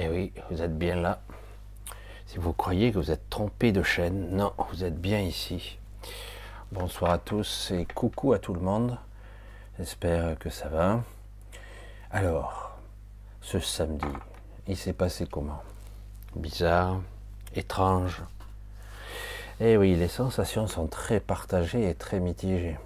Eh 0.00 0.08
oui, 0.08 0.32
vous 0.48 0.62
êtes 0.62 0.78
bien 0.78 0.94
là. 0.94 1.18
Si 2.26 2.38
vous 2.38 2.52
croyez 2.52 2.92
que 2.92 2.98
vous 2.98 3.10
êtes 3.10 3.28
trompé 3.28 3.72
de 3.72 3.82
chaîne, 3.82 4.30
non, 4.30 4.52
vous 4.70 4.84
êtes 4.84 4.96
bien 4.96 5.18
ici. 5.18 5.76
Bonsoir 6.70 7.10
à 7.10 7.18
tous 7.18 7.72
et 7.72 7.84
coucou 7.84 8.32
à 8.32 8.38
tout 8.38 8.54
le 8.54 8.60
monde. 8.60 8.96
J'espère 9.76 10.38
que 10.38 10.50
ça 10.50 10.68
va. 10.68 11.02
Alors, 12.12 12.78
ce 13.40 13.58
samedi, 13.58 14.06
il 14.68 14.76
s'est 14.76 14.92
passé 14.92 15.26
comment? 15.26 15.64
Bizarre, 16.36 17.00
étrange. 17.56 18.22
Eh 19.58 19.76
oui, 19.76 19.96
les 19.96 20.06
sensations 20.06 20.68
sont 20.68 20.86
très 20.86 21.18
partagées 21.18 21.90
et 21.90 21.96
très 21.96 22.20
mitigées. 22.20 22.78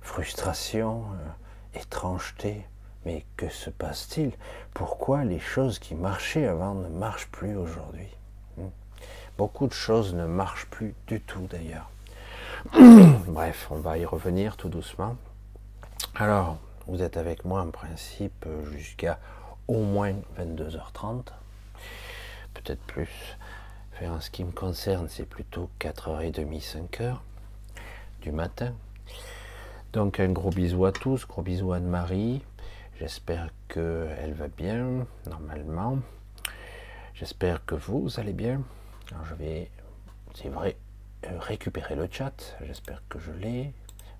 Frustration, 0.00 1.04
euh, 1.12 1.78
étrangeté, 1.78 2.64
mais 3.04 3.24
que 3.36 3.48
se 3.48 3.70
passe-t-il? 3.70 4.32
Pourquoi 4.74 5.24
les 5.24 5.40
choses 5.40 5.78
qui 5.78 5.94
marchaient 5.94 6.46
avant 6.46 6.74
ne 6.74 6.88
marchent 6.88 7.28
plus 7.28 7.56
aujourd'hui? 7.56 8.08
Hmm. 8.56 8.68
Beaucoup 9.38 9.66
de 9.66 9.72
choses 9.72 10.14
ne 10.14 10.26
marchent 10.26 10.66
plus 10.66 10.94
du 11.06 11.20
tout 11.20 11.46
d'ailleurs. 11.50 11.90
Bref, 13.26 13.66
on 13.70 13.78
va 13.78 13.98
y 13.98 14.04
revenir 14.04 14.56
tout 14.56 14.68
doucement. 14.68 15.16
Alors, 16.14 16.58
vous 16.86 17.02
êtes 17.02 17.16
avec 17.16 17.44
moi 17.44 17.62
en 17.62 17.70
principe 17.70 18.46
jusqu'à 18.72 19.18
au 19.68 19.82
moins 19.82 20.14
22h30, 20.38 21.24
peut-être 22.54 22.82
plus. 22.82 23.36
en 24.02 24.20
ce 24.20 24.30
qui 24.30 24.44
me 24.44 24.50
concerne, 24.50 25.08
c'est 25.08 25.24
plutôt 25.24 25.70
4h30, 25.80 26.60
5h 26.60 27.16
du 28.20 28.32
matin. 28.32 28.72
Donc 29.92 30.20
un 30.20 30.30
gros 30.30 30.50
bisou 30.50 30.86
à 30.86 30.92
tous, 30.92 31.26
gros 31.26 31.42
bisou 31.42 31.72
à 31.72 31.76
Anne-Marie, 31.76 32.42
J'espère 33.02 33.48
qu'elle 33.66 34.32
va 34.32 34.46
bien, 34.46 35.04
normalement. 35.28 35.98
J'espère 37.14 37.64
que 37.66 37.74
vous 37.74 38.20
allez 38.20 38.32
bien. 38.32 38.62
Alors 39.10 39.24
je 39.24 39.34
vais, 39.34 39.72
c'est 40.34 40.48
vrai, 40.48 40.76
euh, 41.26 41.36
récupérer 41.40 41.96
le 41.96 42.06
chat. 42.08 42.56
J'espère 42.64 43.02
que 43.08 43.18
je 43.18 43.32
l'ai. 43.32 43.74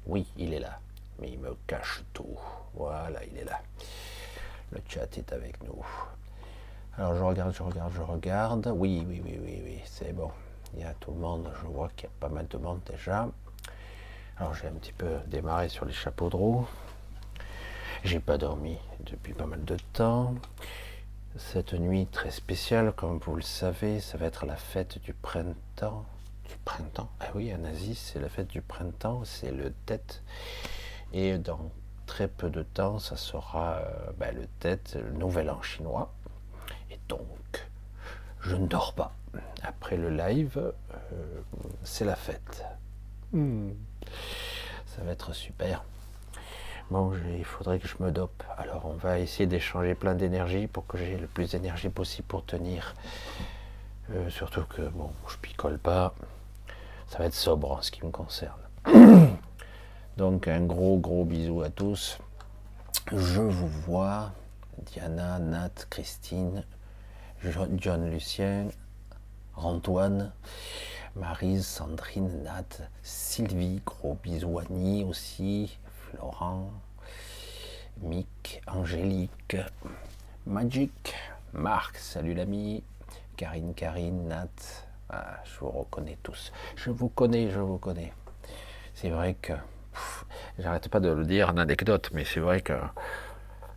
Oui, 0.07 0.27
il 0.37 0.53
est 0.53 0.59
là. 0.59 0.81
Mais 1.21 1.31
il 1.31 1.39
me 1.39 1.55
cache 1.69 2.03
tout. 2.13 2.37
Voilà, 2.75 3.25
il 3.25 3.39
est 3.39 3.45
là. 3.45 3.61
Le 4.73 4.81
chat 4.89 5.17
est 5.17 5.33
avec 5.33 5.63
nous. 5.63 5.87
Alors 6.99 7.15
je 7.15 7.23
regarde, 7.23 7.55
je 7.55 7.63
regarde, 7.63 7.93
je 7.95 8.03
regarde. 8.03 8.73
Oui, 8.75 9.07
oui, 9.09 9.23
oui, 9.25 9.39
oui, 9.41 9.63
oui, 9.65 9.81
c'est 9.85 10.13
bon. 10.13 10.33
Il 10.75 10.81
y 10.81 10.85
a 10.85 10.93
tout 10.95 11.13
le 11.13 11.19
monde. 11.19 11.49
Je 11.63 11.69
vois 11.69 11.89
qu'il 11.95 12.07
y 12.07 12.13
a 12.13 12.15
pas 12.19 12.31
mal 12.35 12.49
de 12.49 12.59
monde 12.59 12.81
déjà. 12.91 13.29
Alors 14.39 14.55
j'ai 14.55 14.67
un 14.67 14.73
petit 14.73 14.93
peu 14.93 15.19
démarré 15.29 15.69
sur 15.69 15.85
les 15.85 15.93
chapeaux 15.93 16.29
de 16.29 16.35
roue. 16.35 16.67
J'ai 18.05 18.19
pas 18.19 18.37
dormi 18.37 18.79
depuis 19.07 19.33
pas 19.33 19.47
mal 19.47 19.65
de 19.65 19.77
temps. 19.93 20.35
Cette 21.37 21.73
nuit 21.73 22.07
très 22.07 22.33
spéciale, 22.33 22.93
comme 22.93 23.19
vous 23.19 23.37
le 23.37 23.43
savez, 23.43 24.01
ça 24.01 24.19
va 24.19 24.27
être 24.27 24.45
la 24.45 24.57
fête 24.57 24.99
du 24.99 25.15
printemps. 25.15 26.05
Du 26.49 26.57
printemps? 26.65 27.09
Ah 27.21 27.29
oui, 27.37 27.55
en 27.55 27.65
Asie, 27.65 27.95
c'est 27.95 28.19
la 28.19 28.29
fête 28.29 28.49
du 28.49 28.61
printemps, 28.61 29.23
c'est 29.25 29.53
le 29.53 29.73
tête. 29.87 30.23
Et 31.13 31.39
dans 31.39 31.71
très 32.07 32.27
peu 32.27 32.51
de 32.51 32.65
temps, 32.65 32.99
ça 32.99 33.17
sera 33.17 33.77
euh, 33.77 34.11
ben, 34.19 34.35
le 34.35 34.49
tête, 34.59 34.99
le 35.01 35.13
nouvel 35.13 35.49
an 35.49 35.63
chinois. 35.63 36.13
Et 36.91 36.99
donc, 37.09 37.69
je 38.41 38.57
ne 38.57 38.67
dors 38.67 38.95
pas. 38.95 39.15
Après 39.63 39.97
le 39.97 40.11
live, 40.11 40.59
euh, 40.59 41.41
c'est 41.85 42.05
la 42.05 42.17
fête. 42.17 42.65
Hmm. 43.33 43.71
Ça 44.87 45.03
va 45.05 45.13
être 45.13 45.33
super. 45.33 45.85
Bon, 46.93 47.11
il 47.39 47.45
faudrait 47.47 47.79
que 47.79 47.89
je 47.89 47.95
me 48.01 48.11
dope. 48.11 48.43
Alors 48.59 48.85
on 48.85 48.93
va 48.93 49.19
essayer 49.19 49.47
d'échanger 49.47 49.95
plein 49.95 50.15
d'énergie 50.15 50.67
pour 50.67 50.87
que 50.87 50.99
j'ai 50.99 51.17
le 51.17 51.27
plus 51.27 51.53
d'énergie 51.53 51.89
possible 51.89 52.29
pour 52.29 52.45
tenir. 52.45 52.95
Euh, 54.11 54.29
surtout 54.29 54.65
que 54.65 54.83
bon, 54.83 55.11
je 55.27 55.39
picole 55.39 55.79
pas. 55.79 56.15
Ça 57.09 57.17
va 57.17 57.25
être 57.25 57.35
sobre 57.35 57.73
en 57.73 57.81
ce 57.81 57.91
qui 57.91 58.05
me 58.05 58.11
concerne. 58.11 58.61
Donc 60.19 60.49
un 60.49 60.61
gros 60.61 60.99
gros 60.99 61.25
bisou 61.25 61.63
à 61.63 61.71
tous. 61.71 62.19
Je 63.11 63.41
vous 63.41 63.69
vois. 63.69 64.33
Diana, 64.77 65.39
Nat, 65.39 65.87
Christine, 65.89 66.63
John 67.77 68.11
Lucien, 68.11 68.69
Antoine, 69.57 70.31
Marise, 71.17 71.67
Sandrine, 71.67 72.43
Nat, 72.43 72.87
Sylvie, 73.03 73.81
gros 73.87 74.19
bisous 74.23 74.59
Annie 74.59 75.05
aussi, 75.05 75.79
Laurent, 76.17 76.71
Mick, 78.01 78.63
Angélique, 78.67 79.57
Magic, 80.47 81.15
Marc, 81.53 81.97
salut 81.97 82.35
l'ami, 82.35 82.83
Karine, 83.37 83.75
Karine, 83.75 84.29
Nat, 84.29 84.49
ah, 85.11 85.37
je 85.45 85.59
vous 85.61 85.71
reconnais 85.71 86.19
tous. 86.23 86.53
Je 86.77 86.91
vous 86.91 87.09
connais, 87.09 87.51
je 87.51 87.61
vous 87.61 87.79
connais. 87.79 88.13
C'est 88.95 89.11
vrai 89.11 89.35
que, 89.35 89.53
j'arrête 90.59 90.89
pas 90.89 91.01
de 91.01 91.11
le 91.11 91.25
dire 91.25 91.51
en 91.51 91.57
anecdote, 91.59 92.11
mais 92.13 92.25
c'est 92.25 92.41
vrai 92.41 92.63
que, 92.63 92.73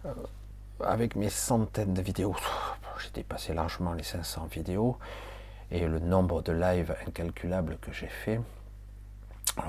euh, 0.05 0.13
avec 0.79 1.15
mes 1.15 1.29
centaines 1.29 1.93
de 1.93 2.01
vidéos, 2.01 2.35
j'ai 3.03 3.11
dépassé 3.11 3.53
largement 3.53 3.93
les 3.93 4.03
500 4.03 4.45
vidéos, 4.45 4.97
et 5.71 5.87
le 5.87 5.99
nombre 5.99 6.41
de 6.41 6.53
lives 6.53 6.95
incalculables 7.07 7.77
que 7.77 7.91
j'ai 7.91 8.07
fait, 8.07 8.39
euh, 9.59 9.61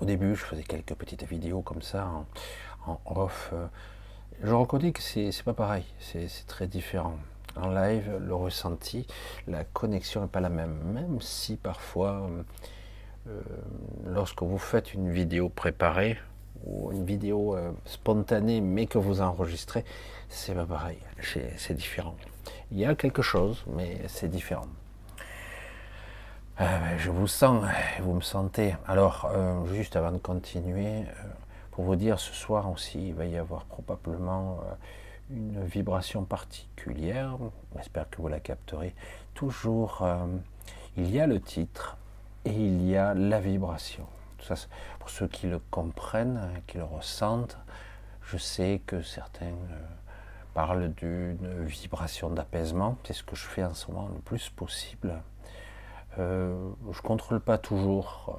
au 0.00 0.04
début, 0.04 0.34
je 0.34 0.44
faisais 0.44 0.62
quelques 0.62 0.94
petites 0.94 1.24
vidéos 1.24 1.62
comme 1.62 1.82
ça, 1.82 2.08
en, 2.86 3.00
off. 3.06 3.50
Euh. 3.52 3.66
je 4.42 4.52
reconnais 4.52 4.92
que 4.92 5.02
c'est 5.02 5.42
pas 5.44 5.54
pareil, 5.54 5.84
c'est 6.00 6.28
très 6.46 6.66
différent. 6.66 7.16
En 7.56 7.68
live, 7.68 8.10
le 8.18 8.34
ressenti, 8.34 9.06
la 9.46 9.64
connexion 9.64 10.22
n'est 10.22 10.28
pas 10.28 10.40
la 10.40 10.48
même, 10.48 10.80
même 10.92 11.20
si 11.20 11.56
parfois, 11.56 12.30
euh, 13.28 13.40
lorsque 14.06 14.42
vous 14.42 14.58
faites 14.58 14.94
une 14.94 15.10
vidéo 15.10 15.50
préparée 15.50 16.18
ou 16.64 16.92
une 16.92 17.04
vidéo 17.04 17.56
spontanée, 17.84 18.60
mais 18.60 18.86
que 18.86 18.96
vous 18.96 19.20
enregistrez, 19.20 19.84
c'est 20.28 20.54
pas 20.54 20.64
pareil, 20.64 20.98
c'est 21.20 21.74
différent. 21.74 22.16
Il 22.70 22.78
y 22.78 22.86
a 22.86 22.94
quelque 22.94 23.20
chose, 23.20 23.64
mais 23.66 24.00
c'est 24.06 24.28
différent. 24.28 24.68
Ah 26.58 26.78
ben, 26.80 26.98
je 26.98 27.08
vous 27.08 27.26
sens, 27.26 27.64
vous 28.00 28.12
me 28.12 28.20
sentez. 28.20 28.76
Alors, 28.86 29.24
euh, 29.34 29.64
juste 29.72 29.96
avant 29.96 30.12
de 30.12 30.18
continuer, 30.18 31.00
euh, 31.00 31.04
pour 31.70 31.84
vous 31.84 31.96
dire, 31.96 32.20
ce 32.20 32.34
soir 32.34 32.70
aussi, 32.70 33.08
il 33.08 33.14
va 33.14 33.24
y 33.24 33.38
avoir 33.38 33.64
probablement 33.64 34.60
euh, 34.60 34.74
une 35.30 35.64
vibration 35.64 36.24
particulière. 36.24 37.38
J'espère 37.74 38.10
que 38.10 38.20
vous 38.20 38.28
la 38.28 38.38
capterez. 38.38 38.94
Toujours, 39.32 40.06
il 40.98 41.10
y 41.10 41.20
a 41.20 41.26
le 41.26 41.40
titre 41.40 41.96
et 42.44 42.52
il 42.52 42.86
y 42.86 42.98
a 42.98 43.14
la 43.14 43.40
vibration. 43.40 44.04
Ça, 44.42 44.54
pour 44.98 45.08
ceux 45.08 45.28
qui 45.28 45.46
le 45.46 45.58
comprennent, 45.70 46.50
qui 46.66 46.76
le 46.76 46.84
ressentent, 46.84 47.56
je 48.26 48.36
sais 48.36 48.82
que 48.86 49.00
certains 49.00 49.54
parlent 50.52 50.92
d'une 50.92 51.64
vibration 51.64 52.28
d'apaisement. 52.28 52.98
C'est 53.04 53.14
ce 53.14 53.22
que 53.22 53.36
je 53.36 53.46
fais 53.46 53.64
en 53.64 53.72
ce 53.72 53.90
moment 53.90 54.10
le 54.12 54.20
plus 54.20 54.50
possible 54.50 55.14
euh, 56.18 56.70
je 56.92 57.00
contrôle 57.00 57.40
pas 57.40 57.58
toujours. 57.58 58.38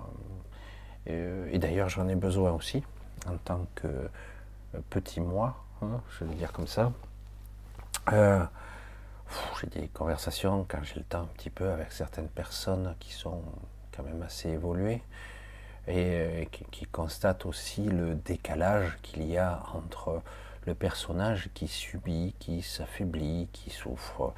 Euh, 1.09 1.47
et, 1.51 1.59
d'ailleurs, 1.59 1.89
j'en 1.89 2.07
ai 2.07 2.15
besoin 2.15 2.51
aussi, 2.51 2.83
en 3.27 3.37
tant 3.37 3.65
que 3.75 3.87
euh, 3.87 4.79
petit 4.89 5.21
moi, 5.21 5.55
hein, 5.81 6.01
je 6.11 6.25
vais 6.25 6.35
dire 6.35 6.51
comme 6.51 6.67
ça. 6.67 6.91
j'ai 8.11 9.67
des 9.67 9.87
conversations 9.87 10.65
quand 10.67 10.83
j'ai 10.83 10.95
le 10.95 11.03
temps 11.03 11.21
un 11.21 11.33
petit 11.37 11.49
peu 11.49 11.69
avec 11.71 11.91
certaines 11.91 12.27
personnes 12.27 12.95
qui 12.99 13.13
sont 13.13 13.41
quand 13.95 14.03
même 14.03 14.21
assez 14.21 14.49
évoluées 14.49 15.01
et 15.87 16.47
qui, 16.51 16.63
qui 16.65 16.85
constatent 16.85 17.45
aussi 17.45 17.83
le 17.83 18.15
décalage 18.15 18.97
qu'il 19.01 19.27
y 19.27 19.37
a 19.37 19.63
entre 19.73 20.21
le 20.65 20.75
personnage 20.75 21.49
qui 21.53 21.67
subit, 21.67 22.35
qui 22.39 22.61
s'affaiblit, 22.61 23.47
qui 23.51 23.69
souffre, 23.69 24.33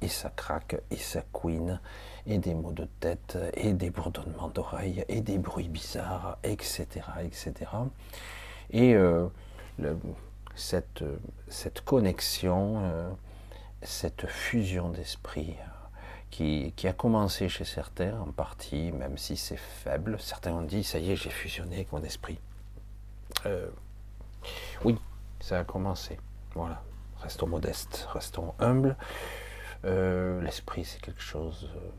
et 0.00 0.08
ça 0.08 0.30
craque, 0.30 0.76
et 0.90 0.96
ça 0.96 1.22
couine, 1.32 1.80
et 2.26 2.38
des 2.38 2.54
maux 2.54 2.72
de 2.72 2.86
tête, 3.00 3.38
et 3.54 3.72
des 3.72 3.90
bourdonnements 3.90 4.48
d'oreilles, 4.48 5.04
et 5.08 5.20
des 5.20 5.38
bruits 5.38 5.68
bizarres, 5.68 6.38
etc. 6.42 6.86
etc. 7.22 7.54
Et 8.70 8.94
euh, 8.94 9.28
cette, 10.54 11.04
cette, 11.48 11.82
connexion, 11.82 12.80
euh, 12.82 13.10
cette 13.82 14.26
fusion 14.26 14.90
d'esprit, 14.90 15.54
qui, 16.30 16.72
qui, 16.76 16.88
a 16.88 16.92
commencé 16.92 17.48
chez 17.48 17.64
certains 17.64 18.18
en 18.20 18.32
partie, 18.32 18.92
même 18.92 19.16
si 19.16 19.36
c'est 19.36 19.56
faible. 19.56 20.18
Certains 20.20 20.52
ont 20.52 20.62
dit, 20.62 20.84
ça 20.84 20.98
y 20.98 21.12
est, 21.12 21.16
j'ai 21.16 21.30
fusionné 21.30 21.76
avec 21.76 21.92
mon 21.92 22.02
esprit. 22.02 22.38
Euh, 23.46 23.68
oui, 24.84 24.98
ça 25.40 25.60
a 25.60 25.64
commencé. 25.64 26.18
Voilà. 26.54 26.82
Restons 27.20 27.46
modestes, 27.46 28.06
restons 28.12 28.54
humbles. 28.58 28.96
Euh, 29.84 30.40
l'esprit, 30.42 30.84
c'est 30.84 31.00
quelque 31.00 31.22
chose 31.22 31.70
euh, 31.76 31.90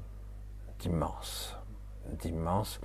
d'immense, 0.79 1.56
d'immense. 2.21 2.79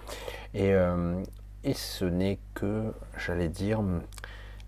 Et, 0.55 0.73
euh, 0.73 1.23
et 1.65 1.75
ce 1.75 2.05
n'est 2.05 2.39
que, 2.55 2.93
j'allais 3.17 3.49
dire, 3.49 3.83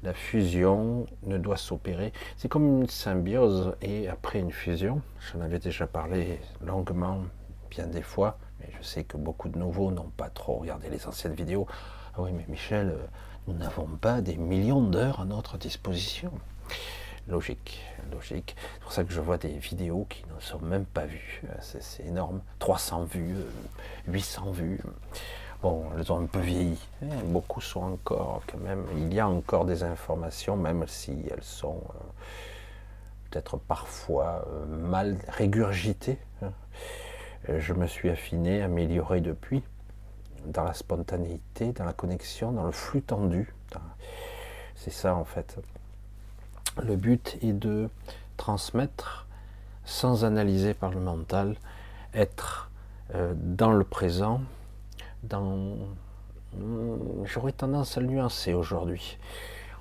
la 0.02 0.12
fusion 0.12 1.06
ne 1.24 1.38
doit 1.38 1.56
s'opérer. 1.56 2.12
C'est 2.36 2.48
comme 2.48 2.82
une 2.82 2.88
symbiose 2.88 3.74
et 3.80 4.08
après 4.08 4.38
une 4.38 4.52
fusion. 4.52 5.00
J'en 5.32 5.40
avais 5.40 5.58
déjà 5.58 5.86
parlé 5.86 6.40
longuement, 6.60 7.22
bien 7.70 7.86
des 7.86 8.02
fois, 8.02 8.38
mais 8.60 8.68
je 8.78 8.86
sais 8.86 9.04
que 9.04 9.16
beaucoup 9.16 9.48
de 9.48 9.58
nouveaux 9.58 9.90
n'ont 9.90 10.12
pas 10.16 10.28
trop 10.28 10.56
regardé 10.56 10.90
les 10.90 11.06
anciennes 11.06 11.34
vidéos. 11.34 11.66
Ah 12.16 12.22
oui, 12.22 12.32
mais 12.32 12.44
Michel, 12.48 12.90
euh, 12.90 13.06
nous 13.48 13.54
n'avons 13.54 13.86
pas 13.86 14.20
des 14.20 14.36
millions 14.36 14.82
d'heures 14.82 15.20
à 15.20 15.24
notre 15.24 15.58
disposition. 15.58 16.30
Logique, 17.26 17.80
logique. 18.12 18.54
C'est 18.74 18.80
pour 18.82 18.92
ça 18.92 19.02
que 19.02 19.12
je 19.12 19.20
vois 19.20 19.38
des 19.38 19.56
vidéos 19.56 20.06
qui 20.10 20.24
ne 20.34 20.40
sont 20.40 20.58
même 20.58 20.84
pas 20.84 21.06
vues. 21.06 21.42
C'est 21.60 22.04
énorme. 22.04 22.42
300 22.58 23.04
vues, 23.04 23.36
800 24.08 24.44
euh, 24.46 24.52
vues. 24.52 24.80
Bon, 25.62 25.86
elles 25.96 26.12
ont 26.12 26.20
un 26.20 26.26
peu 26.26 26.40
vieilli. 26.40 26.78
Hein. 27.02 27.06
Beaucoup 27.24 27.62
sont 27.62 27.82
encore, 27.82 28.42
quand 28.46 28.58
même, 28.58 28.84
il 28.98 29.14
y 29.14 29.20
a 29.20 29.26
encore 29.26 29.64
des 29.64 29.82
informations, 29.82 30.58
même 30.58 30.86
si 30.86 31.24
elles 31.30 31.42
sont 31.42 31.80
euh, 31.88 31.98
peut-être 33.30 33.56
parfois 33.56 34.46
euh, 34.46 34.66
mal 34.66 35.16
régurgitées. 35.28 36.18
Hein. 36.42 36.52
Je 37.48 37.72
me 37.72 37.86
suis 37.86 38.10
affiné, 38.10 38.62
amélioré 38.62 39.22
depuis, 39.22 39.62
dans 40.44 40.64
la 40.64 40.74
spontanéité, 40.74 41.72
dans 41.72 41.84
la 41.84 41.94
connexion, 41.94 42.52
dans 42.52 42.64
le 42.64 42.72
flux 42.72 43.02
tendu. 43.02 43.54
C'est 44.74 44.92
ça 44.92 45.14
en 45.14 45.24
fait. 45.24 45.58
Le 46.82 46.96
but 46.96 47.38
est 47.42 47.52
de 47.52 47.88
transmettre 48.36 49.26
sans 49.84 50.24
analyser 50.24 50.74
par 50.74 50.90
le 50.90 51.00
mental, 51.00 51.56
être 52.14 52.70
euh, 53.14 53.34
dans 53.36 53.72
le 53.72 53.84
présent, 53.84 54.40
dans... 55.22 55.76
J'aurais 57.24 57.52
tendance 57.52 57.96
à 57.96 58.00
le 58.00 58.06
nuancer 58.06 58.54
aujourd'hui. 58.54 59.18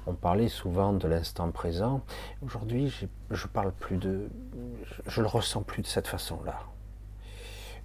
On 0.06 0.14
parlait 0.14 0.50
souvent 0.50 0.92
de 0.92 1.08
l'instant 1.08 1.50
présent. 1.52 2.02
Aujourd'hui, 2.44 2.94
je 3.32 3.48
parle 3.48 3.72
plus 3.72 3.98
de, 3.98 4.30
je 5.08 5.22
le 5.22 5.28
ressens 5.28 5.62
plus 5.62 5.82
de 5.82 5.88
cette 5.88 6.08
façon-là. 6.08 6.60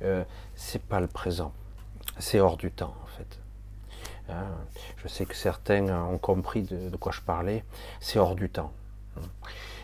Euh, 0.03 0.25
c'est 0.55 0.83
pas 0.83 1.01
le 1.01 1.07
présent, 1.07 1.53
c'est 2.19 2.41
hors 2.41 2.57
du 2.57 2.71
temps 2.71 2.95
en 3.03 3.07
fait. 3.07 3.41
Hein, 4.31 4.47
je 4.97 5.09
sais 5.09 5.25
que 5.27 5.35
certains 5.35 5.89
ont 6.05 6.19
compris 6.19 6.63
de, 6.63 6.95
quoi 6.97 7.13
je 7.13 7.21
parlais. 7.21 7.65
C'est 8.01 8.19
hors 8.19 8.35
du 8.35 8.51
temps. 8.51 8.73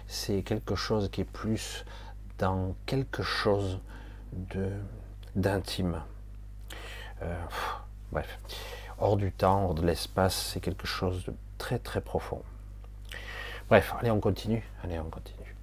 C'est 0.06 0.42
quelque 0.42 0.74
chose 0.74 1.08
qui 1.10 1.22
est 1.22 1.30
plus 1.30 1.84
dans 2.38 2.74
quelque 2.86 3.22
chose 3.22 3.80
de 4.32 4.70
d'intime. 5.36 6.02
Euh, 7.22 7.42
bref, 8.12 8.38
hors 8.98 9.16
du 9.16 9.32
temps, 9.32 9.64
hors 9.64 9.74
de 9.74 9.84
l'espace, 9.84 10.50
c'est 10.52 10.60
quelque 10.60 10.86
chose 10.86 11.24
de 11.24 11.34
très 11.58 11.78
très 11.78 12.00
profond. 12.00 12.42
Bref, 13.68 13.94
allez, 13.98 14.10
on 14.10 14.20
continue. 14.20 14.62
Allez, 14.82 14.98
on 14.98 15.10
continue. 15.10 15.56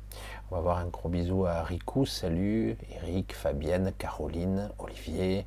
On 0.50 0.56
va 0.56 0.60
avoir 0.60 0.78
un 0.80 0.88
gros 0.88 1.08
bisou 1.08 1.46
à 1.46 1.64
Rico. 1.64 2.06
Salut, 2.06 2.76
Eric, 2.96 3.34
Fabienne, 3.34 3.94
Caroline, 3.98 4.70
Olivier, 4.80 5.46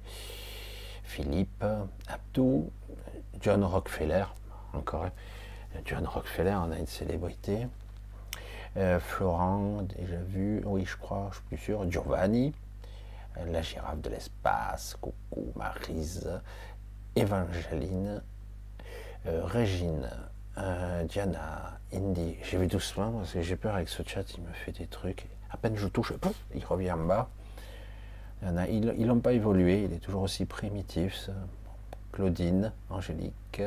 Philippe, 1.02 1.64
Abdou, 2.07 2.71
John 3.40 3.64
Rockefeller. 3.64 4.25
Encore 4.73 5.07
John 5.85 6.07
Rockefeller, 6.07 6.54
on 6.54 6.71
a 6.71 6.78
une 6.78 6.87
célébrité. 6.87 7.66
Euh, 8.76 8.99
Florent, 8.99 9.83
déjà 9.83 10.16
vu, 10.16 10.61
oui, 10.66 10.85
je 10.85 10.97
crois, 10.97 11.28
je 11.31 11.37
suis 11.37 11.45
plus 11.45 11.59
sûr. 11.59 11.88
Giovanni, 11.90 12.52
la 13.47 13.62
girafe 13.62 14.00
de 14.00 14.11
l'espace, 14.11 14.97
coucou 15.00 15.52
Marise, 15.54 16.28
Evangeline, 17.14 18.21
euh, 19.26 19.45
Régine, 19.45 20.11
euh, 20.59 21.04
Diana, 21.04 21.78
Indy. 21.93 22.37
J'ai 22.43 22.59
vu 22.59 22.66
doucement 22.66 23.12
parce 23.12 23.33
que 23.33 23.43
j'ai 23.43 23.54
peur 23.54 23.76
avec 23.76 23.88
ce 23.88 24.02
chat, 24.02 24.25
il 24.37 24.43
me 24.43 24.52
fait 24.52 24.73
des 24.73 24.87
trucs. 24.87 25.28
À 25.50 25.57
peine 25.57 25.76
je 25.76 25.87
touche, 25.87 26.12
il 26.54 26.64
revient 26.64 26.93
en 26.93 27.04
bas. 27.04 27.28
Il 28.43 28.95
ils 28.99 29.07
n'ont 29.07 29.21
pas 29.21 29.33
évolué, 29.33 29.85
il 29.85 29.93
est 29.93 30.00
toujours 30.00 30.23
aussi 30.23 30.45
primitif. 30.47 31.31
Claudine, 32.12 32.73
Angélique, 32.90 33.62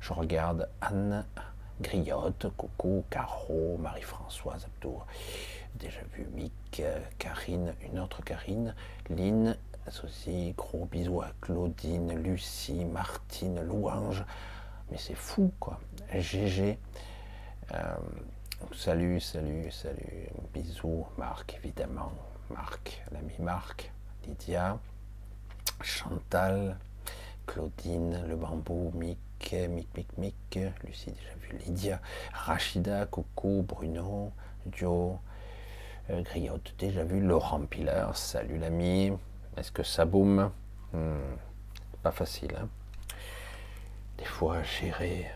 je 0.00 0.12
regarde 0.12 0.68
Anne, 0.80 1.24
Griotte, 1.80 2.48
coucou, 2.56 3.04
Caro, 3.10 3.78
Marie-Françoise, 3.78 4.64
Abdour 4.64 5.06
déjà 5.78 6.00
vu 6.14 6.26
Mick, 6.34 6.82
Karine, 7.18 7.74
une 7.82 8.00
autre 8.00 8.22
Karine, 8.22 8.74
Lynn, 9.10 9.56
associé, 9.86 10.54
gros 10.56 10.86
bisous 10.86 11.22
à 11.22 11.30
Claudine, 11.40 12.14
Lucie, 12.20 12.84
Martine, 12.84 13.62
Louange, 13.62 14.24
mais 14.90 14.98
c'est 14.98 15.14
fou 15.14 15.52
quoi, 15.60 15.80
GG, 16.12 16.78
euh, 17.72 17.96
salut, 18.74 19.20
salut, 19.20 19.70
salut, 19.70 20.28
bisous, 20.52 21.06
Marc 21.16 21.54
évidemment, 21.62 22.12
Marc, 22.50 23.02
l'ami 23.12 23.34
Marc, 23.38 23.92
Lydia, 24.26 24.78
Chantal, 25.80 26.76
Claudine, 27.46 28.26
le 28.26 28.36
bambou, 28.36 28.92
Mick, 28.94 29.18
Mick, 29.70 29.88
Mick, 29.96 30.18
Mick, 30.18 30.58
Lucie 30.84 31.12
déjà 31.12 31.37
Lydia, 31.52 32.00
Rachida, 32.32 33.06
coucou, 33.06 33.64
Bruno, 33.66 34.32
Joe, 34.72 35.16
euh, 36.10 36.22
griotte 36.22 36.74
déjà 36.78 37.04
vu. 37.04 37.20
Laurent 37.20 37.60
Piller, 37.60 38.06
salut 38.14 38.58
l'ami. 38.58 39.12
Est-ce 39.56 39.72
que 39.72 39.82
ça 39.82 40.04
boum 40.04 40.50
hmm, 40.92 41.18
Pas 42.02 42.12
facile. 42.12 42.54
Hein 42.60 42.68
Des 44.18 44.24
fois, 44.24 44.62
gérer. 44.62 45.26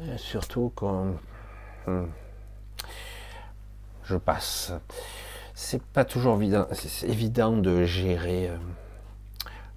Euh, 0.00 0.16
surtout 0.16 0.72
quand 0.74 1.14
hmm, 1.86 2.06
je 4.04 4.16
passe. 4.16 4.72
C'est 5.54 5.82
pas 5.82 6.04
toujours 6.04 6.36
évident, 6.36 6.68
c'est 6.72 7.08
de 7.08 7.84
gérer 7.84 8.48
euh, 8.48 8.56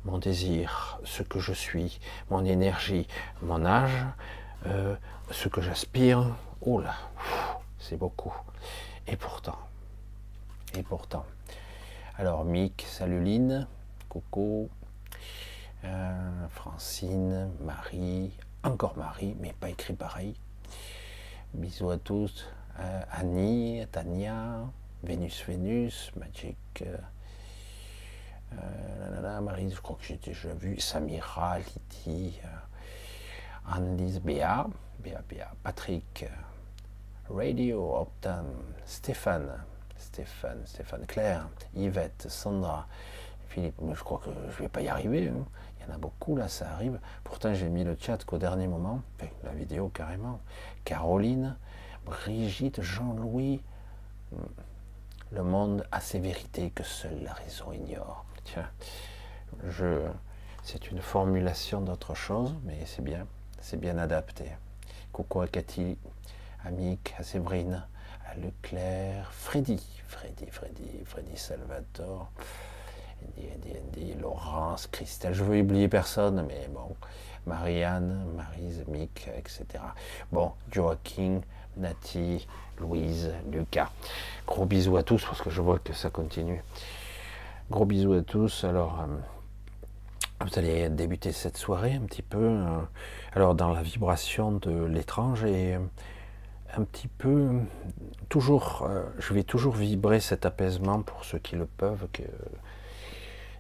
mon 0.06 0.20
désir, 0.20 1.00
ce 1.04 1.24
que 1.24 1.40
je 1.40 1.54
suis, 1.54 2.00
mon 2.30 2.46
énergie, 2.46 3.08
mon 3.42 3.66
âge, 3.66 4.06
ce 4.64 5.48
que 5.48 5.62
j'aspire. 5.62 6.36
Oh 6.62 6.80
là, 6.80 6.96
c'est 7.80 7.98
beaucoup. 7.98 8.34
Et 9.08 9.16
pourtant, 9.16 9.58
et 10.76 10.84
pourtant. 10.84 11.26
Alors, 12.18 12.46
Mick, 12.46 12.86
salut 12.88 13.24
Lynn, 13.24 13.68
Coco, 14.08 14.70
euh, 15.84 16.48
Francine, 16.50 17.50
Marie, 17.62 18.32
encore 18.64 18.96
Marie, 18.98 19.36
mais 19.40 19.54
pas 19.54 19.70
écrit 19.70 19.94
pareil. 19.94 20.36
Bisous 21.54 21.90
à 21.90 21.98
tous. 21.98 22.46
Euh, 22.80 23.02
Annie, 23.12 23.84
Tania, 23.92 24.60
Vénus, 25.04 25.44
Vénus, 25.48 26.12
Magic. 26.16 26.84
Euh, 28.54 29.42
Marie, 29.42 29.72
je 29.72 29.82
crois 29.82 29.98
que 29.98 30.06
j'ai 30.06 30.18
déjà 30.18 30.54
vu. 30.54 30.80
Samira, 30.80 31.58
Lydie, 31.60 32.40
Annelise, 33.72 34.20
Béa, 34.20 34.68
Béa, 35.00 35.22
Béa, 35.30 35.52
Patrick, 35.64 36.26
Radio, 37.30 37.96
Optan, 37.96 38.44
Stéphane, 38.86 39.64
Stéphane, 39.96 40.62
Stéphane 40.66 41.06
Claire, 41.06 41.48
Yvette, 41.76 42.28
Sandra, 42.30 42.88
Philippe. 43.48 43.80
Je 43.94 44.04
crois 44.04 44.20
que 44.20 44.30
je 44.30 44.58
ne 44.58 44.64
vais 44.64 44.68
pas 44.68 44.82
y 44.82 44.90
arriver. 44.90 45.30
Hein. 45.30 45.46
Il 45.80 45.88
y 45.88 45.92
en 45.92 45.96
a 45.96 45.98
beaucoup 45.98 46.36
là, 46.36 46.50
ça 46.50 46.70
arrive. 46.72 47.00
Pourtant, 47.24 47.54
j'ai 47.54 47.70
mis 47.70 47.86
le 47.86 47.96
chat 48.00 48.24
qu'au 48.26 48.38
dernier 48.38 48.68
moment, 48.68 49.02
la 49.44 49.52
vidéo 49.52 49.88
carrément. 49.88 50.42
Caroline, 50.84 51.56
Brigitte, 52.06 52.82
Jean-Louis. 52.82 53.62
Hmm. 54.34 54.38
Le 55.32 55.44
monde 55.44 55.86
a 55.94 56.02
ses 56.02 56.20
vérités 56.20 56.72
que 56.72 56.84
seule 56.84 57.24
la 57.24 57.32
raison 57.32 57.72
ignore. 57.72 58.26
Tiens, 58.44 58.70
je, 59.70 60.02
c'est 60.62 60.92
une 60.92 61.00
formulation 61.00 61.80
d'autre 61.80 62.16
chose, 62.16 62.54
mais 62.66 62.86
c'est 62.86 63.02
bien, 63.02 63.26
c'est 63.62 63.80
bien 63.80 63.98
adapté. 63.98 64.46
Coucou 65.12 65.42
à 65.42 65.48
Cathy, 65.48 65.98
à 66.66 66.72
Mick, 66.72 67.14
à 67.18 67.24
Séverine, 67.24 67.84
Leclerc, 68.38 69.32
Freddy, 69.32 69.82
Freddy, 70.08 70.48
Freddy, 70.50 71.04
Freddy 71.06 71.38
Salvatore, 71.38 72.32
Andy, 73.38 74.14
Laurence, 74.20 74.88
Christelle, 74.88 75.34
je 75.34 75.44
veux 75.44 75.60
oublier 75.60 75.88
personne, 75.88 76.46
mais 76.48 76.68
bon, 76.74 76.96
Marianne, 77.46 78.26
Marise, 78.36 78.84
Mick, 78.88 79.30
etc. 79.38 79.66
Bon, 80.32 80.52
Joaquin, 80.72 81.42
Nati, 81.78 82.48
Louise, 82.80 83.32
Lucas. 83.52 83.90
Gros 84.48 84.66
bisous 84.66 84.98
à 84.98 85.04
tous 85.04 85.24
parce 85.24 85.42
que 85.42 85.50
je 85.50 85.62
vois 85.62 85.80
que 85.80 85.94
ça 85.94 86.10
continue. 86.10 86.64
Gros 87.70 87.86
bisous 87.86 88.14
à 88.14 88.22
tous. 88.22 88.64
Alors, 88.64 89.00
euh, 89.02 89.18
vous 90.44 90.60
allez 90.60 90.90
débuter 90.90 91.32
cette 91.32 91.58
soirée 91.58 91.94
un 91.94 92.02
petit 92.02 92.22
peu. 92.22 92.38
Euh, 92.38 92.80
alors, 93.34 93.56
dans 93.56 93.72
la 93.72 93.82
vibration 93.82 94.52
de 94.52 94.86
l'étrange 94.86 95.44
et 95.44 95.78
un 96.76 96.84
petit 96.84 97.08
peu, 97.08 97.50
toujours, 98.30 98.88
euh, 98.90 99.04
je 99.20 99.34
vais 99.34 99.44
toujours 99.44 99.76
vibrer 99.76 100.20
cet 100.20 100.46
apaisement 100.46 101.02
pour 101.02 101.26
ceux 101.26 101.40
qui 101.40 101.56
le 101.56 101.66
peuvent, 101.66 102.08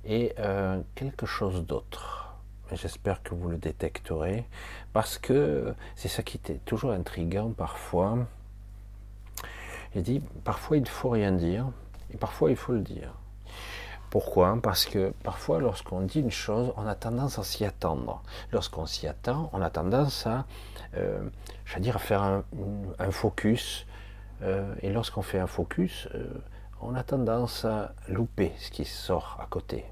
et 0.05 0.33
euh, 0.39 0.81
quelque 0.95 1.25
chose 1.25 1.65
d'autre. 1.65 2.35
j'espère 2.71 3.21
que 3.21 3.35
vous 3.35 3.49
le 3.49 3.57
détecterez, 3.57 4.45
parce 4.93 5.17
que 5.17 5.73
c'est 5.95 6.07
ça 6.07 6.23
qui 6.23 6.37
était 6.37 6.59
toujours 6.65 6.91
intriguant 6.91 7.51
parfois. 7.51 8.17
J'ai 9.93 10.01
dit, 10.01 10.21
parfois 10.45 10.77
il 10.77 10.87
faut 10.87 11.09
rien 11.09 11.33
dire, 11.33 11.67
et 12.13 12.17
parfois 12.17 12.49
il 12.49 12.55
faut 12.55 12.71
le 12.71 12.79
dire. 12.79 13.13
Pourquoi? 14.11 14.59
Parce 14.61 14.85
que 14.85 15.13
parfois, 15.23 15.61
lorsqu'on 15.61 16.01
dit 16.01 16.19
une 16.19 16.31
chose, 16.31 16.73
on 16.75 16.85
a 16.85 16.95
tendance 16.95 17.39
à 17.39 17.43
s'y 17.43 17.63
attendre. 17.63 18.21
Lorsqu'on 18.51 18.85
s'y 18.85 19.07
attend, 19.07 19.49
on 19.53 19.61
a 19.61 19.69
tendance 19.69 20.27
à, 20.27 20.45
euh, 20.97 21.21
dire, 21.79 21.95
à 21.95 21.99
faire 21.99 22.21
un, 22.21 23.11
focus. 23.11 23.87
Euh, 24.43 24.75
et 24.81 24.91
lorsqu'on 24.91 25.21
fait 25.21 25.39
un 25.39 25.47
focus, 25.47 26.09
euh, 26.13 26.25
on 26.81 26.93
a 26.93 27.03
tendance 27.03 27.63
à 27.63 27.93
louper 28.09 28.51
ce 28.59 28.69
qui 28.69 28.83
sort 28.83 29.39
à 29.41 29.45
côté. 29.45 29.85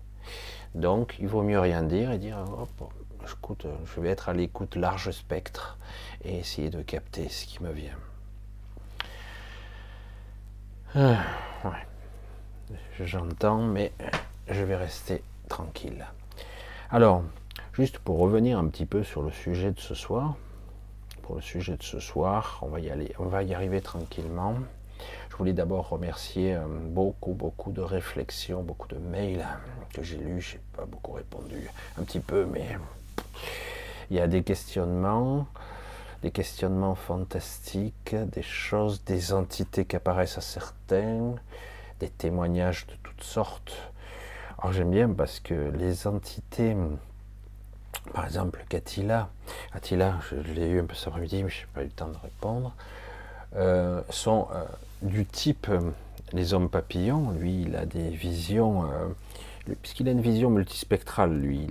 Donc, 0.76 1.16
il 1.20 1.30
vaut 1.30 1.42
mieux 1.42 1.60
rien 1.60 1.82
dire 1.82 2.12
et 2.12 2.18
dire, 2.18 2.40
hop, 2.58 2.92
je 3.26 4.02
vais 4.02 4.10
être 4.10 4.28
à 4.28 4.34
l'écoute 4.34 4.76
large 4.76 5.12
spectre 5.12 5.78
et 6.26 6.40
essayer 6.40 6.70
de 6.70 6.82
capter 6.82 7.30
ce 7.30 7.46
qui 7.46 7.64
me 7.64 7.72
vient. 7.72 7.98
Ouais. 11.64 11.89
J'entends, 13.00 13.64
mais 13.64 13.92
je 14.50 14.64
vais 14.64 14.76
rester 14.76 15.24
tranquille. 15.48 16.06
Alors, 16.92 17.24
juste 17.74 18.00
pour 18.00 18.20
revenir 18.20 18.60
un 18.60 18.68
petit 18.68 18.86
peu 18.86 19.04
sur 19.04 19.22
le 19.22 19.32
sujet 19.32 19.72
de 19.72 19.80
ce 19.80 19.96
soir, 19.96 20.36
pour 21.24 21.36
le 21.36 21.42
sujet 21.42 21.78
de 21.78 21.84
ce 21.84 22.00
soir, 22.00 22.60
on 22.62 22.68
va 22.68 22.80
y 22.80 22.90
aller, 22.90 23.14
on 23.20 23.26
va 23.26 23.44
y 23.44 23.54
arriver 23.54 23.82
tranquillement. 23.82 24.56
Je 25.30 25.36
voulais 25.38 25.54
d'abord 25.54 25.90
remercier 25.90 26.56
euh, 26.56 26.66
beaucoup, 26.68 27.34
beaucoup 27.34 27.72
de 27.72 27.82
réflexions, 27.82 28.64
beaucoup 28.64 28.88
de 28.88 28.98
mails 28.98 29.48
que 29.94 30.04
j'ai 30.04 30.18
lus. 30.18 30.42
Je 30.42 30.56
n'ai 30.56 30.62
pas 30.76 30.86
beaucoup 30.86 31.14
répondu, 31.14 31.70
un 31.98 32.04
petit 32.04 32.20
peu, 32.20 32.46
mais 32.46 32.78
il 34.10 34.18
y 34.18 34.20
a 34.20 34.28
des 34.28 34.44
questionnements, 34.44 35.48
des 36.22 36.32
questionnements 36.32 36.96
fantastiques, 36.96 38.16
des 38.16 38.42
choses, 38.42 39.04
des 39.06 39.32
entités 39.32 39.86
qui 39.86 39.96
apparaissent 39.96 40.38
à 40.38 40.42
certains, 40.42 41.36
des 42.00 42.10
témoignages 42.10 42.88
de 42.88 42.94
toutes 43.04 43.24
sortes. 43.24 43.74
Alors 44.58 44.74
j'aime 44.74 44.92
bien 44.92 45.10
parce 45.10 45.40
que 45.40 45.72
les 45.78 46.08
entités, 46.08 46.76
par 48.14 48.26
exemple 48.26 48.64
Attila, 48.74 49.30
Attila, 49.74 50.20
je, 50.30 50.36
l'ai 50.54 50.70
eu 50.70 50.82
un 50.82 50.86
peu 50.86 50.96
cet 50.96 51.08
après-midi, 51.10 51.44
mais 51.44 51.50
je 51.50 51.62
n'ai 51.62 51.68
pas 51.74 51.82
eu 51.82 51.86
le 51.86 51.92
temps 51.92 52.10
de 52.10 52.18
répondre, 52.18 52.74
euh, 53.56 54.02
sont 54.10 54.48
euh, 54.54 54.66
du 55.02 55.26
type 55.26 55.68
euh, 55.70 55.80
les 56.34 56.54
hommes 56.54 56.70
papillons. 56.70 57.32
Lui, 57.32 57.62
il 57.64 57.76
a 57.76 57.86
des 57.86 58.10
visions, 58.10 58.86
puisqu'il 59.82 60.08
a 60.08 60.12
une 60.12 60.22
vision 60.22 60.50
multispectrale, 60.50 61.34
lui, 61.34 61.68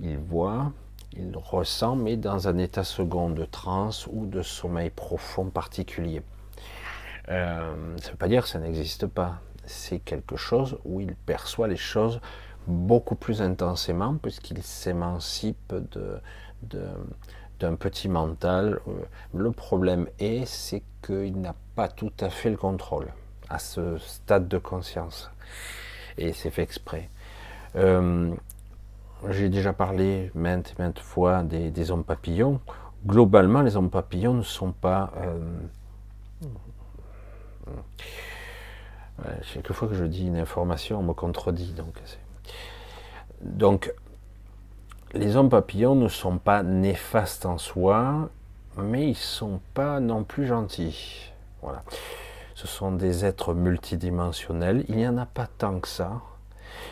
il, 0.00 0.10
il, 0.10 0.18
voit, 0.18 0.72
il 1.16 1.36
ressent, 1.36 1.96
mais 1.96 2.16
dans 2.16 2.48
un 2.48 2.58
état 2.58 2.84
second 2.84 3.30
de 3.30 3.44
transe 3.44 4.06
ou 4.12 4.26
de 4.26 4.42
sommeil 4.42 4.90
profond 4.90 5.46
particulier. 5.46 6.22
ça 7.26 7.34
ne 7.34 8.10
veut 8.10 8.16
pas 8.18 8.28
dire 8.28 8.42
que 8.42 8.48
ça 8.48 8.58
n'existe 8.58 9.06
pas 9.06 9.40
c'est 9.66 9.98
quelque 9.98 10.36
chose 10.36 10.78
où 10.84 11.00
il 11.00 11.14
perçoit 11.14 11.68
les 11.68 11.76
choses 11.76 12.20
beaucoup 12.66 13.14
plus 13.14 13.42
intensément 13.42 14.16
puisqu'il 14.16 14.62
s'émancipe 14.62 15.74
de, 15.92 16.20
d'un 17.60 17.74
petit 17.76 18.08
mental. 18.08 18.80
Le 19.34 19.52
problème 19.52 20.08
est, 20.18 20.46
c'est 20.46 20.82
qu'il 21.04 21.40
n'a 21.40 21.54
pas 21.74 21.88
tout 21.88 22.12
à 22.20 22.30
fait 22.30 22.50
le 22.50 22.56
contrôle 22.56 23.08
à 23.48 23.58
ce 23.58 23.98
stade 23.98 24.48
de 24.48 24.58
conscience. 24.58 25.30
Et 26.18 26.32
c'est 26.32 26.50
fait 26.50 26.62
exprès. 26.62 27.08
Euh, 27.76 28.34
j'ai 29.28 29.48
déjà 29.48 29.72
parlé 29.72 30.30
maintes 30.34 30.74
et 30.76 30.82
maintes 30.82 30.98
fois 30.98 31.42
des, 31.42 31.90
hommes 31.90 32.04
papillons. 32.04 32.60
Globalement, 33.06 33.62
les 33.62 33.76
hommes 33.76 33.90
papillons 33.90 34.34
ne 34.34 34.42
sont 34.42 34.72
pas... 34.72 35.12
Euh, 35.18 35.38
chaque 39.42 39.72
fois 39.72 39.88
que 39.88 39.94
je 39.94 40.04
dis 40.04 40.26
une 40.26 40.36
information, 40.36 41.00
on 41.00 41.02
me 41.02 41.14
contredit. 41.14 41.72
Donc, 41.72 41.94
donc, 43.40 43.92
les 45.12 45.36
hommes 45.36 45.48
papillons 45.48 45.94
ne 45.94 46.08
sont 46.08 46.38
pas 46.38 46.62
néfastes 46.62 47.46
en 47.46 47.58
soi, 47.58 48.28
mais 48.76 49.08
ils 49.08 49.16
sont 49.16 49.60
pas 49.74 50.00
non 50.00 50.24
plus 50.24 50.46
gentils. 50.46 51.32
Voilà. 51.62 51.82
Ce 52.54 52.66
sont 52.66 52.92
des 52.92 53.24
êtres 53.24 53.54
multidimensionnels. 53.54 54.84
Il 54.88 54.96
n'y 54.96 55.06
en 55.06 55.18
a 55.18 55.26
pas 55.26 55.46
tant 55.46 55.78
que 55.78 55.88
ça, 55.88 56.22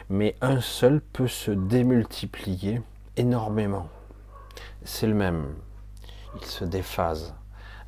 mais 0.08 0.36
un 0.40 0.60
seul 0.60 1.00
peut 1.00 1.28
se 1.28 1.50
démultiplier 1.50 2.82
énormément. 3.16 3.88
C'est 4.84 5.06
le 5.06 5.14
même. 5.14 5.46
Il 6.40 6.46
se 6.46 6.64
déphase 6.64 7.34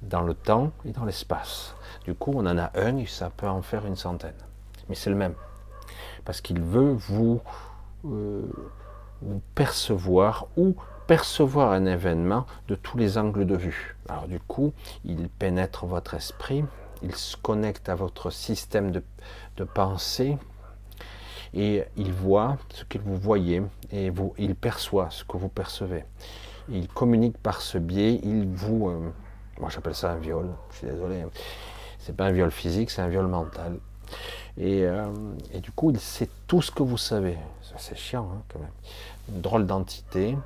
dans 0.02 0.22
le 0.22 0.34
temps 0.34 0.72
et 0.84 0.90
dans 0.90 1.04
l'espace. 1.04 1.75
Du 2.06 2.14
coup, 2.14 2.32
on 2.36 2.46
en 2.46 2.56
a 2.56 2.70
un 2.76 2.96
et 2.98 3.06
ça 3.06 3.30
peut 3.36 3.48
en 3.48 3.62
faire 3.62 3.84
une 3.84 3.96
centaine. 3.96 4.36
Mais 4.88 4.94
c'est 4.94 5.10
le 5.10 5.16
même. 5.16 5.34
Parce 6.24 6.40
qu'il 6.40 6.60
veut 6.60 6.92
vous, 6.92 7.40
euh, 8.04 8.42
percevoir 9.56 10.46
ou 10.56 10.76
percevoir 11.08 11.72
un 11.72 11.84
événement 11.84 12.46
de 12.68 12.76
tous 12.76 12.96
les 12.96 13.18
angles 13.18 13.44
de 13.44 13.56
vue. 13.56 13.96
Alors 14.08 14.28
du 14.28 14.38
coup, 14.38 14.72
il 15.04 15.28
pénètre 15.28 15.86
votre 15.86 16.14
esprit, 16.14 16.64
il 17.02 17.14
se 17.14 17.36
connecte 17.36 17.88
à 17.88 17.96
votre 17.96 18.30
système 18.30 18.92
de, 18.92 19.02
pensée 19.64 20.38
et 21.54 21.84
il 21.96 22.12
voit 22.12 22.56
ce 22.70 22.84
que 22.84 22.98
vous 22.98 23.16
voyez 23.16 23.62
et 23.90 24.10
vous, 24.10 24.32
il 24.38 24.54
perçoit 24.54 25.10
ce 25.10 25.24
que 25.24 25.36
vous 25.36 25.48
percevez. 25.48 26.04
Il 26.68 26.86
communique 26.86 27.38
par 27.38 27.60
ce 27.60 27.78
biais, 27.78 28.20
il 28.22 28.46
vous... 28.46 28.90
Euh, 28.90 29.12
moi 29.58 29.70
j'appelle 29.70 29.94
ça 29.94 30.12
un 30.12 30.16
viol, 30.16 30.50
je 30.70 30.76
suis 30.76 30.86
désolé. 30.86 31.24
C'est 32.06 32.14
pas 32.14 32.26
un 32.26 32.30
viol 32.30 32.52
physique, 32.52 32.92
c'est 32.92 33.02
un 33.02 33.08
viol 33.08 33.26
mental. 33.26 33.78
Et, 34.58 34.84
euh, 34.84 35.06
du 35.54 35.72
coup, 35.72 35.90
il 35.90 35.98
sait 35.98 36.28
tout 36.46 36.62
ce 36.62 36.70
que 36.70 36.84
vous 36.84 36.96
savez. 36.96 37.36
C'est 37.78 37.98
chiant, 37.98 38.30
hein, 38.32 38.42
quand 38.48 38.60
même. 38.60 38.70
Une 39.28 39.40
drôle 39.40 39.66
d'entité. 39.66 40.36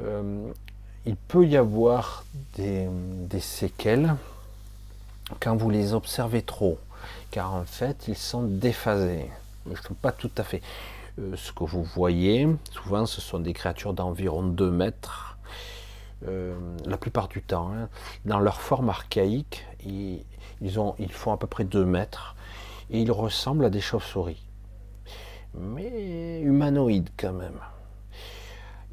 Euh, 0.00 0.52
il 1.06 1.16
peut 1.16 1.46
y 1.46 1.56
avoir 1.56 2.24
des, 2.56 2.90
séquelles 3.40 4.16
quand 5.40 5.56
vous 5.56 5.70
les 5.70 5.94
observez 5.94 6.42
trop, 6.42 6.78
car 7.30 7.54
en 7.54 7.64
fait, 7.64 8.06
ils 8.08 8.16
sont 8.16 8.42
déphasés. 8.42 9.30
Je 9.64 9.70
ne 9.70 9.76
sais 9.76 9.94
pas 10.02 10.12
tout 10.12 10.30
à 10.36 10.42
fait. 10.42 10.60
Euh, 11.18 11.34
ce 11.36 11.52
que 11.52 11.64
vous 11.64 11.84
voyez, 11.84 12.46
souvent, 12.70 13.06
ce 13.06 13.22
sont 13.22 13.38
des 13.38 13.54
créatures 13.54 13.94
d'environ 13.94 14.42
2 14.42 14.70
mètres. 14.70 15.38
la 16.86 16.98
plupart 16.98 17.28
du 17.28 17.42
temps, 17.42 17.72
hein. 17.72 17.88
dans 18.26 18.38
leur 18.38 18.60
forme 18.60 18.90
archaïque, 18.90 19.64
ils, 19.84 20.20
ils, 20.62 20.80
ont, 20.80 20.94
ils 20.98 21.12
font 21.12 21.32
à 21.32 21.36
peu 21.36 21.46
près 21.46 21.64
2 21.64 21.84
mètres 21.84 22.34
et 22.90 23.00
ils 23.00 23.12
ressemblent 23.12 23.64
à 23.64 23.70
des 23.70 23.80
chauves-souris. 23.80 24.44
Mais 25.54 26.40
humanoïdes 26.40 27.10
quand 27.16 27.32
même. 27.32 27.58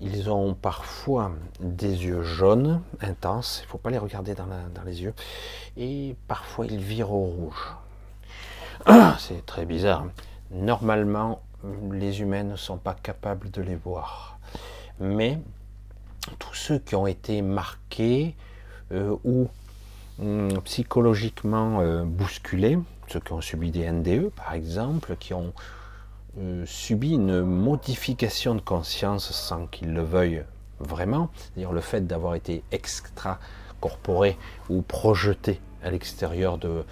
Ils 0.01 0.29
ont 0.29 0.53
parfois 0.53 1.31
des 1.59 2.05
yeux 2.05 2.23
jaunes, 2.23 2.81
intenses, 3.01 3.59
il 3.61 3.65
ne 3.65 3.69
faut 3.69 3.77
pas 3.77 3.89
les 3.89 3.97
regarder 3.97 4.33
dans, 4.33 4.47
les 4.85 5.01
yeux, 5.01 5.13
et 5.75 6.15
parfois 6.27 6.65
ils 6.67 6.79
virent 6.79 7.11
au 7.11 7.25
rouge. 7.25 7.75
C'est 9.19 9.45
très 9.45 9.65
bizarre. 9.65 10.05
Normalement, 10.51 11.41
les 11.91 12.21
humains 12.21 12.43
ne 12.43 12.55
sont 12.55 12.77
pas 12.77 12.93
capables 12.93 13.51
de 13.51 13.61
les 13.61 13.75
voir. 13.75 14.39
Mais 15.01 15.39
tous 16.39 16.53
ceux 16.53 16.79
qui 16.79 16.95
ont 16.95 17.07
été 17.07 17.41
marqués 17.41 18.35
euh, 18.93 19.17
ou 19.25 19.49
psychologiquement 20.65 21.81
euh, 21.81 22.03
bousculés, 22.03 22.77
ceux 23.07 23.19
qui 23.19 23.33
ont 23.33 23.41
subi 23.41 23.71
des 23.71 23.89
NDE 23.89 24.29
par 24.29 24.53
exemple, 24.53 25.15
qui 25.17 25.33
ont 25.33 25.53
euh, 26.37 26.65
subi 26.65 27.13
une 27.13 27.41
modification 27.41 28.55
de 28.55 28.61
conscience 28.61 29.31
sans 29.31 29.67
qu'ils 29.67 29.93
le 29.93 30.03
veuillent 30.03 30.43
vraiment, 30.79 31.29
c'est-à-dire 31.35 31.71
le 31.71 31.81
fait 31.81 32.05
d'avoir 32.05 32.35
été 32.35 32.63
extra-corporé 32.71 34.37
ou 34.69 34.81
projeté 34.81 35.61
à 35.83 35.91
l'extérieur 35.91 36.57
de, 36.57 36.83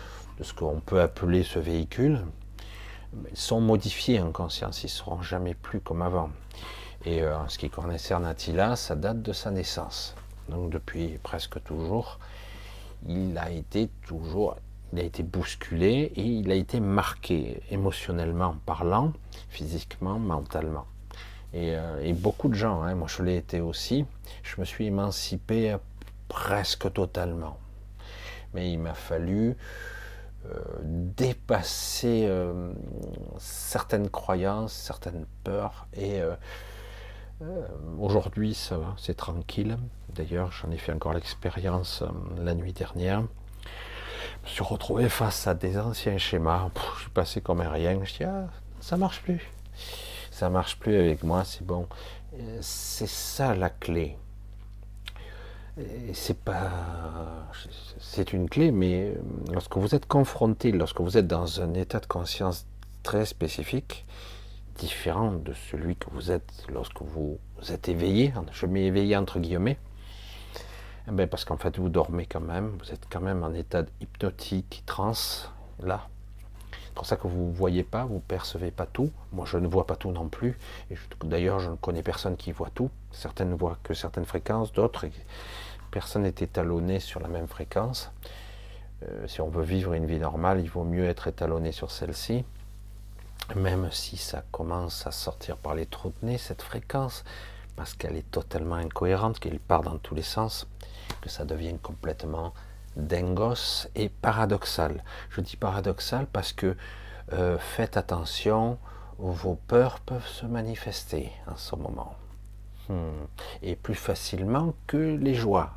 ce 0.42 0.54
qu'on 0.54 0.80
peut 0.80 1.02
appeler 1.02 1.44
ce 1.44 1.60
véhicule, 1.60 2.22
sont 3.34 3.62
modifiés 3.62 4.20
en 4.22 4.32
conscience, 4.32 4.84
ils 4.84 4.88
ne 4.88 4.92
seront 4.92 5.22
jamais 5.22 5.54
plus 5.54 5.80
comme 5.80 6.02
avant. 6.02 6.30
Et 7.06 7.22
euh, 7.22 7.38
en 7.38 7.50
ce 7.50 7.58
qui 7.58 7.70
concerne 7.70 8.26
Attila, 8.26 8.76
ça 8.76 8.96
date 8.96 9.22
de 9.22 9.34
sa 9.34 9.52
naissance, 9.52 10.16
donc 10.50 10.70
depuis 10.70 11.20
presque 11.24 11.62
toujours 11.64 12.20
il 13.06 13.38
a 13.38 13.52
été 13.52 13.90
toujours, 14.06 14.58
il 14.94 15.00
a 15.00 15.04
été 15.04 15.24
bousculé 15.24 16.12
et 16.16 16.24
il 16.24 16.52
a 16.52 16.56
été 16.56 16.80
marqué 16.80 17.62
émotionnellement 17.70 18.56
parlant, 18.66 19.14
physiquement, 19.50 20.20
mentalement. 20.20 20.86
Et, 21.54 21.76
euh, 21.76 22.14
beaucoup 22.14 22.50
de 22.50 22.56
gens, 22.56 22.82
hein, 22.82 22.96
moi 22.96 23.08
je 23.08 23.24
l'ai 23.24 23.38
été 23.38 23.62
aussi, 23.62 24.06
je 24.44 24.60
me 24.60 24.66
suis 24.66 24.88
émancipé 24.88 25.78
presque 26.28 26.92
totalement. 26.92 27.58
Mais 28.54 28.72
il 28.72 28.80
m'a 28.80 28.94
fallu 28.94 29.56
euh, 30.46 30.60
dépasser 30.84 32.26
euh, 32.28 32.72
certaines 33.38 34.10
croyances, 34.10 34.74
certaines 34.74 35.26
peurs 35.44 35.88
et 35.94 36.22
Euh, 37.42 37.68
aujourd'hui, 38.00 38.54
ça 38.54 38.78
va, 38.78 38.96
c'est 38.98 39.16
tranquille. 39.16 39.78
D'ailleurs, 40.16 40.52
j'en 40.52 40.72
ai 40.72 40.78
fait 40.78 40.92
encore 40.92 41.14
l'expérience 41.14 42.02
euh, 42.02 42.08
la 42.44 42.56
nuit 42.56 42.74
dernière. 42.74 43.22
Je 44.44 44.50
me 44.50 44.54
suis 44.54 44.64
retrouvé 44.64 45.08
face 45.10 45.46
à 45.46 45.54
des 45.54 45.78
anciens 45.78 46.18
schémas. 46.18 46.70
je 46.96 47.02
suis 47.02 47.10
passé 47.12 47.42
comme 47.42 47.62
un 47.62 47.70
rien. 47.70 48.00
Je 48.04 48.14
dis, 48.18 48.24
ah, 48.24 48.48
ça 48.80 48.98
marche 48.98 49.22
plus. 49.22 49.42
Ça 50.32 50.50
marche 50.50 50.80
plus 50.80 50.96
avec 50.96 51.24
moi, 51.24 51.44
c'est 51.44 51.66
bon. 51.66 51.88
Euh, 52.34 52.58
c'est 52.62 53.08
ça 53.08 53.56
la 53.56 53.70
clé. 53.70 54.18
C'est 56.14 56.40
pas, 56.40 56.72
c'est 58.00 58.34
une 58.34 58.50
clé, 58.50 58.72
mais 58.72 59.14
lorsque 59.52 59.78
vous 59.78 59.94
êtes 59.94 60.08
confronté, 60.08 60.72
lorsque 60.72 61.02
vous 61.02 61.18
êtes 61.18 61.28
dans 61.28 61.62
un 61.62 61.76
état 61.76 62.00
de 62.00 62.08
conscience 62.08 62.66
très 63.04 63.26
spécifique, 63.26 64.04
différent 64.78 65.32
de 65.32 65.54
celui 65.54 65.96
que 65.96 66.10
vous 66.12 66.32
êtes 66.32 66.66
lorsque 66.70 67.02
vous 67.02 67.40
êtes 67.70 67.90
éveillé, 67.90 68.34
je 68.52 68.66
mets 68.66 68.86
éveillé 68.86 69.18
entre 69.18 69.40
guillemets, 69.40 69.78
eh 71.08 71.12
ben, 71.12 71.28
parce 71.28 71.46
qu'en 71.46 71.58
fait 71.58 71.78
vous 71.78 71.90
dormez 71.90 72.26
quand 72.26 72.40
même, 72.40 72.78
vous 72.80 72.92
êtes 72.92 73.08
quand 73.10 73.22
même 73.22 73.44
en 73.44 73.54
état 73.54 73.84
hypnotique, 74.00 74.84
trans, 74.86 75.14
là. 75.82 76.08
C'est 76.72 76.94
pour 76.94 77.06
ça 77.06 77.16
que 77.16 77.28
vous 77.28 77.50
ne 77.50 77.54
voyez 77.54 77.84
pas, 77.84 78.06
vous 78.06 78.20
percevez 78.20 78.72
pas 78.72 78.88
tout. 78.88 79.12
Moi 79.32 79.46
je 79.46 79.58
ne 79.58 79.68
vois 79.68 79.86
pas 79.86 79.96
tout 79.96 80.12
non 80.12 80.30
plus. 80.30 80.58
D'ailleurs 81.24 81.60
je 81.60 81.70
ne 81.70 81.76
connais 81.76 82.02
personne 82.02 82.36
qui 82.36 82.52
voit 82.52 82.72
tout. 82.74 82.90
Certaines 83.12 83.52
ne 83.52 83.56
voient 83.56 83.78
que 83.84 83.94
certaines 83.94 84.26
fréquences, 84.26 84.74
d'autres, 84.74 85.06
personne 85.92 86.24
n'est 86.24 86.30
étalonné 86.30 87.00
sur 87.00 87.20
la 87.20 87.28
même 87.28 87.48
fréquence. 87.48 88.12
Euh, 89.04 89.28
si 89.28 89.42
on 89.42 89.50
veut 89.50 89.64
vivre 89.64 89.94
une 89.94 90.08
vie 90.08 90.18
normale, 90.18 90.60
il 90.60 90.70
vaut 90.72 90.84
mieux 90.84 91.06
être 91.06 91.28
étalonné 91.28 91.72
sur 91.72 91.92
celle-ci 91.92 92.44
même 93.56 93.90
si 93.92 94.18
ça 94.18 94.44
commence 94.52 95.08
à 95.08 95.12
sortir 95.12 95.58
par 95.58 95.76
les 95.76 95.86
trous 95.86 96.14
de 96.22 96.28
nez, 96.28 96.38
cette 96.38 96.62
fréquence, 96.62 97.24
parce 97.76 97.94
qu'elle 97.94 98.16
est 98.16 98.30
totalement 98.32 98.76
incohérente, 98.76 99.40
qu'elle 99.40 99.60
part 99.60 99.84
dans 99.84 99.98
tous 99.98 100.16
les 100.16 100.24
sens, 100.24 100.68
que 101.22 101.30
ça 101.30 101.46
devient 101.46 101.78
complètement 101.82 102.54
dingos 102.96 103.88
et 103.96 104.10
paradoxal. 104.10 105.04
Je 105.30 105.42
dis 105.42 105.56
paradoxal 105.56 106.26
parce 106.28 106.54
que 106.54 106.76
euh, 107.34 107.58
faites 107.58 107.98
attention, 107.98 108.78
vos 109.18 109.56
peurs 109.68 110.00
peuvent 110.00 110.28
se 110.28 110.46
manifester 110.46 111.32
en 111.48 111.58
ce 111.58 111.76
moment. 111.76 112.16
Hmm. 112.90 113.26
Et 113.62 113.76
plus 113.76 113.96
facilement 113.96 114.74
que 114.88 114.98
les 114.98 115.34
joies. 115.34 115.72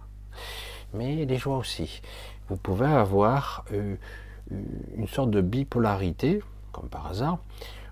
Mais 0.95 1.25
les 1.25 1.39
joies 1.39 1.57
aussi. 1.57 2.03
Vous 2.49 2.57
pouvez 2.57 2.87
avoir 2.87 3.65
euh, 3.73 3.97
une 4.97 5.09
sorte 5.09 5.31
de 5.31 5.41
bipolarité, 5.41 6.43
comme 6.73 6.89
par 6.89 7.07
hasard, 7.07 7.39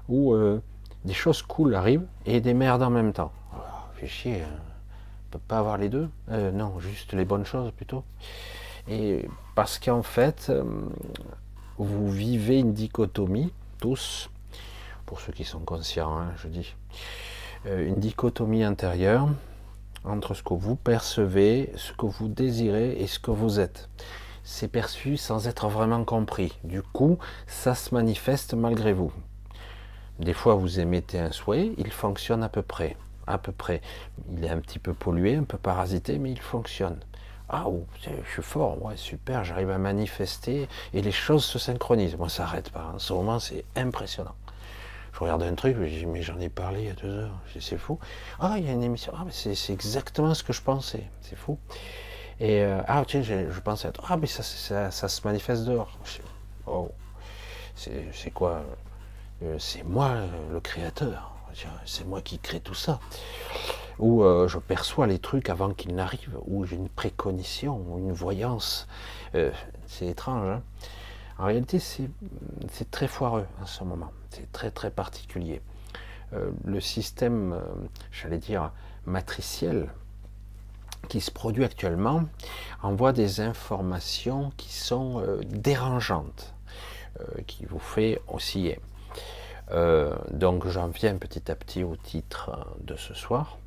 où 0.08 0.32
euh, 0.32 0.62
des 1.04 1.14
choses 1.14 1.42
cool 1.42 1.74
arrivent 1.74 2.06
et 2.26 2.40
des 2.40 2.54
merdes 2.54 2.82
en 2.82 2.90
même 2.90 3.12
temps. 3.12 3.32
Oh, 3.54 3.60
fait 3.94 4.06
chier, 4.06 4.42
hein. 4.42 4.60
peut 5.30 5.38
pas 5.38 5.58
avoir 5.58 5.78
les 5.78 5.88
deux. 5.88 6.08
Euh, 6.30 6.50
non, 6.50 6.78
juste 6.80 7.12
les 7.12 7.24
bonnes 7.24 7.44
choses 7.44 7.70
plutôt. 7.72 8.04
Et 8.88 9.28
parce 9.54 9.78
qu'en 9.78 10.02
fait, 10.02 10.46
euh, 10.48 10.64
vous 11.76 12.10
vivez 12.10 12.58
une 12.58 12.72
dichotomie, 12.72 13.52
tous, 13.78 14.30
pour 15.06 15.20
ceux 15.20 15.32
qui 15.32 15.44
sont 15.44 15.60
conscients, 15.60 16.18
hein, 16.18 16.32
je 16.36 16.48
dis, 16.48 16.74
une 17.66 17.96
dichotomie 17.96 18.62
intérieure 18.62 19.28
entre 20.04 20.34
ce 20.34 20.42
que 20.42 20.54
vous 20.54 20.76
percevez, 20.76 21.72
ce 21.76 21.92
que 21.92 22.06
vous 22.06 22.28
désirez 22.28 22.92
et 23.00 23.06
ce 23.06 23.18
que 23.18 23.30
vous 23.30 23.58
êtes 23.58 23.88
c'est 24.48 24.68
perçu 24.68 25.18
sans 25.18 25.46
être 25.46 25.68
vraiment 25.68 26.04
compris. 26.04 26.56
Du 26.64 26.80
coup, 26.80 27.18
ça 27.46 27.74
se 27.74 27.94
manifeste 27.94 28.54
malgré 28.54 28.94
vous. 28.94 29.12
Des 30.20 30.32
fois, 30.32 30.54
vous 30.54 30.80
émettez 30.80 31.18
un 31.18 31.32
souhait, 31.32 31.72
il 31.76 31.92
fonctionne 31.92 32.42
à 32.42 32.48
peu 32.48 32.62
près. 32.62 32.96
À 33.26 33.36
peu 33.36 33.52
près. 33.52 33.82
Il 34.32 34.42
est 34.42 34.48
un 34.48 34.58
petit 34.60 34.78
peu 34.78 34.94
pollué, 34.94 35.36
un 35.36 35.44
peu 35.44 35.58
parasité, 35.58 36.18
mais 36.18 36.30
il 36.30 36.40
fonctionne. 36.40 36.98
Ah, 37.50 37.64
oh, 37.66 37.84
je 38.02 38.32
suis 38.32 38.42
fort, 38.42 38.82
ouais, 38.82 38.96
super, 38.96 39.44
j'arrive 39.44 39.70
à 39.70 39.76
manifester 39.76 40.66
et 40.94 41.02
les 41.02 41.12
choses 41.12 41.44
se 41.44 41.58
synchronisent. 41.58 42.16
Moi, 42.16 42.30
ça 42.30 42.44
n'arrête 42.44 42.70
pas. 42.70 42.92
En 42.94 42.98
ce 42.98 43.12
moment, 43.12 43.38
c'est 43.38 43.66
impressionnant. 43.76 44.34
Je 45.12 45.18
regarde 45.20 45.42
un 45.42 45.54
truc, 45.56 45.76
je 45.78 45.84
dis, 45.84 46.06
mais 46.06 46.22
j'en 46.22 46.40
ai 46.40 46.48
parlé 46.48 46.80
il 46.80 46.86
y 46.86 46.90
a 46.90 46.94
deux 46.94 47.10
heures, 47.10 47.38
c'est 47.60 47.76
fou. 47.76 47.98
Ah, 48.40 48.54
il 48.56 48.64
y 48.64 48.70
a 48.70 48.72
une 48.72 48.82
émission, 48.82 49.12
ah, 49.14 49.26
c'est 49.30 49.72
exactement 49.72 50.32
ce 50.32 50.42
que 50.42 50.54
je 50.54 50.62
pensais, 50.62 51.04
c'est 51.20 51.36
fou. 51.36 51.58
Et 52.40 52.62
euh, 52.62 52.80
ah 52.86 53.02
tiens, 53.06 53.22
je, 53.22 53.60
pensais 53.60 53.90
ah 54.08 54.16
mais 54.16 54.28
ça, 54.28 54.42
ça, 54.90 55.08
se 55.08 55.26
manifeste 55.26 55.64
dehors. 55.64 55.98
oh, 56.66 56.90
c'est 57.74 58.30
quoi 58.32 58.62
euh, 59.42 59.56
C'est 59.58 59.82
moi 59.82 60.12
le 60.52 60.60
créateur. 60.60 61.32
C'est 61.84 62.06
moi 62.06 62.20
qui 62.20 62.38
crée 62.38 62.60
tout 62.60 62.74
ça. 62.74 63.00
Ou 63.98 64.22
euh, 64.22 64.46
je 64.46 64.58
perçois 64.58 65.08
les 65.08 65.18
trucs 65.18 65.50
avant 65.50 65.74
qu'ils 65.74 65.96
n'arrivent. 65.96 66.38
Ou 66.46 66.64
j'ai 66.64 66.76
une 66.76 66.88
précognition, 66.88 67.98
une 67.98 68.12
voyance. 68.12 68.86
c'est 69.32 70.06
étrange. 70.06 70.48
Hein 70.48 70.62
en 71.38 71.46
réalité, 71.46 71.78
c'est 71.78 72.90
très 72.90 73.08
foireux 73.08 73.46
en 73.60 73.66
ce 73.66 73.82
moment. 73.82 74.12
C'est 74.30 74.50
très 74.52 74.70
très 74.70 74.90
particulier. 74.90 75.60
le 76.32 76.80
système, 76.80 77.60
j'allais 78.12 78.38
dire, 78.38 78.72
matriciel, 79.06 79.88
qui 81.08 81.20
se 81.20 81.30
produit 81.30 81.64
actuellement 81.64 82.24
envoie 82.82 83.12
des 83.12 83.40
informations 83.40 84.52
qui 84.56 84.72
sont 84.72 85.20
euh, 85.20 85.40
dérangeantes, 85.46 86.54
euh, 87.20 87.42
qui 87.46 87.64
vous 87.64 87.78
fait 87.78 88.20
osciller. 88.28 88.80
Euh, 89.70 90.16
donc 90.30 90.66
j'en 90.66 90.88
viens 90.88 91.16
petit 91.16 91.50
à 91.50 91.54
petit 91.54 91.84
au 91.84 91.96
titre 91.96 92.66
de 92.80 92.96
ce 92.96 93.14
soir, 93.14 93.58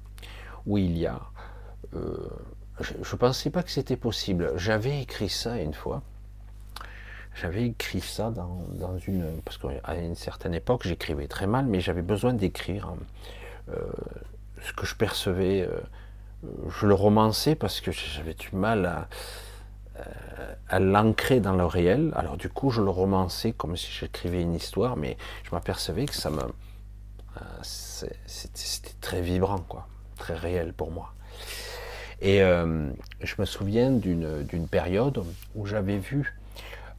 où 0.65 0.77
il 0.77 0.97
y 0.97 1.07
a... 1.07 1.19
je 1.93 2.93
ne 2.97 3.17
pensais 3.17 3.49
pas 3.49 3.63
que 3.63 3.71
c'était 3.71 3.97
possible. 3.97 4.51
J'avais 4.55 5.01
écrit 5.01 5.29
ça 5.29 5.57
une 5.57 5.73
fois. 5.73 6.01
J'avais 7.33 7.65
écrit 7.67 8.01
ça 8.01 8.29
dans, 8.29 8.65
dans 8.73 8.97
une... 8.97 9.41
Parce 9.43 9.57
qu'à 9.57 9.95
une 9.95 10.15
certaine 10.15 10.53
époque, 10.53 10.85
j'écrivais 10.85 11.27
très 11.27 11.47
mal, 11.47 11.65
mais 11.65 11.79
j'avais 11.79 12.01
besoin 12.01 12.33
d'écrire 12.33 12.93
ce 14.61 14.73
que 14.73 14.85
je 14.85 14.95
percevais 14.95 15.67
je 16.43 16.87
le 16.87 16.93
romançais 16.93 17.55
parce 17.55 17.81
que 17.81 17.91
j'avais 17.91 18.33
du 18.33 18.49
mal 18.53 18.85
à, 18.85 19.07
à 20.69 20.79
l'ancrer 20.79 21.39
dans 21.39 21.53
le 21.55 21.65
réel. 21.65 22.11
Alors 22.15 22.37
du 22.37 22.49
coup, 22.49 22.71
je 22.71 22.81
le 22.81 22.89
romançais 22.89 23.51
comme 23.51 23.77
si 23.77 23.91
j'écrivais 23.91 24.41
une 24.41 24.55
histoire, 24.55 24.95
mais 24.97 25.17
je 25.43 25.51
m'apercevais 25.51 26.05
que 26.05 26.15
ça 26.15 26.29
me, 26.29 26.41
euh, 27.37 27.43
c'était 27.63 28.93
très 28.99 29.21
vibrant, 29.21 29.59
quoi, 29.59 29.87
très 30.17 30.35
réel 30.35 30.73
pour 30.73 30.91
moi. 30.91 31.13
Et 32.21 32.41
euh, 32.43 32.89
je 33.21 33.35
me 33.39 33.45
souviens 33.45 33.91
d'une 33.91 34.67
période 34.69 35.23
où 35.55 35.65
j'avais 35.65 35.97
vu 35.97 36.37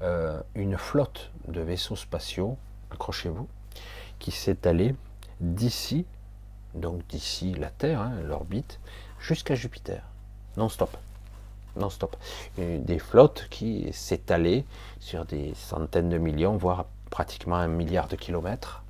euh, 0.03 0.41
une 0.55 0.77
flotte 0.77 1.31
de 1.49 1.61
vaisseaux 1.61 1.97
spatiaux, 1.97 2.57
accrochez-vous, 2.91 3.49
qui 4.19 4.31
s'étalait 4.31 4.95
d'ici, 5.41 6.07
donc 6.75 7.07
d'ici 7.07 7.55
la 7.55 7.71
Terre, 7.71 8.01
hein, 8.01 8.15
l'orbite, 8.25 8.81
jusqu'à 9.23 9.55
Jupiter, 9.55 10.03
non-stop. 10.57 10.97
Non-stop. 11.77 12.17
Des 12.59 12.99
flottes 12.99 13.47
qui 13.49 13.91
s'étalaient 13.93 14.65
sur 15.01 15.25
des 15.25 15.55
centaines 15.55 16.11
de 16.11 16.19
millions, 16.19 16.57
voire 16.57 16.85
pratiquement 17.09 17.57
un 17.57 17.69
milliard 17.69 18.09
de 18.09 18.17
kilomètres. 18.17 18.83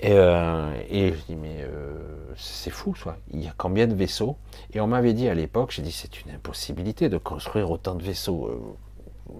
Et, 0.00 0.12
euh, 0.12 0.72
je 0.90 1.24
dis, 1.26 1.36
mais 1.36 1.58
euh, 1.60 1.94
c'est 2.36 2.70
fou, 2.70 2.94
ça. 2.94 3.16
Il 3.32 3.42
y 3.42 3.48
a 3.48 3.54
combien 3.56 3.86
de 3.86 3.94
vaisseaux? 3.94 4.36
Et 4.72 4.80
on 4.80 4.86
m'avait 4.88 5.14
dit 5.14 5.28
à 5.28 5.34
l'époque, 5.34 5.70
j'ai 5.70 5.82
dit, 5.82 5.92
c'est 5.92 6.22
une 6.22 6.32
impossibilité 6.32 7.08
de 7.08 7.18
construire 7.18 7.70
autant 7.70 7.94
de 7.94 8.02
vaisseaux. 8.02 8.46
Euh, 8.46 9.34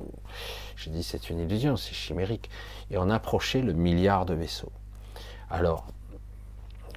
j'ai 0.77 0.91
dit, 0.91 1.03
c'est 1.03 1.31
une 1.31 1.41
illusion, 1.41 1.77
c'est 1.77 1.95
chimérique. 1.95 2.49
Et 2.91 2.99
on 2.99 3.11
approchait 3.11 3.61
le 3.61 3.73
milliard 3.73 4.25
de 4.25 4.35
vaisseaux. 4.35 4.73
Alors, 5.51 5.87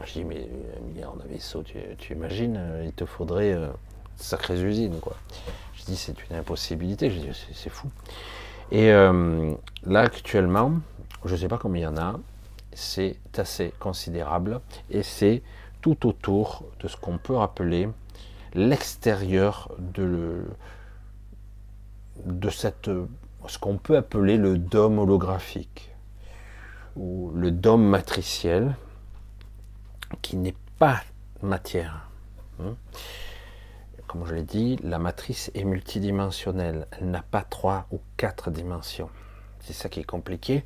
je 0.04 0.14
dis, 0.14 0.24
mais 0.24 0.48
un 0.78 0.82
milliard 0.88 1.16
de 1.16 1.28
vaisseaux, 1.28 1.64
tu, 1.64 2.14
imagines, 2.14 2.58
euh, 2.58 2.84
il 2.86 2.92
te 2.92 3.06
faudrait 3.06 3.54
euh, 3.54 3.70
sacrées 4.18 4.62
usines, 4.62 5.00
quoi. 5.00 5.16
Je 5.76 5.86
dis, 5.86 5.96
c'est 5.96 6.30
une 6.30 6.36
impossibilité, 6.36 7.10
je 7.10 7.20
dis, 7.20 7.48
c'est 7.54 7.70
fou. 7.70 7.90
Et 8.72 8.92
euh, 8.92 9.54
là, 9.86 10.02
actuellement, 10.02 10.74
je 11.24 11.34
ne 11.34 11.40
sais 11.40 11.48
pas 11.48 11.58
combien 11.58 11.82
il 11.82 11.84
y 11.84 11.88
en 11.88 11.98
a, 11.98 12.20
c'est 12.74 13.18
assez 13.38 13.74
considérable, 13.80 14.60
et 14.90 15.04
c'est 15.04 15.44
tout 15.82 16.08
autour 16.08 16.64
de 16.80 16.88
ce 16.88 16.98
qu'on 16.98 17.18
peut 17.18 17.40
appeler 17.40 17.88
l'extérieur 18.54 19.72
de, 19.80 20.44
de 22.26 22.50
cette, 22.50 22.90
ce 23.48 23.60
qu'on 23.60 23.78
peut 23.78 23.96
appeler 23.96 24.38
le 24.38 24.58
dôme 24.58 25.00
holographique, 25.00 25.92
ou 26.96 27.32
le 27.36 27.52
dôme 27.52 27.86
matriciel, 27.86 28.76
qui 30.22 30.38
n'est 30.38 30.56
pas 30.80 31.02
matière. 31.42 32.10
Hein. 32.60 32.76
Comme 34.08 34.26
je 34.26 34.34
l'ai 34.36 34.44
dit, 34.44 34.78
la 34.84 35.00
matrice 35.00 35.52
est 35.56 35.64
multidimensionnelle. 35.64 36.88
Elle 36.92 37.10
n'a 37.10 37.22
pas 37.24 37.42
trois 37.42 37.88
ou 37.92 38.00
quatre 38.18 38.52
dimensions. 38.52 39.10
C'est 39.62 39.74
ça 39.74 39.90
qui 39.90 40.00
est 40.00 40.06
compliqué 40.06 40.64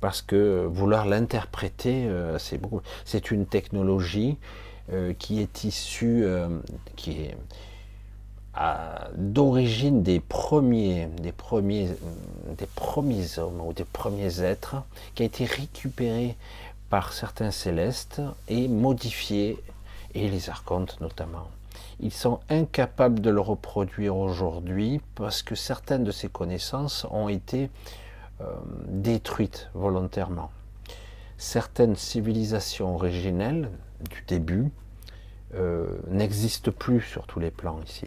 parce 0.00 0.22
que 0.22 0.66
vouloir 0.66 1.06
l'interpréter, 1.06 2.06
euh, 2.06 2.38
c'est 2.38 2.58
beaucoup. 2.58 2.82
C'est 3.04 3.30
une 3.30 3.46
technologie 3.46 4.36
euh, 4.92 5.14
qui 5.14 5.40
est 5.40 5.64
issue, 5.64 6.22
euh, 6.24 6.48
qui 6.96 7.12
est 7.22 7.36
d'origine 9.16 10.02
des 10.02 10.18
premiers, 10.18 11.08
des 11.20 11.32
premiers, 11.32 11.90
des 12.56 12.66
premiers 12.66 13.38
hommes 13.38 13.60
ou 13.60 13.74
des 13.74 13.84
premiers 13.84 14.40
êtres, 14.40 14.76
qui 15.14 15.24
a 15.24 15.26
été 15.26 15.44
récupérée 15.44 16.36
par 16.90 17.12
certains 17.12 17.50
célestes 17.50 18.22
et 18.48 18.68
modifiée, 18.68 19.58
et 20.14 20.28
les 20.28 20.48
archontes 20.48 20.98
notamment. 21.00 21.48
Ils 22.00 22.12
sont 22.12 22.40
incapables 22.48 23.20
de 23.20 23.30
le 23.30 23.40
reproduire 23.40 24.16
aujourd'hui 24.16 25.00
parce 25.14 25.42
que 25.42 25.54
certaines 25.54 26.04
de 26.04 26.10
ces 26.10 26.28
connaissances 26.28 27.06
ont 27.10 27.28
été 27.28 27.70
euh, 28.40 28.44
détruites 28.88 29.70
volontairement. 29.74 30.50
Certaines 31.38 31.96
civilisations 31.96 32.94
originelles 32.94 33.70
du 34.10 34.24
début 34.26 34.70
euh, 35.54 35.86
n'existent 36.08 36.72
plus 36.72 37.00
sur 37.00 37.26
tous 37.26 37.40
les 37.40 37.50
plans 37.50 37.80
ici. 37.82 38.06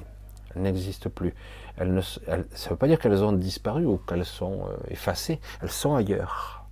Elles 0.56 0.64
n'existent 0.64 1.10
plus. 1.10 1.34
Elles 1.78 1.94
ne, 1.94 2.02
ça 2.02 2.20
ne 2.28 2.70
veut 2.70 2.76
pas 2.76 2.88
dire 2.88 3.00
qu'elles 3.00 3.24
ont 3.24 3.32
disparu 3.32 3.86
ou 3.86 3.98
qu'elles 3.98 4.26
sont 4.26 4.66
euh, 4.68 4.78
effacées. 4.90 5.40
Elles 5.62 5.72
sont 5.72 5.96
ailleurs. 5.96 6.66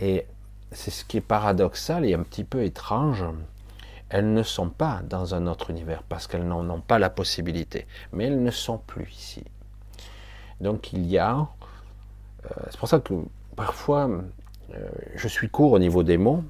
Et 0.00 0.26
c'est 0.72 0.90
ce 0.90 1.04
qui 1.04 1.16
est 1.16 1.22
paradoxal 1.22 2.04
et 2.04 2.14
un 2.14 2.22
petit 2.22 2.44
peu 2.44 2.62
étrange. 2.64 3.24
Elles 4.10 4.32
ne 4.32 4.42
sont 4.42 4.70
pas 4.70 5.02
dans 5.08 5.34
un 5.34 5.46
autre 5.46 5.70
univers 5.70 6.02
parce 6.02 6.26
qu'elles 6.26 6.46
n'en 6.46 6.68
ont 6.70 6.80
pas 6.80 6.98
la 6.98 7.10
possibilité. 7.10 7.86
Mais 8.12 8.24
elles 8.24 8.42
ne 8.42 8.50
sont 8.50 8.78
plus 8.78 9.10
ici. 9.10 9.44
Donc 10.60 10.92
il 10.92 11.06
y 11.06 11.18
a 11.18 11.48
euh, 12.44 12.62
c'est 12.70 12.78
pour 12.78 12.88
ça 12.88 13.00
que 13.00 13.14
parfois, 13.56 14.08
euh, 14.74 14.88
je 15.14 15.28
suis 15.28 15.48
court 15.48 15.72
au 15.72 15.78
niveau 15.78 16.02
des 16.02 16.18
mots. 16.18 16.44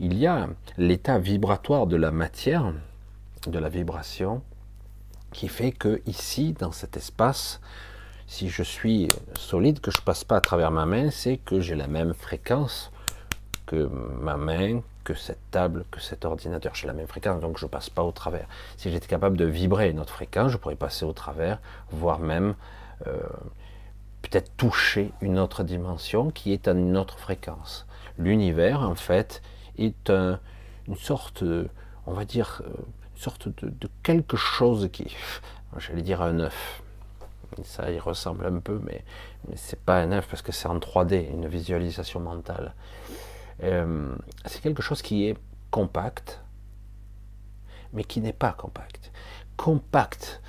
Il 0.00 0.16
y 0.16 0.26
a 0.26 0.48
l'état 0.76 1.18
vibratoire 1.18 1.86
de 1.86 1.96
la 1.96 2.10
matière, 2.10 2.72
de 3.46 3.58
la 3.58 3.68
vibration, 3.68 4.42
qui 5.32 5.48
fait 5.48 5.72
que 5.72 6.00
ici, 6.06 6.52
dans 6.52 6.72
cet 6.72 6.96
espace, 6.96 7.60
si 8.26 8.48
je 8.48 8.62
suis 8.62 9.08
solide, 9.38 9.80
que 9.80 9.90
je 9.90 10.00
passe 10.00 10.22
pas 10.22 10.36
à 10.36 10.40
travers 10.40 10.70
ma 10.70 10.86
main, 10.86 11.10
c'est 11.10 11.38
que 11.38 11.60
j'ai 11.60 11.74
la 11.74 11.88
même 11.88 12.14
fréquence 12.14 12.92
que 13.68 13.88
ma 14.20 14.38
main, 14.38 14.80
que 15.04 15.14
cette 15.14 15.50
table, 15.50 15.84
que 15.90 16.00
cet 16.00 16.24
ordinateur. 16.24 16.74
J'ai 16.74 16.86
la 16.86 16.94
même 16.94 17.06
fréquence, 17.06 17.40
donc 17.40 17.58
je 17.58 17.66
passe 17.66 17.90
pas 17.90 18.02
au 18.02 18.12
travers. 18.12 18.48
Si 18.78 18.90
j'étais 18.90 19.06
capable 19.06 19.36
de 19.36 19.44
vibrer 19.44 19.90
une 19.90 20.00
autre 20.00 20.14
fréquence, 20.14 20.50
je 20.50 20.56
pourrais 20.56 20.74
passer 20.74 21.04
au 21.04 21.12
travers, 21.12 21.60
voire 21.90 22.18
même 22.18 22.54
euh, 23.06 23.12
peut-être 24.22 24.50
toucher 24.56 25.12
une 25.20 25.38
autre 25.38 25.64
dimension 25.64 26.30
qui 26.30 26.52
est 26.52 26.66
à 26.66 26.72
une 26.72 26.96
autre 26.96 27.18
fréquence. 27.18 27.86
L'univers, 28.16 28.80
en 28.80 28.94
fait, 28.94 29.42
est 29.76 30.10
une 30.10 30.96
sorte, 30.96 31.44
on 32.06 32.12
va 32.12 32.24
dire, 32.24 32.62
une 32.64 33.22
sorte 33.22 33.48
de, 33.48 33.88
quelque 34.02 34.38
chose 34.38 34.88
qui, 34.90 35.14
j'allais 35.78 36.02
dire 36.02 36.22
un 36.22 36.40
œuf. 36.40 36.82
Ça 37.64 37.90
y 37.90 37.98
ressemble 37.98 38.46
un 38.46 38.60
peu, 38.60 38.80
mais, 38.84 39.04
mais 39.46 39.56
c'est 39.56 39.80
pas 39.80 40.00
un 40.00 40.12
œuf 40.12 40.26
parce 40.28 40.42
que 40.42 40.52
c'est 40.52 40.68
en 40.68 40.78
3D, 40.78 41.30
une 41.30 41.48
visualisation 41.48 42.20
mentale. 42.20 42.74
Euh, 43.62 44.14
c'est 44.44 44.60
quelque 44.60 44.82
chose 44.82 45.02
qui 45.02 45.26
est 45.26 45.36
compact, 45.70 46.40
mais 47.92 48.04
qui 48.04 48.20
n'est 48.20 48.32
pas 48.32 48.52
compact. 48.52 49.12
Compact 49.56 50.40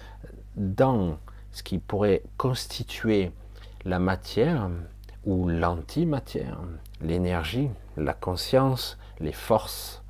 dans 0.56 1.18
ce 1.52 1.64
qui 1.64 1.80
pourrait 1.80 2.24
constituer 2.38 3.32
la 3.86 4.00
matière 4.00 4.70
ou 5.26 5.48
l'antimatière, 5.48 6.60
l'énergie, 7.02 7.70
la 7.98 8.14
conscience, 8.14 8.98
les 9.20 9.32
forces, 9.32 10.04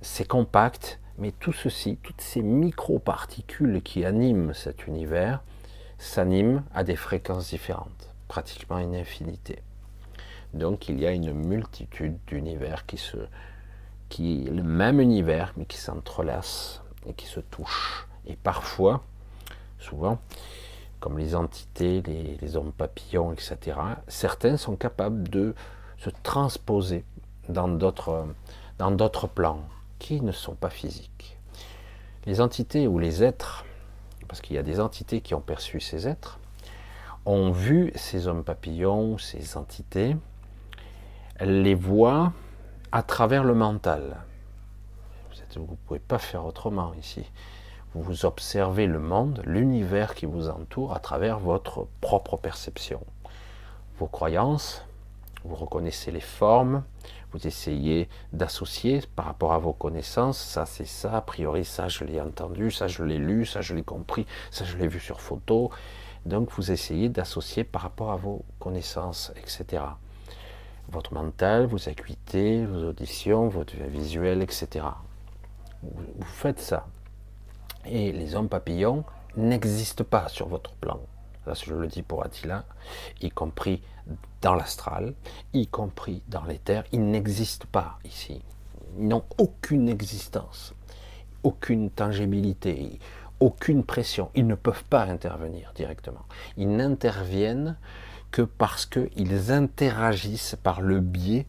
c'est 0.00 0.26
compact, 0.26 1.00
mais 1.18 1.32
tout 1.32 1.52
ceci, 1.52 1.98
toutes 2.02 2.20
ces 2.20 2.42
micro-particules 2.42 3.82
qui 3.82 4.04
animent 4.04 4.54
cet 4.54 4.86
univers, 4.86 5.42
s'animent 5.98 6.62
à 6.74 6.84
des 6.84 6.96
fréquences 6.96 7.50
différentes, 7.50 8.14
pratiquement 8.28 8.78
une 8.78 8.94
infinité. 8.94 9.62
Donc 10.54 10.88
il 10.88 11.00
y 11.00 11.06
a 11.06 11.10
une 11.10 11.32
multitude 11.32 12.16
d'univers 12.26 12.86
qui 12.86 12.96
se, 12.96 13.16
qui 14.08 14.44
le 14.44 14.62
même 14.62 15.00
univers, 15.00 15.52
mais 15.56 15.64
qui 15.64 15.76
s'entrelacent 15.76 16.82
et 17.06 17.12
qui 17.12 17.26
se 17.26 17.40
touchent. 17.40 18.06
Et 18.26 18.36
parfois, 18.36 19.02
souvent, 19.78 20.18
comme 21.00 21.18
les 21.18 21.34
entités, 21.34 22.02
les, 22.40 22.56
hommes 22.56 22.72
papillons, 22.72 23.32
etc., 23.32 23.76
certains 24.08 24.56
sont 24.56 24.76
capables 24.76 25.28
de 25.28 25.54
se 25.98 26.10
transposer 26.22 27.04
dans 27.48 27.68
d'autres, 27.68 28.26
dans 28.78 28.90
d'autres 28.90 29.26
plans 29.26 29.60
qui 29.98 30.20
ne 30.20 30.32
sont 30.32 30.54
pas 30.54 30.70
physiques. 30.70 31.36
Les 32.24 32.40
entités 32.40 32.86
ou 32.86 32.98
les 32.98 33.22
êtres, 33.22 33.66
parce 34.28 34.40
qu'il 34.40 34.56
y 34.56 34.58
a 34.58 34.62
des 34.62 34.80
entités 34.80 35.20
qui 35.20 35.34
ont 35.34 35.42
perçu 35.42 35.80
ces 35.80 36.08
êtres, 36.08 36.38
ont 37.26 37.50
vu 37.50 37.92
ces 37.96 38.26
hommes 38.26 38.44
papillons, 38.44 39.18
ces 39.18 39.56
entités, 39.56 40.16
elles 41.44 41.62
les 41.62 41.74
voient 41.74 42.32
à 42.90 43.02
travers 43.02 43.44
le 43.44 43.54
mental. 43.54 44.16
Vous 45.54 45.62
ne 45.62 45.76
pouvez 45.86 46.00
pas 46.00 46.18
faire 46.18 46.44
autrement 46.44 46.92
ici 46.94 47.24
vous 47.94 48.26
observez 48.26 48.86
le 48.86 48.98
monde, 48.98 49.40
l'univers 49.44 50.14
qui 50.14 50.26
vous 50.26 50.48
entoure 50.48 50.94
à 50.94 50.98
travers 50.98 51.38
votre 51.38 51.86
propre 52.00 52.36
perception. 52.36 53.00
Vos 53.98 54.08
croyances, 54.08 54.84
vous 55.44 55.54
reconnaissez 55.54 56.10
les 56.10 56.20
formes, 56.20 56.82
vous 57.32 57.46
essayez 57.46 58.08
d'associer 58.32 59.02
par 59.14 59.26
rapport 59.26 59.52
à 59.52 59.58
vos 59.58 59.72
connaissances, 59.72 60.38
ça 60.38 60.66
c'est 60.66 60.86
ça, 60.86 61.16
a 61.16 61.20
priori 61.20 61.64
ça 61.64 61.86
je 61.86 62.04
l'ai 62.04 62.20
entendu, 62.20 62.72
ça 62.72 62.88
je 62.88 63.04
l'ai 63.04 63.18
lu, 63.18 63.46
ça 63.46 63.60
je 63.60 63.74
l'ai 63.74 63.84
compris, 63.84 64.26
ça 64.50 64.64
je 64.64 64.76
l'ai 64.76 64.88
vu 64.88 64.98
sur 64.98 65.20
photo. 65.20 65.70
Donc 66.26 66.50
vous 66.52 66.72
essayez 66.72 67.08
d'associer 67.08 67.62
par 67.62 67.82
rapport 67.82 68.10
à 68.10 68.16
vos 68.16 68.44
connaissances, 68.58 69.32
etc. 69.36 69.82
Votre 70.88 71.14
mental, 71.14 71.66
vos 71.66 71.88
acuités, 71.88 72.64
vos 72.66 72.88
auditions, 72.88 73.48
votre 73.48 73.76
visuel, 73.76 74.42
etc. 74.42 74.86
Vous 75.82 76.24
faites 76.24 76.60
ça. 76.60 76.86
Et 77.86 78.12
les 78.12 78.34
hommes 78.34 78.48
papillons 78.48 79.04
n'existent 79.36 80.04
pas 80.04 80.28
sur 80.28 80.48
votre 80.48 80.72
plan. 80.74 81.00
Là, 81.46 81.54
je 81.54 81.74
le 81.74 81.86
dis 81.86 82.02
pour 82.02 82.24
Attila, 82.24 82.64
y 83.20 83.30
compris 83.30 83.82
dans 84.40 84.54
l'astral, 84.54 85.14
y 85.52 85.66
compris 85.66 86.22
dans 86.28 86.44
l'éther, 86.44 86.84
ils 86.92 87.04
n'existent 87.04 87.66
pas 87.70 87.98
ici. 88.04 88.42
Ils 88.98 89.08
n'ont 89.08 89.24
aucune 89.38 89.88
existence, 89.88 90.74
aucune 91.42 91.90
tangibilité, 91.90 92.98
aucune 93.40 93.84
pression. 93.84 94.30
Ils 94.34 94.46
ne 94.46 94.54
peuvent 94.54 94.84
pas 94.84 95.02
intervenir 95.02 95.72
directement. 95.74 96.24
Ils 96.56 96.74
n'interviennent 96.74 97.76
que 98.34 98.42
parce 98.42 98.84
qu'ils 98.84 99.52
interagissent 99.52 100.56
par 100.60 100.80
le 100.80 100.98
biais 100.98 101.46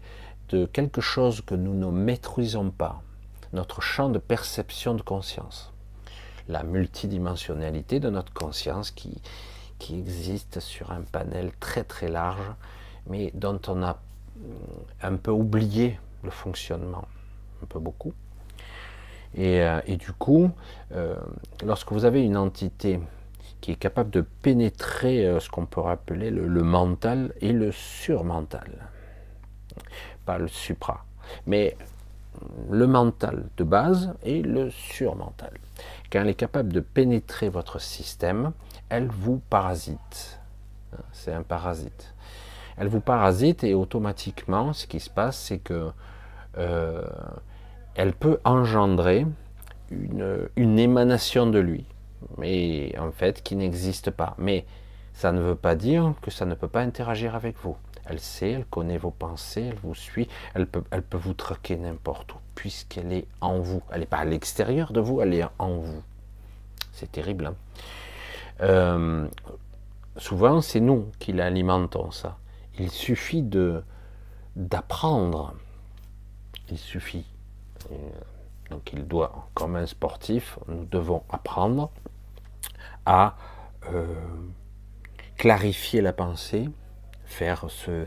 de 0.50 0.68
quelque 0.68 1.02
chose 1.02 1.42
que 1.42 1.56
nous 1.56 1.74
ne 1.74 1.88
maîtrisons 1.88 2.70
pas, 2.70 3.02
notre 3.54 3.82
champ 3.82 4.10
de 4.10 4.20
perception 4.20 4.94
de 4.94 5.02
conscience 5.02 5.74
la 6.48 6.62
multidimensionnalité 6.62 8.00
de 8.00 8.12
notre 8.12 8.32
conscience 8.34 8.92
qui, 8.92 9.20
qui 9.80 9.98
existe 9.98 10.60
sur 10.60 10.92
un 10.92 11.02
panel 11.02 11.52
très 11.60 11.84
très 11.84 12.08
large, 12.08 12.52
mais 13.08 13.32
dont 13.34 13.60
on 13.68 13.82
a 13.82 13.94
mm, 14.38 14.42
un 15.02 15.16
peu 15.16 15.32
oublié 15.32 16.00
le 16.24 16.30
fonctionnement, 16.30 17.08
un 17.64 17.66
peu 17.66 17.80
beaucoup. 17.80 18.14
Et, 19.34 19.64
euh, 19.64 19.82
du 19.88 20.14
coup, 20.14 20.52
euh, 20.92 21.16
lorsque 21.66 21.92
vous 21.92 22.06
avez 22.06 22.24
une 22.24 22.38
entité 22.38 23.00
qui 23.66 23.72
est 23.72 23.78
capable 23.78 24.12
de 24.12 24.22
pénétrer 24.22 25.26
euh, 25.26 25.40
ce 25.40 25.50
qu'on 25.50 25.66
peut 25.66 25.82
appeler 25.82 26.30
le, 26.30 26.62
mental 26.62 27.34
et 27.42 27.52
le 27.52 27.72
surmental, 27.72 28.92
pas 30.24 30.38
le 30.38 30.48
supra, 30.48 31.04
mais 31.48 31.76
le 32.70 32.86
mental 32.86 33.46
de 33.58 33.64
base 33.64 34.14
et 34.22 34.44
le 34.44 34.70
surmental. 34.70 35.50
Quand 36.12 36.22
elle 36.22 36.28
est 36.28 36.36
capable 36.36 36.74
de 36.74 36.80
pénétrer 36.80 37.50
votre 37.50 37.82
système, 37.82 38.52
elle 38.90 39.08
vous 39.08 39.42
parasite. 39.50 40.40
C'est 41.12 41.34
un 41.34 41.42
parasite. 41.42 42.14
Elle 42.78 42.88
vous 42.88 43.02
parasite 43.02 43.64
et 43.64 43.74
automatiquement, 43.74 44.74
ce 44.74 44.86
qui 44.86 45.00
se 45.00 45.10
passe, 45.10 45.40
c'est 45.40 45.58
que 45.58 45.90
euh, 46.60 47.04
elle 47.96 48.14
peut 48.14 48.40
engendrer 48.44 49.26
une, 49.90 50.78
émanation 50.78 51.48
de 51.48 51.58
lui, 51.58 51.88
mais 52.38 52.98
en 52.98 53.12
fait 53.12 53.44
qui 53.44 53.56
n'existe 53.56 54.12
pas. 54.12 54.36
Mais 54.38 54.66
ça 55.14 55.32
ne 55.32 55.42
veut 55.42 55.56
pas 55.56 55.76
dire 55.76 56.14
que 56.22 56.32
ça 56.32 56.46
ne 56.46 56.56
peut 56.56 56.68
pas 56.68 56.82
interagir 56.82 57.36
avec 57.36 57.58
vous. 57.64 57.78
Elle 58.06 58.20
sait, 58.20 58.52
elle 58.52 58.66
connaît 58.66 58.98
vos 58.98 59.12
pensées, 59.12 59.70
elle 59.72 59.80
vous 59.82 59.96
suit, 59.96 60.28
elle 60.54 60.68
peut, 60.68 60.84
elle 60.92 61.02
peut 61.02 61.18
vous 61.18 61.34
traquer 61.34 61.76
n'importe 61.76 62.34
où, 62.34 62.38
puisqu'elle 62.54 63.12
est 63.12 63.28
en 63.42 63.60
vous. 63.60 63.82
Elle 63.92 64.02
n'est 64.02 64.06
pas 64.06 64.18
à 64.18 64.26
l'extérieur 64.26 64.94
de 64.94 65.00
vous, 65.00 65.22
elle 65.22 65.34
est 65.34 65.46
en 65.58 65.78
vous. 65.78 66.04
C'est 66.92 67.12
terrible. 67.12 67.48
Hein. 67.48 67.56
Euh, 68.62 69.28
souvent, 70.18 70.62
c'est 70.62 70.80
nous 70.80 71.08
qui 71.20 71.34
l'alimentons, 71.34 72.12
ça. 72.12 72.38
Il 72.78 72.92
suffit 72.92 73.42
de, 73.42 73.84
d'apprendre. 74.56 75.56
Il 76.70 76.78
suffit. 76.78 77.26
Donc 78.70 78.94
il 78.94 79.08
doit, 79.08 79.48
comme 79.54 79.76
un 79.76 79.86
sportif, 79.86 80.58
nous 80.68 80.86
devons 80.86 81.24
apprendre 81.30 81.92
à 83.06 83.36
euh, 83.94 84.06
clarifier 85.38 86.02
la 86.02 86.14
pensée, 86.14 86.70
faire 87.26 87.66
ce, 87.70 88.06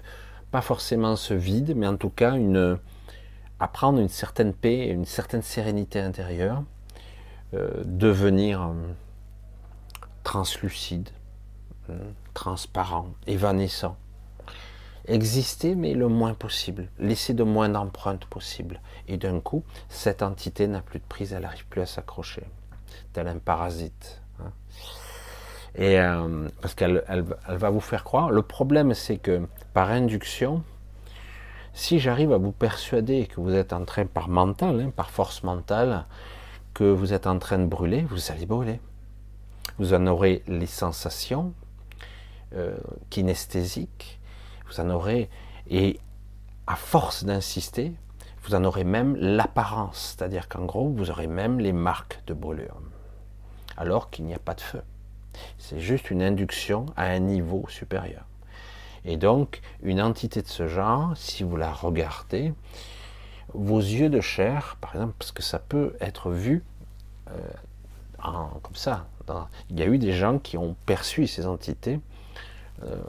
pas 0.51 0.61
forcément 0.61 1.17
ce 1.17 1.35
vide, 1.35 1.75
mais 1.77 1.87
en 1.87 1.97
tout 1.97 2.11
cas 2.11 2.35
une, 2.35 2.79
apprendre 3.61 4.01
une 4.01 4.09
certaine 4.09 4.53
paix, 4.53 4.89
une 4.89 5.05
certaine 5.05 5.43
sérénité 5.43 6.01
intérieure, 6.01 6.65
euh, 7.55 7.83
devenir 7.85 8.63
euh, 8.63 8.75
translucide, 10.25 11.09
transparent, 12.35 13.09
évanescent. 13.27 13.97
Exister, 15.09 15.75
mais 15.75 15.95
le 15.95 16.09
moins 16.09 16.35
possible. 16.35 16.89
Laisser 16.99 17.33
de 17.33 17.43
moins 17.43 17.71
d'empreintes 17.71 18.27
possible. 18.27 18.81
Et 19.09 19.17
d'un 19.17 19.41
coup, 19.41 19.65
cette 19.89 20.23
entité 20.23 20.67
n'a 20.67 20.83
plus 20.83 20.99
de 20.99 21.05
prise, 21.09 21.33
elle 21.33 21.43
n'arrive 21.43 21.67
plus 21.67 21.81
à 21.81 21.87
s'accrocher. 21.87 22.45
Tel 23.15 23.27
un 23.27 23.39
parasite. 23.39 24.21
Hein. 24.41 24.51
Et 25.75 25.99
euh, 25.99 26.49
parce 26.61 26.75
qu'elle 26.75 27.05
elle, 27.09 27.25
va 27.49 27.71
vous 27.71 27.81
faire 27.81 28.05
croire. 28.05 28.31
Le 28.31 28.43
problème, 28.43 28.93
c'est 28.93 29.17
que 29.17 29.47
par 29.73 29.91
induction, 29.91 30.63
si 31.73 31.99
j'arrive 32.01 32.33
à 32.33 32.39
vous 32.39 32.53
persuader 32.53 33.27
que 33.27 33.41
vous 33.41 33.55
êtes 33.55 33.73
en 33.73 33.85
train, 33.85 34.05
par 34.05 34.29
mental, 34.29 34.81
hein, 34.81 34.93
par 34.95 35.11
force 35.11 35.43
mentale, 35.43 36.05
que 36.75 36.85
vous 36.85 37.15
êtes 37.15 37.27
en 37.27 37.39
train 37.39 37.59
de 37.59 37.67
brûler, 37.67 38.05
vous 38.11 38.31
allez 38.31 38.45
brûler. 38.45 38.81
Vous 39.79 39.95
en 39.95 40.07
aurez 40.07 40.43
les 40.49 40.67
sensations 40.67 41.55
euh, 42.55 42.77
kinesthésiques, 43.11 44.18
vous 44.69 44.81
en 44.81 44.91
aurez, 44.91 45.29
et 45.69 45.99
à 46.67 46.77
force 46.77 47.25
d'insister, 47.25 47.93
vous 48.43 48.55
en 48.55 48.65
aurez 48.65 48.85
même 48.85 49.17
l'apparence, 49.17 50.17
c'est-à-dire 50.17 50.49
qu'en 50.49 50.65
gros, 50.65 50.89
vous 50.89 51.11
aurez 51.11 51.27
même 51.27 51.61
les 51.61 51.73
marques 51.73 52.21
de 52.27 52.35
brûlure, 52.35 52.81
alors 53.77 54.11
qu'il 54.11 54.25
n'y 54.25 54.35
a 54.35 54.39
pas 54.39 54.55
de 54.55 54.61
feu. 54.61 54.83
C'est 55.59 55.81
juste 55.81 56.11
une 56.11 56.23
induction 56.23 56.87
à 56.97 57.05
un 57.05 57.19
niveau 57.19 57.67
supérieur. 57.69 58.25
Et 59.05 59.17
donc, 59.17 59.61
une 59.83 60.01
entité 60.01 60.43
de 60.43 60.49
ce 60.49 60.67
genre, 60.67 61.17
si 61.17 61.43
vous 61.43 61.57
la 61.57 61.73
regardez, 61.73 62.53
vos 63.55 63.79
yeux 63.79 64.11
de 64.11 64.21
chair, 64.21 64.77
par 64.81 64.95
exemple, 64.95 65.15
parce 65.19 65.33
que 65.33 65.43
ça 65.43 65.59
peut 65.59 65.95
être 66.01 66.31
vu 66.31 66.65
euh, 67.31 67.39
comme 68.63 68.75
ça. 68.75 69.07
il 69.71 69.79
y 69.79 69.83
a 69.83 69.87
eu 69.87 69.99
des 69.99 70.13
gens 70.13 70.39
qui 70.39 70.59
ont 70.59 70.75
perçu 70.87 71.27
ces 71.27 71.47
entités. 71.47 72.01
Euh, 72.83 73.01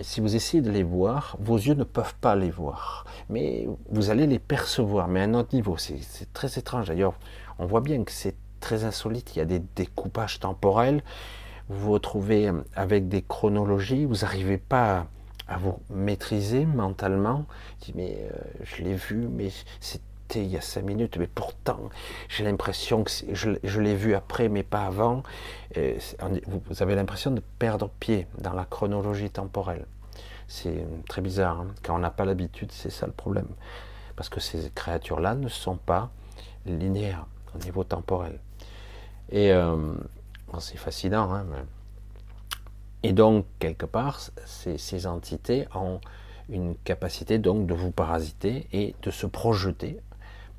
si 0.00 0.20
vous 0.20 0.34
essayez 0.34 0.62
de 0.62 0.70
les 0.70 0.82
voir, 0.82 1.36
vos 1.40 1.56
yeux 1.56 1.74
ne 1.74 1.84
peuvent 1.84 2.14
pas 2.20 2.34
les 2.36 2.50
voir, 2.50 3.04
mais 3.28 3.68
vous 3.90 4.10
allez 4.10 4.26
les 4.26 4.38
percevoir, 4.38 5.08
mais 5.08 5.20
à 5.20 5.24
un 5.24 5.34
autre 5.34 5.54
niveau. 5.54 5.76
C'est 5.76 6.32
très 6.32 6.58
étrange. 6.58 6.88
D'ailleurs, 6.88 7.14
on 7.58 7.66
voit 7.66 7.80
bien 7.80 8.02
que 8.04 8.12
c'est 8.12 8.36
très 8.60 8.84
insolite. 8.84 9.36
Il 9.36 9.40
y 9.40 9.42
a 9.42 9.44
des 9.44 9.60
découpages 9.76 10.40
temporels. 10.40 11.02
Vous 11.68 11.78
vous 11.78 11.92
retrouvez 11.92 12.50
avec 12.74 13.08
des 13.08 13.22
chronologies. 13.22 14.04
Vous 14.04 14.16
n'arrivez 14.22 14.58
pas 14.58 15.06
à, 15.48 15.58
vous 15.58 15.78
maîtriser 15.90 16.64
mentalement. 16.64 17.44
mais 17.94 18.16
euh, 18.32 18.36
je 18.62 18.82
l'ai 18.82 18.94
vu, 18.94 19.28
mais 19.28 19.50
c'est 19.80 20.00
il 20.36 20.46
y 20.46 20.56
a 20.56 20.60
cinq 20.60 20.84
minutes, 20.84 21.16
mais 21.18 21.26
pourtant 21.26 21.90
j'ai 22.28 22.44
l'impression 22.44 23.04
que 23.04 23.10
je, 23.32 23.80
l'ai 23.80 23.94
vu 23.94 24.14
après, 24.14 24.48
mais 24.48 24.62
pas 24.62 24.84
avant. 24.84 25.22
vous 25.76 26.82
avez 26.82 26.94
l'impression 26.94 27.30
de 27.30 27.42
perdre 27.58 27.90
pied 28.00 28.26
dans 28.38 28.52
la 28.52 28.64
chronologie 28.64 29.30
temporelle. 29.30 29.86
C'est 30.48 30.84
très 31.08 31.22
bizarre. 31.22 31.60
Hein. 31.60 31.68
Quand 31.82 31.94
on 31.94 31.98
n'a 31.98 32.10
pas 32.10 32.24
l'habitude, 32.24 32.72
c'est 32.72 32.90
ça 32.90 33.06
le 33.06 33.12
problème. 33.12 33.48
Parce 34.16 34.28
que 34.28 34.40
ces 34.40 34.70
créatures-là 34.74 35.34
ne 35.34 35.48
sont 35.48 35.76
pas 35.76 36.10
linéaires 36.66 37.26
au 37.54 37.58
niveau 37.64 37.84
temporel. 37.84 38.38
Et 39.30 39.50
euh, 39.52 39.94
c'est 40.58 40.76
fascinant. 40.76 41.32
Hein, 41.32 41.46
et 43.02 43.12
donc, 43.12 43.46
quelque 43.58 43.86
part, 43.86 44.20
ces 44.44 45.06
entités 45.06 45.66
ont 45.74 46.00
une 46.48 46.76
capacité 46.76 47.38
donc 47.38 47.66
de 47.66 47.74
vous 47.74 47.90
parasiter 47.90 48.68
et 48.72 48.94
de 49.02 49.10
se 49.10 49.26
projeter 49.26 49.98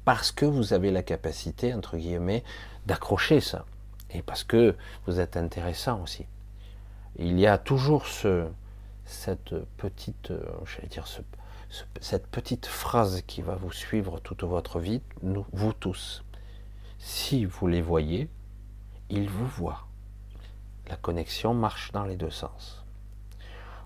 parce 0.06 0.32
que 0.32 0.46
vous 0.46 0.74
avez 0.74 0.92
la 0.92 1.04
capacité, 1.04 1.74
entre 1.74 1.98
guillemets, 1.98 2.44
d'accrocher 2.86 3.40
ça. 3.40 3.66
Et 4.12 4.22
parce 4.22 4.44
que 4.44 4.76
vous 5.08 5.20
êtes 5.20 5.38
intéressant 5.38 6.02
aussi. 6.02 6.26
Il 7.18 7.40
y 7.40 7.48
a 7.48 7.58
toujours 7.58 8.08
ce, 8.08 8.48
cette 9.06 9.56
petite, 9.78 10.32
euh, 10.32 10.44
dire, 10.90 11.08
cette 12.02 12.28
petite 12.28 12.66
phrase 12.66 13.22
qui 13.26 13.42
va 13.42 13.56
vous 13.56 13.72
suivre 13.72 14.20
toute 14.20 14.44
votre 14.44 14.80
vie, 14.80 15.02
nous, 15.22 15.46
vous 15.54 15.74
tous. 15.74 16.24
Si 17.00 17.46
vous 17.46 17.68
les 17.68 17.82
voyez, 17.82 18.30
ils 19.10 19.30
vous 19.30 19.48
voient. 19.48 19.88
La 20.90 20.96
connexion 20.96 21.54
marche 21.54 21.92
dans 21.92 22.06
les 22.06 22.18
deux 22.18 22.30
sens. 22.30 22.84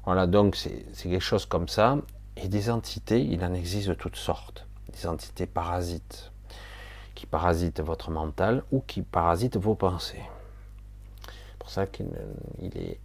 Voilà, 0.06 0.26
donc 0.26 0.56
c'est 0.56 0.86
quelque 1.04 1.20
chose 1.20 1.46
comme 1.46 1.68
ça. 1.68 1.98
Et 2.38 2.48
des 2.48 2.70
entités, 2.70 3.22
il 3.22 3.44
en 3.44 3.54
existe 3.54 3.90
de 3.90 3.94
toutes 3.94 4.16
sortes 4.16 4.67
des 4.98 5.08
entités 5.08 5.46
parasites, 5.46 6.32
qui 7.16 7.26
parasitent 7.26 7.82
votre 7.82 8.12
mental 8.12 8.64
ou 8.72 8.82
qui 8.82 9.02
parasitent 9.02 9.58
vos 9.58 9.76
pensées. 9.76 10.24
C'est 11.26 11.58
pour 11.60 11.70
ça 11.70 11.88
qu'il 11.88 12.08
est 12.62 13.00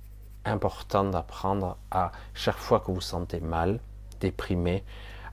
important 0.45 1.05
d'apprendre 1.05 1.77
à, 1.91 2.13
chaque 2.35 2.57
fois 2.57 2.81
que 2.81 2.91
vous 2.91 3.01
sentez 3.01 3.41
mal, 3.41 3.81
déprimé, 4.21 4.85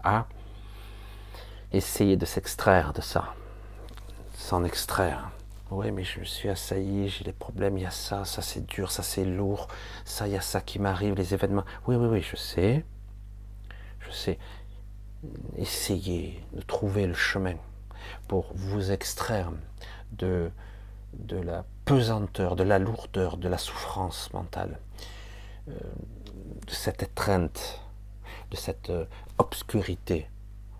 à 0.03 0.27
essayer 1.71 2.15
de 2.15 2.25
s'extraire 2.25 2.93
de 2.93 3.01
ça, 3.01 3.33
s'en 4.33 4.63
extraire. 4.63 5.31
Oui, 5.71 5.91
mais 5.91 6.03
je 6.03 6.19
me 6.19 6.25
suis 6.25 6.49
assailli, 6.49 7.09
j'ai 7.09 7.25
des 7.25 7.33
problèmes, 7.33 7.77
il 7.77 7.83
y 7.83 7.85
a 7.85 7.91
ça, 7.91 8.25
ça 8.25 8.41
c'est 8.41 8.65
dur, 8.65 8.91
ça 8.91 9.03
c'est 9.03 9.25
lourd, 9.25 9.67
ça 10.03 10.27
il 10.27 10.33
y 10.33 10.37
a 10.37 10.41
ça 10.41 10.61
qui 10.61 10.79
m'arrive, 10.79 11.13
les 11.13 11.33
événements. 11.33 11.65
Oui, 11.85 11.95
oui, 11.95 12.07
oui, 12.07 12.21
je 12.21 12.35
sais, 12.35 12.83
je 13.99 14.11
sais 14.11 14.39
essayez 15.57 16.43
de 16.53 16.61
trouver 16.61 17.07
le 17.07 17.13
chemin 17.13 17.55
pour 18.27 18.51
vous 18.55 18.91
extraire 18.91 19.51
de, 20.11 20.51
de 21.13 21.37
la 21.37 21.65
pesanteur, 21.85 22.55
de 22.55 22.63
la 22.63 22.79
lourdeur, 22.79 23.37
de 23.37 23.47
la 23.47 23.57
souffrance 23.57 24.31
mentale, 24.33 24.79
euh, 25.67 25.73
de 26.67 26.71
cette 26.71 27.03
étreinte, 27.03 27.81
de 28.51 28.55
cette 28.55 28.89
euh, 28.89 29.05
obscurité. 29.37 30.29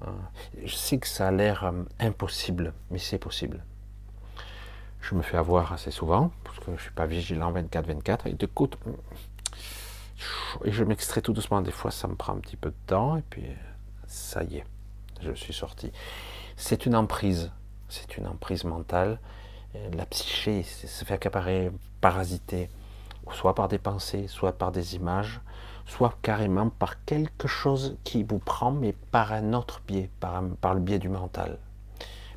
Hein. 0.06 0.16
Je 0.64 0.76
sais 0.76 0.98
que 0.98 1.08
ça 1.08 1.28
a 1.28 1.32
l'air 1.32 1.66
euh, 1.66 1.84
impossible, 2.00 2.74
mais 2.92 3.00
c'est 3.00 3.18
possible. 3.18 3.64
Je 5.02 5.16
me 5.16 5.22
fais 5.22 5.38
avoir 5.38 5.74
assez 5.74 5.92
souvent, 5.92 6.32
parce 6.44 6.60
que 6.60 6.66
je 6.68 6.72
ne 6.72 6.78
suis 6.78 6.92
pas 6.92 7.06
vigilant 7.06 7.52
24-24, 7.54 8.28
et 8.28 8.34
de 8.34 8.50
et 10.66 10.72
je 10.72 10.84
m'extrais 10.84 11.22
tout 11.22 11.32
doucement. 11.32 11.62
Des 11.62 11.72
fois, 11.72 11.92
ça 11.92 12.08
me 12.08 12.16
prend 12.16 12.34
un 12.34 12.40
petit 12.40 12.58
peu 12.58 12.70
de 12.70 12.76
temps, 12.86 13.16
et 13.16 13.24
puis 13.30 13.46
ça 14.10 14.44
y 14.44 14.58
est, 14.58 14.66
je 15.22 15.32
suis 15.32 15.54
sorti. 15.54 15.92
C'est 16.58 16.86
une 16.86 16.96
emprise, 16.96 17.52
c'est 17.88 18.18
une 18.18 18.28
emprise 18.28 18.64
mentale. 18.64 19.20
La 19.94 20.06
psyché 20.08 20.64
se 20.64 21.06
fait 21.06 21.14
accaparer, 21.14 21.72
parasiter, 22.02 22.70
soit 23.32 23.54
par 23.54 23.68
des 23.68 23.78
pensées, 23.78 24.28
soit 24.28 24.54
par 24.54 24.72
des 24.72 24.96
images, 24.96 25.40
soit 25.86 26.16
carrément 26.24 26.70
par 26.70 27.04
quelque 27.06 27.48
chose 27.48 27.98
qui 28.04 28.24
vous 28.24 28.40
prend, 28.40 28.72
mais 28.72 28.94
par 29.12 29.32
un 29.32 29.54
autre 29.54 29.82
biais, 29.88 30.10
par, 30.20 30.42
le 30.42 30.80
biais 30.80 31.00
du 31.00 31.10
mental. 31.10 31.60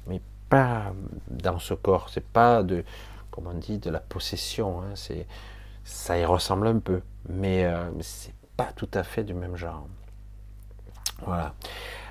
Mais 0.06 0.20
pas 0.50 0.92
dans 1.28 1.58
ce 1.58 1.72
corps, 1.72 2.10
c'est 2.10 2.26
pas 2.26 2.62
de, 2.62 2.84
comme 3.30 3.46
on 3.46 3.54
de 3.54 3.90
la 3.90 4.00
possession, 4.00 4.82
hein. 4.82 4.94
ça 5.84 6.18
y 6.18 6.24
ressemble 6.26 6.66
un 6.66 6.78
peu, 6.78 7.00
mais 7.30 7.64
euh, 7.64 7.90
c'est 8.00 8.34
pas 8.58 8.72
tout 8.72 8.90
à 8.92 9.02
fait 9.02 9.24
du 9.24 9.32
même 9.32 9.56
genre. 9.56 9.86
Voilà. 11.26 11.54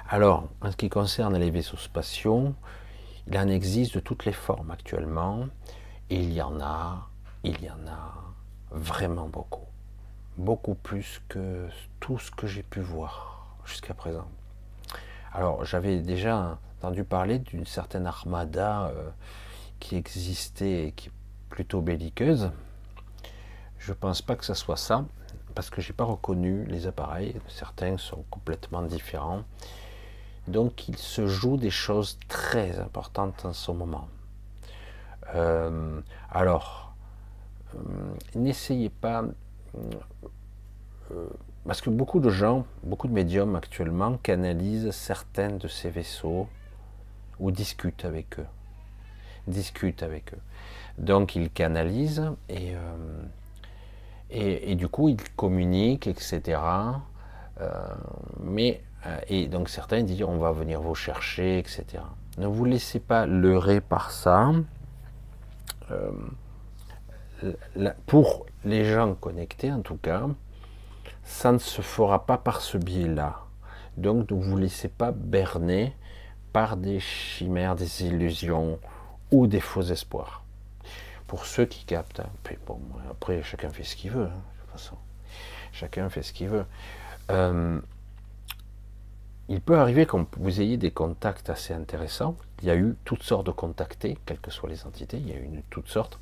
Alors, 0.09 0.47
en 0.61 0.71
ce 0.71 0.77
qui 0.77 0.89
concerne 0.89 1.37
les 1.37 1.51
vaisseaux 1.51 1.77
spatiaux, 1.77 2.53
il 3.27 3.37
en 3.37 3.47
existe 3.47 3.95
de 3.95 3.99
toutes 3.99 4.25
les 4.25 4.33
formes 4.33 4.71
actuellement. 4.71 5.47
il 6.09 6.33
y 6.33 6.41
en 6.41 6.59
a, 6.59 7.07
il 7.43 7.63
y 7.63 7.69
en 7.69 7.87
a 7.87 8.13
vraiment 8.71 9.27
beaucoup. 9.27 9.65
Beaucoup 10.37 10.75
plus 10.75 11.21
que 11.29 11.67
tout 11.99 12.19
ce 12.19 12.31
que 12.31 12.47
j'ai 12.47 12.63
pu 12.63 12.79
voir 12.79 13.55
jusqu'à 13.65 13.93
présent. 13.93 14.27
Alors, 15.33 15.63
j'avais 15.65 15.99
déjà 15.99 16.57
entendu 16.77 17.03
parler 17.03 17.39
d'une 17.39 17.65
certaine 17.65 18.07
armada 18.07 18.87
euh, 18.87 19.09
qui 19.79 19.95
existait 19.95 20.87
et 20.87 20.91
qui 20.91 21.09
est 21.09 21.13
plutôt 21.49 21.81
belliqueuse. 21.81 22.51
Je 23.77 23.91
ne 23.91 23.95
pense 23.95 24.21
pas 24.21 24.35
que 24.35 24.45
ce 24.45 24.53
soit 24.53 24.77
ça 24.77 25.05
parce 25.53 25.69
que 25.69 25.81
j'ai 25.81 25.93
pas 25.93 26.03
reconnu 26.03 26.65
les 26.65 26.87
appareils. 26.87 27.35
Certains 27.47 27.97
sont 27.97 28.23
complètement 28.29 28.81
différents. 28.81 29.43
Donc 30.47 30.87
il 30.87 30.97
se 30.97 31.27
joue 31.27 31.57
des 31.57 31.69
choses 31.69 32.17
très 32.27 32.79
importantes 32.79 33.45
en 33.45 33.53
ce 33.53 33.71
moment. 33.71 34.07
Euh, 35.35 36.01
alors, 36.31 36.93
euh, 37.75 37.79
n'essayez 38.35 38.89
pas. 38.89 39.23
Euh, 41.11 41.27
parce 41.65 41.81
que 41.81 41.89
beaucoup 41.89 42.19
de 42.19 42.29
gens, 42.29 42.65
beaucoup 42.83 43.07
de 43.07 43.13
médiums 43.13 43.55
actuellement 43.55 44.17
canalisent 44.17 44.91
certains 44.91 45.49
de 45.49 45.67
ces 45.67 45.89
vaisseaux 45.89 46.47
ou 47.39 47.51
discutent 47.51 48.05
avec 48.05 48.39
eux. 48.39 48.47
Discutent 49.47 50.03
avec 50.03 50.33
eux. 50.33 50.39
Donc 50.97 51.35
ils 51.35 51.49
canalisent 51.49 52.31
et, 52.49 52.73
euh, 54.33 54.59
et, 54.61 54.75
du 54.75 54.87
coup 54.87 55.09
ils 55.09 55.21
communiquent, 55.35 56.07
etc. 56.07 56.59
Euh, 57.59 57.69
mais, 58.39 58.81
euh, 59.05 59.17
et 59.27 59.47
donc 59.47 59.69
certains 59.69 60.03
disent 60.03 60.23
on 60.23 60.37
va 60.37 60.51
venir 60.51 60.81
vous 60.81 60.95
chercher, 60.95 61.59
etc. 61.59 62.03
Ne 62.37 62.47
vous 62.47 62.65
laissez 62.65 62.99
pas 62.99 63.25
leurrer 63.25 63.81
par 63.81 64.11
ça. 64.11 64.51
pour 68.05 68.45
les 68.63 68.85
gens 68.85 69.15
connectés 69.15 69.71
en 69.71 69.81
tout 69.81 69.97
cas, 69.97 70.27
ça 71.23 71.51
ne 71.51 71.57
se 71.57 71.81
fera 71.81 72.25
pas 72.25 72.37
par 72.37 72.61
ce 72.61 72.77
biais-là. 72.77 73.39
Donc 73.97 74.31
ne 74.31 74.41
vous 74.41 74.57
laissez 74.57 74.87
pas 74.87 75.11
berner 75.11 75.95
par 76.53 76.77
des 76.77 76.99
chimères, 76.99 77.75
des 77.75 78.05
illusions 78.05 78.79
ou 79.31 79.47
des 79.47 79.59
faux 79.59 79.81
espoirs. 79.81 80.40
Pour 81.31 81.45
ceux 81.45 81.63
qui 81.63 81.85
captent, 81.85 82.19
hein. 82.19 82.29
après 83.09 83.41
chacun 83.41 83.69
fait 83.69 83.85
ce 83.85 83.95
qu'il 83.95 84.11
veut, 84.11 84.25
hein, 84.25 84.35
de 84.35 84.61
toute 84.63 84.71
façon. 84.71 84.97
Chacun 85.71 86.09
fait 86.09 86.23
ce 86.23 86.33
qu'il 86.33 86.49
veut. 86.49 86.65
Euh, 87.29 87.79
il 89.47 89.61
peut 89.61 89.77
arriver 89.77 90.05
que 90.05 90.17
vous 90.35 90.59
ayez 90.59 90.75
des 90.75 90.91
contacts 90.91 91.49
assez 91.49 91.73
intéressants. 91.73 92.35
Il 92.61 92.67
y 92.67 92.69
a 92.69 92.75
eu 92.75 92.97
toutes 93.05 93.23
sortes 93.23 93.45
de 93.45 93.51
contactés, 93.51 94.17
quelles 94.25 94.41
que 94.41 94.51
soient 94.51 94.67
les 94.67 94.85
entités, 94.85 95.19
il 95.19 95.29
y 95.29 95.31
a 95.31 95.37
eu 95.37 95.63
toutes 95.69 95.87
sortes. 95.87 96.19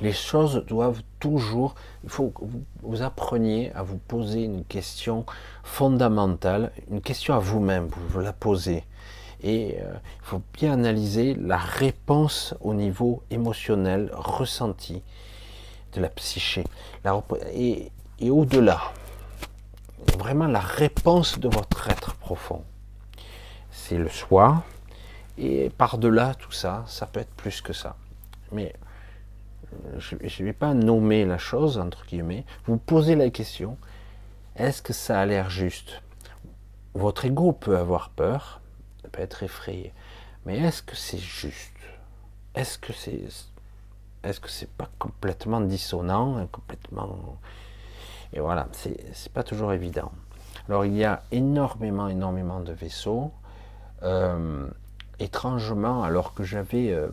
Les 0.00 0.12
choses 0.12 0.64
doivent 0.66 1.02
toujours, 1.20 1.76
il 2.02 2.10
faut 2.10 2.30
que 2.30 2.42
vous, 2.82 3.02
appreniez 3.02 3.72
à 3.72 3.84
vous 3.84 3.98
poser 3.98 4.42
une 4.42 4.64
question 4.64 5.24
fondamentale, 5.62 6.72
une 6.90 7.00
question 7.00 7.34
à 7.34 7.38
vous-même, 7.38 7.86
vous, 7.86 8.18
la 8.18 8.32
posez. 8.32 8.82
Et 9.46 9.76
euh, 9.80 9.94
il 10.16 10.24
faut 10.24 10.42
bien 10.54 10.72
analyser 10.72 11.34
la 11.34 11.56
réponse 11.56 12.52
au 12.60 12.74
niveau 12.74 13.22
émotionnel, 13.30 14.10
ressenti 14.12 15.04
de 15.92 16.00
la 16.00 16.08
psyché. 16.08 16.64
et, 17.52 17.92
et 18.18 18.30
au-delà, 18.30 18.80
vraiment 20.18 20.48
la 20.48 20.58
réponse 20.58 21.38
de 21.38 21.48
votre 21.48 21.88
être 21.88 22.16
profond. 22.16 22.64
C'est 23.70 23.98
le 23.98 24.08
soi. 24.08 24.64
Et 25.38 25.70
par-delà 25.70 26.34
tout 26.34 26.50
ça, 26.50 26.82
ça 26.88 27.06
peut 27.06 27.20
être 27.20 27.34
plus 27.36 27.60
que 27.60 27.72
ça. 27.72 27.94
Mais 28.50 28.74
je 29.98 30.16
ne 30.16 30.44
vais 30.44 30.52
pas 30.54 30.74
nommer 30.74 31.24
la 31.24 31.38
chose, 31.38 31.78
entre 31.78 32.04
guillemets, 32.04 32.44
vous 32.64 32.78
posez 32.78 33.14
la 33.14 33.30
question, 33.30 33.76
est-ce 34.56 34.82
que 34.82 34.92
ça 34.92 35.20
a 35.20 35.26
l'air 35.26 35.50
juste? 35.50 36.02
Votre 36.94 37.26
ego 37.26 37.52
peut 37.52 37.76
avoir 37.76 38.10
peur, 38.10 38.60
peut 39.06 39.22
être 39.22 39.42
effrayé, 39.42 39.92
mais 40.44 40.58
est-ce 40.58 40.82
que 40.82 40.96
c'est 40.96 41.18
juste? 41.18 41.72
Est-ce 42.54 42.78
que 42.78 42.92
c'est 42.92 43.22
est-ce 44.22 44.40
que 44.40 44.48
c'est 44.48 44.70
pas 44.70 44.88
complètement 44.98 45.60
dissonant, 45.60 46.46
complètement 46.50 47.38
et 48.32 48.40
voilà, 48.40 48.68
c'est 48.72 49.32
pas 49.32 49.44
toujours 49.44 49.72
évident. 49.72 50.10
Alors 50.68 50.84
il 50.84 50.94
y 50.94 51.04
a 51.04 51.22
énormément, 51.30 52.08
énormément 52.08 52.60
de 52.60 52.72
vaisseaux. 52.72 53.30
Euh, 54.02 54.66
étrangement, 55.18 56.02
alors 56.02 56.34
que 56.34 56.44
j'avais 56.44 56.90
euh, 56.90 57.08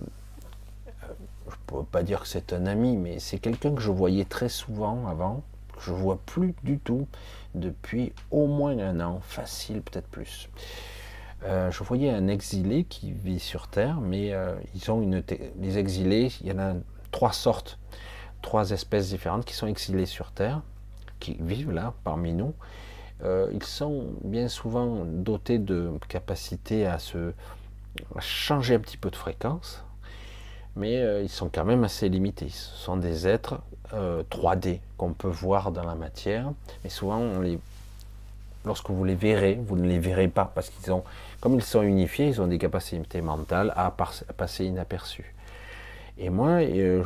je 1.47 1.51
ne 1.51 1.79
peux 1.81 1.83
pas 1.83 2.03
dire 2.03 2.21
que 2.21 2.27
c'est 2.27 2.53
un 2.53 2.65
ami, 2.65 2.97
mais 2.97 3.19
c'est 3.19 3.39
quelqu'un 3.39 3.73
que 3.73 3.81
je 3.81 3.91
voyais 3.91 4.25
très 4.25 4.49
souvent 4.49 5.07
avant, 5.07 5.43
que 5.75 5.81
je 5.81 5.91
vois 5.91 6.19
plus 6.25 6.55
du 6.63 6.79
tout 6.79 7.07
depuis 7.55 8.13
au 8.31 8.47
moins 8.47 8.77
un 8.79 8.99
an, 8.99 9.19
facile 9.21 9.81
peut-être 9.81 10.07
plus. 10.07 10.49
Euh, 11.45 11.71
je 11.71 11.83
voyais 11.83 12.09
un 12.09 12.27
exilé 12.27 12.85
qui 12.85 13.11
vit 13.11 13.39
sur 13.39 13.67
Terre, 13.67 13.99
mais 13.99 14.33
euh, 14.33 14.55
ils 14.75 14.89
ont 14.91 15.01
une 15.01 15.23
les 15.59 15.77
exilés, 15.77 16.31
il 16.41 16.47
y 16.47 16.51
en 16.51 16.59
a 16.59 16.73
trois 17.11 17.33
sortes, 17.33 17.77
trois 18.41 18.71
espèces 18.71 19.09
différentes 19.09 19.45
qui 19.45 19.53
sont 19.53 19.67
exilées 19.67 20.05
sur 20.05 20.31
Terre, 20.31 20.61
qui 21.19 21.37
vivent 21.39 21.71
là 21.71 21.93
parmi 22.03 22.33
nous. 22.33 22.53
Euh, 23.23 23.49
ils 23.53 23.63
sont 23.63 24.07
bien 24.23 24.47
souvent 24.47 25.05
dotés 25.05 25.59
de 25.59 25.91
capacités 26.07 26.85
à 26.85 26.99
se 26.99 27.33
à 28.15 28.21
changer 28.21 28.75
un 28.75 28.79
petit 28.79 28.97
peu 28.97 29.11
de 29.11 29.15
fréquence, 29.15 29.83
mais 30.75 31.21
ils 31.21 31.29
sont 31.29 31.47
quand 31.47 31.63
même 31.63 31.83
assez 31.83 32.09
limités. 32.09 32.49
Ce 32.49 32.75
sont 32.75 32.97
des 32.97 33.27
êtres 33.27 33.61
3D 33.93 34.75
euh, 34.75 34.77
qu'on 34.97 35.13
peut 35.13 35.29
voir 35.29 35.71
dans 35.71 35.83
la 35.83 35.95
matière, 35.95 36.51
mais 36.83 36.89
souvent, 36.89 37.21
lorsque 38.65 38.89
vous 38.89 39.03
les 39.03 39.15
verrez, 39.15 39.59
vous 39.65 39.75
ne 39.75 39.87
les 39.87 39.99
verrez 39.99 40.27
pas 40.27 40.51
parce 40.53 40.69
qu'ils 40.69 40.91
ont, 40.91 41.03
comme 41.43 41.55
ils 41.55 41.61
sont 41.61 41.81
unifiés, 41.81 42.27
ils 42.27 42.41
ont 42.41 42.47
des 42.47 42.57
capacités 42.57 43.21
mentales 43.21 43.73
à, 43.75 43.91
passer 43.91 44.63
inaperçus. 44.63 45.35
Et 46.17 46.29
moi, 46.29 46.61
euh, 46.61 47.03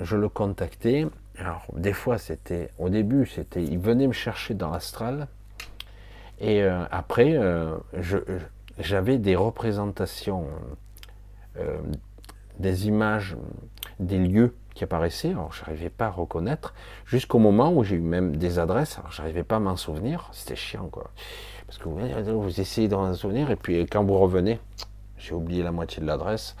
je, 0.00 0.16
le 0.16 0.28
contactais. 0.28 1.06
Alors, 1.38 1.64
des 1.76 1.92
fois, 1.92 2.18
c'était, 2.18 2.72
au 2.80 2.88
début, 2.88 3.24
c'était, 3.26 3.62
il 3.62 3.78
venait 3.78 4.08
me 4.08 4.12
chercher 4.12 4.54
dans 4.54 4.70
l'astral, 4.70 5.28
et 6.40 6.64
après, 6.64 7.38
j'avais 8.78 9.18
des 9.18 9.36
représentations 9.36 10.46
des 12.58 12.88
images, 12.88 13.36
des 14.00 14.18
lieux 14.18 14.56
qui 14.74 14.82
apparaissaient, 14.82 15.30
alors 15.30 15.52
je 15.52 15.60
n'arrivais 15.62 15.90
pas 15.90 16.06
à 16.06 16.10
reconnaître, 16.10 16.74
jusqu'au 17.06 17.38
moment 17.38 17.72
où 17.72 17.84
j'ai 17.84 17.94
eu 17.96 18.00
même 18.00 18.36
des 18.36 18.58
adresses, 18.58 18.98
alors 18.98 19.12
j'arrivais 19.12 19.44
pas 19.44 19.56
à 19.56 19.60
m'en 19.60 19.76
souvenir, 19.76 20.30
c'était 20.32 20.56
chiant 20.56 20.88
quoi. 20.88 21.12
Parce 21.68 21.78
que 21.78 21.88
vous, 21.88 22.60
essayez 22.60 22.88
d'en 22.88 23.12
souvenir, 23.14 23.50
et 23.50 23.56
puis 23.56 23.86
quand 23.86 24.02
vous 24.02 24.18
revenez, 24.18 24.58
j'ai 25.18 25.34
oublié 25.34 25.62
la 25.62 25.70
moitié 25.70 26.00
de 26.00 26.06
l'adresse, 26.06 26.56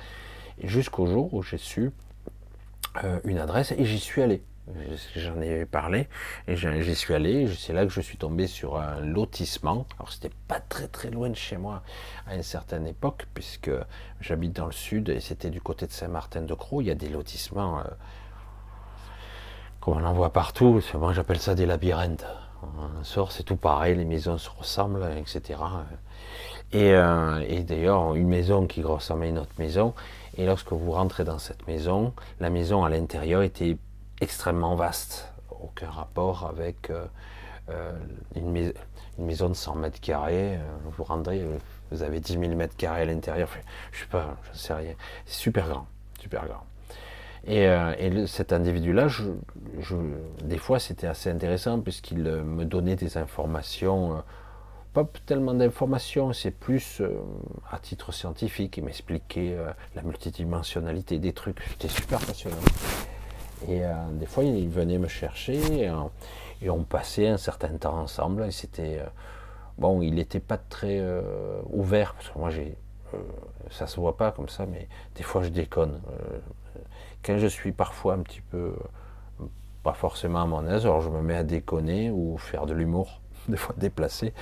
jusqu'au 0.62 1.06
jour 1.06 1.32
où 1.32 1.42
j'ai 1.42 1.56
su 1.56 1.92
euh, 3.02 3.18
une 3.24 3.38
adresse, 3.38 3.72
et 3.72 3.86
j'y 3.86 3.98
suis 3.98 4.20
allé. 4.20 4.42
J'en 5.16 5.40
ai 5.40 5.64
parlé 5.64 6.08
et 6.46 6.54
j'y 6.54 6.94
suis 6.94 7.14
allé. 7.14 7.48
C'est 7.56 7.72
là 7.72 7.86
que 7.86 7.90
je 7.90 8.02
suis 8.02 8.18
tombé 8.18 8.46
sur 8.46 8.78
un 8.78 9.00
lotissement. 9.00 9.86
Alors 9.98 10.12
c'était 10.12 10.34
pas 10.46 10.60
très 10.60 10.88
très 10.88 11.10
loin 11.10 11.30
de 11.30 11.36
chez 11.36 11.56
moi 11.56 11.82
à 12.26 12.34
une 12.34 12.42
certaine 12.42 12.86
époque, 12.86 13.26
puisque 13.32 13.70
j'habite 14.20 14.52
dans 14.52 14.66
le 14.66 14.72
sud 14.72 15.08
et 15.08 15.20
c'était 15.20 15.48
du 15.48 15.62
côté 15.62 15.86
de 15.86 15.92
Saint-Martin-de-Croix. 15.92 16.82
Il 16.82 16.86
y 16.86 16.90
a 16.90 16.94
des 16.94 17.08
lotissements, 17.08 17.78
euh, 17.78 17.84
comme 19.80 19.96
on 19.96 20.04
en 20.04 20.12
voit 20.12 20.34
partout. 20.34 20.82
Moi 20.92 21.14
j'appelle 21.14 21.38
ça 21.38 21.54
des 21.54 21.64
labyrinthes. 21.64 22.26
Un 22.62 23.04
sort, 23.04 23.32
c'est 23.32 23.44
tout 23.44 23.56
pareil, 23.56 23.94
les 23.94 24.04
maisons 24.04 24.38
se 24.38 24.50
ressemblent, 24.50 25.06
etc. 25.16 25.60
Et, 26.72 26.92
euh, 26.92 27.44
et 27.48 27.62
d'ailleurs, 27.62 28.14
une 28.14 28.28
maison 28.28 28.66
qui 28.66 28.82
ressemble 28.82 29.24
à 29.24 29.26
une 29.26 29.38
autre 29.38 29.54
maison. 29.58 29.94
Et 30.36 30.44
lorsque 30.44 30.72
vous 30.72 30.90
rentrez 30.90 31.24
dans 31.24 31.38
cette 31.38 31.66
maison, 31.66 32.12
la 32.40 32.50
maison 32.50 32.84
à 32.84 32.90
l'intérieur 32.90 33.42
était 33.42 33.76
extrêmement 34.20 34.74
vaste, 34.74 35.32
aucun 35.60 35.90
rapport 35.90 36.46
avec 36.46 36.90
euh, 36.90 37.06
euh, 37.70 37.92
une, 38.36 38.72
maison 39.18 39.48
de 39.48 39.54
100 39.54 39.76
mètres 39.76 40.00
carrés. 40.00 40.58
Vous 40.96 41.04
rendrez, 41.04 41.44
vous 41.90 42.02
avez 42.02 42.20
10 42.20 42.38
000 42.38 42.54
mètres 42.54 42.76
carrés 42.76 43.02
à 43.02 43.04
l'intérieur. 43.04 43.48
je 43.92 44.00
sais 44.00 44.06
pas, 44.06 44.36
je 44.44 44.50
ne 44.50 44.56
sais 44.56 44.74
rien. 44.74 44.94
C'est 45.26 45.40
super 45.40 45.68
grand, 45.68 45.86
super 46.20 46.46
grand. 46.46 46.64
Et, 47.48 48.26
cet 48.26 48.52
individu-là, 48.52 49.08
des 50.44 50.58
fois, 50.58 50.78
c'était 50.78 51.06
assez 51.06 51.30
intéressant 51.30 51.80
puisqu'il 51.80 52.22
me 52.22 52.64
donnait 52.64 52.96
des 52.96 53.16
informations 53.16 54.22
pas 54.94 55.06
tellement 55.26 55.54
d'informations, 55.54 56.32
c'est 56.32 56.50
plus 56.50 57.02
à 57.70 57.78
titre 57.78 58.12
scientifique. 58.12 58.76
Il 58.78 58.84
m'expliquait 58.84 59.56
la 59.94 60.02
multidimensionnalité 60.02 61.18
des 61.18 61.32
trucs. 61.32 61.60
C'était 61.62 61.88
super 61.88 62.18
passionnant. 62.20 62.56
Et 63.66 63.84
euh, 63.84 63.92
des 64.12 64.26
fois, 64.26 64.44
il 64.44 64.68
venait 64.68 64.98
me 64.98 65.08
chercher 65.08 65.56
et, 65.80 65.88
euh, 65.88 66.70
on 66.70 66.84
passait 66.84 67.28
un 67.28 67.38
certain 67.38 67.76
temps 67.76 67.98
ensemble. 67.98 68.44
Et 68.44 68.50
c'était. 68.50 68.98
Euh, 68.98 69.06
bon, 69.78 70.00
il 70.02 70.14
n'était 70.14 70.40
pas 70.40 70.58
très 70.58 71.02
ouvert, 71.70 72.14
parce 72.14 72.28
que 72.28 72.38
moi, 72.38 72.50
j'ai. 72.50 72.76
ça 73.70 73.86
se 73.86 73.98
voit 73.98 74.16
pas 74.16 74.32
comme 74.32 74.48
ça, 74.48 74.66
mais 74.66 74.88
des 75.16 75.22
fois, 75.22 75.42
je 75.42 75.48
déconne. 75.48 76.00
Je 77.36 77.46
suis 77.46 77.72
parfois 77.72 78.14
un 78.14 78.20
petit 78.20 78.40
peu. 78.40 78.74
pas 79.82 79.92
forcément 79.92 80.42
à 80.42 80.46
mon 80.46 80.66
aise, 80.66 80.86
alors 80.86 81.02
je 81.02 81.10
me 81.10 81.20
mets 81.20 81.36
à 81.36 81.44
déconner 81.44 82.10
ou 82.10 82.38
faire 82.38 82.64
de 82.64 82.72
l'humour, 82.72 83.20
des 83.48 83.58
fois 83.58 83.74
déplacé. 83.76 84.32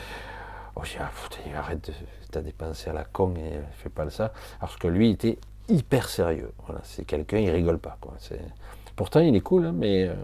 Oh, 0.77 0.83
je 0.85 0.93
dis, 0.93 0.99
ah, 1.01 1.59
arrête, 1.59 1.91
t'as 2.31 2.43
dépensé 2.43 2.91
à 2.91 2.93
la 2.93 3.05
con 3.05 3.35
et 3.37 3.61
fais 3.79 3.89
pas 3.89 4.09
ça. 4.11 4.33
Alors 4.61 4.79
que 4.79 4.87
lui, 4.87 5.11
était 5.11 5.39
hyper 5.69 6.09
sérieux. 6.09 6.53
Voilà, 6.67 6.81
c'est 6.85 7.05
quelqu'un, 7.05 7.39
il 7.39 7.51
rigole 7.51 7.79
pas. 7.79 7.99
Pourtant, 8.95 9.21
il 9.21 9.35
est 9.37 9.41
cool, 9.41 9.67
hein, 9.67 9.73
mais 9.75 10.05
euh, 10.05 10.15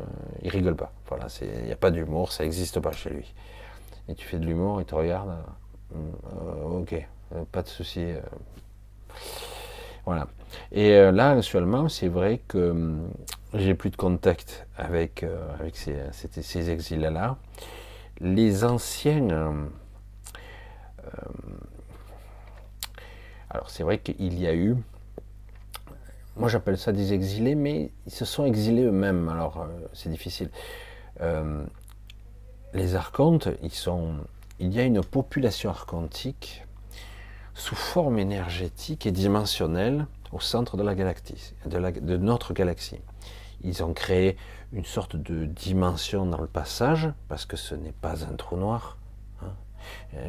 il 0.43 0.51
rigole 0.51 0.77
pas. 0.77 0.93
Voilà, 1.09 1.27
il 1.43 1.65
n'y 1.65 1.73
a 1.73 1.77
pas 1.77 1.91
d'humour, 1.91 2.33
ça 2.33 2.43
n'existe 2.43 2.81
pas 2.81 2.93
chez 2.93 3.11
lui. 3.11 3.35
Et 4.09 4.15
tu 4.15 4.27
fais 4.27 4.39
de 4.39 4.47
l'humour, 4.47 4.81
il 4.81 4.87
te 4.87 4.95
regarde. 4.95 5.31
Euh, 5.95 5.99
euh, 6.37 6.81
ok, 6.81 7.07
pas 7.51 7.63
de 7.63 7.69
souci. 7.69 8.07
voilà. 10.05 10.27
Et 10.73 10.91
là, 11.13 11.31
actuellement, 11.31 11.89
c'est 11.89 12.09
vrai 12.09 12.41
que 12.49 12.71
hum, 12.71 13.09
j'ai 13.55 13.75
plus 13.75 13.91
de 13.91 13.97
contact 13.97 14.67
avec, 14.77 15.25
avec 15.59 15.77
ces, 15.77 15.97
ces 16.13 16.71
exils-là. 16.71 17.37
les 18.21 18.65
anciens. 18.65 19.29
Euh, 19.31 19.67
alors 23.51 23.69
c'est 23.69 23.83
vrai 23.83 23.99
qu'il 23.99 24.39
y 24.39 24.47
a 24.47 24.55
eu, 24.55 24.77
moi 26.37 26.49
j'appelle 26.49 26.79
ça 26.79 26.93
des 26.93 27.13
exilés, 27.13 27.55
mais 27.55 27.91
ils 28.07 28.13
se 28.13 28.25
sont 28.25 28.47
exilés 28.47 28.85
eux-mêmes. 28.85 29.29
Alors 29.29 29.67
c'est 29.93 30.09
difficile. 30.09 30.51
les 32.73 32.95
archontes, 32.95 33.49
ils 33.63 33.73
sont, 33.73 34.15
il 34.59 34.73
y 34.73 34.81
a 34.81 34.85
une 34.85 35.03
population 35.03 35.69
archontique 35.69 36.65
sous 37.55 37.75
forme 37.75 38.19
énergétique 38.19 39.07
et 39.07 39.13
dimensionnelle 39.13 40.07
au 40.33 40.41
centre 40.41 40.77
de 40.77 40.83
la 40.83 40.95
galaxie, 40.95 41.55
de, 41.67 42.17
notre 42.17 42.55
galaxie. 42.55 43.01
Ils 43.63 43.85
ont 43.85 43.93
créé 43.93 44.37
une 44.73 44.85
sorte 44.85 45.15
de 45.17 45.45
dimension 45.45 46.27
dans 46.27 46.41
le 46.41 46.47
passage, 46.47 47.11
parce 47.29 47.45
que 47.45 47.57
ce 47.57 47.75
n'est 47.75 47.93
pas 47.93 48.25
un 48.25 48.35
trou 48.35 48.57
noir. 48.57 48.97
Hein. 49.43 49.53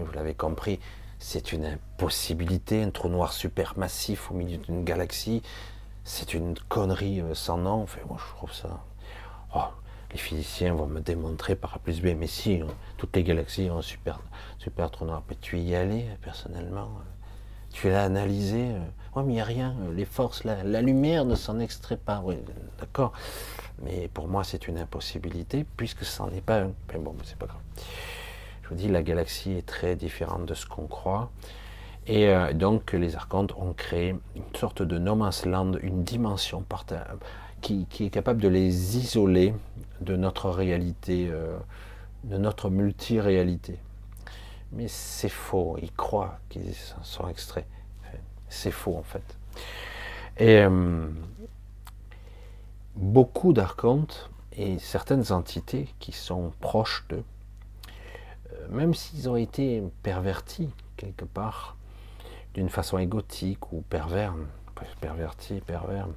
Vous 0.06 0.12
l'avez 0.14 0.36
compris, 0.36 0.80
c'est 1.20 1.54
une 1.54 1.66
impossibilité, 1.66 2.84
un 2.84 2.90
trou 2.90 3.08
noir 3.08 3.32
super 3.32 3.78
massif 3.78 4.30
au 4.30 4.34
milieu 4.34 4.58
d'une 4.58 4.84
galaxie. 4.84 5.42
C'est 6.04 6.34
une 6.34 6.54
connerie 6.68 7.22
euh, 7.22 7.34
sans 7.34 7.58
nom. 7.58 7.84
Enfin, 7.84 8.02
moi, 8.10 8.18
je 8.20 8.36
trouve 8.36 8.54
ça. 8.54 8.84
Oh, 9.56 9.70
les 10.12 10.18
physiciens 10.18 10.74
vont 10.74 10.86
me 10.86 11.00
démontrer 11.00 11.56
par 11.56 11.76
A 11.76 11.80
plus 11.80 12.02
B, 12.02 12.08
mais 12.18 12.28
si, 12.28 12.56
hein, 12.62 12.68
toutes 12.98 13.16
les 13.16 13.24
galaxies 13.24 13.70
ont 13.72 13.78
un 13.78 13.82
super, 13.82 14.20
super 14.60 14.92
trou 14.92 15.06
noir. 15.06 15.24
Mais 15.30 15.38
tu 15.40 15.58
y 15.60 15.74
allais, 15.76 16.06
personnellement 16.22 16.92
Tu 17.72 17.90
l'as 17.90 18.04
analysé 18.04 18.76
Oui, 19.16 19.24
mais 19.26 19.34
il 19.34 19.36
n'y 19.36 19.42
a 19.42 19.46
rien. 19.46 19.76
Les 19.96 20.06
forces, 20.06 20.44
la, 20.44 20.82
lumière 20.82 21.26
ne 21.26 21.36
s'en 21.36 21.60
extrait 21.60 21.98
pas. 21.98 22.22
Oui, 22.24 22.36
d'accord. 22.80 23.14
Mais 23.84 24.10
pour 24.14 24.28
moi, 24.28 24.44
c'est 24.44 24.68
une 24.68 24.80
impossibilité, 24.80 25.66
puisque 25.78 26.04
ce 26.04 26.22
n'en 26.22 26.30
est 26.30 26.42
pas 26.42 26.62
un. 26.62 26.72
Mais 26.92 27.00
bon, 27.00 27.16
c'est 27.24 27.38
pas 27.38 27.46
grave. 27.46 27.62
Je 28.64 28.70
vous 28.70 28.76
dis, 28.76 28.88
la 28.88 29.04
galaxie 29.04 29.52
est 29.52 29.66
très 29.66 29.96
différente 29.96 30.46
de 30.46 30.54
ce 30.54 30.66
qu'on 30.66 30.88
croit. 30.88 31.30
Et 32.08 32.28
euh, 32.30 32.54
donc, 32.54 32.94
les 32.94 33.16
archontes 33.16 33.54
ont 33.56 33.74
créé 33.74 34.16
une 34.36 34.56
sorte 34.56 34.82
de 34.82 34.98
no 34.98 35.16
land, 35.46 35.74
une 35.82 36.04
dimension 36.04 36.66
qui, 37.62 37.88
est 38.00 38.10
capable 38.10 38.42
de 38.42 38.48
les 38.48 38.98
isoler 38.98 39.54
de 40.02 40.16
notre 40.16 40.50
réalité, 40.50 41.30
euh, 41.32 41.58
de 42.24 42.38
notre 42.38 42.70
multi-réalité. 42.70 43.78
Mais 44.74 44.88
c'est 44.88 45.30
faux, 45.30 45.78
ils 45.82 45.92
croient 45.92 46.40
qu'ils 46.50 46.74
sont 47.04 47.28
extraits. 47.28 47.68
C'est 48.54 48.72
faux 48.72 48.96
en 48.98 49.04
fait. 49.04 49.38
Et 50.38 50.60
euh, 50.60 51.08
beaucoup 52.96 53.54
d'archontes 53.54 54.30
et 54.56 54.80
certaines 54.80 55.32
entités 55.32 55.88
qui 56.00 56.12
sont 56.12 56.52
proches 56.60 57.06
d'eux, 57.10 57.24
euh, 58.52 58.68
même 58.70 58.94
s'ils 58.94 59.30
ont 59.30 59.36
été 59.36 59.84
pervertis 60.04 60.70
quelque 60.98 61.26
part, 61.26 61.76
d'une 62.54 62.70
façon 62.70 63.00
égotique 63.00 63.72
ou 63.74 63.82
pervers, 63.82 64.36
pervertis, 65.02 65.62
pervers, 65.62 66.08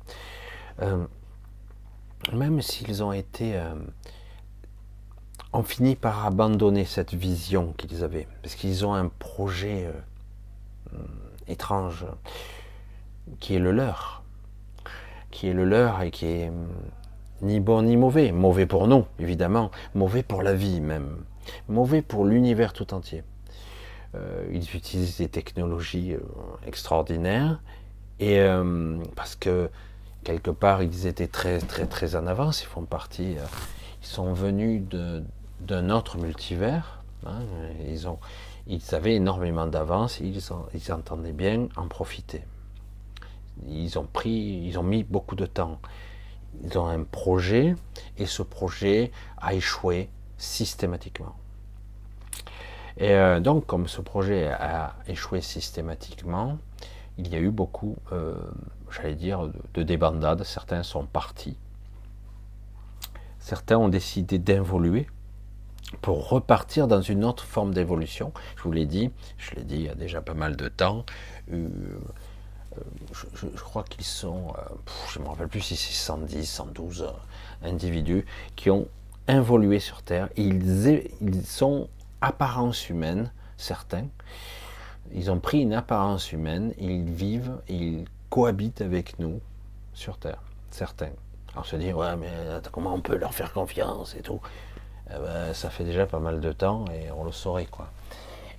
même 2.33 2.61
s'ils 2.61 3.03
ont 3.03 3.13
été, 3.13 3.57
euh, 3.57 3.75
ont 5.53 5.63
fini 5.63 5.97
par 5.97 6.27
abandonner 6.27 6.85
cette 6.85 7.15
vision 7.15 7.73
qu'ils 7.77 8.05
avaient, 8.05 8.29
parce 8.43 8.55
qu'ils 8.55 8.85
ont 8.85 8.95
un 8.95 9.09
projet 9.09 9.87
euh, 9.87 10.99
étrange 11.49 12.07
qui 13.41 13.57
est 13.57 13.59
le 13.59 13.73
leur, 13.73 14.23
qui 15.31 15.49
est 15.49 15.53
le 15.53 15.65
leur 15.65 16.03
et 16.03 16.11
qui 16.11 16.27
est 16.27 16.49
hum, 16.49 16.69
ni 17.43 17.61
bon 17.61 17.83
ni 17.83 17.97
mauvais, 17.97 18.33
mauvais 18.33 18.67
pour 18.67 18.87
nous 18.89 19.05
évidemment, 19.19 19.71
mauvais 19.95 20.23
pour 20.23 20.43
la 20.43 20.55
vie 20.55 20.81
même, 20.81 21.25
mauvais 21.69 22.03
pour 22.03 22.25
l'univers 22.25 22.73
tout 22.73 22.95
entier. 22.95 23.25
Euh, 24.15 24.47
ils 24.53 24.75
utilisent 24.77 25.19
des 25.19 25.29
technologies 25.29 26.15
extraordinaires 26.67 27.61
et 28.19 28.41
parce 29.15 29.37
que 29.37 29.69
quelque 30.27 30.51
part, 30.51 30.83
ils 30.83 31.07
étaient 31.07 31.29
très, 31.29 31.61
très, 31.61 31.87
très 31.87 32.17
en 32.17 32.27
avance. 32.27 32.63
Ils 32.63 32.67
font 32.67 32.83
partie, 32.83 33.39
euh, 33.39 33.45
ils 34.03 34.07
sont 34.07 34.33
venus 34.33 34.83
d'un 35.61 35.91
autre 35.91 36.19
multivers. 36.19 37.01
Hein, 37.25 37.39
ils, 37.89 38.09
ont, 38.09 38.19
ils 38.67 38.95
avaient 38.95 39.15
énormément 39.15 39.67
d'avance. 39.67 40.21
Ils, 40.21 40.41
ils 40.75 40.93
entendaient 40.93 41.33
bien 41.33 41.69
en 41.77 41.89
profiter. 41.89 42.45
Ils 43.67 43.99
ont 43.99 44.07
pris, 44.07 44.63
ils 44.65 44.79
ont 44.79 44.83
mis 44.83 45.05
beaucoup 45.05 45.37
de 45.37 45.47
temps. 45.47 45.81
Ils 46.63 46.77
ont 46.79 46.87
un 46.87 47.05
projet 47.05 47.75
et 48.19 48.27
ce 48.27 48.43
projet 48.43 49.13
a 49.39 49.55
échoué 49.55 50.11
systématiquement. 50.39 51.37
Et 52.99 53.13
euh, 53.13 53.41
donc, 53.41 53.67
comme 53.67 53.89
ce 53.89 54.01
projet 54.01 54.49
a 54.49 54.97
échoué 55.07 55.41
systématiquement, 55.43 56.59
il 57.19 57.29
y 57.29 57.37
a 57.37 57.39
eu 57.39 57.51
beaucoup 57.51 57.97
euh, 58.13 58.35
j'allais 58.91 59.15
dire, 59.15 59.51
de 59.75 59.83
débandade. 59.83 60.43
Certains 60.45 60.83
sont 60.83 61.05
partis. 61.07 61.57
Certains 63.39 63.79
ont 63.79 63.89
décidé 63.89 64.39
d'involuer 64.39 65.07
pour 66.03 66.29
repartir 66.29 66.89
dans 66.89 67.01
une 67.01 67.25
autre 67.25 67.45
forme 67.45 67.75
d'évolution. 67.75 68.33
Je 68.57 68.63
vous 68.63 68.73
l'ai 68.73 68.87
dit, 68.87 69.11
je 69.39 69.55
l'ai 69.55 69.65
dit 69.65 69.77
il 69.77 69.83
y 69.83 69.89
a 69.89 69.95
déjà 69.95 70.21
pas 70.21 70.35
mal 70.35 70.57
de 70.57 70.69
temps. 70.69 71.05
Euh, 71.53 71.69
euh, 72.77 72.81
je, 73.33 73.63
crois 73.63 73.85
qu'ils 73.85 74.05
sont, 74.05 74.53
euh, 74.59 74.75
je 75.11 75.19
ne 75.19 75.25
me 75.25 75.31
rappelle 75.31 75.49
plus 75.49 75.61
si 75.61 75.77
c'est 75.77 75.93
110, 75.93 76.45
112 76.45 77.07
individus 77.63 78.27
qui 78.55 78.71
ont 78.71 78.89
involué 79.29 79.81
sur 79.81 80.03
Terre. 80.03 80.29
Ils, 80.37 81.45
sont 81.45 81.89
apparence 82.21 82.89
humaine, 82.89 83.31
certains. 83.57 84.07
Ils 85.13 85.31
ont 85.31 85.39
pris 85.39 85.63
une 85.63 85.73
apparence 85.73 86.33
humaine, 86.33 86.75
ils 86.79 87.11
vivent, 87.11 87.59
ils 87.69 88.05
cohabitent 88.29 88.81
avec 88.81 89.19
nous 89.19 89.41
sur 89.95 90.19
Terre, 90.19 90.43
certains. 90.71 91.11
On 91.57 91.63
se 91.63 91.77
dit, 91.77 91.93
ouais, 91.93 92.17
mais 92.17 92.29
comment 92.71 92.95
on 92.95 93.01
peut 93.01 93.17
leur 93.17 93.33
faire 93.33 93.53
confiance 93.53 94.15
et 94.15 94.21
tout 94.21 94.41
eh 95.11 95.19
ben, 95.19 95.55
Ça 95.55 95.71
fait 95.71 95.85
déjà 95.85 96.07
pas 96.07 96.19
mal 96.19 96.41
de 96.41 96.53
temps 96.53 96.85
et 96.87 97.11
on 97.11 97.25
le 97.25 97.33
saurait, 97.33 97.67
quoi. 97.67 97.89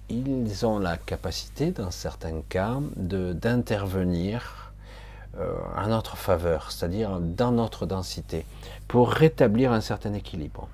Ils 0.10 0.66
ont 0.66 0.80
la 0.80 0.96
capacité, 0.96 1.72
dans 1.72 1.92
certains 1.92 2.42
cas, 2.48 2.78
d'intervenir 2.96 4.74
euh, 5.38 5.54
à 5.76 5.88
notre 5.88 6.16
faveur, 6.16 6.72
c'est-à-dire 6.72 7.20
dans 7.20 7.52
notre 7.52 7.86
densité, 7.86 8.46
pour 8.88 9.10
rétablir 9.12 9.74
un 9.74 9.82
certain 9.82 10.14
équilibre. 10.14 10.70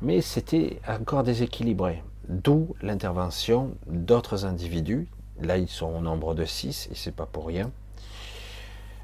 Mais 0.00 0.22
c'était 0.22 0.80
encore 0.88 1.22
déséquilibré, 1.22 2.02
d'où 2.28 2.74
l'intervention 2.80 3.72
d'autres 3.86 4.46
individus. 4.46 5.06
Là, 5.40 5.58
ils 5.58 5.68
sont 5.68 5.86
au 5.86 6.00
nombre 6.00 6.34
de 6.34 6.44
six, 6.46 6.88
et 6.90 6.94
c'est 6.94 7.14
pas 7.14 7.26
pour 7.26 7.46
rien 7.46 7.70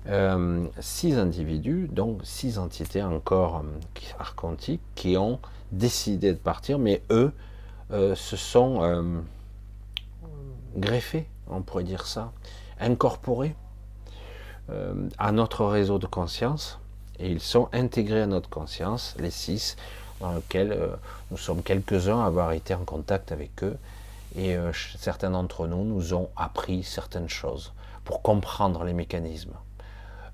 euh, 0.09 0.67
six 0.81 1.19
individus, 1.19 1.89
donc 1.93 2.21
six 2.25 2.59
entités 2.59 3.03
encore 3.03 3.59
euh, 3.59 4.01
archontiques, 4.19 4.81
qui 4.95 5.17
ont 5.17 5.39
décidé 5.73 6.33
de 6.33 6.39
partir, 6.39 6.79
mais 6.79 7.03
eux 7.11 7.33
euh, 7.93 8.15
se 8.15 8.37
sont 8.37 9.23
greffés, 10.77 11.27
on 11.49 11.63
pourrait 11.63 11.85
dire 11.85 12.07
ça, 12.07 12.33
incorporés 12.81 13.55
à 15.19 15.33
notre 15.33 15.67
réseau 15.67 15.99
de 15.99 16.07
conscience, 16.07 16.79
et 17.19 17.29
ils 17.29 17.41
sont 17.41 17.69
intégrés 17.73 18.23
à 18.23 18.27
notre 18.27 18.49
conscience, 18.49 19.17
les 19.19 19.33
six, 19.33 19.77
dans 20.21 20.33
lequel 20.33 20.79
nous 21.33 21.37
sommes 21.37 21.63
quelques-uns 21.63 22.21
à 22.21 22.27
avoir 22.27 22.53
été 22.53 22.73
en 22.73 22.85
contact 22.85 23.33
avec 23.33 23.65
eux, 23.65 23.77
et 24.37 24.57
certains 24.97 25.31
d'entre 25.31 25.67
nous 25.67 25.85
nous 25.85 26.15
ont 26.15 26.29
appris 26.37 26.85
certaines 26.85 27.29
choses 27.29 27.73
pour 28.05 28.23
comprendre 28.23 28.85
les 28.85 28.93
mécanismes. 28.93 29.57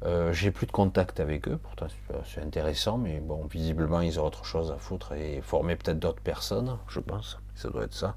Euh, 0.04 0.32
j'ai 0.32 0.50
plus 0.50 0.66
de 0.66 0.72
contact 0.72 1.20
avec 1.20 1.48
eux, 1.48 1.58
pourtant 1.62 1.86
c'est 2.26 2.42
intéressant, 2.42 2.98
mais 2.98 3.18
bon, 3.20 3.46
visiblement 3.46 4.00
ils 4.00 4.20
ont 4.20 4.26
autre 4.26 4.44
chose 4.44 4.70
à 4.70 4.76
foutre 4.76 5.14
et 5.14 5.40
former 5.40 5.76
peut-être 5.76 5.98
d'autres 5.98 6.20
personnes, 6.20 6.76
je 6.88 7.00
pense, 7.00 7.38
ça 7.54 7.70
doit 7.70 7.84
être 7.84 7.94
ça. 7.94 8.14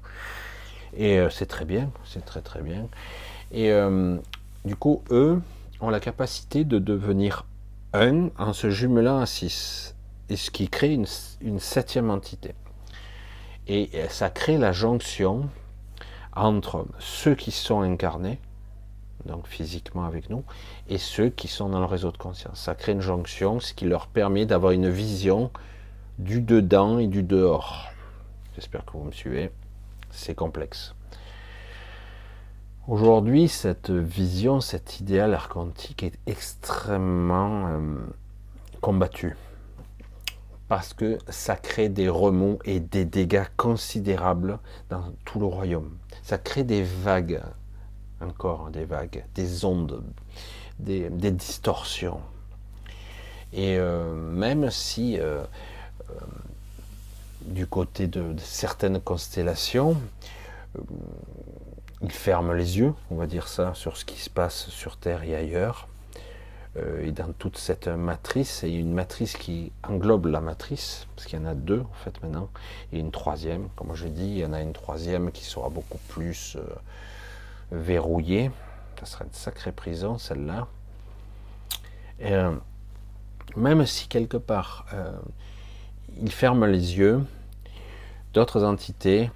Et 0.94 1.18
euh, 1.18 1.30
c'est 1.30 1.46
très 1.46 1.64
bien, 1.64 1.90
c'est 2.04 2.24
très 2.24 2.42
très 2.42 2.60
bien. 2.60 2.86
Et 3.50 3.72
euh, 3.72 4.18
du 4.64 4.76
coup, 4.76 5.02
eux 5.10 5.40
ont 5.80 5.88
la 5.88 6.00
capacité 6.00 6.64
de 6.64 6.78
devenir 6.78 7.46
un 7.94 8.28
en 8.38 8.52
se 8.52 8.68
jumelant 8.68 9.18
à 9.18 9.26
six, 9.26 9.96
et 10.28 10.36
ce 10.36 10.50
qui 10.50 10.68
crée 10.68 10.92
une 11.40 11.58
septième 11.58 12.10
entité. 12.10 12.54
Et 13.66 13.90
ça 14.08 14.30
crée 14.30 14.58
la 14.58 14.72
jonction 14.72 15.48
entre 16.34 16.86
ceux 16.98 17.34
qui 17.34 17.50
sont 17.50 17.80
incarnés, 17.82 18.38
donc 19.26 19.46
physiquement 19.46 20.04
avec 20.04 20.30
nous, 20.30 20.44
et 20.88 20.98
ceux 20.98 21.28
qui 21.28 21.48
sont 21.48 21.68
dans 21.68 21.80
le 21.80 21.86
réseau 21.86 22.10
de 22.10 22.16
conscience. 22.16 22.60
Ça 22.60 22.74
crée 22.74 22.92
une 22.92 23.00
jonction, 23.00 23.60
ce 23.60 23.74
qui 23.74 23.84
leur 23.84 24.06
permet 24.06 24.46
d'avoir 24.46 24.72
une 24.72 24.90
vision 24.90 25.50
du 26.18 26.40
dedans 26.40 26.98
et 26.98 27.06
du 27.06 27.22
dehors. 27.22 27.86
J'espère 28.54 28.84
que 28.84 28.92
vous 28.92 29.04
me 29.04 29.12
suivez. 29.12 29.50
C'est 30.10 30.34
complexe. 30.34 30.94
Aujourd'hui, 32.88 33.48
cette 33.48 33.90
vision, 33.90 34.60
cet 34.60 35.00
idéal 35.00 35.34
archontique 35.34 36.02
est 36.02 36.18
extrêmement 36.26 37.68
euh, 37.68 37.96
combattu 38.80 39.36
parce 40.70 40.94
que 40.94 41.18
ça 41.28 41.56
crée 41.56 41.88
des 41.88 42.08
remous 42.08 42.60
et 42.64 42.78
des 42.78 43.04
dégâts 43.04 43.46
considérables 43.56 44.60
dans 44.88 45.12
tout 45.24 45.40
le 45.40 45.46
royaume. 45.46 45.96
Ça 46.22 46.38
crée 46.38 46.62
des 46.62 46.84
vagues, 46.84 47.42
encore 48.20 48.70
des 48.70 48.84
vagues, 48.84 49.24
des 49.34 49.64
ondes, 49.64 50.02
des, 50.78 51.30
distorsions. 51.30 52.20
Et 53.52 53.76
euh, 53.78 54.14
même 54.14 54.70
si 54.70 55.18
euh, 55.18 55.42
euh, 56.10 56.14
du 57.42 57.66
côté 57.66 58.06
de, 58.06 58.34
certaines 58.38 59.00
constellations, 59.00 59.96
ils 62.02 62.12
ferment 62.12 62.52
les 62.52 62.78
yeux, 62.78 62.94
on 63.10 63.16
va 63.16 63.26
dire 63.26 63.48
ça, 63.48 63.74
sur 63.74 63.96
ce 63.96 64.04
qui 64.04 64.20
se 64.20 64.30
passe 64.30 64.68
sur 64.68 64.96
Terre 64.96 65.24
et 65.24 65.34
ailleurs, 65.34 65.88
et 67.02 67.10
dans 67.10 67.32
toute 67.32 67.58
cette 67.58 67.88
matrice, 67.88 68.62
a 68.62 68.68
une 68.68 68.92
matrice 68.92 69.36
qui 69.36 69.72
englobe 69.82 70.26
la 70.26 70.40
matrice, 70.40 71.08
parce 71.16 71.26
qu'il 71.26 71.36
y 71.40 71.42
en 71.42 71.46
a 71.46 71.54
deux 71.54 71.80
en 71.80 72.04
fait 72.04 72.22
maintenant, 72.22 72.48
et 72.92 73.00
une 73.00 73.10
troisième, 73.10 73.68
comme 73.74 73.92
je 73.96 74.06
dis, 74.06 74.28
il 74.28 74.38
y 74.38 74.44
en 74.46 74.52
a 74.52 74.60
une 74.60 74.72
troisième 74.72 75.32
qui 75.32 75.44
sera 75.44 75.68
beaucoup 75.68 75.98
plus 76.06 76.56
verrouillée. 77.72 78.50
Ça 78.98 79.06
sera 79.06 79.24
une 79.24 79.32
sacrée 79.32 79.72
prison 79.72 80.18
celle-là. 80.18 80.66
Euh, 82.22 82.54
même 83.56 83.86
si 83.86 84.08
quelque 84.08 84.36
part 84.36 84.86
il 86.20 86.30
ferme 86.30 86.66
les 86.66 86.98
yeux, 86.98 87.24
d'autres 88.34 88.64
entités 88.64 89.30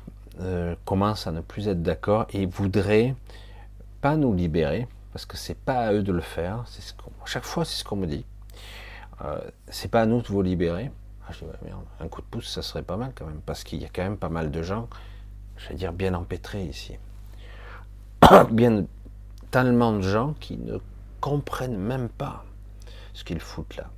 commencent 0.84 1.26
à 1.26 1.32
ne 1.32 1.40
plus 1.40 1.68
être 1.68 1.82
d'accord 1.82 2.26
et 2.30 2.44
voudraient 2.46 3.14
pas 4.04 4.16
nous 4.16 4.34
libérer, 4.34 4.86
parce 5.14 5.24
que 5.24 5.38
c'est 5.38 5.56
pas 5.56 5.86
à 5.86 5.92
eux 5.94 6.02
de 6.02 6.12
le 6.12 6.20
faire. 6.20 6.64
Chaque 7.24 7.44
fois, 7.44 7.64
c'est 7.64 7.76
ce 7.76 7.84
qu'on 7.84 7.96
me 7.96 8.06
dit. 8.06 8.26
Euh, 9.22 9.38
c'est 9.68 9.90
pas 9.90 10.02
à 10.02 10.06
nous 10.06 10.20
de 10.20 10.26
vous 10.26 10.42
libérer. 10.42 10.90
Ah, 11.26 11.32
un 12.00 12.08
coup 12.08 12.20
de 12.20 12.26
pouce, 12.26 12.52
ça 12.52 12.60
serait 12.60 12.82
pas 12.82 12.98
mal 12.98 13.12
quand 13.14 13.24
même, 13.24 13.40
parce 13.46 13.64
qu'il 13.64 13.80
y 13.80 13.86
a 13.86 13.88
quand 13.88 14.02
même 14.02 14.18
pas 14.18 14.28
mal 14.28 14.50
de 14.50 14.62
gens, 14.62 14.90
je 15.56 15.70
vais 15.70 15.74
dire, 15.74 15.94
bien 15.94 16.12
empêtrés 16.12 16.64
ici. 16.64 16.98
bien 18.50 18.84
tellement 19.50 19.92
de 19.92 20.02
gens 20.02 20.34
qui 20.40 20.56
ne 20.56 20.78
comprennent 21.20 21.76
même 21.78 22.08
pas 22.08 22.44
ce 23.12 23.24
qu'ils 23.24 23.40
foutent 23.40 23.76
là. 23.76 23.90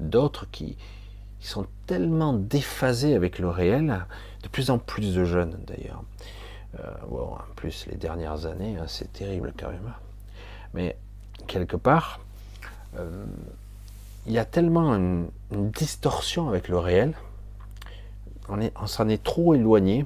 D'autres 0.00 0.46
qui, 0.50 0.76
sont 1.40 1.66
tellement 1.86 2.32
déphasés 2.32 3.14
avec 3.14 3.38
le 3.38 3.48
réel, 3.48 4.04
de 4.42 4.48
plus 4.48 4.70
en 4.70 4.78
plus 4.78 5.14
de 5.14 5.24
jeunes 5.24 5.56
d'ailleurs. 5.64 6.02
Euh, 6.80 6.90
bon, 7.08 7.34
en 7.34 7.54
plus, 7.54 7.86
les 7.86 7.96
dernières 7.96 8.46
années, 8.46 8.76
hein, 8.76 8.86
c'est 8.88 9.12
terrible 9.12 9.52
quand 9.56 9.68
même. 9.68 9.94
Mais 10.74 10.96
quelque 11.46 11.76
part, 11.76 12.18
euh, 12.98 13.24
il 14.26 14.32
y 14.32 14.38
a 14.38 14.44
tellement 14.44 14.92
une, 14.94 15.28
distorsion 15.52 16.48
avec 16.48 16.66
le 16.66 16.78
réel, 16.78 17.14
on, 18.48 18.58
on 18.74 18.86
s'en 18.88 19.08
est 19.08 19.22
trop 19.22 19.54
éloigné. 19.54 20.04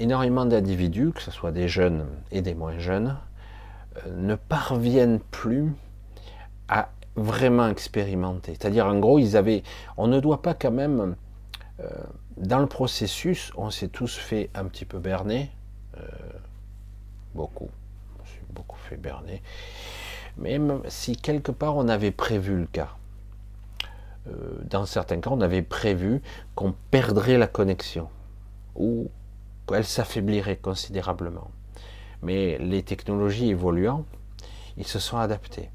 Énormément 0.00 0.46
d'individus, 0.46 1.12
que 1.12 1.22
ce 1.22 1.30
soit 1.30 1.52
des 1.52 1.68
jeunes 1.68 2.06
et 2.32 2.42
des 2.42 2.54
moins 2.54 2.78
jeunes, 2.78 3.18
euh, 3.98 4.16
ne 4.16 4.34
parviennent 4.34 5.20
plus 5.20 5.72
à 6.68 6.90
vraiment 7.16 7.68
expérimenter. 7.68 8.56
C'est-à-dire, 8.58 8.86
en 8.86 8.98
gros, 8.98 9.18
ils 9.18 9.36
avaient, 9.36 9.62
on 9.96 10.06
ne 10.08 10.18
doit 10.18 10.42
pas 10.42 10.54
quand 10.54 10.70
même, 10.70 11.14
euh, 11.80 11.88
dans 12.38 12.58
le 12.58 12.66
processus, 12.66 13.52
on 13.56 13.70
s'est 13.70 13.88
tous 13.88 14.16
fait 14.16 14.50
un 14.54 14.64
petit 14.64 14.84
peu 14.84 14.98
berner, 14.98 15.50
beaucoup, 17.34 17.68
on 18.18 18.24
s'est 18.24 18.44
beaucoup 18.50 18.78
fait 18.78 18.96
berner, 18.96 19.42
même 20.38 20.80
si 20.88 21.14
quelque 21.16 21.52
part 21.52 21.76
on 21.76 21.88
avait 21.88 22.10
prévu 22.10 22.56
le 22.56 22.66
cas. 22.66 22.96
Euh, 24.28 24.32
dans 24.64 24.86
certains 24.86 25.20
cas, 25.20 25.30
on 25.30 25.40
avait 25.40 25.62
prévu 25.62 26.20
qu'on 26.54 26.74
perdrait 26.90 27.38
la 27.38 27.46
connexion 27.46 28.08
ou 28.74 29.10
qu'elle 29.70 29.84
s'affaiblirait 29.84 30.56
considérablement. 30.56 31.50
Mais 32.22 32.58
les 32.58 32.82
technologies 32.82 33.50
évoluant, 33.50 34.04
ils 34.76 34.86
se 34.86 34.98
sont 34.98 35.16
adaptés. 35.16 35.70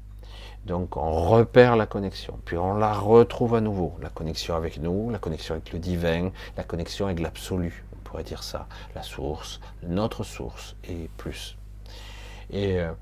Donc 0.64 0.96
on 0.96 1.12
repère 1.28 1.76
la 1.76 1.86
connexion, 1.86 2.38
puis 2.44 2.56
on 2.56 2.74
la 2.74 2.92
retrouve 2.92 3.54
à 3.54 3.60
nouveau. 3.60 3.94
La 4.02 4.10
connexion 4.10 4.56
avec 4.56 4.78
nous, 4.78 5.10
la 5.10 5.18
connexion 5.18 5.54
avec 5.54 5.72
le 5.72 5.78
divin, 5.78 6.30
la 6.56 6.64
connexion 6.64 7.06
avec 7.06 7.20
l'absolu, 7.20 7.84
on 7.94 7.98
pourrait 8.02 8.24
dire 8.24 8.42
ça. 8.42 8.66
La 8.94 9.02
source, 9.02 9.60
notre 9.84 10.24
source 10.24 10.76
et 10.88 11.08
plus. 11.16 11.56
Et 12.50 12.80
euh, 12.80 12.92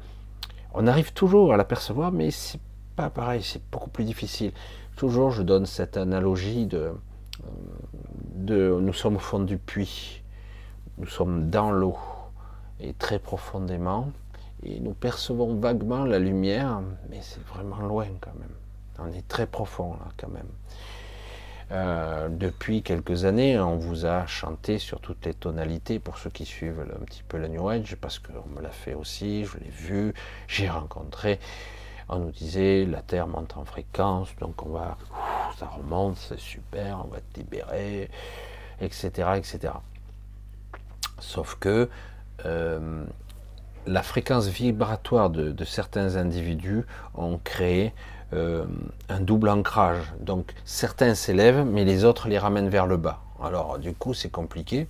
on 0.74 0.86
arrive 0.86 1.12
toujours 1.12 1.54
à 1.54 1.56
l'apercevoir, 1.56 2.12
mais 2.12 2.30
c'est 2.30 2.60
pas 2.96 3.08
pareil, 3.08 3.42
c'est 3.42 3.62
beaucoup 3.70 3.90
plus 3.90 4.04
difficile. 4.04 4.52
Toujours, 4.96 5.30
je 5.30 5.42
donne 5.42 5.66
cette 5.66 5.96
analogie 5.96 6.66
de, 6.66 6.92
de 8.34 8.78
nous 8.80 8.92
sommes 8.92 9.16
au 9.16 9.20
fond 9.20 9.40
du 9.40 9.56
puits, 9.56 10.22
nous 10.98 11.06
sommes 11.06 11.50
dans 11.50 11.70
l'eau, 11.70 11.96
et 12.80 12.92
très 12.94 13.18
profondément, 13.18 14.10
et 14.62 14.80
nous 14.80 14.94
percevons 14.94 15.54
vaguement 15.56 16.04
la 16.04 16.18
lumière, 16.18 16.80
mais 17.10 17.18
c'est 17.22 17.44
vraiment 17.46 17.80
loin 17.80 18.06
quand 18.20 18.34
même. 18.38 18.54
On 18.98 19.12
est 19.12 19.26
très 19.26 19.46
profond 19.46 19.94
là 19.94 20.08
quand 20.16 20.30
même. 20.30 20.48
Euh, 21.72 22.28
depuis 22.28 22.82
quelques 22.82 23.24
années, 23.24 23.58
on 23.58 23.76
vous 23.76 24.06
a 24.06 24.26
chanté 24.26 24.78
sur 24.78 25.00
toutes 25.00 25.24
les 25.24 25.34
tonalités 25.34 25.98
pour 25.98 26.18
ceux 26.18 26.30
qui 26.30 26.44
suivent 26.44 26.80
un 26.80 27.04
petit 27.04 27.22
peu 27.26 27.38
le 27.38 27.48
New 27.48 27.68
Age, 27.68 27.96
parce 28.00 28.18
qu'on 28.18 28.48
me 28.54 28.60
l'a 28.60 28.70
fait 28.70 28.94
aussi, 28.94 29.44
je 29.44 29.58
l'ai 29.58 29.70
vu, 29.70 30.14
j'ai 30.46 30.68
rencontré. 30.68 31.40
On 32.08 32.18
nous 32.18 32.30
disait 32.30 32.84
la 32.84 33.00
Terre 33.00 33.26
monte 33.26 33.56
en 33.56 33.64
fréquence, 33.64 34.28
donc 34.36 34.64
on 34.64 34.70
va, 34.70 34.98
ça 35.58 35.66
remonte, 35.66 36.16
c'est 36.16 36.38
super, 36.38 37.02
on 37.04 37.08
va 37.08 37.20
te 37.20 37.40
libérer, 37.40 38.10
etc., 38.80 39.08
etc. 39.36 39.72
Sauf 41.18 41.56
que 41.60 41.88
euh, 42.44 43.04
la 43.86 44.02
fréquence 44.02 44.46
vibratoire 44.48 45.30
de, 45.30 45.64
certains 45.64 46.16
individus 46.16 46.84
ont 47.14 47.38
créé 47.42 47.92
euh, 48.32 48.64
un 49.08 49.20
double 49.20 49.48
ancrage. 49.48 50.12
Donc 50.20 50.54
certains 50.64 51.14
s'élèvent, 51.14 51.64
mais 51.64 51.84
les 51.84 52.04
autres 52.04 52.28
les 52.28 52.38
ramènent 52.38 52.68
vers 52.68 52.86
le 52.86 52.96
bas. 52.96 53.20
Alors 53.42 53.78
du 53.78 53.92
coup, 53.92 54.14
c'est 54.14 54.30
compliqué. 54.30 54.88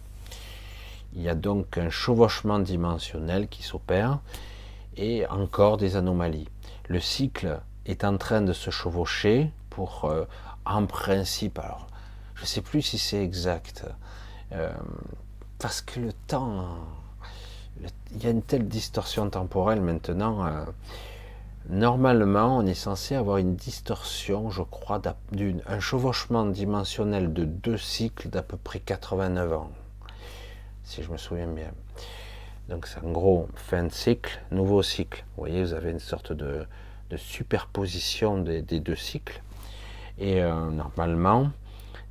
Il 1.14 1.22
y 1.22 1.29
a 1.29 1.35
donc 1.35 1.79
un 1.79 1.91
chevauchement 1.91 2.59
dimensionnel 2.59 3.49
qui 3.49 3.62
s'opère 3.62 4.18
et 4.97 5.27
encore 5.27 5.77
des 5.77 5.97
anomalies. 5.97 6.49
Le 6.89 7.01
cycle 7.01 7.61
est 7.87 8.05
en 8.05 8.16
train 8.16 8.41
de 8.41 8.53
se 8.53 8.70
chevaucher 8.70 9.51
pour, 9.70 10.05
euh, 10.05 10.25
en 10.64 10.87
principe, 10.87 11.59
alors 11.59 11.87
je 12.35 12.43
ne 12.43 12.47
sais 12.47 12.62
plus 12.62 12.83
si 12.83 12.99
c'est 12.99 13.22
exact, 13.22 13.85
parce 15.65 15.81
que 15.81 15.99
le 15.99 16.12
temps, 16.12 16.77
il 18.12 18.23
y 18.23 18.27
a 18.27 18.31
une 18.31 18.43
telle 18.43 18.69
distorsion 18.69 19.31
temporelle 19.31 19.81
maintenant 19.81 20.47
Normalement, 21.71 22.59
on 22.59 22.67
est 22.67 22.75
censé 22.75 23.15
avoir 23.15 23.39
une 23.39 23.57
distorsion, 23.57 24.51
je 24.51 24.61
crois, 24.61 25.01
d'un 25.33 25.81
chevauchement 25.81 26.45
dimensionnel 26.45 27.33
de 27.33 27.47
deux 27.47 27.79
cycles 27.79 28.29
d'à 28.29 28.43
peu 28.43 28.59
près 28.59 28.79
89 28.79 29.53
ans, 29.55 29.71
si 30.83 31.03
je 31.03 31.11
me 31.11 31.17
souviens 31.17 31.47
bien. 31.47 31.73
Donc 32.69 32.87
c'est 32.87 33.03
en 33.03 33.11
gros 33.11 33.49
fin 33.55 33.85
de 33.85 33.93
cycle, 33.93 34.43
nouveau 34.51 34.83
cycle. 34.83 35.25
Vous 35.35 35.45
voyez, 35.45 35.62
vous 35.62 35.73
avez 35.73 35.93
une 35.93 35.99
sorte 35.99 36.35
de, 36.35 36.67
superposition 37.17 38.37
des, 38.37 38.61
deux 38.61 38.97
cycles. 38.97 39.43
Et 40.19 40.43
euh, 40.43 40.69
normalement, 40.71 41.53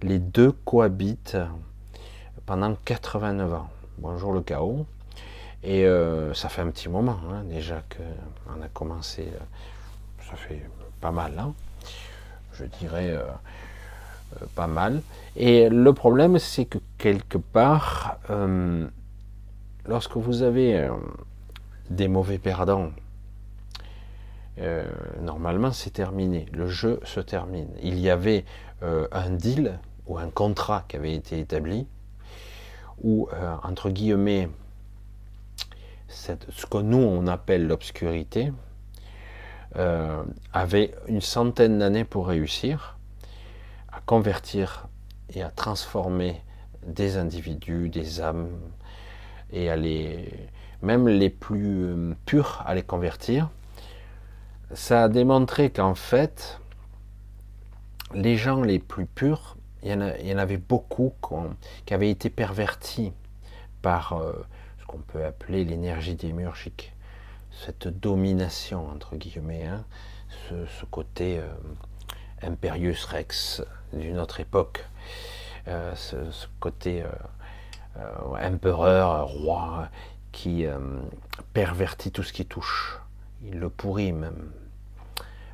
les 0.02 0.18
deux 0.18 0.54
cohabitent 0.54 1.38
pendant 2.46 2.76
89 2.86 3.54
ans. 3.54 3.70
Bonjour 4.00 4.34
le 4.34 4.42
chaos. 4.42 4.86
Et 5.64 5.86
euh, 5.86 6.34
ça 6.34 6.50
fait 6.50 6.62
un 6.62 6.70
petit 6.70 6.90
moment 6.90 7.18
hein, 7.32 7.44
déjà 7.46 7.82
qu'on 7.96 8.62
a 8.62 8.68
commencé, 8.68 9.30
euh, 9.34 10.26
ça 10.30 10.36
fait 10.36 10.62
pas 11.00 11.12
mal, 11.12 11.40
hein, 11.40 11.54
je 12.52 12.66
dirais 12.66 13.12
euh, 13.12 13.24
pas 14.56 14.68
mal. 14.68 15.02
Et 15.38 15.70
le 15.70 15.94
problème, 15.94 16.38
c'est 16.38 16.66
que 16.66 16.80
quelque 16.98 17.38
part, 17.38 18.18
lorsque 19.86 20.18
vous 20.18 20.42
avez 20.42 20.90
des 21.90 22.08
mauvais 22.08 22.40
perdants, 22.40 22.92
normalement 25.22 25.72
c'est 25.72 25.92
terminé, 25.92 26.48
le 26.52 26.68
jeu 26.68 27.00
se 27.04 27.20
termine. 27.20 27.70
Il 27.82 28.00
y 28.00 28.10
avait 28.10 28.44
un 28.82 29.30
deal 29.30 29.80
ou 30.08 30.18
un 30.18 30.30
contrat 30.30 30.84
qui 30.88 30.96
avait 30.98 31.14
été 31.14 31.40
établi, 31.40 31.88
où, 33.02 33.28
entre 33.64 33.90
guillemets, 33.90 34.50
ce 36.08 36.66
que 36.66 36.78
nous 36.78 36.98
on 36.98 37.28
appelle 37.28 37.68
l'obscurité, 37.68 38.52
euh, 39.76 40.24
avait 40.54 40.94
une 41.08 41.22
centaine 41.22 41.80
d'années 41.80 42.04
pour 42.04 42.28
réussir 42.28 43.00
à 43.92 44.02
convertir 44.02 44.88
et 45.34 45.42
à 45.42 45.50
transformer 45.50 46.42
des 46.86 47.18
individus, 47.18 47.90
des 47.90 48.22
âmes, 48.22 48.50
et 49.52 49.70
à 49.72 49.76
les, 49.76 50.32
même 50.84 51.08
les 51.08 51.32
plus 51.32 51.86
euh, 51.86 52.14
purs 52.26 52.62
à 52.66 52.76
les 52.76 52.84
convertir. 52.84 53.50
Ça 54.74 55.06
a 55.06 55.10
démontré 55.10 55.72
qu'en 55.72 55.96
fait, 55.96 56.60
les 58.14 58.38
gens 58.38 58.62
les 58.62 58.80
plus 58.80 59.08
purs, 59.08 59.58
il 59.84 59.92
y 59.92 60.34
en, 60.34 60.38
avait 60.38 60.58
beaucoup 60.58 61.14
qui 61.86 61.94
avaient 61.94 62.10
été 62.10 62.30
pervertis 62.30 63.12
par 63.82 64.14
euh, 64.14 64.34
ce 64.80 64.86
qu'on 64.86 65.00
peut 65.00 65.26
appeler 65.26 65.66
l'énergie 65.66 66.16
démiurgique, 66.16 66.94
cette 67.52 67.88
domination, 67.88 68.90
entre 68.90 69.18
guillemets, 69.18 69.66
hein, 69.66 69.84
ce, 70.50 70.86
côté 70.86 71.40
euh, 71.40 71.48
imperius 72.42 73.04
rex 73.06 73.62
d'une 73.92 74.20
autre 74.20 74.40
époque, 74.40 74.86
euh, 75.68 75.94
ce, 75.96 76.16
côté 76.60 77.04
empereur, 78.42 79.28
roi, 79.28 79.90
qui 80.32 80.66
pervertit 81.54 82.12
tout 82.12 82.24
ce 82.24 82.34
qui 82.34 82.46
touche. 82.46 83.00
Il 83.44 83.60
le 83.60 83.70
pourrit 83.70 84.14
même. 84.14 84.52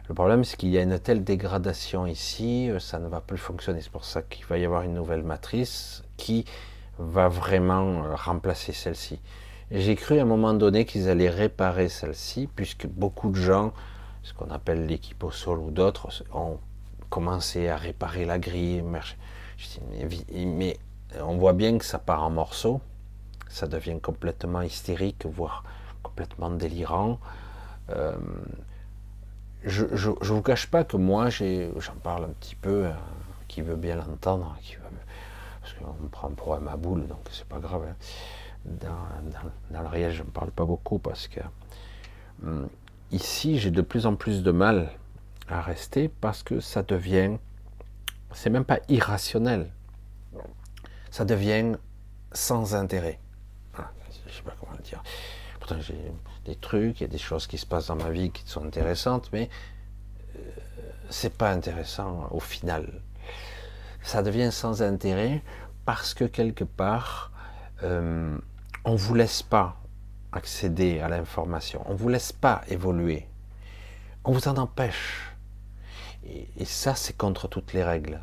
Le 0.09 0.15
problème, 0.15 0.43
c'est 0.43 0.57
qu'il 0.57 0.69
y 0.69 0.77
a 0.79 0.81
une 0.81 0.97
telle 0.97 1.23
dégradation 1.23 2.07
ici, 2.07 2.71
ça 2.79 2.97
ne 2.97 3.07
va 3.07 3.21
plus 3.21 3.37
fonctionner. 3.37 3.79
C'est 3.79 3.91
pour 3.91 4.05
ça 4.05 4.23
qu'il 4.23 4.43
va 4.47 4.57
y 4.57 4.65
avoir 4.65 4.81
une 4.81 4.95
nouvelle 4.95 5.21
matrice 5.21 6.03
qui 6.17 6.45
va 6.97 7.29
vraiment 7.29 8.03
euh, 8.03 8.15
remplacer 8.15 8.73
celle-ci. 8.73 9.19
J'ai 9.69 9.95
cru 9.95 10.17
à 10.17 10.23
un 10.23 10.25
moment 10.25 10.55
donné 10.55 10.85
qu'ils 10.85 11.09
allaient 11.09 11.29
réparer 11.29 11.89
celle-ci, 11.89 12.49
puisque 12.55 12.87
beaucoup 12.87 13.29
de 13.29 13.35
gens, 13.35 13.71
ce 14.23 14.33
qu'on 14.33 14.49
appelle 14.49 14.87
l'équipe 14.87 15.23
au 15.23 15.29
sol 15.29 15.59
ou 15.59 15.69
d'autres, 15.69 16.23
ont 16.33 16.57
commencé 17.11 17.67
à 17.67 17.77
réparer 17.77 18.25
la 18.25 18.39
grille. 18.39 18.83
Mais 20.33 20.77
on 21.21 21.37
voit 21.37 21.53
bien 21.53 21.77
que 21.77 21.85
ça 21.85 21.99
part 21.99 22.23
en 22.23 22.31
morceaux, 22.31 22.81
ça 23.47 23.67
devient 23.67 23.99
complètement 24.01 24.63
hystérique, 24.63 25.27
voire 25.27 25.63
complètement 26.01 26.49
délirant. 26.49 27.19
Euh, 27.91 28.17
je 29.63 29.83
ne 29.83 30.13
vous 30.25 30.41
cache 30.41 30.67
pas 30.67 30.83
que 30.83 30.97
moi, 30.97 31.29
j'en 31.29 31.95
parle 32.01 32.25
un 32.25 32.33
petit 32.39 32.55
peu, 32.55 32.85
euh, 32.85 32.91
qui 33.47 33.61
veut 33.61 33.75
bien 33.75 33.95
l'entendre, 33.95 34.55
parce 35.61 35.73
qu'on 35.73 36.03
me 36.03 36.09
prend 36.09 36.29
pour 36.29 36.55
un 36.55 36.59
maboule, 36.59 37.07
donc 37.07 37.19
c'est 37.31 37.47
pas 37.47 37.59
grave. 37.59 37.83
Hein. 37.89 37.95
Dans, 38.65 39.81
le 39.81 39.87
réel, 39.87 40.11
je 40.11 40.23
ne 40.23 40.29
parle 40.29 40.51
pas 40.51 40.65
beaucoup 40.65 40.99
parce 40.99 41.27
que 41.27 41.39
hum, 42.43 42.67
ici, 43.11 43.57
j'ai 43.57 43.71
de 43.71 43.81
plus 43.81 44.05
en 44.05 44.15
plus 44.15 44.43
de 44.43 44.51
mal 44.51 44.91
à 45.47 45.61
rester 45.61 46.09
parce 46.09 46.43
que 46.43 46.59
ça 46.59 46.83
devient, 46.83 47.37
c'est 48.33 48.49
même 48.49 48.65
pas 48.65 48.79
irrationnel, 48.89 49.71
ça 51.09 51.25
devient 51.25 51.75
sans 52.31 52.75
intérêt. 52.75 53.19
Ah, 53.77 53.91
je 54.27 54.33
sais 54.33 54.43
pas 54.43 54.55
comment 54.59 54.73
le 54.77 54.83
dire. 54.83 55.01
Pourtant, 55.59 55.79
j'ai 55.79 56.11
des 56.49 56.55
trucs, 56.55 56.99
il 56.99 57.03
y 57.03 57.05
a 57.05 57.09
des 57.09 57.17
choses 57.17 57.47
qui 57.47 57.57
se 57.57 57.65
passent 57.65 57.87
dans 57.87 57.95
ma 57.95 58.09
vie 58.09 58.31
qui 58.31 58.43
sont 58.45 58.65
intéressantes, 58.65 59.29
mais 59.31 59.49
euh, 60.35 60.39
c'est 61.09 61.35
pas 61.37 61.51
intéressant 61.51 62.27
au 62.31 62.39
final 62.39 63.01
ça 64.03 64.23
devient 64.23 64.51
sans 64.51 64.81
intérêt 64.81 65.41
parce 65.85 66.13
que 66.13 66.23
quelque 66.23 66.63
part, 66.63 67.31
euh, 67.83 68.37
on 68.85 68.95
vous 68.95 69.15
laisse 69.15 69.43
pas 69.43 69.77
accéder 70.31 70.99
à 70.99 71.09
l'information, 71.09 71.83
on 71.85 71.93
ne 71.93 71.97
vous 71.97 72.09
laisse 72.09 72.31
pas 72.31 72.61
évoluer, 72.67 73.27
on 74.23 74.31
vous 74.31 74.47
en 74.47 74.57
empêche. 74.57 75.35
Et, 76.25 76.65
ça, 76.65 76.93
c'est 76.95 77.17
contre 77.17 77.47
toutes 77.47 77.73
les 77.73 77.83
règles. 77.83 78.19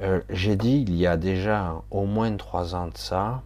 Euh, 0.00 0.20
j'ai 0.30 0.56
dit 0.56 0.84
il 0.86 0.94
y 0.94 1.06
a 1.06 1.16
déjà 1.16 1.82
au 1.90 2.06
moins 2.06 2.36
trois 2.36 2.74
ans 2.74 2.88
de 2.88 2.96
ça, 2.96 3.42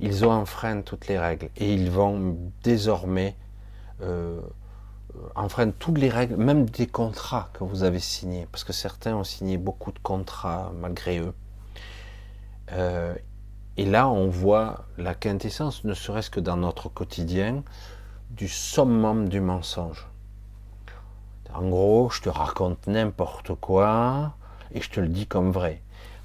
ils 0.00 0.24
ont 0.24 0.30
enfreint 0.30 0.80
toutes 0.82 1.08
les 1.08 1.18
règles 1.18 1.48
et 1.56 1.72
ils 1.74 1.90
vont 1.90 2.36
désormais 2.62 3.36
euh, 4.02 4.40
enfreignent 5.34 5.72
toutes 5.72 5.98
les 5.98 6.08
règles, 6.08 6.36
même 6.36 6.66
des 6.66 6.86
contrats 6.86 7.50
que 7.52 7.64
vous 7.64 7.82
avez 7.82 7.98
signés, 7.98 8.46
parce 8.52 8.64
que 8.64 8.72
certains 8.72 9.16
ont 9.16 9.24
signé 9.24 9.56
beaucoup 9.56 9.92
de 9.92 9.98
contrats 9.98 10.72
malgré 10.80 11.18
eux. 11.18 11.34
Euh, 12.72 13.14
et 13.76 13.84
là, 13.84 14.08
on 14.08 14.28
voit 14.28 14.84
la 14.96 15.14
quintessence, 15.14 15.84
ne 15.84 15.94
serait-ce 15.94 16.30
que 16.30 16.40
dans 16.40 16.56
notre 16.56 16.88
quotidien, 16.88 17.62
du 18.30 18.48
summum 18.48 19.28
du 19.28 19.40
mensonge. 19.40 20.06
En 21.54 21.68
gros, 21.68 22.10
je 22.10 22.22
te 22.22 22.28
raconte 22.28 22.86
n'importe 22.86 23.54
quoi 23.54 24.34
et 24.72 24.80
je 24.80 24.90
te 24.90 25.00
le 25.00 25.08
dis 25.08 25.26
comme 25.26 25.50
vrai. 25.50 25.80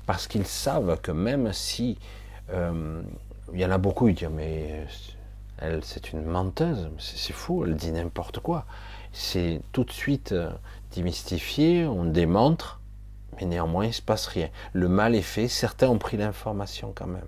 Parce 0.05 0.27
qu'ils 0.27 0.45
savent 0.45 0.99
que 0.99 1.11
même 1.11 1.53
si 1.53 1.97
euh, 2.49 3.01
il 3.53 3.59
y 3.59 3.65
en 3.65 3.71
a 3.71 3.77
beaucoup, 3.77 4.07
ils 4.07 4.15
disent 4.15 4.29
mais 4.31 4.85
elle, 5.59 5.83
c'est 5.83 6.11
une 6.11 6.25
menteuse, 6.25 6.89
c'est 6.97 7.33
fou, 7.33 7.63
elle 7.63 7.75
dit 7.75 7.91
n'importe 7.91 8.39
quoi. 8.39 8.65
C'est 9.11 9.61
tout 9.71 9.83
de 9.83 9.91
suite 9.91 10.31
euh, 10.31 10.51
démystifié, 10.95 11.85
on 11.85 12.03
démontre, 12.03 12.81
mais 13.37 13.45
néanmoins 13.45 13.85
il 13.85 13.89
ne 13.89 13.93
se 13.93 14.01
passe 14.01 14.25
rien. 14.25 14.49
Le 14.73 14.89
mal 14.89 15.15
est 15.15 15.21
fait, 15.21 15.47
certains 15.47 15.87
ont 15.87 15.99
pris 15.99 16.17
l'information 16.17 16.93
quand 16.95 17.07
même. 17.07 17.27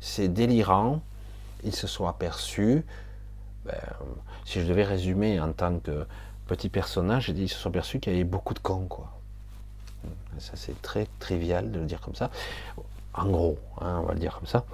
C'est 0.00 0.28
délirant, 0.28 1.02
ils 1.64 1.74
se 1.74 1.86
sont 1.86 2.06
aperçus. 2.06 2.84
Ben, 3.66 3.74
si 4.44 4.60
je 4.60 4.66
devais 4.66 4.84
résumer 4.84 5.38
en 5.38 5.52
tant 5.52 5.78
que 5.78 6.06
petit 6.46 6.68
personnage, 6.68 7.28
ils 7.28 7.48
se 7.48 7.56
sont 7.56 7.68
aperçus 7.68 8.00
qu'il 8.00 8.12
y 8.12 8.16
avait 8.16 8.24
beaucoup 8.24 8.54
de 8.54 8.60
cons, 8.60 8.86
quoi. 8.88 9.12
Ça 10.38 10.52
c'est 10.54 10.80
très 10.82 11.06
trivial 11.18 11.70
de 11.70 11.80
le 11.80 11.86
dire 11.86 12.00
comme 12.00 12.14
ça 12.14 12.30
en 13.16 13.26
gros, 13.26 13.58
hein, 13.80 14.00
on 14.02 14.06
va 14.06 14.12
le 14.12 14.20
dire 14.20 14.36
comme 14.36 14.46
ça, 14.46 14.64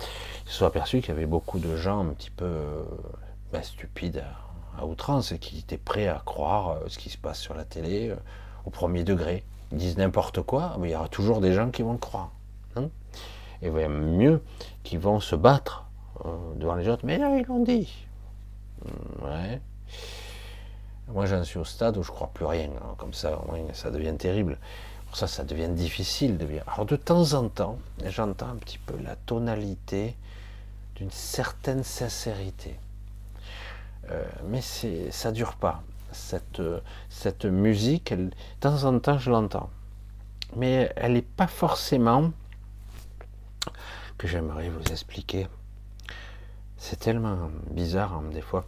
ils 0.47 0.51
se 0.51 0.59
sont 0.59 0.67
aperçus 0.67 1.01
qu'il 1.01 1.11
y 1.11 1.13
avait 1.13 1.27
beaucoup 1.27 1.59
de 1.59 1.77
gens 1.77 2.01
un 2.01 2.13
petit 2.13 2.31
peu 2.31 2.45
euh, 2.45 2.83
ben, 3.53 3.63
stupides 3.63 4.25
à, 4.79 4.85
outrance 4.85 5.33
et 5.33 5.39
qui 5.39 5.59
étaient 5.59 5.79
prêts 5.79 6.09
à 6.09 6.23
croire 6.25 6.71
euh, 6.71 6.89
ce 6.89 6.99
qui 6.99 7.09
se 7.09 7.19
passe 7.19 7.39
sur 7.39 7.55
la 7.55 7.65
télé 7.65 8.09
euh, 8.09 8.17
au 8.65 8.71
premier 8.71 9.05
degré. 9.05 9.45
Ils 9.71 9.79
disent 9.79 9.97
n'importe 9.97 10.43
quoi, 10.43 10.77
mais 10.81 10.89
il 10.89 10.93
y 10.93 10.97
aura 10.97 11.09
toujours 11.09 11.41
des 11.41 11.53
gens 11.53 11.71
qui 11.71 11.83
vont 11.83 11.93
le 11.93 11.99
croire. 11.99 12.33
Hein. 12.75 12.89
et 13.61 13.71
même 13.71 14.17
mieux, 14.17 14.43
qui 14.83 14.97
vont 14.97 15.21
se 15.21 15.37
battre 15.37 15.85
devant 16.57 16.75
les 16.75 16.89
autres. 16.89 17.05
Mais 17.05 17.19
là, 17.19 17.37
ils 17.37 17.45
l'ont 17.47 17.63
dit. 17.63 18.07
Hmm, 18.85 19.25
ouais. 19.25 19.61
Moi, 21.09 21.27
j'en 21.27 21.45
suis 21.45 21.59
au 21.59 21.65
stade 21.65 21.97
où 21.97 22.03
je 22.03 22.11
crois 22.11 22.31
plus 22.33 22.47
rien. 22.47 22.71
Hein. 22.77 22.95
Comme 22.97 23.13
ça, 23.13 23.41
ça 23.73 23.91
devient 23.91 24.15
terrible 24.17 24.59
ça, 25.13 25.27
ça 25.27 25.45
devient 25.45 25.69
difficile 25.69 26.39
de 26.39 26.47
vivre. 26.47 26.65
Alors 26.67 26.87
de 26.87 26.97
temps 26.97 27.35
en 27.35 27.49
temps, 27.49 27.79
j'entends 28.07 28.49
un 28.49 28.57
petit 28.57 28.79
peu 28.79 28.97
la 29.03 29.17
tonalité 29.17 30.17
d'une 30.97 31.11
certaine 31.11 31.85
sincérité. 31.85 32.79
Euh, 34.11 34.25
mais 34.49 34.61
ça 35.11 35.33
dure 35.33 35.55
pas. 35.57 35.83
Cette, 36.13 37.45
musique, 37.47 38.13
de 38.13 38.31
temps 38.61 38.85
en 38.85 38.99
temps, 38.99 39.19
je 39.19 39.31
l'entends. 39.31 39.71
Mais 40.57 40.93
elle 40.97 41.15
n'est 41.15 41.23
pas 41.23 41.47
forcément 41.47 42.33
que 44.19 44.27
j'aimerais 44.27 44.69
vous 44.69 44.93
expliquer. 44.93 45.47
C'est 46.77 46.99
tellement 46.99 47.51
bizarre 47.71 48.15
hein, 48.15 48.25
des 48.33 48.43
fois. 48.43 48.67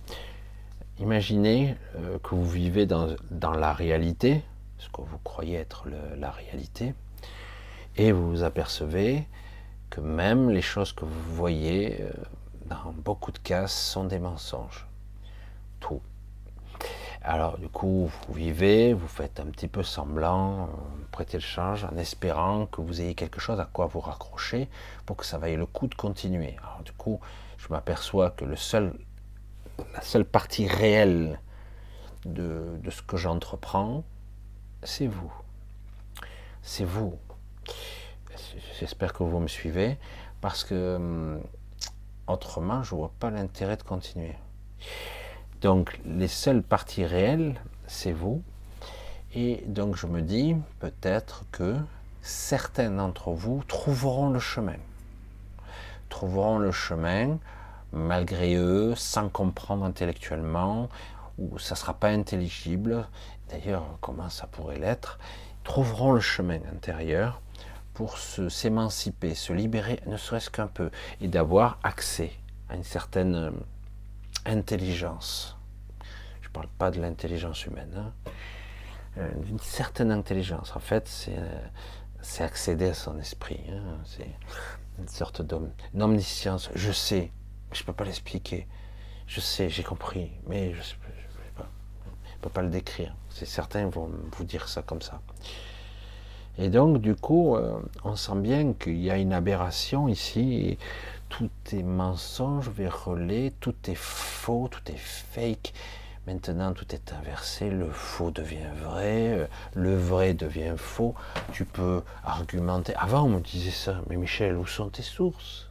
Imaginez 1.00 1.76
euh, 1.96 2.18
que 2.22 2.34
vous 2.34 2.48
vivez 2.48 2.86
dans 2.86 3.52
la 3.52 3.72
réalité, 3.72 4.42
ce 4.84 4.88
que 4.90 5.00
vous 5.00 5.18
croyez 5.18 5.56
être 5.56 5.86
la 6.16 6.30
réalité, 6.30 6.94
et 7.96 8.12
vous 8.12 8.28
vous 8.30 8.42
apercevez 8.42 9.26
que 9.90 10.00
même 10.00 10.50
les 10.50 10.62
choses 10.62 10.92
que 10.92 11.04
vous 11.04 11.34
voyez, 11.34 12.02
euh, 12.02 12.12
dans 12.66 12.92
beaucoup 12.92 13.32
de 13.32 13.38
cas, 13.38 13.66
sont 13.66 14.04
des 14.04 14.18
mensonges. 14.18 14.86
Tout. 15.80 16.00
Alors 17.22 17.56
du 17.56 17.68
coup, 17.68 18.10
vous 18.28 18.34
vivez, 18.34 18.92
vous 18.92 19.08
faites 19.08 19.40
un 19.40 19.46
petit 19.46 19.68
peu 19.68 19.82
semblant, 19.82 20.66
vous 20.66 21.06
prêtez 21.10 21.38
le 21.38 21.42
change 21.42 21.84
en 21.84 21.96
espérant 21.96 22.66
que 22.66 22.82
vous 22.82 23.00
ayez 23.00 23.14
quelque 23.14 23.40
chose 23.40 23.60
à 23.60 23.64
quoi 23.64 23.86
vous 23.86 24.00
raccrocher 24.00 24.68
pour 25.06 25.16
que 25.16 25.24
ça 25.24 25.38
vaille 25.38 25.56
le 25.56 25.66
coup 25.66 25.86
de 25.86 25.94
continuer. 25.94 26.56
Alors 26.62 26.82
du 26.84 26.92
coup, 26.92 27.20
je 27.56 27.68
m'aperçois 27.70 28.30
que 28.30 28.44
le 28.44 28.56
seul, 28.56 28.92
la 29.94 30.02
seule 30.02 30.26
partie 30.26 30.66
réelle 30.66 31.40
de, 32.26 32.78
de 32.82 32.90
ce 32.90 33.00
que 33.00 33.16
j'entreprends, 33.16 34.04
c'est 34.84 35.06
vous. 35.06 35.32
C'est 36.62 36.84
vous. 36.84 37.18
J'espère 38.78 39.12
que 39.12 39.22
vous 39.22 39.40
me 39.40 39.48
suivez, 39.48 39.98
parce 40.40 40.64
que 40.64 40.96
hum, 40.96 41.40
autrement, 42.26 42.82
je 42.82 42.94
ne 42.94 43.00
vois 43.00 43.12
pas 43.18 43.30
l'intérêt 43.30 43.76
de 43.76 43.82
continuer. 43.82 44.34
Donc, 45.60 45.98
les 46.04 46.28
seules 46.28 46.62
parties 46.62 47.04
réelles, 47.04 47.60
c'est 47.86 48.12
vous. 48.12 48.42
Et 49.34 49.64
donc, 49.66 49.96
je 49.96 50.06
me 50.06 50.22
dis 50.22 50.56
peut-être 50.78 51.44
que 51.50 51.76
certains 52.22 52.90
d'entre 52.90 53.30
vous 53.32 53.62
trouveront 53.66 54.30
le 54.30 54.40
chemin. 54.40 54.76
Trouveront 56.08 56.58
le 56.58 56.70
chemin 56.70 57.38
malgré 57.94 58.56
eux, 58.56 58.94
sans 58.96 59.28
comprendre 59.28 59.84
intellectuellement, 59.84 60.88
ou 61.38 61.58
ça 61.58 61.74
ne 61.74 61.78
sera 61.78 61.94
pas 61.94 62.08
intelligible, 62.08 63.06
d'ailleurs 63.48 63.84
comment 64.00 64.28
ça 64.28 64.46
pourrait 64.46 64.78
l'être, 64.78 65.18
trouveront 65.62 66.12
le 66.12 66.20
chemin 66.20 66.60
intérieur 66.72 67.40
pour 67.94 68.18
s'émanciper, 68.18 69.34
se, 69.34 69.52
libérer, 69.52 70.00
ne 70.06 70.16
serait-ce 70.16 70.50
qu'un 70.50 70.66
peu, 70.66 70.90
et 71.20 71.28
d'avoir 71.28 71.78
accès 71.84 72.32
à 72.68 72.74
une 72.74 72.82
certaine 72.82 73.34
euh, 73.36 73.50
intelligence. 74.46 75.56
Je 76.40 76.48
ne 76.48 76.52
parle 76.52 76.68
pas 76.78 76.90
de 76.90 77.00
l'intelligence 77.00 77.66
humaine, 77.66 77.94
hein. 77.96 78.12
euh, 79.18 79.30
d'une 79.36 79.60
certaine 79.60 80.10
intelligence. 80.10 80.74
En 80.74 80.80
fait, 80.80 81.06
c'est 81.06 81.38
c'est 82.24 82.42
accéder 82.42 82.88
à 82.88 82.94
son 82.94 83.18
esprit. 83.18 83.60
Hein. 83.70 83.98
C'est 84.04 84.26
une 84.98 85.08
sorte 85.08 85.42
d'omniscience. 85.92 86.70
Je 86.74 86.90
sais, 86.90 87.30
je 87.72 87.82
ne 87.82 87.86
peux 87.86 87.92
pas 87.92 88.04
l'expliquer. 88.04 88.66
Je 89.26 89.40
sais, 89.40 89.68
j'ai 89.68 89.82
compris, 89.82 90.30
mais 90.46 90.72
je 90.72 90.80
ne 90.80 92.38
peux 92.40 92.50
pas 92.50 92.62
le 92.62 92.70
décrire. 92.70 93.14
C'est 93.34 93.46
certains 93.46 93.88
vont 93.88 94.10
vous 94.30 94.44
dire 94.44 94.68
ça 94.68 94.82
comme 94.82 95.02
ça. 95.02 95.20
Et 96.56 96.68
donc, 96.68 96.98
du 97.00 97.16
coup, 97.16 97.56
euh, 97.56 97.80
on 98.04 98.14
sent 98.14 98.36
bien 98.36 98.74
qu'il 98.74 99.02
y 99.02 99.10
a 99.10 99.16
une 99.16 99.32
aberration 99.32 100.06
ici. 100.06 100.78
tout 101.28 101.50
est 101.72 101.82
mensonge, 101.82 102.68
vérolé, 102.68 103.52
tout 103.58 103.74
est 103.88 103.96
faux, 103.96 104.68
tout 104.70 104.92
est 104.92 104.96
fake. 104.96 105.72
Maintenant, 106.28 106.72
tout 106.74 106.94
est 106.94 107.12
inversé, 107.12 107.70
le 107.70 107.90
faux 107.90 108.30
devient 108.30 108.70
vrai, 108.84 109.30
euh, 109.30 109.46
le 109.74 109.96
vrai 109.96 110.32
devient 110.32 110.74
faux. 110.76 111.16
Tu 111.52 111.64
peux 111.64 112.02
argumenter. 112.22 112.94
Avant, 112.94 113.24
on 113.24 113.30
me 113.30 113.40
disait 113.40 113.72
ça, 113.72 114.00
mais 114.08 114.16
Michel, 114.16 114.56
où 114.56 114.64
sont 114.64 114.90
tes 114.90 115.02
sources? 115.02 115.70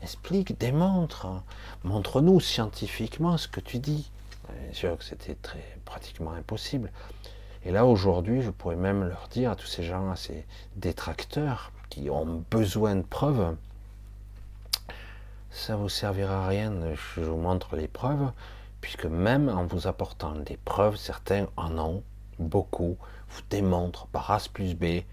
Explique, 0.00 0.56
démontre, 0.60 1.42
montre-nous 1.82 2.38
scientifiquement 2.38 3.36
ce 3.36 3.48
que 3.48 3.58
tu 3.58 3.80
dis. 3.80 4.12
Bien 4.48 4.72
sûr 4.72 4.96
que 4.96 5.04
c'était 5.04 5.34
très 5.34 5.78
pratiquement 5.84 6.32
impossible. 6.32 6.90
Et 7.64 7.70
là, 7.70 7.86
aujourd'hui, 7.86 8.42
je 8.42 8.50
pourrais 8.50 8.76
même 8.76 9.04
leur 9.04 9.28
dire 9.28 9.50
à 9.50 9.56
tous 9.56 9.66
ces 9.66 9.82
gens, 9.82 10.10
à 10.10 10.16
ces 10.16 10.46
détracteurs 10.76 11.72
qui 11.90 12.10
ont 12.10 12.44
besoin 12.50 12.96
de 12.96 13.02
preuves, 13.02 13.56
ça 15.50 15.76
vous 15.76 15.88
servira 15.88 16.44
à 16.44 16.48
rien. 16.48 16.72
Je 16.94 17.20
vous 17.20 17.36
montre 17.36 17.76
les 17.76 17.88
preuves 17.88 18.30
puisque 18.80 19.06
même 19.06 19.48
en 19.48 19.66
vous 19.66 19.86
apportant 19.86 20.34
des 20.34 20.56
preuves, 20.56 20.96
certains 20.96 21.46
en 21.56 21.78
ont 21.78 22.02
beaucoup, 22.38 22.96
vous 23.28 23.42
démontrent 23.50 24.06
par 24.06 24.30
A 24.30 24.38
plus 24.52 24.74
B, 24.74 24.84
et 24.84 25.06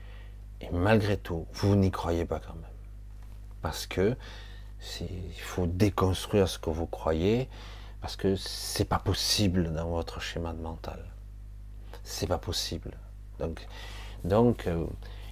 malgré 0.72 1.18
tout, 1.18 1.48
vous 1.54 1.76
n'y 1.76 1.92
croyez 1.92 2.26
pas 2.26 2.40
quand 2.40 2.54
même. 2.54 2.64
Parce 3.62 3.88
que 3.88 4.16
il 5.02 5.42
faut 5.42 5.66
déconstruire 5.66 6.48
ce 6.48 6.60
que 6.60 6.70
vous 6.70 6.86
croyez, 6.86 7.50
parce 8.06 8.18
que 8.18 8.36
c'est 8.36 8.86
pas 8.86 9.00
possible 9.00 9.74
dans 9.74 9.88
votre 9.88 10.22
schéma 10.22 10.54
de 10.54 10.62
mental. 10.62 11.00
C'est 12.04 12.28
pas 12.28 12.38
possible. 12.38 12.92
Donc, 13.40 13.66
donc 14.24 14.68
euh, 14.68 14.86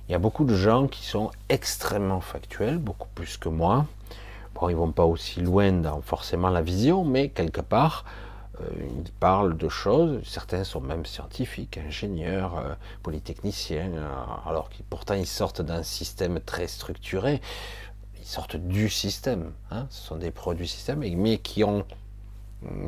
il 0.07 0.11
y 0.11 0.15
a 0.15 0.17
beaucoup 0.17 0.43
de 0.43 0.55
gens 0.55 0.87
qui 0.87 1.05
sont 1.05 1.29
extrêmement 1.49 2.19
factuels, 2.19 2.79
beaucoup 2.79 3.09
plus 3.13 3.37
que 3.37 3.47
moi, 3.47 3.85
Bon, 4.55 4.69
ils 4.69 4.75
vont 4.75 4.91
pas 4.91 5.05
aussi 5.05 5.39
loin 5.39 5.71
dans 5.71 6.01
forcément 6.01 6.49
la 6.49 6.63
vision, 6.63 7.05
mais 7.05 7.29
quelque 7.29 7.61
part, 7.61 8.05
euh, 8.59 8.65
ils 8.97 9.11
parlent 9.11 9.55
de 9.55 9.69
choses. 9.69 10.21
Certains 10.27 10.63
sont 10.63 10.81
même 10.81 11.05
scientifiques, 11.05 11.77
ingénieurs, 11.77 12.57
euh, 12.57 12.73
polytechniciens, 13.03 13.91
alors 14.47 14.69
qu'ils 14.71 14.85
pourtant 14.85 15.13
ils 15.13 15.27
sortent 15.27 15.61
d'un 15.61 15.83
système 15.83 16.39
très 16.39 16.65
structuré. 16.65 17.39
Ils 18.19 18.25
sortent 18.25 18.55
du 18.55 18.89
système. 18.89 19.51
Hein, 19.69 19.85
ce 19.91 20.07
sont 20.07 20.15
des 20.15 20.31
produits 20.31 20.67
système, 20.67 21.03
mais 21.15 21.37
qui 21.37 21.63
ont 21.63 21.85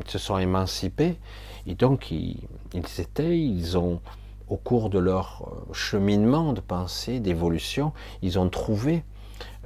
se 0.06 0.18
sont 0.18 0.38
émancipés 0.38 1.18
et 1.66 1.74
donc 1.74 2.10
ils, 2.10 2.38
étaient, 2.98 3.38
ils 3.38 3.76
ont 3.76 4.00
au 4.48 4.56
cours 4.56 4.90
de 4.90 4.98
leur 4.98 5.50
cheminement 5.72 6.52
de 6.52 6.60
pensée, 6.60 7.18
d'évolution, 7.20 7.92
ils 8.22 8.38
ont 8.38 8.48
trouvé 8.48 9.02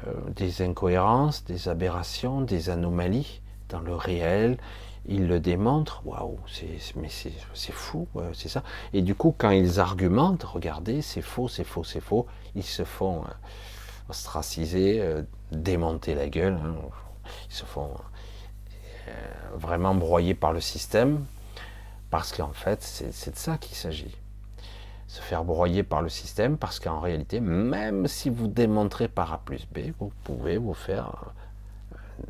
euh, 0.07 0.13
des 0.35 0.63
incohérences, 0.63 1.45
des 1.45 1.69
aberrations, 1.69 2.41
des 2.41 2.71
anomalies 2.71 3.43
dans 3.69 3.81
le 3.81 3.95
réel. 3.95 4.57
Ils 5.07 5.27
le 5.27 5.41
démontrent, 5.41 6.03
waouh, 6.07 6.39
mais 6.97 7.09
c'est 7.09 7.73
fou, 7.73 8.07
c'est 8.35 8.49
ça. 8.49 8.63
Et 8.93 9.03
du 9.03 9.15
coup, 9.15 9.35
quand 9.37 9.51
ils 9.51 9.81
argumentent, 9.81 10.45
regardez, 10.45 11.03
c'est 11.03 11.23
faux, 11.23 11.49
c'est 11.49 11.65
faux, 11.65 11.85
c'est 11.85 12.01
faux, 12.01 12.27
ils 12.55 12.63
se 12.63 12.85
font 12.85 13.23
euh, 13.23 13.31
ostraciser, 14.09 15.01
euh, 15.01 15.23
démonter 15.53 16.15
la 16.15 16.29
gueule, 16.29 16.59
hein. 16.63 16.75
ils 17.49 17.55
se 17.55 17.65
font 17.65 17.91
vraiment 19.55 19.95
broyer 19.95 20.35
par 20.35 20.53
le 20.53 20.61
système, 20.61 21.25
parce 22.11 22.33
qu'en 22.33 22.53
fait, 22.53 22.83
c'est 22.83 23.33
de 23.33 23.39
ça 23.39 23.59
qu'il 23.59 23.77
s'agit 23.77 24.17
se 25.11 25.21
faire 25.21 25.43
broyer 25.43 25.83
par 25.83 26.03
le 26.03 26.09
système, 26.09 26.57
parce 26.57 26.79
qu'en 26.79 27.01
réalité, 27.01 27.41
même 27.41 28.07
si 28.07 28.31
vous 28.31 28.47
démontrez 28.47 29.09
par 29.09 29.33
A 29.33 29.39
plus 29.39 29.67
B, 29.67 29.91
vous 29.99 30.13
pouvez 30.23 30.57
vous 30.57 30.73
faire, 30.73 31.33
euh, 31.93 32.25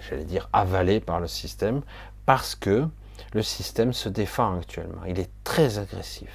j'allais 0.00 0.24
dire, 0.24 0.48
avaler 0.52 0.98
par 0.98 1.20
le 1.20 1.28
système, 1.28 1.82
parce 2.24 2.56
que 2.56 2.88
le 3.32 3.42
système 3.42 3.92
se 3.92 4.08
défend 4.08 4.58
actuellement. 4.58 5.04
Il 5.06 5.20
est 5.20 5.30
très 5.44 5.78
agressif, 5.78 6.30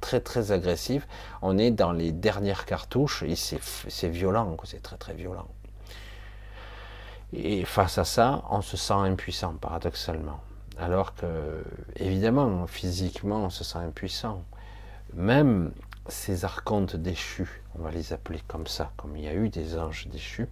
très 0.00 0.20
très 0.20 0.52
agressif. 0.52 1.08
On 1.42 1.58
est 1.58 1.72
dans 1.72 1.90
les 1.90 2.12
dernières 2.12 2.64
cartouches 2.64 3.24
et 3.24 3.34
c'est 3.34 4.08
violent, 4.08 4.56
c'est 4.62 4.82
très 4.82 4.98
très 4.98 5.14
violent. 5.14 5.48
Et 7.34 7.64
face 7.64 7.98
à 7.98 8.04
ça, 8.04 8.42
on 8.50 8.62
se 8.62 8.76
sent 8.76 8.94
impuissant, 8.94 9.54
paradoxalement. 9.54 10.40
Alors 10.78 11.14
que, 11.14 11.64
évidemment, 11.96 12.66
physiquement, 12.66 13.44
on 13.44 13.50
se 13.50 13.64
sent 13.64 13.78
impuissant 13.78 14.44
même 15.16 15.72
ces 16.08 16.44
archontes 16.44 16.96
déchus, 16.96 17.62
on 17.78 17.82
va 17.82 17.90
les 17.90 18.12
appeler 18.12 18.40
comme 18.46 18.66
ça, 18.66 18.92
comme 18.96 19.16
il 19.16 19.24
y 19.24 19.28
a 19.28 19.34
eu 19.34 19.48
des 19.48 19.78
anges 19.78 20.08
déchus, 20.08 20.48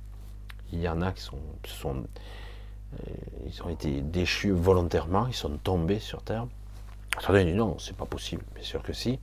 il 0.72 0.80
y 0.80 0.88
en 0.88 1.02
a 1.02 1.12
qui 1.12 1.22
sont, 1.22 1.36
euh, 1.94 2.96
ils 3.46 3.62
ont 3.62 3.68
été 3.68 4.00
déchus 4.00 4.50
volontairement, 4.50 5.26
ils 5.26 5.34
sont 5.34 5.58
tombés 5.58 5.98
sur 5.98 6.22
terre. 6.22 6.46
Certains 7.20 7.44
disent 7.44 7.56
non, 7.56 7.76
c'est 7.78 7.96
pas 7.96 8.06
possible, 8.06 8.42
bien 8.54 8.64
sûr 8.64 8.82
que 8.82 8.92
si. 8.92 9.18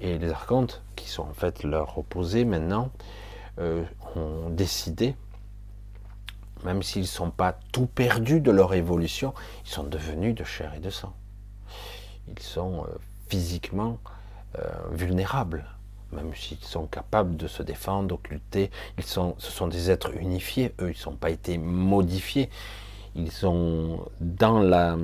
Et 0.00 0.18
les 0.18 0.30
archontes, 0.30 0.82
qui 0.96 1.08
sont 1.08 1.24
en 1.24 1.34
fait 1.34 1.62
leur 1.62 1.98
opposés 1.98 2.44
maintenant, 2.44 2.90
euh, 3.58 3.84
ont 4.16 4.48
décidé, 4.48 5.14
même 6.64 6.82
s'ils 6.82 7.02
ne 7.02 7.06
sont 7.06 7.30
pas 7.30 7.58
tout 7.72 7.86
perdus 7.86 8.40
de 8.40 8.50
leur 8.50 8.74
évolution, 8.74 9.34
ils 9.64 9.70
sont 9.70 9.84
devenus 9.84 10.34
de 10.34 10.44
chair 10.44 10.74
et 10.74 10.80
de 10.80 10.90
sang. 10.90 11.14
Ils 12.28 12.38
sont 12.38 12.84
euh, 12.84 12.98
physiquement 13.28 13.98
euh, 14.58 14.62
vulnérables, 14.90 15.64
même 16.12 16.34
s'ils 16.34 16.58
sont 16.58 16.86
capables 16.86 17.36
de 17.36 17.48
se 17.48 17.62
défendre, 17.62 18.08
d'occulter. 18.08 18.70
Sont, 19.00 19.34
ce 19.38 19.50
sont 19.50 19.66
des 19.66 19.90
êtres 19.90 20.14
unifiés. 20.16 20.74
Eux, 20.80 20.92
ils 20.92 21.08
n'ont 21.08 21.16
pas 21.16 21.30
été 21.30 21.58
modifiés. 21.58 22.50
Ils 23.14 23.32
sont 23.32 24.06
dans 24.20 24.58
la, 24.60 24.96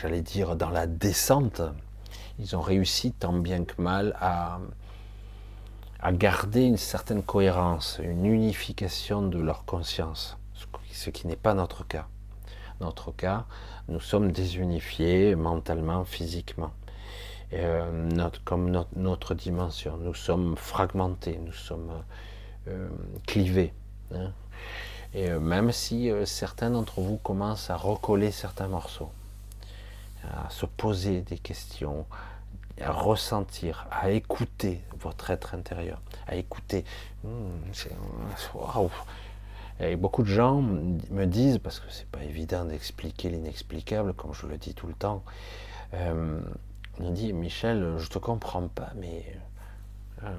j'allais 0.00 0.22
dire, 0.22 0.56
dans 0.56 0.70
la 0.70 0.86
descente. 0.86 1.62
Ils 2.38 2.56
ont 2.56 2.60
réussi 2.60 3.12
tant 3.12 3.34
bien 3.34 3.64
que 3.64 3.80
mal 3.80 4.16
à, 4.20 4.60
à 6.02 6.12
garder 6.12 6.62
une 6.62 6.76
certaine 6.76 7.22
cohérence, 7.22 8.00
une 8.02 8.26
unification 8.26 9.22
de 9.22 9.38
leur 9.38 9.64
conscience, 9.64 10.36
ce 10.92 11.10
qui 11.10 11.26
n'est 11.26 11.36
pas 11.36 11.54
notre 11.54 11.86
cas. 11.86 12.06
Notre 12.80 13.12
cas, 13.12 13.44
nous 13.88 14.00
sommes 14.00 14.32
désunifiés 14.32 15.34
mentalement, 15.34 16.04
physiquement. 16.04 16.72
Euh, 17.52 18.30
comme 18.44 18.70
notre, 18.94 19.34
dimension. 19.34 19.96
Nous 19.96 20.14
sommes 20.14 20.56
fragmentés, 20.56 21.40
nous 21.44 21.52
sommes 21.52 21.90
euh, 22.68 22.88
clivés. 23.26 23.72
Hein. 24.14 24.30
Et 25.14 25.30
euh, 25.30 25.40
même 25.40 25.72
si 25.72 26.10
certains 26.26 26.70
d'entre 26.70 27.00
vous 27.00 27.16
commencent 27.16 27.68
à 27.68 27.76
recoller 27.76 28.30
certains 28.30 28.68
morceaux, 28.68 29.10
à 30.22 30.48
se 30.50 30.64
poser 30.64 31.22
des 31.22 31.38
questions, 31.38 32.06
à 32.80 32.92
ressentir, 32.92 33.86
à 33.90 34.10
écouter 34.10 34.82
votre 34.98 35.30
être 35.30 35.54
intérieur, 35.54 36.00
à 36.26 36.36
écouter. 36.36 36.84
Hmm, 37.24 37.50
Et 39.80 39.96
beaucoup 39.96 40.22
de 40.22 40.28
gens 40.28 40.60
me 40.60 41.24
disent, 41.26 41.58
parce 41.58 41.80
que 41.80 41.90
c'est 41.90 42.08
pas 42.08 42.22
évident 42.22 42.64
d'expliquer 42.64 43.30
l'inexplicable, 43.30 44.12
comme 44.14 44.34
je 44.34 44.46
le 44.46 44.56
dis 44.56 44.74
tout 44.74 44.86
le 44.86 44.94
temps, 44.94 45.22
me 45.92 47.10
dit 47.10 47.32
Michel, 47.32 47.96
je 47.98 48.08
te 48.08 48.18
comprends 48.18 48.68
pas, 48.68 48.92
mais 48.96 49.24
euh, 50.24 50.36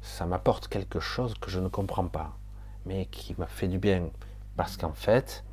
ça 0.00 0.26
m'apporte 0.26 0.68
quelque 0.68 1.00
chose 1.00 1.34
que 1.40 1.50
je 1.50 1.60
ne 1.60 1.68
comprends 1.68 2.06
pas, 2.06 2.36
mais 2.86 3.06
qui 3.06 3.34
m'a 3.38 3.46
fait 3.46 3.68
du 3.68 3.78
bien. 3.78 4.08
Parce 4.56 4.76
qu'en 4.76 4.92
fait, 4.92 5.44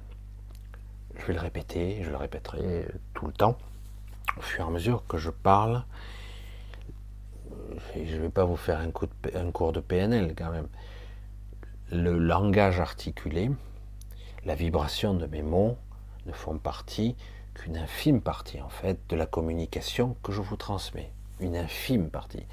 je 1.16 1.26
vais 1.26 1.34
le 1.34 1.40
répéter, 1.40 2.04
je 2.04 2.10
le 2.10 2.18
répéterai 2.18 2.88
tout 3.14 3.26
le 3.28 3.34
temps, 3.34 3.58
au 4.38 4.42
fur 4.42 4.66
et 4.66 4.68
à 4.68 4.72
mesure 4.72 5.06
que 5.08 5.18
je 5.18 5.30
parle. 5.30 5.84
je 7.96 8.16
ne 8.16 8.22
vais 8.22 8.30
pas 8.30 8.46
vous 8.46 8.56
faire 8.56 8.80
un, 8.80 8.92
un 9.36 9.52
cours 9.52 9.74
de 9.74 9.80
PNL 9.80 10.34
quand 10.38 10.52
même. 10.52 10.68
Le 11.92 12.18
langage 12.18 12.80
articulé, 12.80 13.50
la 14.46 14.56
vibration 14.56 15.14
de 15.14 15.26
mes 15.26 15.42
mots 15.42 15.78
ne 16.26 16.32
font 16.32 16.58
partie 16.58 17.16
qu'une 17.54 17.78
infime 17.78 18.22
partie 18.22 18.62
en 18.62 18.70
fait 18.70 19.00
de 19.10 19.16
la 19.16 19.26
communication 19.26 20.16
que 20.24 20.32
je 20.32 20.42
vous 20.42 20.56
transmets, 20.56 21.12
une 21.40 21.58
infime 21.58 22.10
partie. 22.10 22.46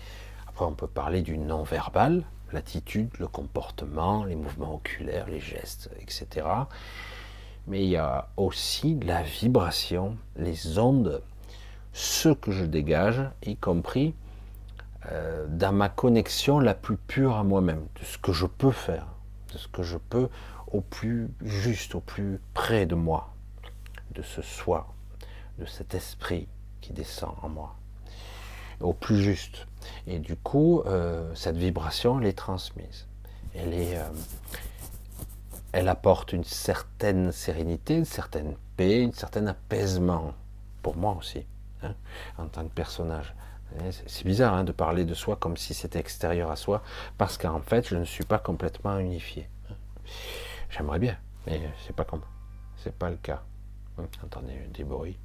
Après, 0.48 0.64
on 0.64 0.72
peut 0.72 0.86
parler 0.86 1.22
du 1.22 1.38
non-verbal, 1.38 2.24
l'attitude, 2.52 3.10
le 3.18 3.28
comportement, 3.28 4.24
les 4.24 4.36
mouvements 4.36 4.74
oculaires, 4.74 5.28
les 5.28 5.40
gestes, 5.40 5.90
etc. 6.00 6.46
Mais 7.66 7.82
il 7.82 7.90
y 7.90 7.96
a 7.96 8.28
aussi 8.36 8.98
la 9.00 9.22
vibration, 9.22 10.16
les 10.36 10.78
ondes, 10.78 11.22
ce 11.96 12.28
que 12.28 12.52
je 12.52 12.66
dégage, 12.66 13.22
y 13.42 13.56
compris 13.56 14.14
euh, 15.10 15.46
dans 15.48 15.72
ma 15.72 15.88
connexion 15.88 16.60
la 16.60 16.74
plus 16.74 16.98
pure 16.98 17.36
à 17.36 17.42
moi-même, 17.42 17.86
de 17.98 18.04
ce 18.04 18.18
que 18.18 18.34
je 18.34 18.44
peux 18.44 18.70
faire, 18.70 19.06
de 19.54 19.56
ce 19.56 19.66
que 19.68 19.82
je 19.82 19.96
peux 19.96 20.28
au 20.70 20.82
plus 20.82 21.30
juste, 21.42 21.94
au 21.94 22.00
plus 22.00 22.38
près 22.52 22.84
de 22.84 22.94
moi, 22.94 23.32
de 24.14 24.20
ce 24.20 24.42
soi, 24.42 24.92
de 25.58 25.64
cet 25.64 25.94
esprit 25.94 26.48
qui 26.82 26.92
descend 26.92 27.32
en 27.40 27.48
moi, 27.48 27.74
au 28.80 28.92
plus 28.92 29.22
juste. 29.22 29.66
Et 30.06 30.18
du 30.18 30.36
coup, 30.36 30.82
euh, 30.84 31.34
cette 31.34 31.56
vibration, 31.56 32.20
elle 32.20 32.26
est 32.26 32.36
transmise. 32.36 33.06
Elle, 33.54 33.72
est, 33.72 33.96
euh, 33.96 34.06
elle 35.72 35.88
apporte 35.88 36.34
une 36.34 36.44
certaine 36.44 37.32
sérénité, 37.32 37.96
une 37.96 38.04
certaine 38.04 38.54
paix, 38.76 39.02
un 39.02 39.16
certain 39.16 39.46
apaisement, 39.46 40.34
pour 40.82 40.98
moi 40.98 41.16
aussi, 41.18 41.46
hein, 41.82 41.94
en 42.38 42.46
tant 42.48 42.64
que 42.64 42.72
personnage. 42.72 43.34
C'est 44.06 44.24
bizarre 44.24 44.54
hein, 44.54 44.64
de 44.64 44.72
parler 44.72 45.04
de 45.04 45.14
soi 45.14 45.36
comme 45.36 45.56
si 45.56 45.74
c'était 45.74 45.98
extérieur 45.98 46.50
à 46.50 46.56
soi, 46.56 46.82
parce 47.18 47.36
qu'en 47.36 47.60
fait, 47.60 47.88
je 47.88 47.96
ne 47.96 48.04
suis 48.04 48.24
pas 48.24 48.38
complètement 48.38 48.98
unifié. 48.98 49.48
J'aimerais 50.70 50.98
bien, 51.00 51.16
mais 51.46 51.60
c'est 51.84 51.94
pas 51.94 52.04
comme, 52.04 52.22
c'est 52.76 52.94
pas 52.94 53.10
le 53.10 53.16
cas. 53.16 53.42
Attendez, 54.22 54.54
des 54.72 54.84
bruits. 54.84 55.18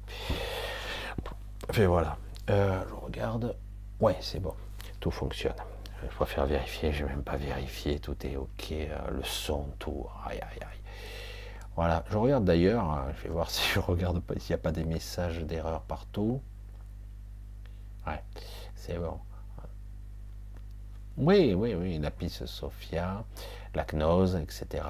Et 1.76 1.86
voilà. 1.86 2.16
Euh, 2.50 2.82
je 2.88 2.94
regarde. 2.94 3.56
Ouais, 4.00 4.16
c'est 4.20 4.40
bon. 4.40 4.54
Tout 4.98 5.10
fonctionne. 5.10 5.54
Je 6.02 6.24
faire 6.24 6.46
vérifier. 6.46 6.92
Je 6.92 7.04
vais 7.04 7.10
même 7.10 7.22
pas 7.22 7.36
vérifié. 7.36 7.98
Tout 7.98 8.16
est 8.26 8.36
ok. 8.36 8.72
Euh, 8.72 9.10
le 9.10 9.22
son, 9.22 9.68
tout. 9.78 10.06
Aïe, 10.26 10.40
aïe, 10.40 10.58
aïe. 10.60 10.81
Voilà. 11.76 12.02
Je 12.10 12.16
regarde 12.16 12.44
d'ailleurs. 12.46 12.84
Hein, 12.84 13.12
je 13.16 13.24
vais 13.24 13.28
voir 13.28 13.50
si 13.50 13.62
je 13.74 13.78
regarde 13.80 14.20
pas 14.20 14.34
s'il 14.38 14.54
n'y 14.54 14.60
a 14.60 14.62
pas 14.62 14.72
des 14.72 14.84
messages 14.84 15.40
d'erreur 15.44 15.82
partout. 15.82 16.40
Ouais, 18.06 18.22
c'est 18.74 18.98
bon. 18.98 19.18
Oui, 21.16 21.54
oui, 21.54 21.74
oui, 21.74 21.98
la 21.98 22.10
piste 22.10 22.44
Sophia, 22.46 23.24
la 23.74 23.84
gnose, 23.84 24.36
etc. 24.36 24.84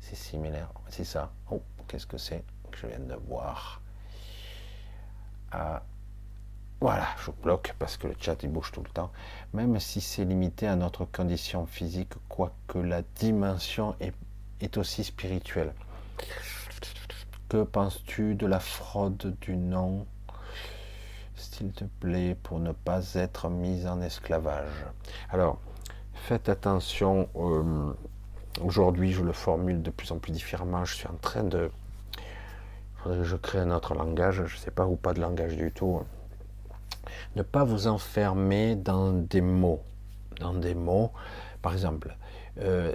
C'est 0.00 0.16
similaire. 0.16 0.70
C'est 0.88 1.04
ça. 1.04 1.30
Oh, 1.50 1.62
qu'est-ce 1.88 2.06
que 2.06 2.18
c'est 2.18 2.44
que 2.70 2.78
je 2.78 2.86
viens 2.86 3.00
de 3.00 3.14
voir? 3.28 3.80
Ah, 5.52 5.82
Voilà, 6.80 7.08
je 7.24 7.30
bloque 7.30 7.74
parce 7.78 7.96
que 7.96 8.08
le 8.08 8.14
chat 8.20 8.42
il 8.42 8.50
bouge 8.50 8.72
tout 8.72 8.82
le 8.82 8.90
temps. 8.90 9.10
Même 9.54 9.80
si 9.80 10.00
c'est 10.02 10.24
limité 10.26 10.66
à 10.68 10.76
notre 10.76 11.06
condition 11.06 11.66
physique, 11.66 12.12
quoique 12.28 12.78
la 12.78 13.02
dimension 13.02 13.96
est 14.60 14.76
aussi 14.78 15.04
spirituelle. 15.04 15.72
Que 17.48 17.64
penses-tu 17.64 18.34
de 18.34 18.46
la 18.46 18.60
fraude 18.60 19.36
du 19.40 19.56
nom 19.56 20.06
s'il 21.34 21.72
te 21.72 21.84
plaît, 21.84 22.36
pour 22.42 22.60
ne 22.60 22.72
pas 22.72 23.14
être 23.14 23.48
mis 23.48 23.86
en 23.86 24.00
esclavage? 24.00 24.86
Alors, 25.30 25.58
faites 26.14 26.48
attention. 26.48 27.28
Euh, 27.36 27.92
aujourd'hui, 28.62 29.12
je 29.12 29.22
le 29.22 29.32
formule 29.32 29.82
de 29.82 29.90
plus 29.90 30.12
en 30.12 30.18
plus 30.18 30.32
différemment. 30.32 30.84
Je 30.84 30.94
suis 30.94 31.08
en 31.08 31.16
train 31.20 31.42
de. 31.42 31.70
Faudrait 32.96 33.18
que 33.18 33.24
je 33.24 33.36
crée 33.36 33.58
un 33.58 33.70
autre 33.70 33.94
langage. 33.94 34.36
Je 34.46 34.54
ne 34.54 34.60
sais 34.60 34.70
pas, 34.70 34.86
ou 34.86 34.96
pas 34.96 35.12
de 35.12 35.20
langage 35.20 35.56
du 35.56 35.72
tout. 35.72 36.02
Ne 37.36 37.42
pas 37.42 37.64
vous 37.64 37.86
enfermer 37.86 38.76
dans 38.76 39.12
des 39.12 39.40
mots. 39.40 39.82
Dans 40.40 40.54
des 40.54 40.74
mots, 40.74 41.12
par 41.60 41.72
exemple, 41.72 42.16
euh, 42.60 42.94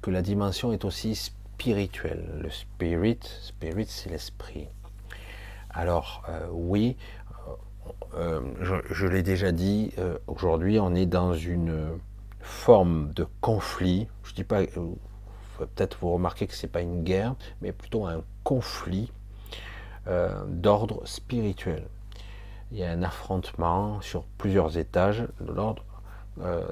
que 0.00 0.10
la 0.10 0.22
dimension 0.22 0.72
est 0.72 0.84
aussi 0.84 1.14
spirituelle. 1.14 1.39
Le 1.66 2.48
spirit, 2.48 3.20
spirit, 3.22 3.86
c'est 3.86 4.08
l'esprit. 4.08 4.68
Alors, 5.68 6.22
euh, 6.30 6.46
oui, 6.50 6.96
euh, 8.14 8.40
je, 8.90 9.06
l'ai 9.06 9.22
déjà 9.22 9.52
dit, 9.52 9.92
euh, 9.98 10.18
aujourd'hui 10.26 10.80
on 10.80 10.94
est 10.94 11.04
dans 11.06 11.34
une 11.34 11.98
forme 12.40 13.12
de 13.12 13.26
conflit. 13.42 14.08
Je 14.24 14.32
dis 14.32 14.44
pas, 14.44 14.62
euh, 14.62 14.94
peut-être 15.58 15.98
vous 16.00 16.12
remarquez 16.12 16.46
que 16.46 16.54
c'est 16.54 16.66
pas 16.66 16.80
une 16.80 17.02
guerre, 17.04 17.34
mais 17.60 17.72
plutôt 17.72 18.06
un 18.06 18.22
conflit 18.44 19.12
d'ordre 20.48 21.06
spirituel. 21.06 21.86
Il 22.72 22.78
y 22.78 22.82
a 22.82 22.90
un 22.90 23.02
affrontement 23.04 24.00
sur 24.00 24.24
plusieurs 24.38 24.76
étages 24.76 25.28
de 25.40 25.52
l'ordre 25.52 25.84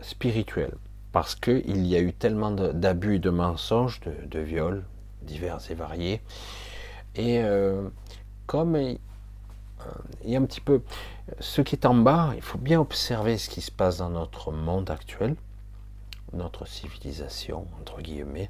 spirituel, 0.02 0.72
parce 1.18 1.34
qu'il 1.34 1.84
y 1.84 1.96
a 1.96 1.98
eu 1.98 2.12
tellement 2.12 2.52
d'abus 2.52 3.18
de 3.18 3.30
mensonges, 3.30 3.98
de, 4.24 4.38
viols 4.38 4.84
divers 5.22 5.58
et 5.68 5.74
variés, 5.74 6.22
et 7.16 7.42
comme 8.46 8.76
il 8.76 9.00
y 10.24 10.36
a 10.36 10.38
un 10.38 10.44
petit 10.44 10.60
peu 10.60 10.80
ce 11.40 11.60
qui 11.60 11.74
est 11.74 11.86
en 11.86 11.94
bas, 11.96 12.30
il 12.36 12.40
faut 12.40 12.56
bien 12.56 12.78
observer 12.78 13.36
ce 13.36 13.50
qui 13.50 13.62
se 13.62 13.72
passe 13.72 13.96
dans 13.96 14.10
notre 14.10 14.52
monde 14.52 14.90
actuel, 14.90 15.34
notre 16.34 16.68
civilisation, 16.68 17.66
entre 17.80 18.00
guillemets, 18.00 18.48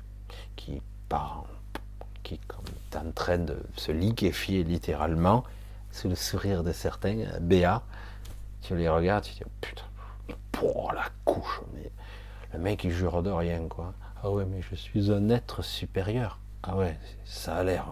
qui 0.55 0.83
part, 1.09 1.47
qui 2.23 2.35
est 2.35 2.97
en 2.99 3.11
train 3.13 3.39
de 3.39 3.57
se 3.77 3.93
liquéfier 3.93 4.63
littéralement, 4.63 5.43
sous 5.91 6.11
le 6.11 6.17
sourire 6.17 6.63
de 6.63 6.73
certains, 6.73 7.25
Béa, 7.41 7.83
tu 8.61 8.77
les 8.77 8.91
regardes, 8.91 9.25
tu 9.25 9.33
dis, 9.33 9.43
oh, 9.47 9.51
putain, 9.63 9.85
pour 10.53 10.93
la 10.93 11.07
couche, 11.25 11.63
le 12.53 12.59
mec 12.59 12.85
il 12.85 12.91
jure 12.91 13.23
de 13.23 13.31
rien, 13.31 13.67
quoi. 13.69 13.93
Ah 14.23 14.31
ouais, 14.31 14.45
mais 14.45 14.63
je 14.63 14.75
suis 14.75 15.13
un 15.13 15.31
être 15.31 15.63
supérieur. 15.63 16.39
Ah 16.63 16.77
ouais, 16.77 16.99
ça 17.25 17.57
a 17.57 17.63
l'air, 17.63 17.87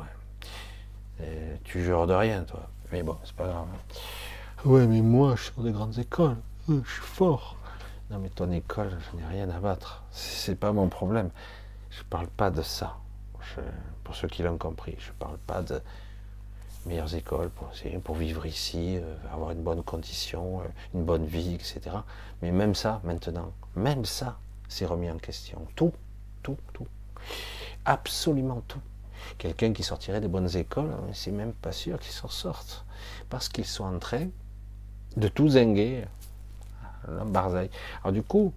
ouais. 1.20 1.60
tu 1.64 1.82
jures 1.84 2.06
de 2.06 2.14
rien, 2.14 2.42
toi. 2.42 2.68
Mais 2.92 3.02
bon, 3.02 3.16
c'est 3.24 3.34
pas 3.34 3.46
grave. 3.46 3.66
Ouais, 4.64 4.86
mais 4.86 5.00
moi, 5.02 5.34
je 5.36 5.42
suis 5.44 5.52
dans 5.56 5.62
des 5.62 5.72
grandes 5.72 5.98
écoles. 5.98 6.36
je 6.68 6.74
suis 6.74 7.02
fort. 7.02 7.56
Non, 8.10 8.18
mais 8.18 8.28
ton 8.28 8.50
école, 8.52 8.90
je 8.90 9.16
n'ai 9.16 9.26
rien 9.26 9.50
à 9.50 9.58
battre. 9.58 10.04
C'est 10.10 10.54
pas 10.54 10.72
mon 10.72 10.88
problème. 10.88 11.30
Je 11.90 12.02
parle 12.04 12.28
pas 12.28 12.50
de 12.50 12.62
ça. 12.62 12.96
pour 14.04 14.14
ceux 14.14 14.28
qui 14.28 14.42
l'ont 14.42 14.58
compris, 14.58 14.96
je 14.98 15.10
parle 15.18 15.38
pas 15.38 15.62
de 15.62 15.80
meilleures 16.86 17.14
écoles 17.14 17.50
pour, 17.50 17.70
pour 18.04 18.14
vivre 18.14 18.46
ici, 18.46 18.96
euh, 18.96 19.14
avoir 19.32 19.50
une 19.50 19.62
bonne 19.62 19.82
condition, 19.82 20.60
euh, 20.60 20.64
une 20.94 21.04
bonne 21.04 21.26
vie, 21.26 21.54
etc. 21.54 21.80
Mais 22.42 22.52
même 22.52 22.74
ça, 22.74 23.00
maintenant, 23.02 23.52
même 23.74 24.04
ça, 24.04 24.38
c'est 24.68 24.86
remis 24.86 25.10
en 25.10 25.18
question. 25.18 25.66
Tout, 25.74 25.92
tout, 26.42 26.56
tout. 26.72 26.86
Absolument 27.84 28.62
tout. 28.66 28.80
Quelqu'un 29.38 29.72
qui 29.72 29.82
sortirait 29.82 30.20
des 30.20 30.28
bonnes 30.28 30.54
écoles, 30.56 30.94
c'est 31.12 31.32
même 31.32 31.52
pas 31.52 31.72
sûr 31.72 31.98
qu'il 31.98 32.12
s'en 32.12 32.28
sorte. 32.28 32.84
Parce 33.28 33.48
qu'ils 33.48 33.66
sont 33.66 33.84
en 33.84 33.98
train 33.98 34.28
de 35.16 35.28
tout 35.28 35.50
zinguer. 35.50 36.04
Alors 37.06 38.12
du 38.12 38.22
coup, 38.22 38.52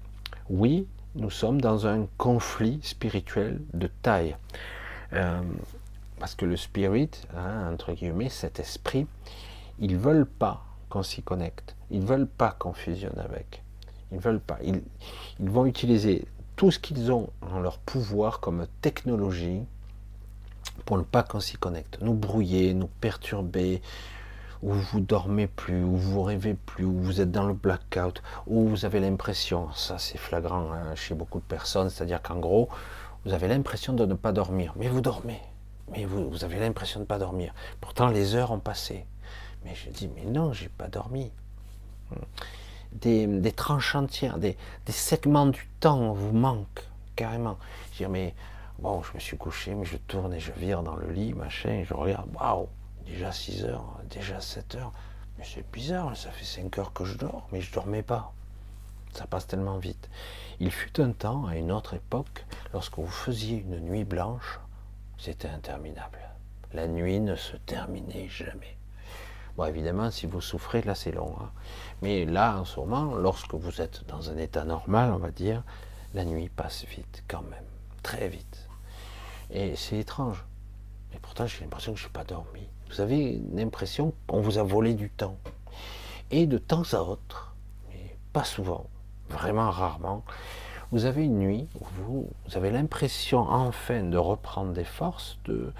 oui, 0.49 0.87
nous 1.15 1.29
sommes 1.29 1.61
dans 1.61 1.87
un 1.87 2.07
conflit 2.17 2.79
spirituel 2.83 3.61
de 3.73 3.87
taille. 4.01 4.35
Euh, 5.13 5.41
parce 6.19 6.35
que 6.35 6.45
le 6.45 6.57
spirit, 6.57 7.09
hein, 7.35 7.71
entre 7.71 7.93
guillemets, 7.93 8.29
cet 8.29 8.59
esprit, 8.59 9.07
ils 9.79 9.97
veulent 9.97 10.25
pas 10.25 10.65
qu'on 10.89 11.03
s'y 11.03 11.21
connecte. 11.21 11.75
Ils 11.91 12.01
veulent 12.01 12.27
pas 12.27 12.51
qu'on 12.51 12.73
fusionne 12.73 13.17
avec. 13.19 13.63
Ils 14.11 14.19
veulent 14.19 14.39
pas. 14.39 14.57
Ils, 14.63 14.81
ils 15.39 15.49
vont 15.49 15.65
utiliser 15.65 16.25
tout 16.55 16.71
ce 16.71 16.79
qu'ils 16.79 17.11
ont 17.11 17.29
en 17.41 17.59
leur 17.59 17.77
pouvoir 17.77 18.39
comme 18.39 18.67
technologie 18.81 19.61
pour 20.85 20.97
ne 20.97 21.03
pas 21.03 21.23
qu'on 21.23 21.39
s'y 21.39 21.57
connecte. 21.57 21.99
Nous 22.01 22.13
brouiller, 22.13 22.73
nous 22.73 22.89
perturber, 22.99 23.81
où 24.61 24.73
vous 24.73 24.99
dormez 24.99 25.47
plus, 25.47 25.83
où 25.83 25.95
vous 25.95 26.21
rêvez 26.23 26.53
plus, 26.53 26.85
où 26.85 26.99
vous 26.99 27.21
êtes 27.21 27.31
dans 27.31 27.47
le 27.47 27.53
blackout, 27.53 28.21
où 28.47 28.67
vous 28.67 28.85
avez 28.85 28.99
l'impression, 28.99 29.71
ça 29.73 29.97
c'est 29.97 30.17
flagrant 30.17 30.71
hein, 30.71 30.95
chez 30.95 31.15
beaucoup 31.15 31.39
de 31.39 31.45
personnes, 31.45 31.89
c'est-à-dire 31.89 32.21
qu'en 32.21 32.39
gros, 32.39 32.69
vous 33.25 33.33
avez 33.33 33.47
l'impression 33.47 33.93
de 33.93 34.05
ne 34.05 34.13
pas 34.13 34.31
dormir, 34.31 34.73
mais 34.75 34.87
vous 34.87 35.01
dormez, 35.01 35.39
mais 35.91 36.05
vous, 36.05 36.29
vous 36.29 36.43
avez 36.43 36.59
l'impression 36.59 36.99
de 36.99 37.03
ne 37.05 37.07
pas 37.07 37.19
dormir. 37.19 37.53
Pourtant 37.79 38.07
les 38.07 38.35
heures 38.35 38.51
ont 38.51 38.59
passé. 38.59 39.05
Mais 39.65 39.75
je 39.75 39.89
dis, 39.89 40.09
mais 40.15 40.23
non, 40.23 40.53
j'ai 40.53 40.69
pas 40.69 40.87
dormi. 40.87 41.31
Des, 42.91 43.51
tranches 43.51 43.95
entières, 43.95 44.39
des, 44.39 44.57
segments 44.89 45.45
du 45.45 45.67
temps 45.79 46.11
vous 46.13 46.33
manquent, 46.33 46.87
carrément. 47.15 47.57
Je 47.93 48.05
mais 48.05 48.33
bon, 48.79 49.03
je 49.03 49.13
me 49.13 49.19
suis 49.19 49.37
couché, 49.37 49.75
mais 49.75 49.85
je 49.85 49.97
tourne 49.97 50.33
et 50.33 50.39
je 50.39 50.51
vire 50.51 50.83
dans 50.83 50.95
le 50.95 51.11
lit, 51.11 51.33
machin, 51.33 51.69
et 51.69 51.85
je 51.85 51.93
regarde, 51.93 52.29
waouh, 52.33 52.67
déjà 53.05 53.31
6 53.31 53.65
heures, 53.65 53.99
déjà 54.09 54.41
7 54.41 54.75
heures. 54.75 54.91
Mais 55.37 55.45
c'est 55.45 55.69
bizarre, 55.71 56.17
ça 56.17 56.31
fait 56.31 56.45
5 56.45 56.77
heures 56.79 56.93
que 56.93 57.05
je 57.05 57.17
dors, 57.17 57.47
mais 57.51 57.61
je 57.61 57.71
dormais 57.71 58.03
pas. 58.03 58.33
Ça 59.13 59.25
passe 59.25 59.47
tellement 59.47 59.77
vite. 59.77 60.09
Il 60.59 60.71
fut 60.71 60.99
un 60.99 61.11
temps, 61.11 61.45
à 61.45 61.55
une 61.55 61.71
autre 61.71 61.93
époque, 61.93 62.45
lorsque 62.73 62.97
vous 62.97 63.07
faisiez 63.07 63.57
une 63.57 63.79
nuit 63.79 64.03
blanche, 64.03 64.59
c'était 65.17 65.49
interminable. 65.49 66.19
La 66.73 66.87
nuit 66.87 67.19
ne 67.19 67.35
se 67.35 67.57
terminait 67.57 68.27
jamais. 68.27 68.77
Bon, 69.57 69.65
évidemment, 69.65 70.11
si 70.11 70.27
vous 70.27 70.41
souffrez, 70.41 70.81
là 70.83 70.95
c'est 70.95 71.11
long. 71.11 71.35
Hein. 71.41 71.51
Mais 72.01 72.25
là, 72.25 72.57
en 72.59 72.65
ce 72.65 72.79
moment, 72.79 73.15
lorsque 73.15 73.53
vous 73.53 73.81
êtes 73.81 74.05
dans 74.07 74.29
un 74.29 74.37
état 74.37 74.63
normal, 74.63 75.11
on 75.11 75.17
va 75.17 75.31
dire, 75.31 75.63
la 76.13 76.23
nuit 76.23 76.49
passe 76.49 76.85
vite 76.85 77.23
quand 77.27 77.41
même, 77.43 77.65
très 78.03 78.29
vite. 78.29 78.67
Et 79.51 79.75
c'est 79.75 79.97
étrange. 79.97 80.45
Mais 81.11 81.19
pourtant, 81.19 81.45
j'ai 81.45 81.61
l'impression 81.61 81.93
que 81.93 81.99
je 81.99 82.05
n'ai 82.05 82.11
pas 82.11 82.23
dormi. 82.23 82.67
Vous 82.89 83.01
avez 83.01 83.41
l'impression 83.53 84.13
qu'on 84.27 84.41
vous 84.41 84.57
a 84.57 84.63
volé 84.63 84.93
du 84.93 85.09
temps. 85.09 85.37
Et 86.31 86.45
de 86.45 86.57
temps 86.57 86.83
à 86.93 87.01
autre, 87.01 87.55
mais 87.89 88.15
pas 88.33 88.43
souvent, 88.43 88.85
vraiment 89.29 89.69
rarement, 89.69 90.23
vous 90.91 91.05
avez 91.05 91.25
une 91.25 91.39
nuit 91.39 91.67
où 91.79 91.85
vous, 91.97 92.29
avez 92.53 92.71
l'impression 92.71 93.39
enfin 93.41 94.03
de 94.03 94.17
reprendre 94.17 94.73
des 94.73 94.83
forces, 94.83 95.37
de, 95.45 95.71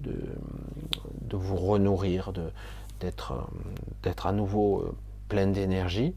de, 0.00 1.36
vous 1.36 1.56
renourrir, 1.56 2.32
d'être 3.00 4.26
à 4.26 4.32
nouveau 4.32 4.94
euh, 5.32 5.36
plein 5.36 5.46
d'énergie. 5.46 6.14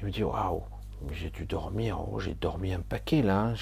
Et 0.00 0.02
vous 0.02 0.10
dites, 0.10 0.24
waouh, 0.24 0.62
j'ai 1.12 1.30
dû 1.30 1.44
dormir, 1.44 1.98
j'ai 2.18 2.34
dormi 2.34 2.72
un 2.72 2.80
paquet 2.80 3.22
là. 3.22 3.40
Hein, 3.40 3.54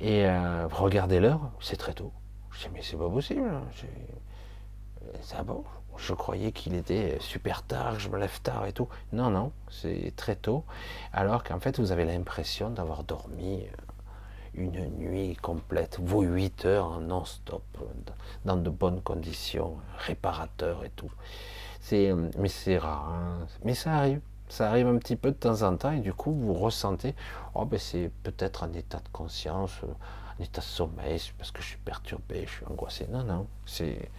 et 0.00 0.26
euh, 0.26 0.66
regardez 0.68 1.20
l'heure, 1.20 1.50
c'est 1.60 1.76
très 1.76 1.94
tôt. 1.94 2.12
Je 2.50 2.60
dis, 2.60 2.68
mais 2.74 2.82
c'est 2.82 2.96
pas 2.96 3.08
possible. 3.08 3.48
Hein, 3.48 3.62
c'est 5.20 5.44
bon. 5.44 5.64
Je 5.96 6.12
croyais 6.12 6.50
qu'il 6.50 6.74
était 6.74 7.18
super 7.20 7.62
tard, 7.62 8.00
je 8.00 8.08
me 8.08 8.18
lève 8.18 8.40
tard 8.40 8.66
et 8.66 8.72
tout. 8.72 8.88
Non, 9.12 9.30
non, 9.30 9.52
c'est 9.70 10.12
très 10.16 10.34
tôt. 10.34 10.64
Alors 11.12 11.44
qu'en 11.44 11.60
fait, 11.60 11.78
vous 11.78 11.92
avez 11.92 12.04
l'impression 12.04 12.70
d'avoir 12.70 13.04
dormi 13.04 13.62
euh, 13.62 13.76
une 14.54 14.88
nuit 14.96 15.36
complète, 15.36 16.00
vos 16.02 16.22
8 16.22 16.64
heures 16.64 17.00
non-stop, 17.00 17.62
dans 18.44 18.56
de 18.56 18.70
bonnes 18.70 19.02
conditions, 19.02 19.76
réparateur 19.98 20.84
et 20.84 20.90
tout. 20.90 21.12
C'est, 21.94 22.10
euh, 22.10 22.28
mais 22.38 22.48
c'est 22.48 22.76
rare. 22.76 23.08
Hein. 23.08 23.46
Mais 23.62 23.74
ça 23.74 23.94
arrive. 23.94 24.20
Ça 24.48 24.68
arrive 24.68 24.88
un 24.88 24.98
petit 24.98 25.14
peu 25.14 25.30
de 25.30 25.36
temps 25.36 25.62
en 25.62 25.76
temps 25.76 25.92
et 25.92 26.00
du 26.00 26.12
coup 26.12 26.32
vous 26.32 26.52
ressentez, 26.52 27.14
oh 27.54 27.64
ben 27.64 27.78
c'est 27.78 28.10
peut-être 28.24 28.64
un 28.64 28.72
état 28.72 28.98
de 28.98 29.08
conscience, 29.12 29.70
euh, 29.84 29.92
un 30.38 30.42
état 30.42 30.60
de 30.60 30.66
sommeil, 30.66 31.20
parce 31.38 31.50
que 31.52 31.62
je 31.62 31.68
suis 31.68 31.78
perturbé, 31.78 32.44
je 32.46 32.50
suis 32.50 32.66
angoissé. 32.66 33.06
Non, 33.10 33.22
non, 33.22 33.46
c'est 33.64 34.10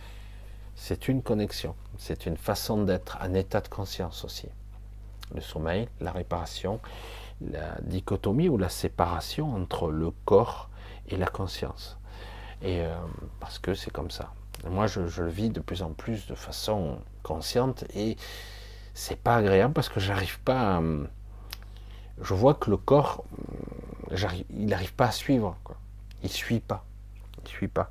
c'est 0.75 1.09
une 1.09 1.21
connexion, 1.21 1.75
c'est 1.97 2.25
une 2.25 2.37
façon 2.37 2.83
d'être, 2.83 3.17
un 3.21 3.33
état 3.33 3.59
de 3.59 3.67
conscience 3.67 4.23
aussi. 4.23 4.47
Le 5.33 5.41
sommeil, 5.41 5.89
la 5.99 6.11
réparation, 6.11 6.79
la 7.41 7.75
dichotomie 7.81 8.47
ou 8.47 8.57
la 8.57 8.69
séparation 8.69 9.53
entre 9.53 9.91
le 9.91 10.11
corps 10.23 10.69
et 11.09 11.17
la 11.17 11.27
conscience. 11.27 11.97
Et 12.61 12.81
euh, 12.81 12.95
parce 13.41 13.59
que 13.59 13.73
c'est 13.73 13.91
comme 13.91 14.11
ça. 14.11 14.33
Moi, 14.67 14.87
je, 14.87 15.01
le 15.01 15.29
vis 15.29 15.49
de 15.49 15.59
plus 15.59 15.83
en 15.83 15.91
plus 15.91 16.25
de 16.27 16.35
façon 16.35 16.99
consciente 17.25 17.85
et 17.95 18.17
c'est 18.93 19.19
pas 19.19 19.37
agréable 19.37 19.73
parce 19.73 19.89
que 19.89 19.99
j'arrive 19.99 20.39
pas. 20.41 20.77
À, 20.77 20.81
je 22.21 22.33
vois 22.33 22.53
que 22.53 22.69
le 22.69 22.77
corps, 22.77 23.25
il 24.49 24.65
n'arrive 24.67 24.93
pas 24.93 25.07
à 25.07 25.11
suivre. 25.11 25.57
Quoi. 25.63 25.75
Il 26.23 26.29
suit 26.29 26.59
pas. 26.59 26.85
Il 27.43 27.49
suit 27.49 27.67
pas. 27.67 27.89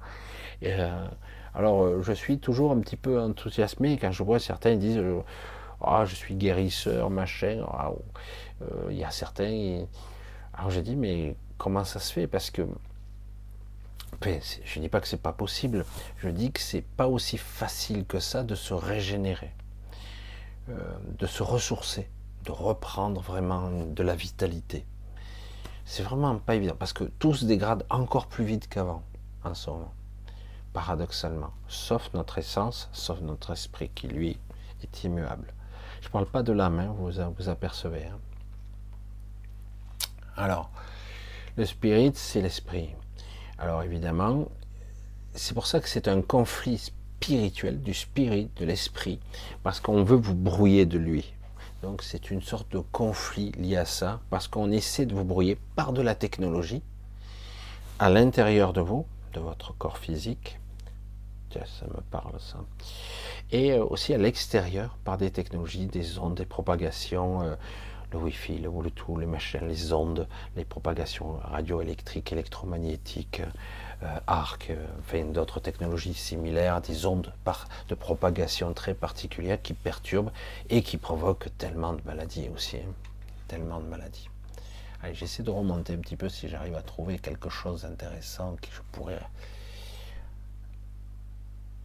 Et, 0.62 0.72
euh, 0.72 1.06
alors, 1.54 1.84
euh, 1.84 2.02
je 2.02 2.12
suis 2.12 2.38
toujours 2.38 2.72
un 2.72 2.80
petit 2.80 2.96
peu 2.96 3.20
enthousiasmé 3.20 3.98
quand 3.98 4.12
je 4.12 4.22
vois 4.22 4.38
certains 4.38 4.76
disent 4.76 4.98
euh, 4.98 5.20
Ah, 5.80 6.04
je 6.04 6.14
suis 6.14 6.36
guérisseur, 6.36 7.10
machin. 7.10 7.64
Il 8.88 8.96
y 8.96 9.04
a 9.04 9.10
certains. 9.10 9.84
Alors, 10.54 10.70
j'ai 10.70 10.82
dit 10.82 10.96
Mais 10.96 11.36
comment 11.58 11.84
ça 11.84 12.00
se 12.00 12.12
fait? 12.12 12.26
Parce 12.26 12.50
que. 12.50 12.62
Je 14.64 14.78
ne 14.78 14.84
dis 14.84 14.88
pas 14.88 15.00
que 15.00 15.08
c'est 15.08 15.22
pas 15.22 15.32
possible, 15.32 15.84
je 16.18 16.28
dis 16.28 16.50
que 16.50 16.60
c'est 16.60 16.82
pas 16.82 17.06
aussi 17.08 17.38
facile 17.38 18.06
que 18.06 18.20
ça 18.20 18.42
de 18.42 18.54
se 18.54 18.74
régénérer, 18.74 19.52
de 20.68 21.26
se 21.26 21.42
ressourcer, 21.42 22.08
de 22.44 22.52
reprendre 22.52 23.20
vraiment 23.20 23.70
de 23.70 24.02
la 24.02 24.14
vitalité. 24.14 24.86
C'est 25.84 26.02
vraiment 26.02 26.38
pas 26.38 26.54
évident 26.54 26.76
parce 26.78 26.92
que 26.92 27.04
tout 27.04 27.34
se 27.34 27.44
dégrade 27.44 27.84
encore 27.90 28.26
plus 28.26 28.44
vite 28.44 28.68
qu'avant 28.68 29.02
en 29.44 29.54
ce 29.54 29.70
moment 29.70 29.92
paradoxalement, 30.74 31.52
sauf 31.68 32.12
notre 32.14 32.36
essence, 32.38 32.90
sauf 32.92 33.20
notre 33.20 33.52
esprit 33.52 33.90
qui, 33.94 34.08
lui, 34.08 34.38
est 34.82 35.04
immuable. 35.04 35.54
Je 36.02 36.08
parle 36.08 36.26
pas 36.26 36.42
de 36.42 36.52
l'âme, 36.52 36.80
hein, 36.80 36.92
vous 36.98 37.10
vous 37.38 37.48
apercevez. 37.48 38.06
Hein. 38.06 38.18
Alors, 40.36 40.70
le 41.56 41.64
spirit, 41.64 42.10
c'est 42.14 42.42
l'esprit. 42.42 42.90
Alors 43.58 43.82
évidemment, 43.82 44.48
c'est 45.34 45.54
pour 45.54 45.66
ça 45.66 45.80
que 45.80 45.88
c'est 45.88 46.08
un 46.08 46.22
conflit 46.22 46.78
spirituel 46.78 47.80
du 47.80 47.94
spirit, 47.94 48.50
de 48.56 48.64
l'esprit, 48.64 49.20
parce 49.62 49.80
qu'on 49.80 50.02
veut 50.02 50.16
vous 50.16 50.34
brouiller 50.34 50.86
de 50.86 50.98
lui. 50.98 51.32
Donc 51.82 52.02
c'est 52.02 52.30
une 52.30 52.42
sorte 52.42 52.70
de 52.72 52.78
conflit 52.78 53.52
lié 53.52 53.76
à 53.76 53.84
ça, 53.84 54.20
parce 54.30 54.48
qu'on 54.48 54.70
essaie 54.70 55.06
de 55.06 55.14
vous 55.14 55.24
brouiller 55.24 55.58
par 55.76 55.92
de 55.92 56.02
la 56.02 56.14
technologie 56.14 56.82
à 57.98 58.10
l'intérieur 58.10 58.72
de 58.72 58.80
vous, 58.80 59.06
de 59.32 59.40
votre 59.40 59.76
corps 59.76 59.98
physique, 59.98 60.58
ça 61.62 61.86
me 61.86 62.00
parle 62.10 62.32
ça. 62.40 62.58
Et 63.52 63.72
euh, 63.72 63.84
aussi 63.84 64.12
à 64.14 64.18
l'extérieur 64.18 64.98
par 65.04 65.18
des 65.18 65.30
technologies, 65.30 65.86
des 65.86 66.18
ondes, 66.18 66.34
des 66.34 66.46
propagations, 66.46 67.42
euh, 67.42 67.54
le 68.14 68.20
Wi-Fi, 68.20 68.58
le 68.58 68.70
Bluetooth, 68.70 69.18
les 69.18 69.26
machines, 69.26 69.66
les 69.66 69.92
ondes, 69.92 70.28
les 70.56 70.64
propagations 70.64 71.36
radioélectriques, 71.42 72.32
électromagnétiques, 72.32 73.42
euh, 74.02 74.18
arc, 74.26 74.72
enfin 75.00 75.24
d'autres 75.24 75.58
technologies 75.60 76.14
similaires, 76.14 76.80
des 76.80 77.06
ondes 77.06 77.32
de 77.88 77.94
propagation 77.94 78.72
très 78.72 78.94
particulières 78.94 79.60
qui 79.60 79.74
perturbent 79.74 80.30
et 80.70 80.82
qui 80.82 80.96
provoquent 80.96 81.48
tellement 81.58 81.92
de 81.92 82.02
maladies 82.04 82.48
aussi, 82.54 82.76
hein. 82.76 82.92
tellement 83.48 83.80
de 83.80 83.86
maladies. 83.86 84.28
Allez, 85.02 85.14
j'essaie 85.14 85.42
de 85.42 85.50
remonter 85.50 85.94
un 85.94 85.98
petit 85.98 86.16
peu 86.16 86.28
si 86.28 86.48
j'arrive 86.48 86.76
à 86.76 86.82
trouver 86.82 87.18
quelque 87.18 87.50
chose 87.50 87.82
d'intéressant 87.82 88.56
que 88.62 88.68
je 88.72 88.80
pourrais 88.92 89.20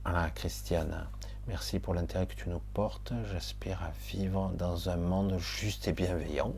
ah, 0.06 0.30
Christiane, 0.34 1.08
merci 1.50 1.80
pour 1.80 1.96
l'intérêt 1.96 2.28
que 2.28 2.36
tu 2.36 2.48
nous 2.48 2.62
portes. 2.76 3.12
J'espère 3.32 3.82
à 3.82 3.90
vivre 4.08 4.52
dans 4.54 4.88
un 4.90 4.98
monde 4.98 5.40
juste 5.40 5.88
et 5.88 5.94
bienveillant. 5.94 6.54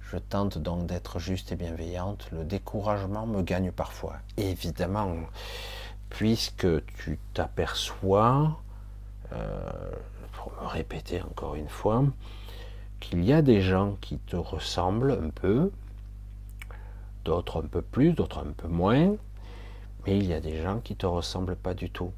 Je 0.00 0.16
tente 0.16 0.56
donc 0.56 0.86
d'être 0.86 1.18
juste 1.18 1.52
et 1.52 1.56
bienveillante. 1.56 2.26
Le 2.32 2.44
découragement 2.44 3.26
me 3.26 3.42
gagne 3.42 3.70
parfois, 3.70 4.16
évidemment, 4.38 5.14
puisque 6.08 6.86
tu 6.96 7.18
t'aperçois, 7.34 8.58
euh, 9.32 9.92
pour 10.32 10.50
me 10.62 10.66
répéter 10.66 11.20
encore 11.20 11.54
une 11.54 11.68
fois, 11.68 12.02
qu'il 12.98 13.22
y 13.24 13.32
a 13.34 13.42
des 13.42 13.60
gens 13.60 13.98
qui 14.00 14.16
te 14.16 14.36
ressemblent 14.36 15.20
un 15.22 15.28
peu, 15.28 15.70
d'autres 17.26 17.62
un 17.62 17.66
peu 17.66 17.82
plus, 17.82 18.14
d'autres 18.14 18.38
un 18.38 18.52
peu 18.52 18.68
moins, 18.68 19.16
mais 20.06 20.16
il 20.16 20.24
y 20.24 20.32
a 20.32 20.40
des 20.40 20.62
gens 20.62 20.80
qui 20.80 20.94
ne 20.94 20.98
te 20.98 21.06
ressemblent 21.06 21.56
pas 21.56 21.74
du 21.74 21.90
tout. 21.90 22.12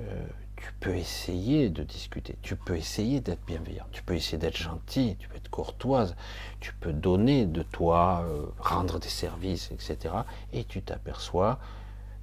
Euh, 0.00 0.26
tu 0.56 0.72
peux 0.78 0.94
essayer 0.94 1.70
de 1.70 1.82
discuter, 1.82 2.36
tu 2.42 2.54
peux 2.54 2.76
essayer 2.76 3.20
d'être 3.20 3.44
bienveillant, 3.46 3.86
tu 3.92 4.02
peux 4.02 4.14
essayer 4.14 4.36
d'être 4.36 4.58
gentil, 4.58 5.16
tu 5.18 5.26
peux 5.28 5.36
être 5.36 5.48
courtoise, 5.48 6.14
tu 6.60 6.74
peux 6.74 6.92
donner 6.92 7.46
de 7.46 7.62
toi, 7.62 8.26
euh, 8.28 8.44
rendre 8.58 8.98
des 8.98 9.08
services, 9.08 9.70
etc. 9.70 10.14
Et 10.52 10.64
tu 10.64 10.82
t'aperçois 10.82 11.58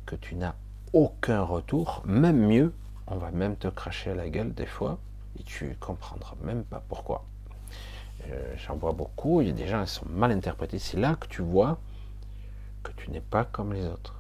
que 0.05 0.15
tu 0.15 0.35
n'as 0.35 0.53
aucun 0.93 1.41
retour, 1.41 2.03
même 2.05 2.37
mieux, 2.37 2.73
on 3.07 3.17
va 3.17 3.31
même 3.31 3.55
te 3.55 3.67
cracher 3.67 4.11
à 4.11 4.15
la 4.15 4.29
gueule 4.29 4.53
des 4.53 4.67
fois, 4.67 4.99
et 5.39 5.43
tu 5.43 5.75
comprendras 5.79 6.35
même 6.43 6.63
pas 6.63 6.83
pourquoi. 6.87 7.25
Euh, 8.29 8.55
j'en 8.57 8.75
vois 8.75 8.93
beaucoup, 8.93 9.41
il 9.41 9.47
y 9.47 9.51
a 9.51 9.53
des 9.53 9.67
gens 9.67 9.83
qui 9.83 9.91
sont 9.91 10.07
mal 10.09 10.31
interprétés. 10.31 10.79
C'est 10.79 10.99
là 10.99 11.15
que 11.15 11.27
tu 11.27 11.41
vois 11.41 11.79
que 12.83 12.91
tu 12.91 13.09
n'es 13.11 13.21
pas 13.21 13.45
comme 13.45 13.73
les 13.73 13.85
autres. 13.85 14.16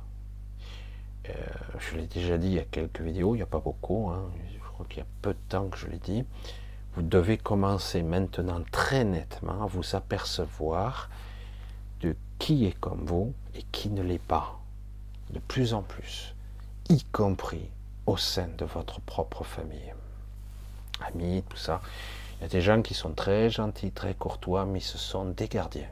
Euh, 1.29 1.33
je 1.79 1.97
l'ai 1.97 2.07
déjà 2.07 2.37
dit 2.37 2.47
il 2.47 2.53
y 2.53 2.59
a 2.59 2.63
quelques 2.63 3.01
vidéos, 3.01 3.35
il 3.35 3.39
n'y 3.39 3.43
a 3.43 3.47
pas 3.47 3.59
beaucoup, 3.59 4.09
hein. 4.09 4.29
je 4.53 4.59
crois 4.69 4.85
qu'il 4.87 4.99
y 4.99 5.01
a 5.01 5.07
peu 5.21 5.33
de 5.33 5.39
temps 5.49 5.67
que 5.67 5.77
je 5.77 5.87
l'ai 5.87 5.99
dit. 5.99 6.23
Vous 6.95 7.01
devez 7.01 7.37
commencer 7.37 8.01
maintenant 8.01 8.61
très 8.71 9.03
nettement 9.03 9.63
à 9.63 9.67
vous 9.67 9.95
apercevoir 9.95 11.09
de 12.01 12.15
qui 12.39 12.65
est 12.65 12.79
comme 12.79 13.05
vous 13.05 13.33
et 13.55 13.63
qui 13.71 13.89
ne 13.89 14.01
l'est 14.01 14.21
pas. 14.21 14.59
De 15.31 15.39
plus 15.39 15.73
en 15.73 15.81
plus, 15.81 16.33
y 16.89 17.03
compris 17.03 17.69
au 18.05 18.17
sein 18.17 18.47
de 18.57 18.65
votre 18.65 19.01
propre 19.01 19.43
famille. 19.43 19.93
Amis, 21.05 21.43
tout 21.49 21.57
ça. 21.57 21.81
Il 22.39 22.43
y 22.43 22.45
a 22.45 22.49
des 22.49 22.61
gens 22.61 22.81
qui 22.81 22.93
sont 22.93 23.11
très 23.11 23.49
gentils, 23.49 23.91
très 23.91 24.13
courtois, 24.13 24.65
mais 24.65 24.79
ce 24.79 24.97
sont 24.97 25.25
des 25.25 25.47
gardiens. 25.47 25.89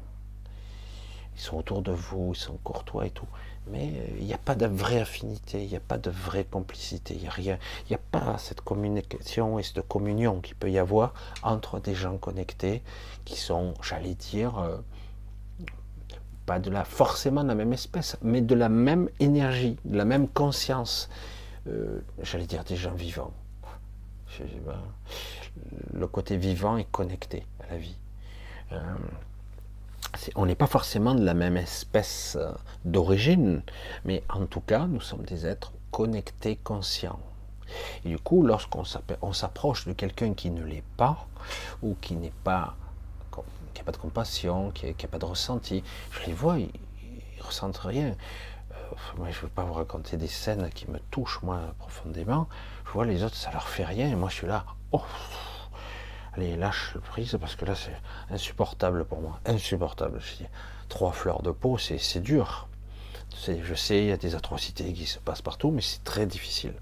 Ils 1.35 1.41
sont 1.41 1.57
autour 1.57 1.81
de 1.81 1.91
vous, 1.91 2.31
ils 2.33 2.39
sont 2.39 2.57
courtois 2.63 3.07
et 3.07 3.11
tout 3.11 3.27
mais 3.67 3.87
euh, 3.95 4.17
il 4.19 4.25
n'y 4.25 4.33
a 4.33 4.37
pas 4.37 4.55
de 4.55 4.65
vraie 4.65 4.99
affinité, 4.99 5.63
il 5.63 5.69
n'y 5.69 5.75
a 5.75 5.81
pas 5.81 5.97
de 5.97 6.09
vraie 6.09 6.45
complicité, 6.45 7.15
il 7.15 7.21
n'y 7.21 7.27
a 7.27 7.31
rien, 7.31 7.57
il 7.85 7.89
n'y 7.91 7.95
a 7.95 8.01
pas 8.11 8.37
cette 8.37 8.61
communication 8.61 9.59
et 9.59 9.63
cette 9.63 9.87
communion 9.87 10.41
qu'il 10.41 10.55
peut 10.55 10.71
y 10.71 10.77
avoir 10.77 11.13
entre 11.43 11.79
des 11.79 11.95
gens 11.95 12.17
connectés 12.17 12.83
qui 13.23 13.37
sont, 13.37 13.73
j'allais 13.81 14.15
dire, 14.15 14.57
euh, 14.59 14.77
pas 16.45 16.59
de 16.59 16.69
la, 16.69 16.85
forcément 16.85 17.43
de 17.43 17.47
la 17.47 17.55
même 17.55 17.73
espèce, 17.73 18.17
mais 18.21 18.41
de 18.41 18.55
la 18.55 18.69
même 18.69 19.09
énergie, 19.19 19.77
de 19.85 19.97
la 19.97 20.05
même 20.05 20.27
conscience, 20.27 21.09
euh, 21.67 22.01
j'allais 22.21 22.45
dire 22.45 22.63
des 22.63 22.75
gens 22.75 22.93
vivants. 22.93 23.33
Le 25.93 26.07
côté 26.07 26.35
vivant 26.35 26.77
est 26.77 26.91
connecté 26.91 27.45
à 27.61 27.71
la 27.71 27.77
vie 27.77 27.95
on 30.35 30.45
n'est 30.45 30.55
pas 30.55 30.67
forcément 30.67 31.15
de 31.15 31.23
la 31.23 31.33
même 31.33 31.57
espèce 31.57 32.37
euh, 32.39 32.51
d'origine, 32.83 33.61
mais 34.03 34.23
en 34.29 34.45
tout 34.45 34.61
cas, 34.61 34.87
nous 34.87 35.01
sommes 35.01 35.23
des 35.23 35.45
êtres 35.45 35.73
connectés, 35.91 36.57
conscients. 36.57 37.19
Et 38.03 38.09
du 38.09 38.19
coup, 38.19 38.43
lorsqu'on 38.43 38.83
s'approche 38.83 39.87
de 39.87 39.93
quelqu'un 39.93 40.33
qui 40.33 40.49
ne 40.51 40.63
l'est 40.63 40.83
pas, 40.97 41.27
ou 41.81 41.95
qui 42.01 42.15
n'est 42.15 42.33
pas 42.43 42.75
qui 43.73 43.81
n'a 43.81 43.85
pas 43.85 43.91
de 43.91 43.97
compassion, 43.97 44.71
qui 44.71 44.87
n'a 44.87 45.07
pas 45.09 45.19
de 45.19 45.25
ressenti. 45.25 45.83
Je 46.11 46.25
les 46.27 46.33
vois, 46.33 46.57
ils, 46.59 46.69
ne 47.37 47.43
ressentent 47.43 47.77
rien. 47.77 48.15
Euh, 48.71 48.75
moi, 49.17 49.27
je 49.29 49.37
ne 49.37 49.41
veux 49.41 49.49
pas 49.49 49.63
vous 49.63 49.73
raconter 49.73 50.15
des 50.15 50.29
scènes 50.29 50.69
qui 50.69 50.89
me 50.89 50.97
touchent, 51.11 51.41
moi, 51.43 51.59
profondément. 51.77 52.47
Je 52.85 52.91
vois 52.91 53.05
les 53.05 53.23
autres, 53.23 53.35
ça 53.35 53.51
leur 53.51 53.67
fait 53.67 53.83
rien, 53.83 54.09
et 54.09 54.15
moi, 54.15 54.29
je 54.29 54.35
suis 54.35 54.47
là, 54.47 54.65
oh, 54.93 55.01
allez, 56.35 56.55
lâche 56.55 56.91
le 56.95 57.01
prise, 57.01 57.37
parce 57.39 57.55
que 57.55 57.65
là, 57.65 57.75
c'est 57.75 57.95
insupportable 58.33 59.05
pour 59.05 59.21
moi. 59.21 59.39
Insupportable. 59.45 60.19
Trois 60.89 61.11
fleurs 61.11 61.41
de 61.41 61.51
peau, 61.51 61.77
c'est 61.77 62.19
dur. 62.19 62.67
Je 63.47 63.73
sais, 63.73 63.99
il 63.99 64.07
y 64.07 64.11
a 64.11 64.17
des 64.17 64.35
atrocités 64.35 64.93
qui 64.93 65.05
se 65.05 65.19
passent 65.19 65.41
partout, 65.41 65.71
mais 65.71 65.81
c'est 65.81 66.03
très 66.03 66.25
difficile. 66.25 66.73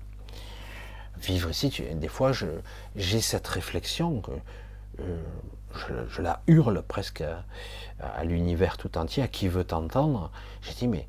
Vivre 1.18 1.49
ici, 1.49 1.72
des 1.93 2.08
fois, 2.08 2.32
j'ai 2.95 3.22
cette 3.22 3.47
réflexion 3.47 4.22
que 4.22 4.32
euh, 4.99 5.22
je, 6.10 6.22
la 6.22 6.41
hurle 6.47 6.84
presque 6.84 7.24
à, 7.99 8.24
l'univers 8.24 8.78
tout 8.78 8.97
entier, 8.97 9.24
à 9.24 9.28
qui 9.28 9.47
veut 9.47 9.64
t'entendre. 9.64 10.32
J'ai 10.62 10.74
dit, 10.74 10.88
mais 10.88 11.08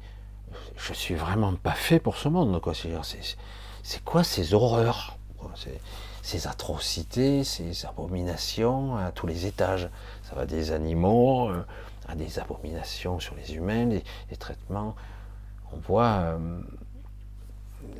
je 0.76 0.92
suis 0.92 1.14
vraiment 1.14 1.54
pas 1.54 1.72
fait 1.72 2.00
pour 2.00 2.16
ce 2.16 2.28
monde. 2.28 2.60
C'est, 3.82 4.04
quoi 4.04 4.24
ces 4.24 4.54
horreurs 4.54 5.18
Ces 6.24 6.46
atrocités, 6.46 7.44
ces 7.44 7.84
abominations 7.84 8.96
à 8.96 9.12
tous 9.12 9.26
les 9.26 9.44
étages. 9.44 9.90
Ça 10.22 10.34
va 10.34 10.46
des 10.46 10.72
animaux 10.72 11.50
euh, 11.50 11.62
à 12.08 12.14
des 12.14 12.38
abominations 12.38 13.20
sur 13.20 13.34
les 13.34 13.54
humains, 13.54 13.84
les, 13.84 14.36
traitements. 14.38 14.94
On 15.70 15.76
voit 15.76 16.22
euh, 16.22 16.62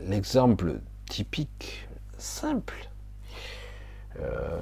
l'exemple 0.06 0.80
typique, 1.04 1.86
simple. 2.16 2.88
Euh, 4.18 4.58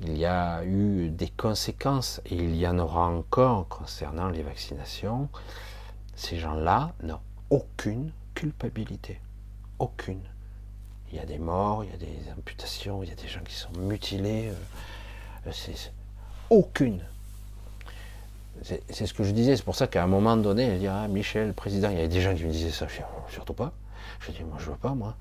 il 0.00 0.16
y 0.16 0.24
a 0.24 0.64
eu 0.64 1.10
des 1.10 1.28
conséquences, 1.28 2.22
et 2.24 2.36
il 2.36 2.56
y 2.56 2.66
en 2.66 2.78
aura 2.78 3.06
encore 3.06 3.68
concernant 3.68 4.30
les 4.30 4.42
vaccinations. 4.42 5.28
Ces 6.16 6.38
gens-là 6.38 6.94
n'ont 7.02 7.20
aucune 7.50 8.12
culpabilité. 8.32 9.20
Aucune. 9.78 10.22
Il 11.10 11.16
y 11.16 11.20
a 11.20 11.26
des 11.26 11.38
morts, 11.38 11.84
il 11.84 11.90
y 11.90 11.94
a 11.94 11.96
des 11.96 12.32
amputations, 12.36 13.02
il 13.02 13.08
y 13.08 13.12
a 13.12 13.14
des 13.14 13.28
gens 13.28 13.40
qui 13.46 13.54
sont 13.54 13.72
mutilés. 13.78 14.50
Euh, 15.46 15.50
c'est 15.52 15.92
aucune. 16.50 17.00
C'est 18.62 19.06
ce 19.06 19.14
que 19.14 19.22
je 19.22 19.30
disais, 19.30 19.56
c'est 19.56 19.62
pour 19.62 19.76
ça 19.76 19.86
qu'à 19.86 20.02
un 20.02 20.08
moment 20.08 20.36
donné, 20.36 20.64
elle 20.64 20.78
dit 20.80 20.88
Ah, 20.88 21.06
Michel, 21.08 21.52
président, 21.54 21.90
il 21.90 21.96
y 21.96 21.98
avait 21.98 22.08
des 22.08 22.20
gens 22.20 22.34
qui 22.34 22.44
me 22.44 22.50
disaient 22.50 22.70
ça, 22.70 22.86
je 22.88 23.00
surtout 23.32 23.52
pas. 23.52 23.72
Je 24.20 24.32
dis 24.32 24.42
Moi, 24.42 24.56
je 24.58 24.70
veux 24.70 24.76
pas, 24.76 24.94
moi. 24.94 25.14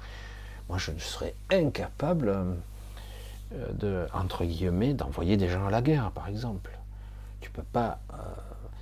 Moi, 0.70 0.78
je 0.78 0.92
serais 0.98 1.34
incapable 1.52 2.30
euh, 2.30 2.44
euh, 3.54 3.72
de, 3.74 4.08
entre 4.14 4.44
guillemets, 4.44 4.94
d'envoyer 4.94 5.38
des 5.38 5.48
gens 5.48 5.68
à 5.68 5.72
la 5.72 5.82
guerre, 5.82 6.12
par 6.12 6.28
exemple. 6.28 6.72
Tu 7.40 7.50
peux 7.50 7.64
pas. 7.64 8.00
Euh, 8.12 8.16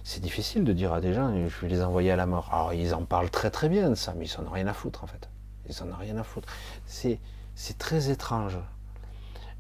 c'est 0.04 0.22
difficile 0.22 0.64
de 0.64 0.74
dire 0.74 0.94
à 0.94 1.02
des 1.02 1.14
gens, 1.14 1.34
je 1.36 1.62
vais 1.62 1.68
les 1.68 1.82
envoyer 1.82 2.12
à 2.12 2.16
la 2.16 2.26
mort. 2.26 2.50
Alors, 2.52 2.74
ils 2.74 2.94
en 2.94 3.04
parlent 3.04 3.30
très 3.30 3.52
très 3.52 3.70
bien 3.70 3.96
ça, 3.96 4.14
mais 4.18 4.28
ils 4.28 4.42
n'en 4.42 4.48
ont 4.48 4.54
rien 4.54 4.68
à 4.68 4.74
foutre, 4.74 5.04
en 5.04 5.08
fait. 5.08 5.28
Ils 5.70 5.84
n'en 5.84 5.94
ont 5.94 6.00
rien 6.00 6.18
à 6.18 6.24
foutre. 6.24 6.48
C'est, 6.86 7.20
très 7.78 8.10
étrange. 8.10 8.58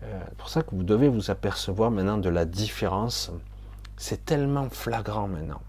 Euh, 0.04 0.22
c'est 0.28 0.38
pour 0.38 0.50
ça 0.50 0.62
que 0.62 0.76
vous 0.76 0.84
devez 0.84 1.08
vous 1.08 1.32
apercevoir 1.32 1.92
maintenant 1.92 2.18
de 2.18 2.30
la 2.30 2.46
différence. 2.46 3.32
C'est 3.98 4.26
tellement 4.26 4.70
flagrant 4.70 5.28
maintenant. 5.28 5.62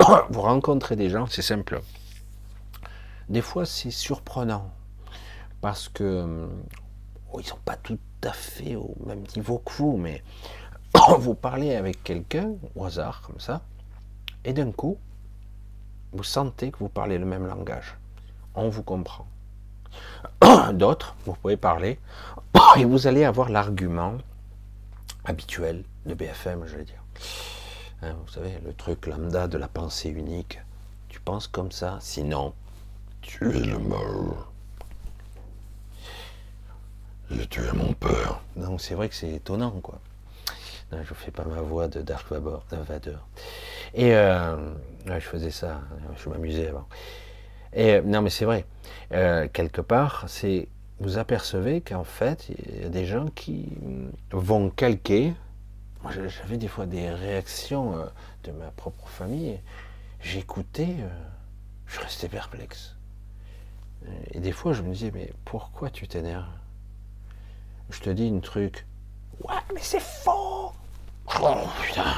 vous 0.30 0.42
rencontrez 0.42 0.96
des 0.96 1.08
gens, 1.10 1.26
c'est 1.26 1.42
simple. 1.42 1.80
Des 3.28 3.42
fois, 3.42 3.64
c'est 3.66 3.90
surprenant 3.90 4.70
parce 5.60 5.88
que 5.88 6.48
oh, 7.32 7.40
ils 7.40 7.46
sont 7.46 7.58
pas 7.64 7.76
tout 7.76 7.98
à 8.22 8.32
fait 8.32 8.76
au 8.76 8.94
même 9.04 9.24
niveau 9.36 9.58
que 9.58 9.72
vous, 9.72 9.96
mais 9.96 10.22
vous 11.18 11.34
parlez 11.34 11.74
avec 11.74 12.02
quelqu'un 12.02 12.52
au 12.74 12.84
hasard 12.84 13.22
comme 13.22 13.40
ça, 13.40 13.62
et 14.44 14.52
d'un 14.52 14.72
coup, 14.72 14.98
vous 16.12 16.24
sentez 16.24 16.70
que 16.70 16.78
vous 16.78 16.88
parlez 16.88 17.18
le 17.18 17.26
même 17.26 17.46
langage. 17.46 17.98
On 18.54 18.68
vous 18.68 18.82
comprend. 18.82 19.26
D'autres, 20.72 21.14
vous 21.26 21.34
pouvez 21.34 21.56
parler, 21.56 21.98
et 22.76 22.84
vous 22.84 23.06
allez 23.06 23.24
avoir 23.24 23.48
l'argument 23.48 24.18
habituel 25.24 25.84
de 26.06 26.14
BFM, 26.14 26.64
je 26.66 26.76
vais 26.76 26.84
dire. 26.84 27.02
Hein, 28.02 28.14
vous 28.24 28.32
savez, 28.32 28.58
le 28.64 28.72
truc 28.72 29.06
lambda 29.06 29.48
de 29.48 29.58
la 29.58 29.68
pensée 29.68 30.08
unique. 30.08 30.60
Tu 31.08 31.20
penses 31.20 31.48
comme 31.48 31.72
ça, 31.72 31.98
sinon, 32.00 32.54
tu 33.20 33.50
es 33.50 33.60
le 33.60 33.78
mort. 33.78 34.52
J'ai 37.30 37.46
tué 37.46 37.70
mon 37.74 37.92
père. 37.92 38.40
Donc 38.56 38.80
c'est 38.80 38.94
vrai 38.94 39.08
que 39.08 39.14
c'est 39.14 39.32
étonnant, 39.32 39.72
quoi. 39.82 39.98
Je 40.90 41.12
fais 41.12 41.30
pas 41.30 41.44
ma 41.44 41.60
voix 41.60 41.88
de 41.88 42.00
Dark 42.00 42.26
Vador. 42.30 42.62
Et 43.94 44.14
euh, 44.14 44.56
je 45.06 45.20
faisais 45.20 45.50
ça, 45.50 45.82
je 46.16 46.28
m'amusais 46.30 46.68
avant. 46.68 46.88
Et 47.72 47.94
euh, 47.94 48.02
non, 48.02 48.22
mais 48.22 48.30
c'est 48.30 48.44
vrai. 48.44 48.64
Euh, 49.12 49.48
quelque 49.52 49.80
part, 49.80 50.24
c'est 50.28 50.68
vous 51.00 51.18
apercevez 51.18 51.80
qu'en 51.80 52.04
fait, 52.04 52.48
il 52.48 52.82
y 52.82 52.84
a 52.84 52.88
des 52.88 53.06
gens 53.06 53.26
qui 53.26 53.68
vont 54.32 54.70
calquer. 54.70 55.34
Moi, 56.02 56.12
j'avais 56.12 56.56
des 56.56 56.68
fois 56.68 56.86
des 56.86 57.10
réactions 57.10 57.94
de 58.42 58.50
ma 58.50 58.70
propre 58.72 59.08
famille. 59.08 59.60
J'écoutais, 60.20 60.96
je 61.86 62.00
restais 62.00 62.28
perplexe. 62.28 62.96
Et 64.32 64.40
des 64.40 64.50
fois, 64.50 64.72
je 64.72 64.82
me 64.82 64.92
disais, 64.92 65.12
mais 65.14 65.32
pourquoi 65.44 65.90
tu 65.90 66.08
t'énerves? 66.08 66.50
Je 67.90 68.00
te 68.00 68.10
dis 68.10 68.26
une 68.26 68.40
truc. 68.40 68.86
Ouais, 69.44 69.54
mais 69.72 69.80
c'est 69.80 70.00
faux 70.00 70.72
Oh 71.40 71.56
putain 71.82 72.14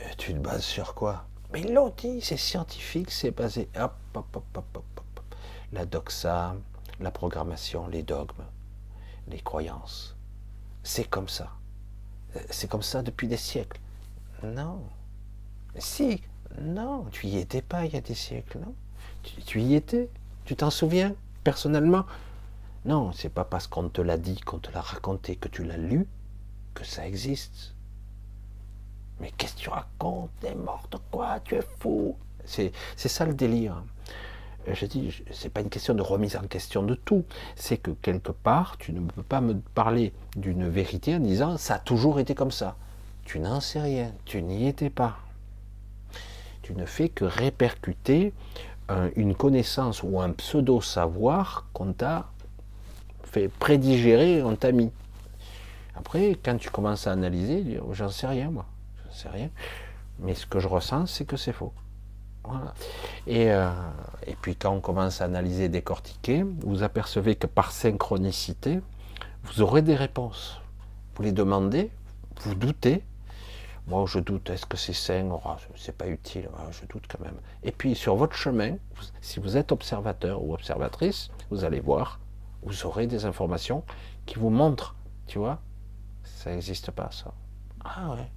euh, 0.00 0.08
Tu 0.18 0.32
te 0.32 0.38
bases 0.38 0.64
sur 0.64 0.94
quoi? 0.94 1.26
Mais 1.56 1.62
l'autre 1.72 1.96
dit, 1.96 2.20
c'est 2.20 2.36
scientifique, 2.36 3.10
c'est 3.10 3.30
basé. 3.30 3.70
Hop, 3.78 3.94
hop, 4.12 4.26
hop, 4.36 4.44
hop, 4.58 4.76
hop, 4.76 4.84
hop. 4.98 5.34
La 5.72 5.86
doxa, 5.86 6.54
la 7.00 7.10
programmation, 7.10 7.88
les 7.88 8.02
dogmes, 8.02 8.44
les 9.28 9.40
croyances. 9.40 10.14
C'est 10.82 11.08
comme 11.08 11.30
ça. 11.30 11.50
Euh, 12.36 12.40
c'est 12.50 12.68
comme 12.68 12.82
ça 12.82 13.00
depuis 13.00 13.26
des 13.26 13.38
siècles. 13.38 13.80
Non. 14.42 14.82
Si, 15.78 16.20
non, 16.60 17.06
tu 17.10 17.26
y 17.26 17.38
étais 17.38 17.62
pas 17.62 17.86
il 17.86 17.94
y 17.94 17.96
a 17.96 18.02
des 18.02 18.14
siècles, 18.14 18.58
non 18.58 18.74
tu, 19.22 19.42
tu 19.42 19.62
y 19.62 19.74
étais 19.74 20.10
Tu 20.44 20.56
t'en 20.56 20.68
souviens 20.68 21.14
personnellement? 21.42 22.04
Non, 22.84 23.12
c'est 23.12 23.30
pas 23.30 23.46
parce 23.46 23.66
qu'on 23.66 23.88
te 23.88 24.02
l'a 24.02 24.18
dit, 24.18 24.38
qu'on 24.40 24.58
te 24.58 24.70
l'a 24.72 24.82
raconté, 24.82 25.36
que 25.36 25.48
tu 25.48 25.64
l'as 25.64 25.78
lu, 25.78 26.06
que 26.74 26.84
ça 26.84 27.06
existe. 27.06 27.74
Mais 29.20 29.32
qu'est-ce 29.36 29.54
que 29.54 29.60
tu 29.60 29.70
racontes? 29.70 30.30
T'es 30.40 30.54
mort 30.54 30.86
de 30.90 30.98
quoi? 31.10 31.40
Tu 31.44 31.54
es 31.54 31.62
fou 31.78 32.16
C'est 32.44 32.72
ça 32.96 33.24
le 33.24 33.34
délire. 33.34 33.82
Euh, 34.68 34.74
je 34.74 34.86
dis, 34.86 35.22
c'est 35.32 35.48
pas 35.48 35.60
une 35.60 35.70
question 35.70 35.94
de 35.94 36.02
remise 36.02 36.36
en 36.36 36.46
question 36.46 36.82
de 36.82 36.94
tout. 36.94 37.24
C'est 37.54 37.78
que 37.78 37.90
quelque 37.90 38.32
part, 38.32 38.76
tu 38.78 38.92
ne 38.92 39.00
peux 39.00 39.22
pas 39.22 39.40
me 39.40 39.54
parler 39.74 40.12
d'une 40.36 40.68
vérité 40.68 41.16
en 41.16 41.20
disant 41.20 41.56
ça 41.56 41.74
a 41.74 41.78
toujours 41.78 42.20
été 42.20 42.34
comme 42.34 42.50
ça. 42.50 42.76
Tu 43.24 43.40
n'en 43.40 43.60
sais 43.60 43.80
rien. 43.80 44.12
Tu 44.24 44.42
n'y 44.42 44.68
étais 44.68 44.90
pas. 44.90 45.18
Tu 46.62 46.74
ne 46.74 46.84
fais 46.84 47.08
que 47.08 47.24
répercuter 47.24 48.32
une 49.16 49.34
connaissance 49.34 50.02
ou 50.04 50.20
un 50.20 50.30
pseudo-savoir 50.30 51.66
qu'on 51.72 51.92
t'a 51.92 52.26
fait 53.24 53.48
prédigérer, 53.48 54.42
on 54.42 54.54
t'a 54.54 54.70
mis. 54.72 54.90
Après, 55.96 56.36
quand 56.42 56.56
tu 56.56 56.70
commences 56.70 57.06
à 57.06 57.12
analyser, 57.12 57.80
j'en 57.92 58.08
sais 58.08 58.26
rien, 58.26 58.50
moi. 58.50 58.66
Sais 59.16 59.28
rien. 59.28 59.50
Mais 60.18 60.34
ce 60.34 60.46
que 60.46 60.60
je 60.60 60.68
ressens, 60.68 61.06
c'est 61.06 61.24
que 61.24 61.36
c'est 61.36 61.52
faux. 61.52 61.72
Et, 63.26 63.50
euh, 63.50 63.70
et, 64.24 64.36
puis 64.36 64.54
quand 64.54 64.70
on 64.70 64.80
commence 64.80 65.20
à 65.20 65.24
analyser, 65.24 65.68
décortiquer, 65.68 66.44
vous 66.60 66.84
apercevez 66.84 67.34
que 67.34 67.48
par 67.48 67.72
synchronicité, 67.72 68.80
vous 69.42 69.62
aurez 69.62 69.82
des 69.82 69.96
réponses. 69.96 70.60
Vous 71.16 71.24
les 71.24 71.32
demandez, 71.32 71.90
vous 72.42 72.54
doutez. 72.54 73.02
Moi, 73.88 74.04
je 74.06 74.20
doute, 74.20 74.50
est-ce 74.50 74.66
que 74.66 74.76
c'est 74.76 74.92
sain 74.92 75.28
oh, 75.32 75.40
C'est 75.74 75.96
pas 75.96 76.06
utile, 76.06 76.48
oh, 76.52 76.70
je 76.70 76.86
doute 76.86 77.06
quand 77.08 77.24
même. 77.24 77.40
Et 77.64 77.72
puis 77.72 77.96
sur 77.96 78.14
votre 78.14 78.36
chemin, 78.36 78.76
si 79.20 79.40
vous 79.40 79.56
êtes 79.56 79.72
observateur 79.72 80.42
ou 80.44 80.54
observatrice, 80.54 81.30
vous 81.50 81.64
allez 81.64 81.80
voir 81.80 82.20
vous 82.66 82.84
aurez 82.84 83.06
des 83.06 83.24
informations 83.24 83.84
qui 84.26 84.38
vous 84.38 84.50
montrent, 84.50 84.96
tu 85.26 85.38
vois, 85.38 85.60
ça 86.24 86.50
n'existe 86.50 86.90
pas 86.90 87.10
ça. 87.12 87.32
Ah 87.84 88.10
ouais. 88.10 88.28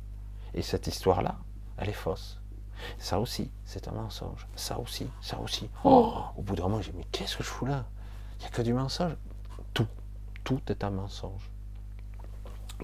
Et 0.53 0.61
cette 0.61 0.87
histoire-là, 0.87 1.37
elle 1.77 1.89
est 1.89 1.93
fausse. 1.93 2.39
Ça 2.97 3.19
aussi, 3.19 3.51
c'est 3.65 3.87
un 3.87 3.91
mensonge. 3.91 4.47
Ça 4.55 4.79
aussi, 4.79 5.07
ça 5.21 5.39
aussi. 5.39 5.69
Oh 5.83 6.23
Au 6.37 6.41
bout 6.41 6.55
d'un 6.55 6.63
moment, 6.63 6.81
j'ai 6.81 6.91
dit, 6.91 6.97
mais 6.97 7.07
qu'est-ce 7.11 7.37
que 7.37 7.43
je 7.43 7.49
fous 7.49 7.65
là? 7.65 7.85
Il 8.37 8.41
n'y 8.41 8.47
a 8.47 8.49
que 8.49 8.61
du 8.61 8.73
mensonge. 8.73 9.15
Tout, 9.73 9.87
tout 10.43 10.61
est 10.69 10.83
un 10.83 10.89
mensonge. 10.89 11.49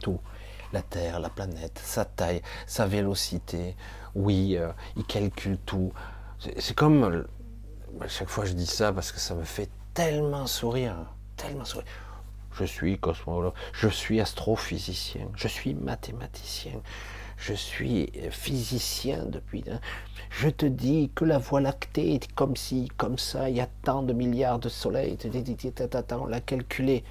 Tout. 0.02 0.20
La 0.74 0.82
Terre, 0.82 1.20
la 1.20 1.30
planète, 1.30 1.80
sa 1.84 2.04
taille, 2.04 2.42
sa 2.68 2.86
vélocité. 2.86 3.78
Oui, 4.16 4.58
euh, 4.58 4.72
il 4.98 5.06
calcule 5.06 5.58
tout. 5.60 5.94
C'est 6.60 6.76
comme, 6.76 7.04
euh, 7.04 7.24
à 8.02 8.08
chaque 8.10 8.28
fois 8.28 8.44
je 8.46 8.54
dis 8.54 8.66
ça 8.66 8.92
parce 8.92 9.12
que 9.14 9.20
ça 9.20 9.36
me 9.36 9.44
fait 9.44 9.70
tellement 9.94 10.48
sourire 10.48 10.96
tellement 11.36 11.64
Je 12.52 12.66
suis 12.66 12.98
cosmologue, 13.00 13.54
je 13.74 13.88
suis 13.88 14.22
astrophysicien, 14.22 15.28
je 15.36 15.48
suis 15.48 15.74
mathématicien, 15.74 16.82
je 17.38 17.54
suis 17.54 18.12
physicien 18.32 19.26
depuis. 19.26 19.64
Hein. 19.70 19.80
Je 20.30 20.50
te 20.50 20.66
dis 20.66 21.12
que 21.14 21.26
la 21.26 21.38
Voie 21.38 21.62
lactée 21.62 22.16
est 22.16 22.34
comme 22.34 22.56
ci, 22.56 22.90
comme 22.98 23.18
ça, 23.18 23.50
il 23.50 23.56
y 23.56 23.62
a 23.62 23.68
tant 23.84 24.04
de 24.04 24.14
milliards 24.14 24.60
de 24.60 24.70
soleils, 24.70 25.18
on 26.12 26.26
l'a 26.26 26.42
calculé. 26.42 27.04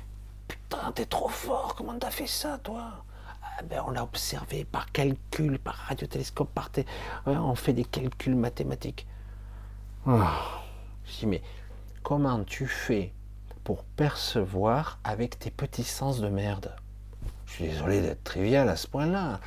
Putain, 0.49 0.93
t'es 0.93 1.07
trop 1.07 1.29
fort, 1.29 1.75
comment 1.75 1.99
t'as 1.99 2.11
fait 2.11 2.27
ça, 2.27 2.59
toi? 2.63 3.05
Ah 3.43 3.63
ben, 3.63 3.83
On 3.87 3.91
l'a 3.91 4.03
observé 4.03 4.65
par 4.65 4.91
calcul, 4.93 5.59
par 5.59 5.75
radiotélescope, 5.75 6.51
par 6.53 6.71
on 7.27 7.55
fait 7.55 7.73
des 7.73 7.85
calculs 7.85 8.35
mathématiques. 8.35 9.07
Oh. 10.07 10.21
Je 11.07 11.19
dis, 11.21 11.27
mais 11.27 11.43
comment 12.03 12.43
tu 12.45 12.67
fais 12.67 13.13
pour 13.63 13.85
percevoir 13.85 14.99
avec 15.05 15.39
tes 15.39 15.51
petits 15.51 15.85
sens 15.85 16.21
de 16.21 16.29
merde? 16.29 16.75
Je 17.47 17.53
suis 17.53 17.65
désolé 17.69 18.01
d'être 18.01 18.25
trivial 18.25 18.69
à 18.69 18.77
ce 18.77 18.87
point-là. 18.89 19.41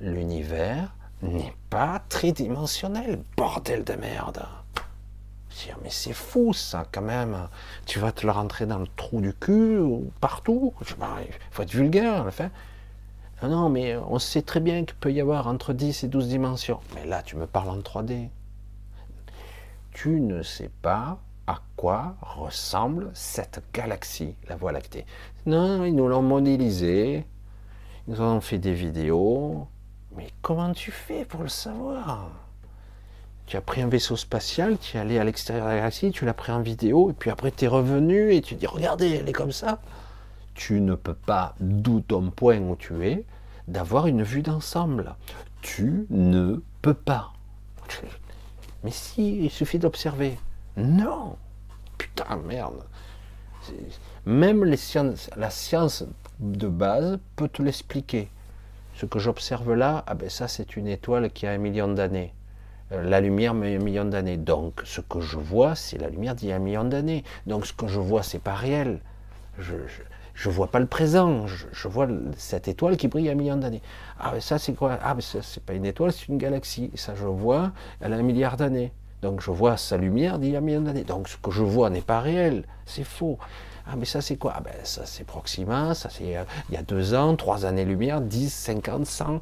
L'univers 0.00 0.94
n'est 1.22 1.54
pas 1.68 2.02
tridimensionnel, 2.08 3.22
bordel 3.36 3.84
de 3.84 3.94
merde. 3.94 4.46
Mais 5.82 5.90
c'est 5.90 6.14
fou 6.14 6.52
ça 6.52 6.86
quand 6.90 7.02
même. 7.02 7.48
Tu 7.86 7.98
vas 7.98 8.12
te 8.12 8.24
le 8.24 8.32
rentrer 8.32 8.66
dans 8.66 8.78
le 8.78 8.86
trou 8.96 9.20
du 9.20 9.34
cul 9.34 9.78
ou 9.78 10.10
partout. 10.20 10.72
Il 10.80 10.86
faut 11.50 11.62
être 11.62 11.70
vulgaire, 11.70 12.24
enfin. 12.26 12.50
Non, 13.42 13.48
non, 13.48 13.68
mais 13.68 13.96
on 13.96 14.18
sait 14.18 14.42
très 14.42 14.60
bien 14.60 14.84
qu'il 14.84 14.96
peut 14.96 15.12
y 15.12 15.20
avoir 15.20 15.46
entre 15.46 15.72
10 15.72 16.04
et 16.04 16.08
12 16.08 16.28
dimensions. 16.28 16.80
Mais 16.94 17.06
là, 17.06 17.22
tu 17.22 17.36
me 17.36 17.46
parles 17.46 17.70
en 17.70 17.78
3D. 17.78 18.28
Tu 19.92 20.20
ne 20.20 20.42
sais 20.42 20.70
pas 20.82 21.18
à 21.46 21.60
quoi 21.76 22.16
ressemble 22.22 23.10
cette 23.14 23.62
galaxie, 23.72 24.36
la 24.48 24.56
Voie 24.56 24.72
lactée. 24.72 25.04
Non, 25.46 25.84
ils 25.84 25.94
nous 25.94 26.06
l'ont 26.06 26.22
modélisé, 26.22 27.26
ils 28.06 28.14
nous 28.14 28.20
ont 28.20 28.40
fait 28.40 28.58
des 28.58 28.74
vidéos, 28.74 29.66
mais 30.20 30.28
comment 30.42 30.74
tu 30.74 30.90
fais 30.90 31.24
pour 31.24 31.42
le 31.42 31.48
savoir? 31.48 32.28
Tu 33.46 33.56
as 33.56 33.62
pris 33.62 33.80
un 33.80 33.88
vaisseau 33.88 34.16
spatial, 34.16 34.76
tu 34.76 34.98
es 34.98 35.00
allé 35.00 35.18
à 35.18 35.24
l'extérieur 35.24 35.64
de 35.64 35.70
la 35.70 35.76
galaxie, 35.78 36.10
tu 36.10 36.26
l'as 36.26 36.34
pris 36.34 36.52
en 36.52 36.60
vidéo, 36.60 37.10
et 37.10 37.14
puis 37.14 37.30
après 37.30 37.50
tu 37.50 37.64
es 37.64 37.68
revenu 37.68 38.34
et 38.34 38.42
tu 38.42 38.54
dis 38.54 38.66
regardez, 38.66 39.12
elle 39.12 39.28
est 39.30 39.32
comme 39.32 39.50
ça. 39.50 39.80
Tu 40.54 40.82
ne 40.82 40.94
peux 40.94 41.14
pas, 41.14 41.54
d'où 41.58 42.02
ton 42.02 42.30
point 42.30 42.58
où 42.58 42.76
tu 42.76 43.06
es, 43.06 43.24
d'avoir 43.66 44.08
une 44.08 44.22
vue 44.22 44.42
d'ensemble. 44.42 45.14
Tu 45.62 46.06
ne 46.10 46.62
peux 46.82 46.92
pas. 46.92 47.32
Mais 48.84 48.90
si, 48.90 49.44
il 49.44 49.50
suffit 49.50 49.78
d'observer. 49.78 50.38
Non 50.76 51.36
Putain, 51.96 52.36
merde 52.46 52.84
Même 54.26 54.64
la 54.64 55.50
science 55.50 56.04
de 56.40 56.68
base 56.68 57.18
peut 57.36 57.48
te 57.48 57.62
l'expliquer. 57.62 58.28
Ce 59.00 59.06
que 59.06 59.18
j'observe 59.18 59.72
là, 59.72 60.04
ah 60.06 60.12
ben 60.12 60.28
ça 60.28 60.46
c'est 60.46 60.76
une 60.76 60.86
étoile 60.86 61.30
qui 61.30 61.46
a 61.46 61.52
un 61.52 61.56
million 61.56 61.88
d'années. 61.88 62.34
Euh, 62.92 63.02
la 63.02 63.22
lumière 63.22 63.54
met 63.54 63.76
un 63.76 63.78
million 63.78 64.04
d'années. 64.04 64.36
Donc 64.36 64.82
ce 64.84 65.00
que 65.00 65.22
je 65.22 65.38
vois, 65.38 65.74
c'est 65.74 65.96
la 65.96 66.10
lumière 66.10 66.34
d'il 66.34 66.50
y 66.50 66.52
a 66.52 66.56
un 66.56 66.58
million 66.58 66.84
d'années. 66.84 67.24
Donc 67.46 67.64
ce 67.64 67.72
que 67.72 67.86
je 67.86 67.98
vois, 67.98 68.22
c'est 68.22 68.40
pas 68.40 68.52
réel. 68.52 69.00
Je, 69.58 69.72
je, 70.34 70.50
vois 70.50 70.66
pas 70.66 70.80
le 70.80 70.86
présent. 70.86 71.46
Je, 71.46 71.88
vois 71.88 72.08
cette 72.36 72.68
étoile 72.68 72.98
qui 72.98 73.08
brille 73.08 73.30
un 73.30 73.34
million 73.34 73.56
d'années. 73.56 73.80
Ah 74.18 74.32
ben 74.32 74.40
ça 74.42 74.58
c'est 74.58 74.74
quoi? 74.74 74.98
Ah 75.02 75.14
ben 75.14 75.22
ça 75.22 75.38
c'est 75.40 75.64
pas 75.64 75.72
une 75.72 75.86
étoile, 75.86 76.12
c'est 76.12 76.28
une 76.28 76.36
galaxie. 76.36 76.90
ça 76.94 77.14
je 77.14 77.24
vois, 77.24 77.72
elle 78.02 78.12
a 78.12 78.16
un 78.16 78.22
milliard 78.22 78.58
d'années. 78.58 78.92
Donc 79.22 79.40
je 79.40 79.50
vois 79.50 79.78
sa 79.78 79.96
lumière 79.96 80.38
d'il 80.38 80.50
y 80.50 80.56
a 80.56 80.58
un 80.58 80.60
million 80.60 80.82
d'années. 80.82 81.04
Donc 81.04 81.26
ce 81.30 81.38
que 81.38 81.50
je 81.50 81.62
vois 81.62 81.88
n'est 81.88 82.02
pas 82.02 82.20
réel, 82.20 82.64
c'est 82.84 83.04
faux. 83.04 83.38
Ah, 83.86 83.96
mais 83.96 84.04
ça, 84.04 84.20
c'est 84.20 84.36
quoi? 84.36 84.54
Ah, 84.56 84.60
ben, 84.60 84.72
Ça, 84.84 85.06
c'est 85.06 85.24
Proxima, 85.24 85.94
ça, 85.94 86.08
c'est 86.10 86.36
euh, 86.36 86.44
il 86.68 86.74
y 86.74 86.78
a 86.78 86.82
deux 86.82 87.14
ans, 87.14 87.36
trois 87.36 87.64
années-lumière, 87.64 88.20
10, 88.20 88.52
50, 88.52 89.06
100. 89.06 89.40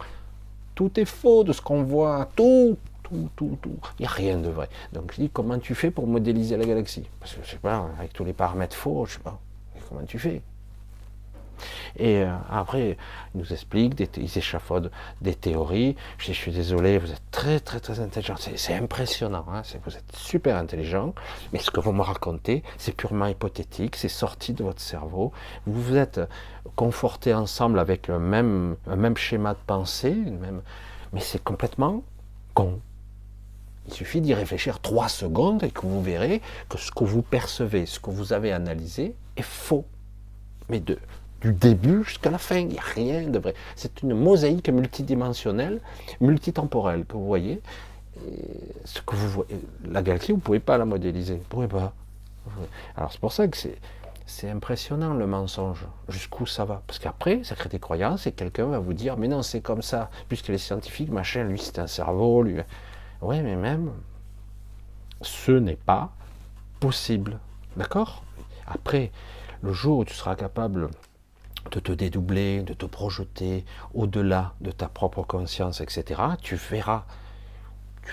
Tout 0.75 0.99
est 1.01 1.05
faux 1.05 1.45
de 1.45 1.53
ce 1.53 1.61
qu'on 1.61 1.83
voit. 1.83 2.29
Tout, 2.37 2.77
tout, 3.03 3.29
tout, 3.37 3.59
tout. 3.61 3.79
Il 3.99 4.03
n'y 4.03 4.07
a 4.07 4.11
rien 4.11 4.39
de 4.39 4.49
vrai. 4.49 4.69
Donc, 4.93 5.13
je 5.13 5.23
dis, 5.23 5.31
comment 5.31 5.59
tu 5.59 5.75
fais 5.75 5.91
pour 5.91 6.07
modéliser 6.07 6.57
la 6.57 6.65
galaxie? 6.65 7.05
Parce 7.21 7.35
que, 7.35 7.41
je 7.45 7.51
sais 7.51 7.57
pas, 7.57 7.89
avec 7.99 8.13
tous 8.13 8.25
les 8.25 8.33
paramètres 8.33 8.77
faux, 8.77 9.05
je 9.07 9.15
sais 9.15 9.19
pas. 9.21 9.39
Comment 9.89 10.03
tu 10.03 10.19
fais? 10.19 10.43
Et 11.97 12.23
euh, 12.23 12.33
après, 12.51 12.97
ils 13.35 13.41
nous 13.41 13.53
expliquent, 13.53 13.95
ils 14.17 14.39
échafaudent 14.39 14.91
des 15.21 15.35
théories. 15.35 15.97
Je, 16.19 16.33
suis 16.33 16.53
désolé, 16.53 16.99
vous 16.99 17.11
êtes 17.11 17.31
très 17.31 17.61
très 17.61 17.81
très 17.81 18.01
intelligent. 18.01 18.37
C'est 18.37 18.75
impressionnant, 18.75 19.45
hein, 19.53 19.63
vous 19.85 19.97
êtes 19.97 20.17
super 20.17 20.57
intelligent. 20.57 21.15
Mais 21.53 21.59
ce 21.59 21.71
que 21.71 21.81
vous 21.81 21.93
me 21.93 22.03
racontez, 22.03 22.63
c'est 22.77 22.93
purement 22.93 23.27
hypothétique, 23.27 23.97
c'est 23.97 24.09
sorti 24.09 24.53
de 24.53 24.65
votre 24.65 24.81
cerveau. 24.81 25.33
Vous 25.67 25.83
vous 25.83 25.97
êtes 25.97 26.21
confortés 26.77 27.35
ensemble 27.35 27.79
avec 27.79 28.09
le 28.09 28.19
même, 28.19 28.77
un 28.87 28.97
même 28.97 29.17
schéma 29.17 29.55
de 29.55 29.59
pensée, 29.67 30.17
mais 31.13 31.21
c'est 31.21 31.43
complètement 31.43 32.03
con. 32.55 32.81
Il 33.89 33.95
suffit 33.95 34.21
d'y 34.21 34.35
réfléchir 34.35 34.81
trois 34.81 35.09
secondes 35.09 35.63
et 35.65 35.71
que 35.71 35.81
vous 35.81 36.03
verrez 36.03 36.43
que 36.69 36.77
ce 36.77 36.91
que 36.91 37.05
vous 37.05 37.23
percevez, 37.23 37.87
ce 37.87 37.99
que 37.99 38.11
vous 38.11 38.35
avez 38.35 38.53
analysé 38.53 39.15
est 39.37 39.43
faux. 39.43 39.87
Mais 40.69 40.79
de, 40.79 40.99
du 41.41 41.53
début 41.53 42.05
jusqu'à 42.05 42.31
la 42.31 42.39
fin. 42.39 42.57
Il 42.57 42.69
n'y 42.69 42.79
a 42.79 42.83
rien 42.83 43.29
de 43.29 43.39
vrai. 43.39 43.55
C'est 43.77 44.03
une 44.03 44.15
mosaïque 44.15 44.69
multidimensionnelle, 44.69 45.81
multitemporelle 46.21 47.05
que 47.05 47.15
vous 47.15 47.27
voyez. 47.27 47.61
ce 48.85 49.01
que 49.03 49.15
vous 49.15 49.45
la 49.89 50.03
galaxie, 50.03 50.33
vous 50.33 50.39
ne 50.39 50.43
pouvez 50.43 50.61
pas 50.61 50.79
la 50.79 50.85
modéliser. 50.85 51.37
Vous 51.37 51.49
pouvez 51.49 51.69
pas. 51.69 51.93
Alors 52.97 53.13
c'est 53.13 53.21
pour 53.21 53.33
ça 53.33 53.47
que 53.47 53.57
c'est, 53.57 54.51
impressionnant 54.51 55.15
le 55.15 55.27
mensonge. 55.27 55.87
Jusqu'où 56.09 56.47
ça 56.47 56.65
va? 56.65 56.83
Parce 56.87 56.99
qu'après, 56.99 57.45
ça 57.45 57.55
crée 57.55 57.69
des 57.69 57.79
croyances 57.79 58.27
et 58.27 58.33
quelqu'un 58.33 58.67
va 58.67 58.79
vous 58.79 58.95
dire 58.95 59.17
Mais 59.17 59.29
non, 59.29 59.43
c'est 59.43 59.61
comme 59.61 59.83
ça. 59.83 60.11
Puisque 60.29 60.49
les 60.49 60.59
scientifiques, 60.59 61.11
machin, 61.11 61.45
lui, 61.45 61.59
c'est 61.59 61.79
un 61.79 61.87
cerveau. 61.87 62.43
Lui. 62.43 62.57
Oui, 63.21 63.41
mais 63.41 63.57
même, 63.57 63.91
ce 65.23 65.53
n'est 65.53 65.77
pas 65.77 66.13
possible. 66.81 67.39
D'accord? 67.77 68.23
Après, 68.67 69.11
le 69.63 69.73
jour 69.73 69.99
où 69.99 70.05
tu 70.05 70.15
seras 70.15 70.37
capable 70.37 70.91
de 71.71 71.81
te 71.81 71.93
dédoubler, 71.93 72.63
de 72.63 72.75
te 72.75 72.87
projeter 72.87 73.65
au-delà 73.95 74.55
de 74.61 74.71
ta 74.71 74.89
propre 74.89 75.23
conscience, 75.23 75.81
etc., 75.81 76.21
tu 76.41 76.57
verras. 76.57 77.05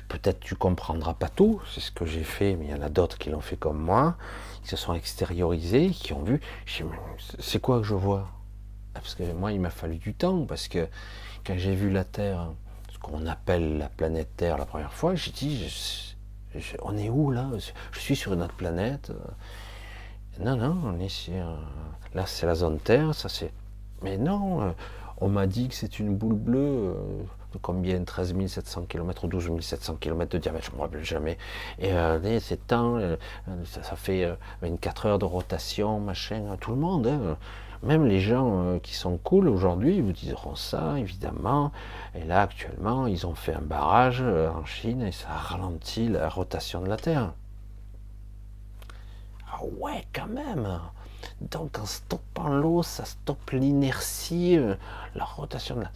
Peut-être 0.10 0.42
tu 0.42 0.56
comprendras 0.56 1.14
pas 1.14 1.30
tout, 1.30 1.62
c'est 1.74 1.80
ce 1.80 1.92
que 1.92 2.06
j'ai 2.06 2.26
fait, 2.26 2.58
mais 2.58 2.66
il 2.66 2.72
y 2.72 2.74
en 2.74 2.82
a 2.82 2.90
d'autres 2.90 3.18
qui 3.18 3.30
l'ont 3.30 3.40
fait 3.40 3.56
comme 3.56 3.80
moi, 3.80 4.18
qui 4.62 4.70
se 4.70 4.76
sont 4.76 4.94
extériorisés, 4.94 5.92
qui 5.92 6.12
ont 6.12 6.22
vu, 6.22 6.42
c'est 7.40 7.62
quoi 7.62 7.80
que 7.80 7.86
je 7.86 7.96
vois? 7.96 8.28
Parce 8.94 9.16
que 9.16 9.24
moi, 9.32 9.54
il 9.54 9.62
m'a 9.62 9.70
fallu 9.70 9.98
du 9.98 10.14
temps, 10.14 10.46
parce 10.46 10.68
que 10.68 10.90
quand 11.46 11.58
j'ai 11.58 11.76
vu 11.76 11.90
la 11.90 12.04
Terre, 12.04 12.50
ce 12.92 12.98
qu'on 13.00 13.26
appelle 13.26 13.78
la 13.78 13.88
planète 13.88 14.36
Terre 14.36 14.58
la 14.58 14.66
première 14.66 14.94
fois, 14.94 15.16
j'ai 15.16 15.32
dit, 15.32 15.66
on 16.82 16.98
est 16.98 17.10
où 17.10 17.32
là? 17.32 17.50
Je 17.92 18.00
suis 18.00 18.18
sur 18.18 18.34
une 18.34 18.42
autre 18.42 18.56
planète. 18.56 19.12
Non, 20.42 20.58
non, 20.58 20.78
on 20.84 21.00
est 21.00 21.08
sur 21.08 21.58
Là, 22.16 22.24
c'est 22.26 22.46
la 22.46 22.56
zone 22.56 22.80
Terre, 22.80 23.14
ça 23.14 23.28
c'est. 23.28 23.52
Mais 24.02 24.18
non, 24.18 24.62
euh, 24.62 24.72
on 25.18 25.28
m'a 25.28 25.48
dit 25.48 25.68
que 25.68 25.76
c'est 25.76 26.00
une 26.00 26.16
boule 26.16 26.36
bleue 26.36 26.60
euh, 26.60 26.94
de 27.52 27.58
combien 27.62 28.02
13 28.02 28.34
700 28.48 28.86
km 28.88 29.26
ou 29.26 29.28
12 29.28 29.60
700 29.60 29.98
km 30.00 30.32
de 30.32 30.38
diamètre, 30.38 30.66
je 30.66 30.72
ne 30.72 30.78
me 30.78 30.82
rappelle 30.82 31.04
jamais. 31.04 31.38
Et 31.78 31.92
euh, 31.92 32.40
c'est 32.40 32.68
temps, 32.68 32.98
ça, 33.66 33.96
fait 33.98 34.30
24 34.62 35.06
heures 35.08 35.20
de 35.20 35.26
rotation, 35.26 36.00
machin, 36.00 36.56
tout 36.62 36.72
le 36.72 36.78
monde. 36.78 37.08
Hein. 37.08 37.38
Même 37.84 38.06
les 38.06 38.22
gens 38.22 38.80
qui 38.82 38.96
sont 38.96 39.18
cool 39.18 39.50
aujourd'hui 39.50 40.00
vous 40.00 40.14
diront 40.14 40.56
ça, 40.56 40.98
évidemment. 40.98 41.74
Et 42.16 42.24
là, 42.24 42.42
actuellement, 42.42 43.08
ils 43.08 43.28
ont 43.28 43.36
fait 43.36 43.54
un 43.54 43.62
barrage 43.62 44.22
en 44.22 44.66
Chine 44.66 45.02
et 45.02 45.12
ça 45.12 45.28
ralentit 45.30 46.08
la 46.08 46.30
rotation 46.30 46.82
de 46.82 46.88
la 46.88 46.98
Terre. 46.98 47.34
Ah 49.52 49.60
ouais, 49.80 50.06
quand 50.14 50.28
même 50.28 50.80
donc 51.42 51.78
en 51.80 51.86
stoppant 51.86 52.50
l'eau, 52.50 52.84
ça 52.84 53.06
stoppe 53.06 53.52
l'inertie, 53.52 54.58
euh, 54.58 54.76
la 55.16 55.26
rotation 55.26 55.76
de 55.76 55.82
la... 55.82 55.92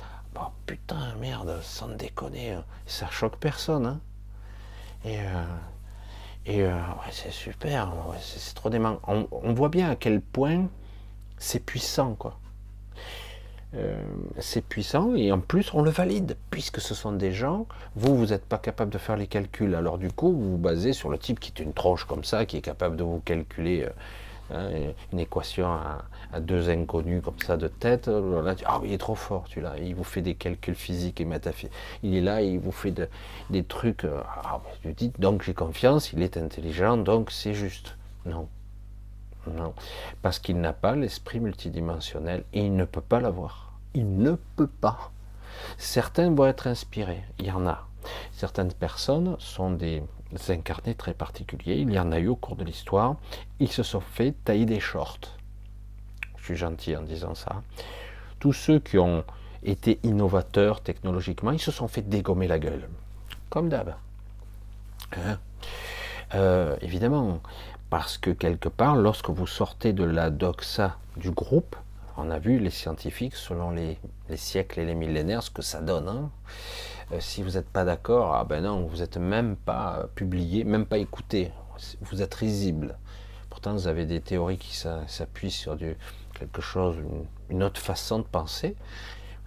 Putain, 0.66 1.16
merde, 1.20 1.60
sans 1.62 1.90
déconner, 1.90 2.52
hein. 2.52 2.64
ça 2.86 3.10
choque 3.10 3.38
personne. 3.38 3.86
Hein. 3.86 4.00
Et, 5.04 5.20
euh, 5.20 5.44
euh, 6.48 6.82
c'est 7.12 7.32
super, 7.32 7.92
c'est 8.22 8.54
trop 8.54 8.70
dément. 8.70 9.00
On, 9.08 9.28
on, 9.32 9.54
voit 9.54 9.68
bien 9.68 9.90
à 9.90 9.96
quel 9.98 10.22
point 10.22 10.68
c'est 11.38 11.60
puissant, 11.60 12.14
quoi. 12.14 12.40
c'est 14.40 14.64
puissant 14.64 15.14
et 15.16 15.32
en 15.32 15.42
plus 15.42 15.74
on 15.74 15.82
le 15.82 15.92
valide 15.92 16.38
puisque 16.52 16.80
ce 16.80 16.96
sont 16.96 17.12
des 17.12 17.34
gens, 17.34 17.66
vous 17.96 18.16
vous 18.16 18.28
n'êtes 18.28 18.46
pas 18.46 18.60
capable 18.60 18.92
de 18.92 18.98
faire 18.98 19.18
les 19.18 19.28
calculs 19.28 19.76
alors 19.76 19.98
du 19.98 20.12
coup 20.12 20.32
vous 20.32 20.52
vous 20.52 20.58
basez 20.58 20.94
sur 20.94 21.10
le 21.10 21.18
type 21.18 21.40
qui 21.40 21.52
est 21.52 21.62
une 21.62 21.74
tronche 21.74 22.06
comme 22.06 22.24
ça 22.24 22.46
qui 22.46 22.58
est 22.58 22.62
capable 22.62 22.96
de 22.96 23.04
vous 23.04 23.20
calculer 23.20 23.88
Hein, 24.52 24.70
une 25.14 25.20
équation 25.20 25.68
à, 25.68 26.40
deux 26.40 26.70
inconnus 26.70 27.22
comme 27.24 27.40
ça 27.40 27.58
de 27.58 27.68
tête, 27.68 28.08
là, 28.08 28.56
ah, 28.66 28.82
il 28.84 28.94
est 28.94 28.98
trop 28.98 29.16
fort, 29.16 29.46
tu 29.48 29.62
là, 29.62 29.74
il 29.80 29.96
vous 29.96 30.04
fait 30.04 30.22
des 30.22 30.36
calculs 30.36 30.76
physiques 30.76 31.22
et 31.22 31.26
métaphysiques. 31.26 31.74
Il 32.04 32.16
est 32.16 32.22
là, 32.22 32.42
il 32.42 32.60
vous 32.60 32.72
fait 32.72 32.94
des 33.50 33.64
trucs. 33.64 34.06
Euh, 34.06 34.22
ah, 34.44 34.62
tu 34.82 34.94
dis, 34.94 35.12
donc 35.20 35.44
j'ai 35.44 35.54
confiance, 35.54 36.14
il 36.14 36.22
est 36.22 36.38
intelligent, 36.38 36.98
donc 36.98 37.32
c'est 37.32 37.54
juste. 37.54 37.96
Non. 38.26 38.48
Non. 39.48 39.74
Parce 40.22 40.40
qu'il 40.40 40.60
n'a 40.60 40.74
pas 40.74 40.96
l'esprit 40.96 41.40
multidimensionnel 41.40 42.44
et 42.54 42.66
il 42.66 42.76
ne 42.76 42.86
peut 42.86 43.02
pas 43.02 43.20
l'avoir. 43.20 43.74
Il 43.94 44.18
ne 44.18 44.36
peut 44.56 44.68
pas. 44.68 45.12
Certains 45.78 46.32
vont 46.32 46.46
être 46.46 46.68
inspirés, 46.68 47.24
il 47.40 47.48
y 47.48 47.52
en 47.52 47.66
a. 47.68 47.88
Certaines 48.32 48.74
personnes 48.74 49.36
sont 49.40 49.72
des 49.72 50.04
incarnés 50.50 50.96
très 50.96 51.14
particuliers, 51.14 51.78
il 51.78 51.92
y 51.92 52.00
en 52.00 52.12
a 52.12 52.20
eu 52.20 52.28
au 52.28 52.36
cours 52.36 52.56
de 52.56 52.64
l'histoire, 52.64 53.16
ils 53.60 53.72
se 53.72 53.84
sont 53.84 54.02
fait 54.02 54.34
tailler 54.44 54.66
des 54.66 54.80
shorts. 54.80 55.38
Je 56.38 56.46
suis 56.46 56.56
gentil 56.56 56.96
en 56.96 57.02
disant 57.02 57.36
ça. 57.36 57.62
Tous 58.40 58.54
ceux 58.54 58.80
qui 58.80 58.98
ont 58.98 59.24
été 59.64 60.00
innovateurs 60.04 60.82
technologiquement, 60.82 61.52
ils 61.52 61.60
se 61.60 61.72
sont 61.72 61.88
fait 61.88 62.02
dégommer 62.02 62.48
la 62.48 62.60
gueule. 62.60 62.88
Comme 63.50 63.70
d'hab. 63.70 63.96
Hein? 65.18 65.40
Euh, 66.36 66.76
évidemment, 66.82 67.42
parce 67.90 68.18
que 68.18 68.30
quelque 68.30 68.70
part, 68.70 68.96
lorsque 68.96 69.30
vous 69.30 69.48
sortez 69.48 69.94
de 69.94 70.04
la 70.04 70.30
doxa 70.30 70.98
du 71.18 71.32
groupe, 71.32 71.76
on 72.18 72.30
a 72.30 72.40
vu 72.40 72.60
les 72.60 72.70
scientifiques, 72.70 73.36
selon 73.36 73.72
les, 73.72 73.98
siècles 74.36 74.82
et 74.82 74.86
les 74.86 74.94
millénaires, 74.94 75.42
ce 75.42 75.50
que 75.50 75.62
ça 75.62 75.82
donne. 75.82 76.08
Hein. 76.08 76.30
Euh, 77.12 77.20
si 77.20 77.42
vous 77.42 77.52
n'êtes 77.52 77.70
pas 77.70 77.86
d'accord, 77.86 78.36
ah 78.36 78.44
ben 78.44 78.62
non, 78.62 78.86
vous 78.86 78.98
n'êtes 78.98 79.18
même 79.18 79.56
pas 79.56 80.08
publié, 80.16 80.64
même 80.64 80.86
pas 80.86 81.00
écouté. 81.00 81.52
Vous 82.02 82.22
êtes 82.22 82.34
risible. 82.36 82.98
Pourtant, 83.50 83.74
vous 83.74 83.88
avez 83.88 84.06
des 84.06 84.22
théories 84.22 84.58
qui 84.58 84.76
s'appuient 84.76 85.52
sur 85.52 85.78
quelque 86.34 86.62
chose, 86.62 86.98
une, 87.50 87.64
autre 87.64 87.82
façon 87.82 88.20
de 88.20 88.24
penser. 88.24 88.76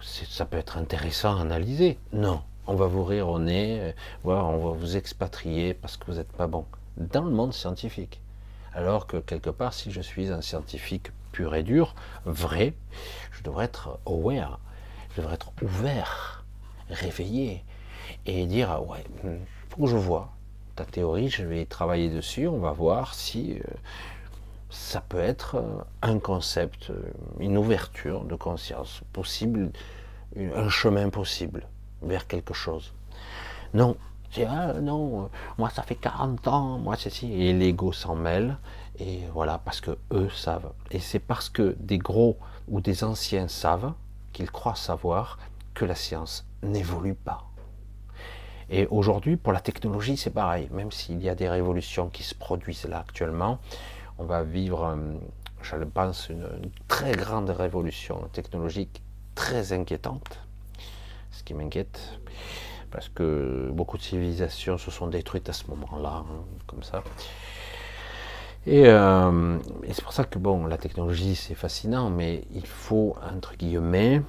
Ça 0.01 0.45
peut 0.45 0.57
être 0.57 0.77
intéressant 0.77 1.37
à 1.37 1.41
analyser. 1.41 1.97
Non, 2.11 2.41
on 2.67 2.75
va 2.75 2.87
vous 2.87 3.05
rire 3.05 3.29
au 3.29 3.39
nez, 3.39 3.79
euh, 3.79 3.91
on 4.25 4.57
va 4.57 4.71
vous 4.71 4.97
expatrier 4.97 5.73
parce 5.73 5.95
que 5.95 6.05
vous 6.07 6.17
n'êtes 6.17 6.31
pas 6.33 6.47
bon. 6.47 6.65
Dans 6.97 7.23
le 7.23 7.31
monde 7.31 7.53
scientifique. 7.53 8.19
Alors 8.73 9.07
que 9.07 9.17
quelque 9.17 9.49
part, 9.51 9.73
si 9.73 9.91
je 9.91 10.01
suis 10.01 10.31
un 10.31 10.41
scientifique 10.41 11.11
pur 11.31 11.55
et 11.55 11.63
dur, 11.63 11.95
vrai, 12.25 12.73
je 13.31 13.43
devrais 13.43 13.65
être 13.65 13.99
aware, 14.05 14.59
je 15.11 15.21
devrais 15.21 15.35
être 15.35 15.53
ouvert, 15.61 16.42
réveillé, 16.93 17.63
et 18.25 18.45
dire 18.45 18.71
ah 18.71 18.81
ouais, 18.81 19.03
hmm, 19.23 19.43
faut 19.69 19.83
que 19.83 19.89
je 19.89 19.97
vois 19.97 20.31
ta 20.75 20.85
théorie, 20.85 21.29
je 21.29 21.43
vais 21.43 21.65
travailler 21.65 22.09
dessus, 22.09 22.47
on 22.47 22.59
va 22.59 22.71
voir 22.71 23.13
si 23.13 23.53
euh, 23.59 23.63
ça 24.69 25.01
peut 25.01 25.19
être 25.19 25.55
euh, 25.55 25.83
un 26.01 26.19
concept, 26.19 26.91
une 27.39 27.57
ouverture 27.57 28.23
de 28.23 28.35
conscience 28.35 29.01
possible, 29.13 29.71
un 30.35 30.69
chemin 30.69 31.09
possible 31.09 31.67
vers 32.01 32.27
quelque 32.27 32.53
chose. 32.53 32.93
Non, 33.73 33.97
ah, 34.47 34.73
non, 34.81 35.23
euh, 35.23 35.27
moi 35.59 35.69
ça 35.69 35.83
fait 35.83 35.95
40 35.95 36.47
ans, 36.47 36.79
moi 36.79 36.95
c'est 36.97 37.11
si, 37.11 37.31
et 37.31 37.53
l'ego 37.53 37.91
s'en 37.91 38.15
mêle, 38.15 38.57
et 38.99 39.21
voilà, 39.33 39.59
parce 39.63 39.79
que 39.79 39.97
eux 40.11 40.29
savent. 40.29 40.71
Et 40.91 40.99
c'est 40.99 41.19
parce 41.19 41.49
que 41.49 41.75
des 41.79 41.99
gros 41.99 42.37
ou 42.67 42.81
des 42.81 43.03
anciens 43.03 43.47
savent, 43.47 43.93
qu'ils 44.31 44.49
croient 44.49 44.75
savoir, 44.75 45.37
que 45.73 45.85
la 45.85 45.95
science 45.95 46.45
n'évolue 46.61 47.15
pas. 47.15 47.49
Et 48.69 48.87
aujourd'hui, 48.87 49.37
pour 49.37 49.53
la 49.53 49.59
technologie, 49.59 50.17
c'est 50.17 50.31
pareil, 50.31 50.67
même 50.71 50.91
s'il 50.91 51.21
y 51.21 51.29
a 51.29 51.35
des 51.35 51.49
révolutions 51.49 52.09
qui 52.09 52.23
se 52.23 52.33
produisent 52.33 52.85
là 52.85 52.99
actuellement, 52.99 53.59
on 54.17 54.25
va 54.25 54.43
vivre, 54.43 54.85
euh, 54.85 54.95
je 55.61 55.75
pense, 55.85 56.29
une 56.29 56.47
très 56.87 57.11
grande 57.13 57.49
révolution 57.49 58.29
technologique 58.31 59.01
très 59.35 59.73
inquiétante, 59.73 60.39
ce 61.31 61.43
qui 61.43 61.53
m'inquiète, 61.53 62.19
parce 62.91 63.09
que 63.09 63.69
beaucoup 63.73 63.97
de 63.97 64.03
civilisations 64.03 64.77
se 64.77 64.91
sont 64.91 65.07
détruites 65.07 65.49
à 65.49 65.53
ce 65.53 65.67
moment-là, 65.67 66.23
hein, 66.27 66.43
comme 66.67 66.83
ça. 66.83 67.03
Euh, 68.67 69.59
et, 69.83 69.93
c'est 69.93 70.03
pour 70.03 70.13
ça 70.13 70.23
que 70.23 70.39
bon, 70.39 70.65
la 70.67 70.77
technologie 70.77 71.35
c'est 71.35 71.55
fascinant, 71.55 72.09
mais 72.09 72.45
il 72.53 72.65
faut 72.65 73.15
entre 73.21 73.55
guillemets 73.55 74.21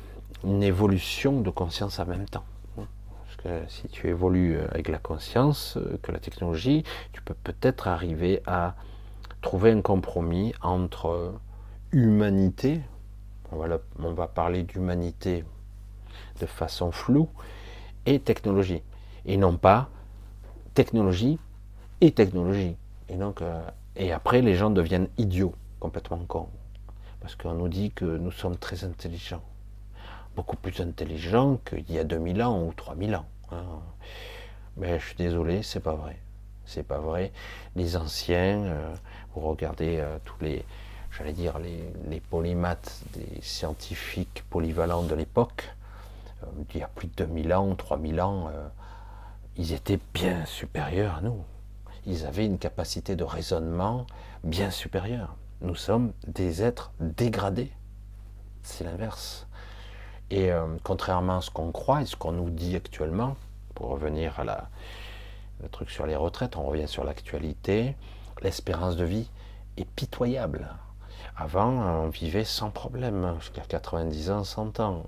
une 0.44 0.62
évolution 0.62 1.40
de 1.40 1.50
conscience 1.50 1.98
en 1.98 2.06
même 2.06 2.26
temps. 2.26 2.44
Parce 2.76 3.36
que 3.36 3.68
si 3.68 3.88
tu 3.88 4.08
évolues 4.08 4.58
avec 4.70 4.88
la 4.88 4.98
conscience 4.98 5.76
euh, 5.76 5.98
que 6.02 6.12
la 6.12 6.18
technologie, 6.18 6.84
tu 7.12 7.22
peux 7.22 7.34
peut-être 7.34 7.88
arriver 7.88 8.42
à 8.46 8.74
trouver 9.40 9.70
un 9.72 9.80
compromis 9.80 10.54
entre 10.62 11.34
humanité, 11.92 12.80
on 13.52 13.56
va, 13.56 13.78
on 13.98 14.12
va 14.12 14.28
parler 14.28 14.62
d'humanité 14.62 15.44
de 16.40 16.46
façon 16.46 16.92
floue, 16.92 17.28
et 18.06 18.18
technologie. 18.18 18.82
Et 19.26 19.36
non 19.36 19.56
pas 19.56 19.88
technologie 20.74 21.38
et 22.00 22.12
technologie. 22.12 22.76
Et 23.08 23.16
donc, 23.16 23.42
euh, 23.42 23.62
et 23.96 24.12
après, 24.12 24.42
les 24.42 24.54
gens 24.54 24.70
deviennent 24.70 25.08
idiots, 25.18 25.54
complètement 25.80 26.18
cons. 26.26 26.48
Parce 27.20 27.36
qu'on 27.36 27.54
nous 27.54 27.68
dit 27.68 27.92
que 27.92 28.04
nous 28.04 28.32
sommes 28.32 28.56
très 28.56 28.84
intelligents. 28.84 29.42
Beaucoup 30.34 30.56
plus 30.56 30.80
intelligents 30.80 31.58
qu'il 31.64 31.90
y 31.90 31.98
a 31.98 32.04
2000 32.04 32.42
ans 32.42 32.62
ou 32.62 32.72
3000 32.72 33.16
ans. 33.16 33.26
Hein. 33.52 33.64
Mais 34.76 34.98
je 34.98 35.06
suis 35.06 35.16
désolé, 35.16 35.62
c'est 35.62 35.80
pas 35.80 35.94
vrai. 35.94 36.18
C'est 36.66 36.82
pas 36.82 36.98
vrai. 36.98 37.32
Les 37.76 37.96
anciens, 37.96 38.64
euh, 38.64 38.94
vous 39.34 39.42
regardez 39.42 39.98
euh, 39.98 40.18
tous 40.24 40.42
les, 40.42 40.64
j'allais 41.16 41.32
dire, 41.32 41.58
les, 41.58 41.92
les 42.08 43.42
scientifiques 43.42 44.44
polyvalents 44.50 45.02
de 45.02 45.14
l'époque, 45.14 45.70
euh, 46.42 46.46
il 46.74 46.80
y 46.80 46.82
a 46.82 46.88
plus 46.88 47.08
de 47.08 47.12
2000 47.14 47.54
ans, 47.54 47.74
3000 47.74 48.20
ans, 48.20 48.50
ils 49.56 49.72
étaient 49.72 50.00
bien 50.12 50.44
supérieurs 50.46 51.16
à 51.16 51.20
nous. 51.20 51.44
Ils 52.06 52.26
avaient 52.26 52.46
une 52.46 52.58
capacité 52.58 53.14
de 53.16 53.24
raisonnement 53.24 54.06
bien 54.42 54.70
supérieure. 54.70 55.36
Nous 55.60 55.76
sommes 55.76 56.12
des 56.26 56.62
êtres 56.62 56.92
dégradés. 57.00 57.72
C'est 58.62 58.84
l'inverse. 58.84 59.46
Et 60.30 60.50
euh, 60.50 60.66
contrairement 60.82 61.38
à 61.38 61.40
ce 61.40 61.50
qu'on 61.50 61.70
croit 61.70 62.02
et 62.02 62.06
ce 62.06 62.16
qu'on 62.16 62.32
nous 62.32 62.50
dit 62.50 62.76
actuellement, 62.76 63.36
pour 63.74 63.88
revenir 63.88 64.38
à 64.40 64.44
la, 64.44 64.68
le 65.62 65.68
truc 65.68 65.90
sur 65.90 66.06
les 66.06 66.16
retraites, 66.16 66.56
on 66.56 66.64
revient 66.64 66.88
sur 66.88 67.04
l'actualité, 67.04 67.96
l'espérance 68.42 68.96
de 68.96 69.04
vie 69.04 69.28
est 69.76 69.84
pitoyable. 69.84 70.68
Avant, 71.36 71.68
on 71.68 72.08
vivait 72.08 72.44
sans 72.44 72.70
problème, 72.70 73.34
jusqu'à 73.40 73.62
90 73.62 74.30
ans, 74.30 74.44
100 74.44 74.80
ans. 74.80 75.02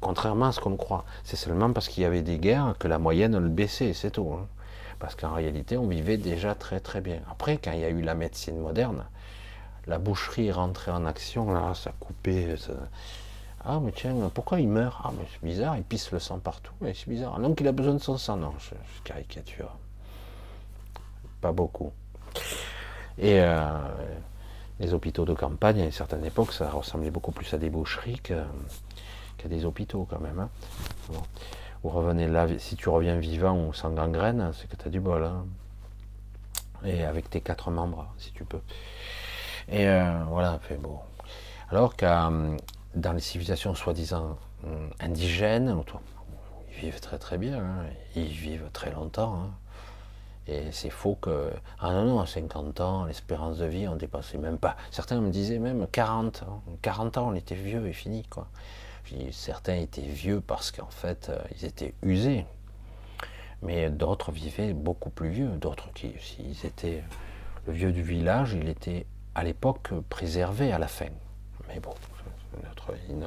Contrairement 0.00 0.46
à 0.46 0.52
ce 0.52 0.60
qu'on 0.60 0.76
croit. 0.76 1.04
C'est 1.22 1.36
seulement 1.36 1.70
parce 1.72 1.88
qu'il 1.88 2.02
y 2.02 2.06
avait 2.06 2.22
des 2.22 2.38
guerres 2.38 2.76
que 2.78 2.88
la 2.88 2.98
moyenne 2.98 3.38
le 3.38 3.48
baissait, 3.48 3.92
c'est 3.92 4.12
tout. 4.12 4.32
Hein. 4.32 4.46
Parce 4.98 5.14
qu'en 5.14 5.34
réalité, 5.34 5.76
on 5.76 5.86
vivait 5.86 6.16
déjà 6.16 6.54
très 6.54 6.80
très 6.80 7.02
bien. 7.02 7.20
Après, 7.30 7.58
quand 7.58 7.72
il 7.72 7.80
y 7.80 7.84
a 7.84 7.90
eu 7.90 8.00
la 8.00 8.14
médecine 8.14 8.58
moderne, 8.58 9.04
la 9.86 9.98
boucherie 9.98 10.48
est 10.48 10.52
rentrée 10.52 10.90
en 10.90 11.04
action, 11.04 11.52
là, 11.52 11.74
ça 11.74 11.92
coupait. 12.00 12.56
Ah, 13.66 13.80
mais 13.82 13.92
tiens, 13.92 14.14
pourquoi 14.32 14.60
il 14.60 14.68
meurt? 14.68 15.00
Ah, 15.04 15.10
mais 15.18 15.26
c'est 15.32 15.44
bizarre, 15.44 15.76
il 15.76 15.82
pisse 15.82 16.12
le 16.12 16.20
sang 16.20 16.38
partout. 16.38 16.72
c'est 16.80 17.08
bizarre. 17.08 17.38
Donc 17.40 17.60
il 17.60 17.66
a 17.66 17.72
besoin 17.72 17.94
de 17.94 17.98
son 17.98 18.16
sang. 18.16 18.36
Non, 18.36 18.54
je, 18.58 18.74
caricature. 19.02 19.76
Pas 21.40 21.52
beaucoup. 21.52 21.92
Et. 23.18 23.40
Euh, 23.40 23.78
les 24.78 24.92
hôpitaux 24.92 25.24
de 25.24 25.34
campagne, 25.34 25.80
à 25.80 25.84
une 25.84 25.92
certaine 25.92 26.24
époque, 26.24 26.52
ça 26.52 26.70
ressemblait 26.70 27.10
beaucoup 27.10 27.32
plus 27.32 27.52
à 27.54 27.58
des 27.58 27.70
boucheries 27.70 28.20
qu'à 28.20 28.44
des 29.46 29.64
hôpitaux 29.64 30.06
quand 30.08 30.20
même. 30.20 30.40
Hein. 30.40 30.48
Revenez 31.82 32.26
là, 32.26 32.46
si 32.58 32.76
tu 32.76 32.88
reviens 32.88 33.18
vivant 33.18 33.66
ou 33.66 33.72
sans 33.72 33.90
gangrène, 33.90 34.50
c'est 34.54 34.68
que 34.68 34.76
tu 34.76 34.88
as 34.88 34.90
du 34.90 35.00
bol. 35.00 35.24
Hein. 35.24 35.46
Et 36.84 37.04
avec 37.04 37.30
tes 37.30 37.40
quatre 37.40 37.70
membres, 37.70 38.06
si 38.18 38.32
tu 38.32 38.44
peux. 38.44 38.60
Et 39.68 39.88
euh, 39.88 40.24
voilà, 40.28 40.58
fait 40.60 40.76
beau. 40.76 41.00
Alors 41.70 41.94
euh, 42.02 42.56
dans 42.96 43.12
les 43.12 43.20
civilisations 43.20 43.74
soi-disant 43.74 44.38
euh, 44.66 44.88
indigènes, 45.00 45.76
ils 46.70 46.80
vivent 46.80 47.00
très 47.00 47.18
très 47.18 47.38
bien, 47.38 47.58
hein. 47.58 47.84
ils 48.16 48.24
vivent 48.26 48.70
très 48.72 48.90
longtemps. 48.90 49.50
Et 50.48 50.70
c'est 50.70 50.90
faux 50.90 51.16
que, 51.20 51.50
ah 51.80 51.92
non, 51.92 52.04
non, 52.04 52.20
à 52.20 52.26
50 52.26 52.80
ans, 52.80 53.04
l'espérance 53.04 53.58
de 53.58 53.66
vie, 53.66 53.88
on 53.88 53.96
dépassait 53.96 54.38
même 54.38 54.58
pas. 54.58 54.76
Certains 54.92 55.20
me 55.20 55.30
disaient 55.30 55.58
même 55.58 55.86
40 55.90 56.44
ans. 56.44 56.62
40 56.82 57.18
ans, 57.18 57.28
on 57.30 57.34
était 57.34 57.56
vieux 57.56 57.86
et 57.86 57.92
fini, 57.92 58.22
quoi. 58.24 58.48
certains 59.32 59.74
étaient 59.74 60.02
vieux 60.02 60.40
parce 60.40 60.70
qu'en 60.70 60.88
fait, 60.88 61.28
euh, 61.28 61.38
ils 61.56 61.64
étaient 61.64 61.94
usés. 62.02 62.46
Mais 63.62 63.90
d'autres 63.90 64.30
vivaient 64.30 64.72
beaucoup 64.72 65.10
plus 65.10 65.30
vieux. 65.30 65.48
D'autres 65.48 65.92
qui, 65.94 66.12
s'ils 66.20 66.64
étaient 66.64 67.02
le 67.66 67.72
vieux 67.72 67.90
du 67.90 68.02
village, 68.02 68.52
il 68.52 68.68
était 68.68 69.04
à 69.34 69.42
l'époque 69.42 69.90
préservé 70.08 70.72
à 70.72 70.78
la 70.78 70.88
fin. 70.88 71.08
Mais 71.68 71.80
bon, 71.80 71.94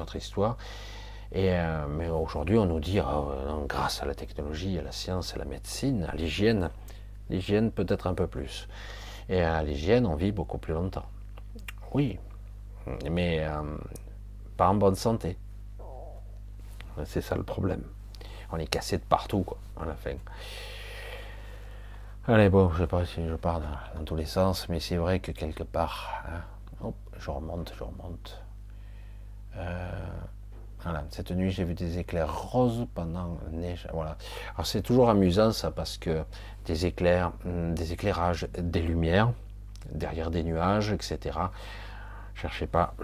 autre, 0.00 0.16
histoire. 0.16 0.56
Euh, 1.36 1.86
mais 1.88 2.08
aujourd'hui, 2.08 2.58
on 2.58 2.66
nous 2.66 2.80
dit, 2.80 2.98
ah, 2.98 3.24
grâce 3.68 4.02
à 4.02 4.06
la 4.06 4.14
technologie, 4.14 4.78
à 4.78 4.82
la 4.82 4.92
science, 4.92 5.34
à 5.34 5.38
la 5.38 5.44
médecine, 5.44 6.08
à 6.10 6.16
l'hygiène, 6.16 6.70
L'hygiène 7.30 7.70
peut-être 7.70 8.08
un 8.08 8.14
peu 8.14 8.26
plus. 8.26 8.68
Et 9.28 9.40
à 9.40 9.62
l'hygiène, 9.62 10.04
on 10.04 10.16
vit 10.16 10.32
beaucoup 10.32 10.58
plus 10.58 10.74
longtemps. 10.74 11.06
Oui, 11.94 12.18
mais 13.08 13.44
euh, 13.44 13.62
pas 14.56 14.68
en 14.68 14.74
bonne 14.74 14.96
santé. 14.96 15.38
C'est 17.04 17.20
ça 17.20 17.36
le 17.36 17.44
problème. 17.44 17.84
On 18.50 18.58
est 18.58 18.66
cassé 18.66 18.98
de 18.98 19.04
partout, 19.04 19.42
quoi, 19.42 19.58
à 19.80 19.86
la 19.86 19.94
fin. 19.94 20.16
Allez, 22.26 22.48
bon, 22.48 22.70
je 22.72 22.78
sais 22.82 22.86
pas 22.88 23.06
si 23.06 23.26
je 23.26 23.34
pars 23.34 23.60
dans, 23.60 24.04
tous 24.04 24.16
les 24.16 24.26
sens, 24.26 24.68
mais 24.68 24.80
c'est 24.80 24.96
vrai 24.96 25.20
que 25.20 25.30
quelque 25.30 25.62
part, 25.62 26.24
hein, 26.82 26.92
je 27.16 27.30
remonte, 27.30 27.72
je 27.78 27.84
remonte. 27.84 28.39
Euh, 29.56 29.90
Voilà, 30.82 31.04
cette 31.10 31.30
nuit 31.30 31.50
j'ai 31.50 31.64
vu 31.64 31.74
des 31.74 31.98
éclairs 31.98 32.32
roses 32.50 32.86
pendant 32.94 33.36
la 33.44 33.58
neige. 33.58 33.86
Voilà. 33.92 34.16
Alors 34.54 34.66
c'est 34.66 34.80
toujours 34.82 35.10
amusant 35.10 35.52
ça 35.52 35.70
parce 35.70 35.98
que 35.98 36.24
des 36.64 36.86
éclairs, 36.86 37.32
hum, 37.44 37.74
des 37.74 37.92
éclairages, 37.92 38.48
des 38.58 38.80
lumières 38.80 39.32
derrière 39.92 40.30
des 40.30 40.42
nuages, 40.42 40.92
etc. 40.92 41.38
Cherchez 42.34 42.66
pas, 42.66 42.94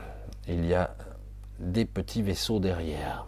il 0.49 0.65
y 0.65 0.75
a 0.75 0.95
des 1.59 1.85
petits 1.85 2.23
vaisseaux 2.23 2.61
derrière. 2.61 3.27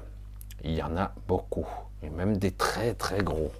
Il 0.64 0.72
y 0.72 0.82
en 0.82 0.96
a 0.96 1.12
beaucoup, 1.26 1.66
et 2.02 2.10
même 2.10 2.36
des 2.38 2.50
très 2.52 2.94
très 2.94 3.22
gros. 3.22 3.52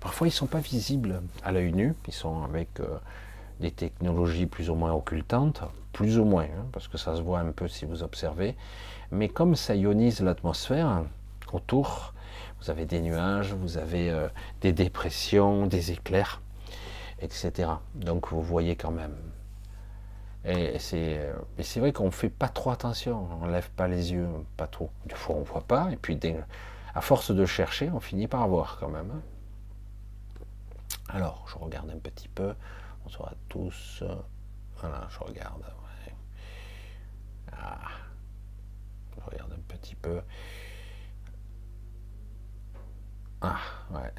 Parfois 0.00 0.26
ils 0.26 0.32
sont 0.32 0.46
pas 0.46 0.60
visibles 0.60 1.22
à 1.42 1.52
l'œil 1.52 1.72
nu, 1.72 1.94
ils 2.08 2.14
sont 2.14 2.42
avec 2.44 2.80
euh, 2.80 2.98
technologies 3.70 4.46
plus 4.46 4.70
ou 4.70 4.74
moins 4.74 4.92
occultantes, 4.92 5.62
plus 5.92 6.18
ou 6.18 6.24
moins, 6.24 6.44
hein, 6.44 6.66
parce 6.72 6.88
que 6.88 6.98
ça 6.98 7.16
se 7.16 7.22
voit 7.22 7.40
un 7.40 7.52
peu 7.52 7.68
si 7.68 7.84
vous 7.84 8.02
observez. 8.02 8.56
Mais 9.10 9.28
comme 9.28 9.54
ça 9.54 9.74
ionise 9.74 10.20
l'atmosphère 10.20 11.04
autour, 11.52 12.14
vous 12.60 12.70
avez 12.70 12.86
des 12.86 13.00
nuages, 13.00 13.52
vous 13.52 13.78
avez 13.78 14.10
euh, 14.10 14.28
des 14.60 14.72
dépressions, 14.72 15.66
des 15.66 15.92
éclairs, 15.92 16.40
etc. 17.20 17.70
Donc 17.94 18.28
vous 18.30 18.42
voyez 18.42 18.76
quand 18.76 18.90
même. 18.90 19.16
Et 20.44 20.78
c'est, 20.78 21.32
c'est 21.60 21.80
vrai 21.80 21.92
qu'on 21.92 22.06
ne 22.06 22.10
fait 22.10 22.28
pas 22.28 22.48
trop 22.48 22.70
attention, 22.70 23.28
on 23.40 23.46
ne 23.46 23.52
lève 23.52 23.70
pas 23.70 23.88
les 23.88 24.12
yeux, 24.12 24.28
pas 24.58 24.66
trop. 24.66 24.90
Des 25.06 25.14
fois 25.14 25.36
on 25.36 25.40
ne 25.40 25.44
voit 25.44 25.62
pas, 25.62 25.88
et 25.90 25.96
puis 25.96 26.18
à 26.94 27.00
force 27.00 27.30
de 27.30 27.46
chercher, 27.46 27.90
on 27.90 28.00
finit 28.00 28.28
par 28.28 28.46
voir 28.46 28.76
quand 28.78 28.88
même. 28.88 29.10
Hein. 29.10 29.22
Alors, 31.08 31.44
je 31.48 31.56
regarde 31.56 31.90
un 31.90 31.98
petit 31.98 32.28
peu. 32.28 32.54
À 33.22 33.32
tous. 33.48 34.02
Voilà, 34.80 35.06
je 35.08 35.18
regarde. 35.20 35.62
Ah, 37.52 37.88
je 39.14 39.30
regarde 39.30 39.52
un 39.52 39.60
petit 39.68 39.94
peu. 39.94 40.20
Ah, 43.40 43.60
ouais. 43.90 44.12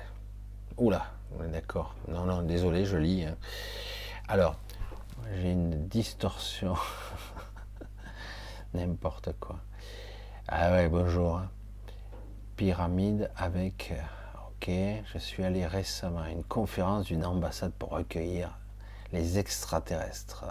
Oula, 0.78 1.06
on 1.38 1.44
est 1.44 1.50
d'accord. 1.50 1.96
Non, 2.08 2.26
non, 2.26 2.42
désolé, 2.44 2.86
je 2.86 2.98
lis. 2.98 3.26
Hein. 3.26 3.36
Alors, 4.28 4.56
j'ai 5.34 5.52
une 5.52 5.88
distorsion. 5.88 6.76
N'importe 8.74 9.34
quoi. 9.40 9.60
Ah 10.48 10.72
ouais, 10.72 10.88
bonjour. 10.88 11.42
Pyramide 12.56 13.30
avec. 13.36 13.94
Ok, 14.48 14.70
je 14.70 15.18
suis 15.18 15.44
allé 15.44 15.66
récemment 15.68 16.22
à 16.22 16.30
une 16.30 16.44
conférence 16.44 17.06
d'une 17.06 17.26
ambassade 17.26 17.74
pour 17.74 17.90
recueillir 17.90 18.58
extraterrestres. 19.16 20.46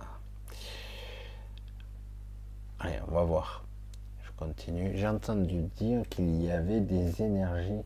Allez, 2.81 2.99
on 3.09 3.15
va 3.15 3.24
voir. 3.24 3.65
Je 4.23 4.31
continue. 4.36 4.93
J'ai 4.95 5.07
entendu 5.07 5.62
dire 5.77 6.03
qu'il 6.09 6.43
y 6.43 6.51
avait 6.51 6.81
des 6.81 7.23
énergies 7.23 7.82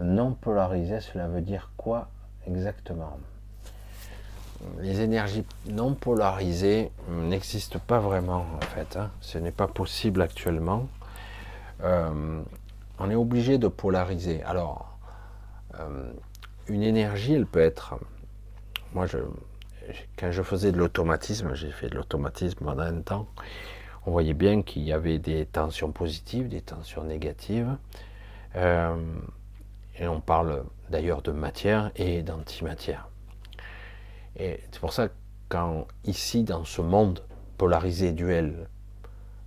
non 0.00 0.32
polarisées. 0.32 1.00
Cela 1.00 1.28
veut 1.28 1.40
dire 1.40 1.70
quoi 1.76 2.08
exactement? 2.46 3.18
Les 4.80 5.00
énergies 5.00 5.44
non 5.68 5.94
polarisées 5.94 6.90
n'existent 7.08 7.80
pas 7.86 7.98
vraiment 7.98 8.46
en 8.56 8.60
fait. 8.60 8.96
Hein. 8.96 9.10
Ce 9.20 9.38
n'est 9.38 9.52
pas 9.52 9.66
possible 9.66 10.22
actuellement. 10.22 10.88
Euh, 11.82 12.42
on 12.98 13.10
est 13.10 13.14
obligé 13.14 13.58
de 13.58 13.68
polariser. 13.68 14.42
Alors, 14.44 14.96
euh, 15.80 16.12
une 16.68 16.82
énergie, 16.82 17.34
elle 17.34 17.46
peut 17.46 17.60
être. 17.60 17.94
Moi, 18.94 19.06
je, 19.06 19.18
quand 20.18 20.30
je 20.30 20.42
faisais 20.42 20.72
de 20.72 20.78
l'automatisme, 20.78 21.54
j'ai 21.54 21.70
fait 21.70 21.88
de 21.88 21.96
l'automatisme 21.96 22.64
pendant 22.64 22.82
un 22.82 23.00
temps, 23.00 23.28
on 24.06 24.10
voyait 24.10 24.34
bien 24.34 24.62
qu'il 24.62 24.82
y 24.82 24.92
avait 24.92 25.18
des 25.18 25.46
tensions 25.46 25.92
positives, 25.92 26.48
des 26.48 26.60
tensions 26.60 27.04
négatives. 27.04 27.76
Euh, 28.56 28.96
et 29.98 30.06
on 30.06 30.20
parle 30.20 30.64
d'ailleurs 30.90 31.22
de 31.22 31.32
matière 31.32 31.90
et 31.96 32.22
d'antimatière. 32.22 33.08
Et 34.36 34.60
c'est 34.70 34.80
pour 34.80 34.92
ça 34.92 35.08
que 35.08 35.14
quand 35.48 35.86
ici, 36.04 36.42
dans 36.42 36.64
ce 36.64 36.82
monde 36.82 37.22
polarisé, 37.56 38.12
duel, 38.12 38.68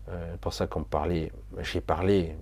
euh, 0.10 0.32
c'est 0.32 0.40
pour 0.40 0.54
ça 0.54 0.68
qu'on 0.68 0.84
parlait, 0.84 1.32
j'ai 1.62 1.82
parlé, 1.82 2.36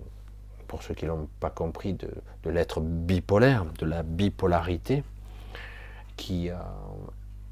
pour 0.68 0.82
ceux 0.82 0.94
qui 0.94 1.06
n'ont 1.06 1.28
pas 1.40 1.50
compris, 1.50 1.94
de, 1.94 2.10
l'être 2.44 2.80
bipolaire, 2.80 3.64
de 3.78 3.86
la 3.86 4.02
bipolarité, 4.02 5.02
qui 6.16 6.48
a 6.48 6.64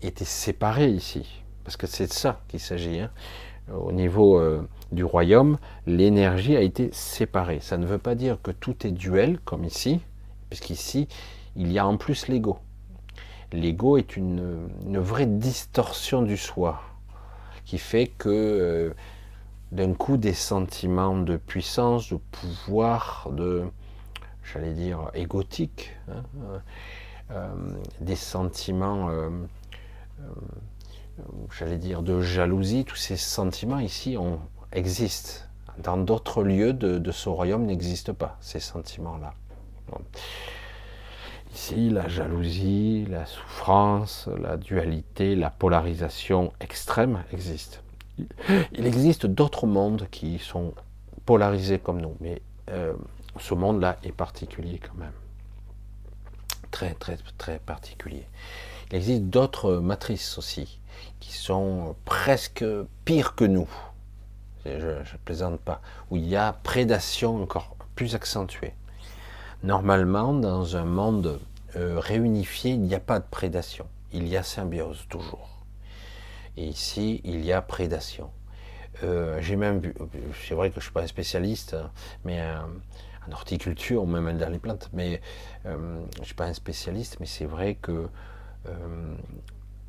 était 0.06 0.24
séparé 0.24 0.88
ici, 0.88 1.42
parce 1.64 1.76
que 1.76 1.86
c'est 1.86 2.06
de 2.06 2.12
ça 2.12 2.40
qu'il 2.48 2.60
s'agit. 2.60 3.00
Hein. 3.00 3.10
Au 3.72 3.92
niveau 3.92 4.38
euh, 4.38 4.68
du 4.92 5.04
royaume, 5.04 5.58
l'énergie 5.86 6.56
a 6.56 6.60
été 6.60 6.90
séparée. 6.92 7.60
Ça 7.60 7.78
ne 7.78 7.86
veut 7.86 7.98
pas 7.98 8.14
dire 8.14 8.38
que 8.42 8.50
tout 8.50 8.86
est 8.86 8.90
duel, 8.90 9.38
comme 9.40 9.64
ici, 9.64 10.00
puisqu'ici, 10.50 11.08
il 11.56 11.72
y 11.72 11.78
a 11.78 11.86
en 11.86 11.96
plus 11.96 12.28
l'ego. 12.28 12.58
L'ego 13.52 13.96
est 13.96 14.16
une, 14.16 14.68
vraie 14.86 15.26
distorsion 15.26 16.22
du 16.22 16.36
soi, 16.36 16.82
qui 17.64 17.78
fait 17.78 18.06
que 18.06 18.28
euh, 18.28 18.94
d'un 19.72 19.94
coup, 19.94 20.18
des 20.18 20.34
sentiments 20.34 21.16
de 21.16 21.36
puissance, 21.38 22.12
de 22.12 22.18
pouvoir, 22.32 23.30
de, 23.32 23.64
j'allais 24.42 24.74
dire, 24.74 25.10
égotique, 25.14 25.96
hein, 26.10 26.22
euh, 27.30 27.54
des 28.00 28.16
sentiments 28.16 29.08
j'allais 31.58 31.78
dire, 31.78 32.02
de 32.02 32.20
jalousie, 32.20 32.84
tous 32.84 32.96
ces 32.96 33.16
sentiments 33.16 33.78
ici 33.78 34.16
ont, 34.16 34.40
existent. 34.72 35.44
Dans 35.78 35.96
d'autres 35.96 36.42
lieux 36.42 36.72
de, 36.72 37.10
ce 37.10 37.28
royaume 37.28 37.66
n'existent 37.66 38.14
pas, 38.14 38.36
ces 38.40 38.60
sentiments-là. 38.60 39.34
Ici, 41.52 41.90
la 41.90 42.08
jalousie, 42.08 43.06
la 43.08 43.26
souffrance, 43.26 44.28
la 44.40 44.56
dualité, 44.56 45.36
la 45.36 45.50
polarisation 45.50 46.52
extrême 46.60 47.24
existent. 47.32 47.78
Il 48.72 48.86
existe 48.86 49.26
d'autres 49.26 49.66
mondes 49.66 50.06
qui 50.10 50.38
sont 50.38 50.74
polarisés 51.26 51.78
comme 51.78 52.00
nous, 52.00 52.16
mais 52.20 52.42
euh, 52.70 52.94
ce 53.38 53.54
monde-là 53.54 53.98
est 54.04 54.12
particulier 54.12 54.78
quand 54.78 54.96
même. 54.98 55.12
Très, 56.70 56.94
très, 56.94 57.18
très 57.38 57.58
particulier. 57.58 58.26
Il 58.90 58.96
existe 58.96 59.24
d'autres 59.24 59.76
matrices 59.76 60.38
aussi, 60.38 60.80
qui 61.20 61.32
sont 61.32 61.96
presque 62.04 62.64
pires 63.04 63.34
que 63.34 63.44
nous. 63.44 63.68
Je 64.64 64.70
ne 64.70 65.18
plaisante 65.24 65.60
pas. 65.60 65.80
Où 66.10 66.16
il 66.16 66.26
y 66.26 66.36
a 66.36 66.52
prédation 66.52 67.42
encore 67.42 67.76
plus 67.94 68.14
accentuée. 68.14 68.74
Normalement, 69.62 70.34
dans 70.34 70.76
un 70.76 70.84
monde 70.84 71.40
euh, 71.76 71.98
réunifié, 71.98 72.72
il 72.72 72.80
n'y 72.82 72.94
a 72.94 73.00
pas 73.00 73.18
de 73.18 73.24
prédation. 73.30 73.86
Il 74.12 74.28
y 74.28 74.36
a 74.36 74.42
symbiose 74.42 75.06
toujours. 75.08 75.48
Et 76.56 76.66
ici, 76.66 77.20
il 77.24 77.44
y 77.44 77.52
a 77.52 77.62
prédation. 77.62 78.30
Euh, 79.02 79.38
j'ai 79.40 79.56
même 79.56 79.80
vu, 79.80 79.94
c'est 80.46 80.54
vrai 80.54 80.68
que 80.68 80.74
je 80.74 80.78
ne 80.78 80.82
suis 80.82 80.92
pas 80.92 81.02
un 81.02 81.06
spécialiste, 81.06 81.74
hein, 81.74 81.90
mais 82.24 82.40
euh, 82.40 82.58
en 83.26 83.32
horticulture, 83.32 84.06
même 84.06 84.38
dans 84.38 84.50
les 84.50 84.58
plantes, 84.58 84.88
mais 84.92 85.20
je 85.64 85.70
ne 85.70 86.24
suis 86.24 86.34
pas 86.34 86.44
un 86.44 86.52
spécialiste, 86.52 87.16
mais 87.18 87.26
c'est 87.26 87.46
vrai 87.46 87.74
que 87.74 88.08
euh, 88.66 89.14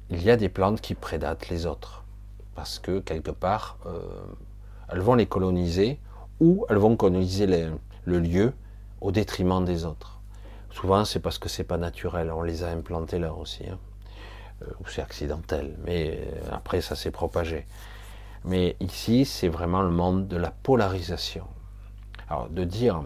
il 0.10 0.22
y 0.22 0.30
a 0.30 0.38
des 0.38 0.50
plantes 0.50 0.82
qui 0.82 0.96
prédatent 0.96 1.50
les 1.50 1.66
autres. 1.66 2.04
Parce 2.56 2.80
que 2.80 3.00
quelque 3.00 3.32
part, 3.32 3.78
euh, 3.86 4.00
elles 4.90 5.02
vont 5.02 5.16
les 5.16 5.26
coloniser 5.26 6.00
ou 6.40 6.66
elles 6.70 6.78
vont 6.78 6.96
coloniser 6.96 7.48
le 7.48 8.20
lieu 8.20 8.54
au 9.02 9.12
détriment 9.12 9.64
des 9.66 9.86
autres. 9.86 10.20
Souvent, 10.72 11.06
c'est 11.06 11.20
parce 11.20 11.38
que 11.38 11.50
c'est 11.50 11.64
pas 11.64 11.78
naturel. 11.78 12.32
On 12.32 12.44
les 12.44 12.64
a 12.64 12.70
implantés 12.70 13.20
là 13.20 13.34
aussi. 13.34 13.64
Hein. 13.68 13.80
Euh, 14.62 14.66
ou 14.82 14.88
c'est 14.88 15.02
accidentel. 15.02 15.76
Mais 15.86 16.28
après, 16.52 16.82
ça 16.82 16.96
s'est 16.96 17.12
propagé. 17.12 17.66
Mais 18.44 18.76
ici, 18.80 19.26
c'est 19.26 19.48
vraiment 19.48 19.82
le 19.82 19.90
monde 19.90 20.28
de 20.28 20.38
la 20.38 20.52
polarisation. 20.52 21.46
Alors, 22.30 22.50
de 22.50 22.64
dire 22.64 23.04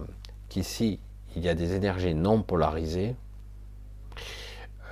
qu'ici, 0.50 1.00
il 1.36 1.44
y 1.44 1.50
a 1.50 1.54
des 1.54 1.74
énergies 1.74 2.14
non 2.14 2.42
polarisées, 2.42 3.16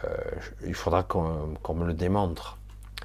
euh, 0.06 0.18
il 0.65 0.74
faudra 0.74 1.03
qu'on 1.03 1.74
me 1.74 1.86
le 1.86 1.94
démontre. 1.94 2.57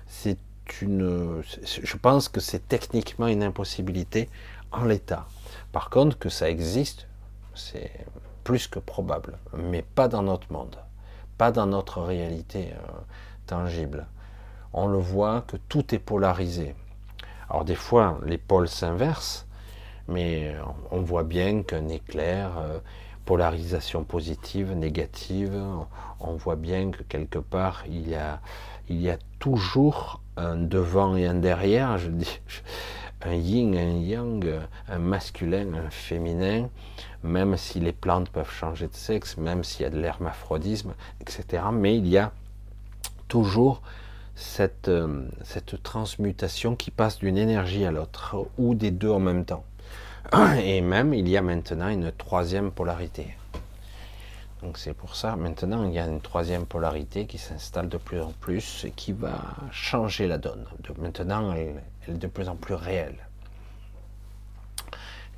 C'est 0.06 0.38
une, 0.80 1.42
je 1.42 1.96
pense 1.96 2.28
que 2.28 2.40
c'est 2.40 2.68
techniquement 2.68 3.26
une 3.26 3.42
impossibilité 3.42 4.28
en 4.70 4.84
l'état. 4.84 5.26
Par 5.72 5.90
contre, 5.90 6.18
que 6.18 6.28
ça 6.28 6.48
existe, 6.48 7.06
c'est 7.54 7.90
plus 8.44 8.66
que 8.66 8.78
probable, 8.78 9.38
mais 9.56 9.82
pas 9.82 10.08
dans 10.08 10.22
notre 10.22 10.52
monde, 10.52 10.76
pas 11.38 11.52
dans 11.52 11.66
notre 11.66 12.00
réalité 12.00 12.72
euh, 12.72 12.90
tangible. 13.46 14.06
On 14.72 14.86
le 14.86 14.98
voit 14.98 15.42
que 15.42 15.56
tout 15.68 15.94
est 15.94 15.98
polarisé. 15.98 16.74
Alors 17.48 17.64
des 17.64 17.74
fois, 17.74 18.18
les 18.24 18.38
pôles 18.38 18.68
s'inversent, 18.68 19.46
mais 20.08 20.54
on 20.90 21.02
voit 21.02 21.22
bien 21.22 21.62
qu'un 21.62 21.88
éclair, 21.88 22.58
euh, 22.58 22.78
polarisation 23.32 24.04
positive, 24.04 24.74
négative. 24.74 25.58
On 26.20 26.34
voit 26.34 26.56
bien 26.56 26.90
que 26.90 27.02
quelque 27.02 27.38
part, 27.38 27.82
il 27.88 28.06
y 28.06 28.14
a, 28.14 29.18
toujours 29.38 30.20
un 30.36 30.56
devant 30.56 31.16
et 31.16 31.26
un 31.26 31.36
derrière, 31.36 31.96
je 31.96 32.10
dis, 32.10 32.40
un 33.22 33.32
yin, 33.32 33.74
un 33.74 34.00
yang, 34.00 34.60
un 34.86 34.98
masculin, 34.98 35.72
un 35.72 35.88
féminin, 35.88 36.68
même 37.22 37.56
si 37.56 37.80
les 37.80 37.94
plantes 37.94 38.28
peuvent 38.28 38.52
changer 38.52 38.86
de 38.86 38.94
sexe, 38.94 39.38
même 39.38 39.64
s'il 39.64 39.84
y 39.84 39.86
a 39.86 39.90
de 39.90 39.98
l'hermaphrodisme, 39.98 40.92
etc. 41.22 41.62
Mais 41.72 41.96
il 41.96 42.08
y 42.08 42.18
a 42.18 42.32
toujours 43.28 43.80
euh, 44.88 45.26
cette 45.42 45.82
transmutation 45.82 46.76
qui 46.76 46.90
passe 46.90 47.18
d'une 47.20 47.38
énergie 47.38 47.86
à 47.86 47.92
l'autre, 47.92 48.36
ou 48.58 48.74
des 48.74 48.90
deux 48.90 49.10
en 49.10 49.20
même 49.20 49.46
temps. 49.46 49.64
Et 50.64 50.80
même, 50.80 51.12
il 51.12 51.28
y 51.28 51.36
a 51.36 51.42
maintenant 51.42 51.88
une 51.88 52.10
troisième 52.10 52.70
polarité. 52.70 53.34
Donc 54.62 54.78
c'est 54.78 54.94
pour 54.94 55.14
ça, 55.14 55.36
maintenant, 55.36 55.84
il 55.84 55.92
y 55.92 55.98
a 55.98 56.06
une 56.06 56.20
troisième 56.20 56.64
polarité 56.64 57.26
qui 57.26 57.36
s'installe 57.36 57.88
de 57.88 57.98
plus 57.98 58.20
en 58.20 58.32
plus 58.40 58.84
et 58.86 58.92
qui 58.92 59.12
va 59.12 59.40
changer 59.72 60.26
la 60.26 60.38
donne. 60.38 60.64
Maintenant, 60.98 61.52
elle, 61.52 61.82
est 62.08 62.12
de 62.12 62.26
plus 62.28 62.48
en 62.48 62.56
plus 62.56 62.74
réelle. 62.74 63.16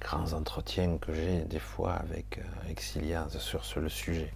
Grands 0.01 0.33
entretiens 0.33 0.99
que 0.99 1.13
j'ai 1.13 1.41
des 1.41 1.59
fois 1.59 1.95
avec, 1.95 2.39
euh, 2.39 2.43
avec 2.65 2.81
sur 2.81 3.81
le 3.81 3.89
sujet. 3.89 4.33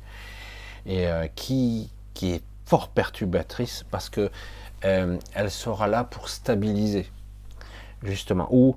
Et 0.86 1.06
euh, 1.06 1.28
qui, 1.36 1.93
qui 2.14 2.32
est 2.32 2.43
fort 2.64 2.89
perturbatrice 2.89 3.85
parce 3.90 4.09
que 4.09 4.30
euh, 4.85 5.18
elle 5.35 5.51
sera 5.51 5.86
là 5.86 6.02
pour 6.02 6.30
stabiliser, 6.30 7.06
justement, 8.02 8.48
ou 8.51 8.76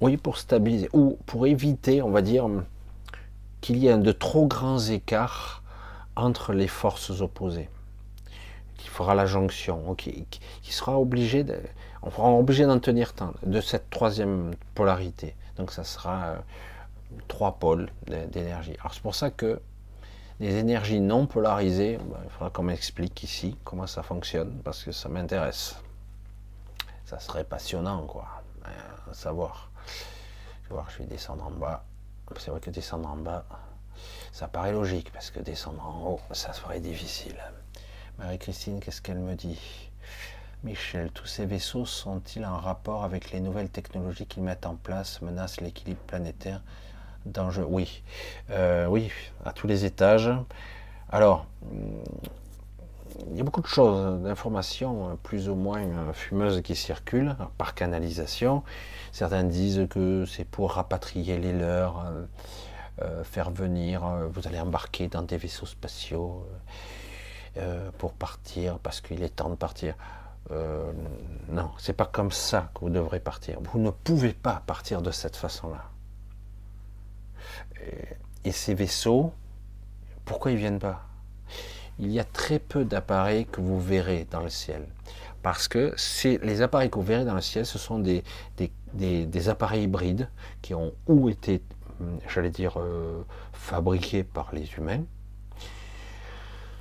oui, 0.00 0.16
pour 0.16 0.38
stabiliser, 0.38 0.88
ou 0.92 1.18
pour 1.26 1.46
éviter, 1.46 2.02
on 2.02 2.10
va 2.10 2.22
dire, 2.22 2.48
qu'il 3.60 3.78
y 3.78 3.88
ait 3.88 3.98
de 3.98 4.12
trop 4.12 4.46
grands 4.46 4.80
écarts 4.80 5.62
entre 6.16 6.52
les 6.52 6.68
forces 6.68 7.20
opposées. 7.20 7.68
Qui 8.76 8.88
fera 8.88 9.14
la 9.14 9.26
jonction, 9.26 9.94
qui, 9.94 10.26
sera 10.62 10.98
obligé, 10.98 11.44
on 12.02 12.10
sera 12.10 12.30
obligé 12.30 12.64
d'en 12.64 12.78
tenir 12.78 13.12
temps, 13.12 13.32
de 13.44 13.60
cette 13.60 13.90
troisième 13.90 14.52
polarité. 14.74 15.34
Donc 15.56 15.72
ça 15.72 15.82
sera 15.82 16.26
euh, 16.26 16.36
trois 17.26 17.58
pôles 17.58 17.90
d'énergie. 18.06 18.74
Alors 18.80 18.94
c'est 18.94 19.02
pour 19.02 19.16
ça 19.16 19.30
que 19.30 19.60
les 20.38 20.54
énergies 20.54 21.00
non 21.00 21.26
polarisées, 21.26 21.96
ben, 21.96 22.18
il 22.24 22.30
faudra 22.30 22.50
qu'on 22.50 22.62
m'explique 22.62 23.24
ici 23.24 23.56
comment 23.64 23.88
ça 23.88 24.04
fonctionne, 24.04 24.60
parce 24.62 24.84
que 24.84 24.92
ça 24.92 25.08
m'intéresse. 25.08 25.76
Ça 27.04 27.18
serait 27.18 27.42
passionnant, 27.42 28.02
quoi, 28.02 28.28
à 28.64 29.14
savoir. 29.14 29.67
Je 30.68 30.74
vais 30.74 30.80
voir, 30.80 30.90
je 30.90 31.02
descendre 31.04 31.46
en 31.46 31.50
bas. 31.50 31.82
C'est 32.36 32.50
vrai 32.50 32.60
que 32.60 32.68
descendre 32.68 33.08
en 33.08 33.16
bas, 33.16 33.46
ça 34.32 34.48
paraît 34.48 34.72
logique, 34.72 35.10
parce 35.12 35.30
que 35.30 35.40
descendre 35.40 35.82
en 35.82 36.10
haut, 36.10 36.20
ça 36.32 36.52
serait 36.52 36.80
difficile. 36.80 37.36
Marie-Christine, 38.18 38.78
qu'est-ce 38.78 39.00
qu'elle 39.00 39.18
me 39.18 39.34
dit? 39.34 39.58
Michel, 40.64 41.10
tous 41.10 41.24
ces 41.24 41.46
vaisseaux 41.46 41.86
sont-ils 41.86 42.44
en 42.44 42.58
rapport 42.58 43.04
avec 43.04 43.30
les 43.30 43.40
nouvelles 43.40 43.70
technologies 43.70 44.26
qu'ils 44.26 44.42
mettent 44.42 44.66
en 44.66 44.74
place, 44.74 45.22
menacent 45.22 45.62
l'équilibre 45.62 46.02
planétaire? 46.06 46.60
Danger 47.24 47.64
Oui, 47.66 48.02
euh, 48.50 48.86
oui, 48.88 49.10
à 49.46 49.54
tous 49.54 49.68
les 49.68 49.86
étages. 49.86 50.30
Alors, 51.08 51.46
il 53.30 53.36
y 53.38 53.40
a 53.40 53.44
beaucoup 53.44 53.62
de 53.62 53.66
choses, 53.66 54.20
d'informations 54.20 55.18
plus 55.22 55.48
ou 55.48 55.54
moins 55.54 56.12
fumeuses 56.12 56.60
qui 56.60 56.76
circulent 56.76 57.36
par 57.56 57.74
canalisation. 57.74 58.62
Certains 59.18 59.42
disent 59.42 59.88
que 59.90 60.26
c'est 60.26 60.44
pour 60.44 60.74
rapatrier 60.74 61.40
les 61.40 61.52
leurs, 61.52 62.06
euh, 62.06 62.24
euh, 63.02 63.24
faire 63.24 63.50
venir, 63.50 64.06
euh, 64.06 64.28
vous 64.28 64.46
allez 64.46 64.60
embarquer 64.60 65.08
dans 65.08 65.22
des 65.22 65.36
vaisseaux 65.36 65.66
spatiaux 65.66 66.46
pour 67.98 68.12
partir 68.12 68.78
parce 68.78 69.00
qu'il 69.00 69.24
est 69.24 69.34
temps 69.34 69.50
de 69.50 69.56
partir. 69.56 69.96
non, 71.48 71.70
c'est 71.78 71.94
pas 71.94 72.06
comme 72.06 72.30
ça 72.30 72.70
que 72.72 72.80
vous 72.82 72.90
devrez 72.90 73.18
partir. 73.18 73.58
Vous 73.60 73.80
ne 73.80 73.90
pouvez 73.90 74.32
pas 74.32 74.62
partir 74.64 75.02
de 75.02 75.10
cette 75.10 75.34
façon-là. 75.34 75.82
Et, 78.44 78.52
ces 78.52 78.74
vaisseaux, 78.74 79.32
pourquoi 80.24 80.52
ils 80.52 80.58
viennent 80.58 80.78
pas? 80.78 81.02
Il 81.98 82.12
y 82.12 82.20
a 82.20 82.24
très 82.24 82.60
peu 82.60 82.84
d'appareils 82.84 83.46
que 83.46 83.60
vous 83.60 83.80
verrez 83.80 84.28
dans 84.30 84.42
le 84.42 84.50
ciel. 84.50 84.86
Parce 85.42 85.66
que 85.66 85.94
les 86.24 86.62
appareils 86.62 86.90
que 86.90 86.96
vous 86.96 87.02
verrez 87.02 87.24
dans 87.24 87.34
le 87.34 87.40
ciel, 87.40 87.64
ce 87.66 87.78
sont 87.78 87.98
des, 87.98 88.22
appareils 89.48 89.84
hybrides 89.84 90.28
qui 90.62 90.74
ont 90.74 90.92
ou 91.06 91.28
été, 91.28 91.62
j'allais 92.28 92.50
dire, 92.50 92.78
euh, 92.78 93.22
fabriqués 93.52 94.24
par 94.24 94.50
les 94.52 94.68
humains, 94.76 95.02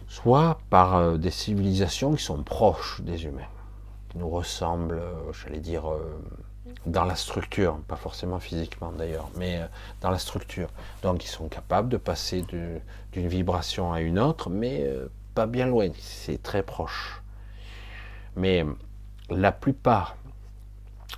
soit 0.07 0.59
par 0.69 0.95
euh, 0.95 1.17
des 1.17 1.31
civilisations 1.31 2.13
qui 2.13 2.23
sont 2.23 2.43
proches 2.43 3.01
des 3.01 3.25
humains, 3.25 3.49
qui 4.09 4.17
nous 4.17 4.29
ressemblent, 4.29 4.99
euh, 4.99 5.31
j'allais 5.33 5.59
dire, 5.59 5.85
dans 6.85 7.05
la 7.05 7.15
structure, 7.15 7.77
pas 7.87 7.95
forcément 7.95 8.39
physiquement 8.39 8.91
d'ailleurs, 8.91 9.29
mais 9.35 9.61
dans 10.01 10.11
la 10.11 10.19
structure. 10.19 10.69
Donc 11.01 11.23
ils 11.23 11.29
sont 11.29 11.47
capables 11.47 11.89
de 11.89 11.97
passer 11.97 12.43
d'une 12.43 13.27
vibration 13.27 13.93
à 13.93 14.01
une 14.01 14.19
autre, 14.19 14.49
mais 14.49 14.85
pas 15.33 15.45
bien 15.45 15.67
loin, 15.67 15.89
c'est 15.99 16.41
très 16.41 16.63
proche. 16.63 17.21
Mais 18.35 18.65
la 19.29 19.51
plupart 19.51 20.15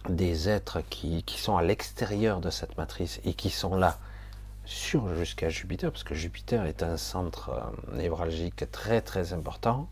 des 0.08 0.50
êtres 0.50 0.82
qui, 0.90 1.24
sont 1.28 1.58
à 1.58 1.64
l'extérieur 1.64 2.40
de 2.42 2.50
cette 2.50 2.78
matrice 2.78 3.20
et 3.26 3.34
qui 3.34 3.50
sont 3.50 3.76
là 3.76 3.98
sur 4.66 5.16
jusqu'à 5.16 5.50
Jupiter, 5.50 5.92
parce 5.92 6.04
que 6.04 6.14
Jupiter 6.14 6.66
est 6.66 6.84
un 6.84 6.96
centre 6.98 7.74
névralgique 7.94 8.70
très 8.72 9.02
très 9.02 9.34
important, 9.34 9.90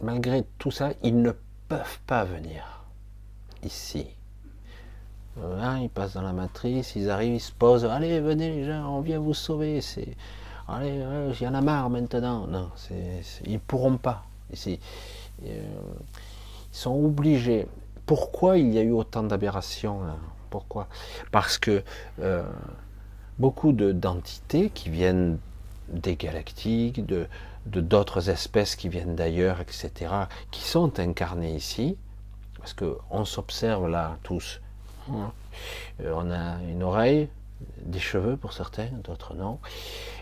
malgré 0.00 0.44
tout 0.58 0.72
ça, 0.72 0.90
ils 1.02 1.20
ne 1.20 1.32
peuvent 1.68 2.00
pas 2.06 2.24
venir 2.24 2.84
ici. 3.62 4.06
Hein, 5.42 5.80
ils 5.80 5.90
passent 5.90 6.14
dans 6.14 6.22
la 6.22 6.32
matrice, 6.32 6.94
ils 6.94 7.10
arrivent, 7.10 7.34
ils 7.34 7.40
se 7.40 7.52
posent. 7.52 7.84
Allez, 7.84 8.20
venez 8.20 8.50
les 8.50 8.64
gens, 8.64 8.86
on 8.88 9.00
vient 9.00 9.18
vous 9.18 9.34
sauver. 9.34 9.80
C'est, 9.80 10.16
allez, 10.68 11.02
il 11.32 11.42
y 11.42 11.48
en 11.48 11.54
a 11.54 11.60
marre 11.60 11.90
maintenant. 11.90 12.46
Non, 12.46 12.70
c'est, 12.76 13.22
ils 13.44 13.58
pourront 13.58 13.96
pas. 13.96 14.24
Ici, 14.52 14.78
euh, 15.44 15.62
ils 16.74 16.76
sont 16.76 17.04
obligés. 17.04 17.66
Pourquoi 18.04 18.58
il 18.58 18.72
y 18.74 18.78
a 18.78 18.82
eu 18.82 18.90
autant 18.90 19.22
d'aberrations 19.22 20.00
Pourquoi? 20.50 20.88
Parce 21.30 21.56
que 21.56 21.82
euh, 22.20 22.42
beaucoup 23.38 23.72
de 23.72 23.92
d'entités 23.92 24.70
qui 24.70 24.90
viennent 24.90 25.38
des 25.88 26.16
galactiques, 26.16 27.06
de, 27.06 27.26
de 27.66 27.80
d'autres 27.80 28.28
espèces 28.28 28.74
qui 28.74 28.88
viennent 28.88 29.14
d'ailleurs, 29.14 29.60
etc., 29.60 30.12
qui 30.50 30.62
sont 30.62 30.98
incarnées 30.98 31.54
ici, 31.54 31.96
parce 32.58 32.74
qu'on 32.74 33.24
s'observe 33.24 33.88
là 33.88 34.18
tous. 34.22 34.60
Hein? 35.10 35.32
Euh, 36.00 36.12
on 36.16 36.30
a 36.30 36.60
une 36.68 36.82
oreille, 36.82 37.28
des 37.82 38.00
cheveux 38.00 38.36
pour 38.36 38.52
certains, 38.52 38.88
d'autres 39.04 39.34
non, 39.34 39.58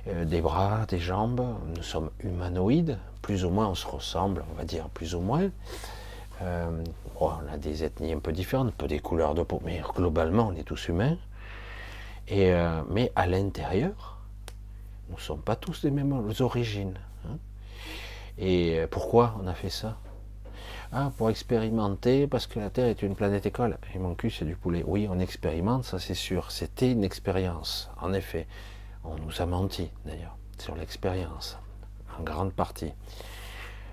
euh, 0.08 0.24
des 0.24 0.40
bras, 0.40 0.84
des 0.86 0.98
jambes, 0.98 1.42
nous 1.74 1.82
sommes 1.82 2.10
humanoïdes, 2.20 2.98
plus 3.22 3.44
ou 3.44 3.50
moins 3.50 3.68
on 3.68 3.74
se 3.74 3.86
ressemble, 3.86 4.44
on 4.52 4.54
va 4.54 4.64
dire 4.64 4.88
plus 4.90 5.14
ou 5.14 5.20
moins. 5.20 5.48
Euh, 6.42 6.84
on 7.18 7.30
a 7.52 7.56
des 7.56 7.84
ethnies 7.84 8.12
un 8.12 8.18
peu 8.18 8.32
différentes, 8.32 8.68
un 8.68 8.76
peu 8.76 8.88
des 8.88 8.98
couleurs 8.98 9.34
de 9.34 9.42
peau, 9.42 9.60
mais 9.64 9.80
globalement 9.94 10.48
on 10.48 10.54
est 10.54 10.64
tous 10.64 10.88
humains. 10.88 11.16
Et, 12.28 12.52
mais 12.88 13.10
à 13.16 13.26
l'intérieur, 13.26 14.18
nous 15.08 15.16
ne 15.16 15.20
sommes 15.20 15.42
pas 15.42 15.56
tous 15.56 15.82
des 15.82 15.90
mêmes 15.90 16.32
origines. 16.40 16.98
Et 18.38 18.78
euh, 18.78 18.86
pourquoi 18.86 19.34
on 19.42 19.46
a 19.46 19.54
fait 19.54 19.70
ça? 19.70 19.96
Ah, 20.92 21.10
pour 21.16 21.30
expérimenter, 21.30 22.26
parce 22.26 22.46
que 22.46 22.58
la 22.58 22.70
Terre 22.70 22.86
est 22.86 23.02
une 23.02 23.14
planète 23.14 23.46
école. 23.46 23.78
Et 23.94 23.98
mon 23.98 24.14
cul, 24.14 24.30
c'est 24.30 24.44
du 24.44 24.56
poulet. 24.56 24.84
Oui, 24.86 25.08
on 25.10 25.18
expérimente, 25.18 25.84
ça 25.84 25.98
c'est 25.98 26.14
sûr. 26.14 26.50
C'était 26.50 26.92
une 26.92 27.04
expérience, 27.04 27.90
en 28.00 28.12
effet. 28.12 28.46
On 29.04 29.16
nous 29.16 29.40
a 29.40 29.46
menti, 29.46 29.90
d'ailleurs, 30.04 30.36
sur 30.58 30.74
l'expérience, 30.76 31.58
en 32.18 32.22
grande 32.22 32.52
partie. 32.52 32.92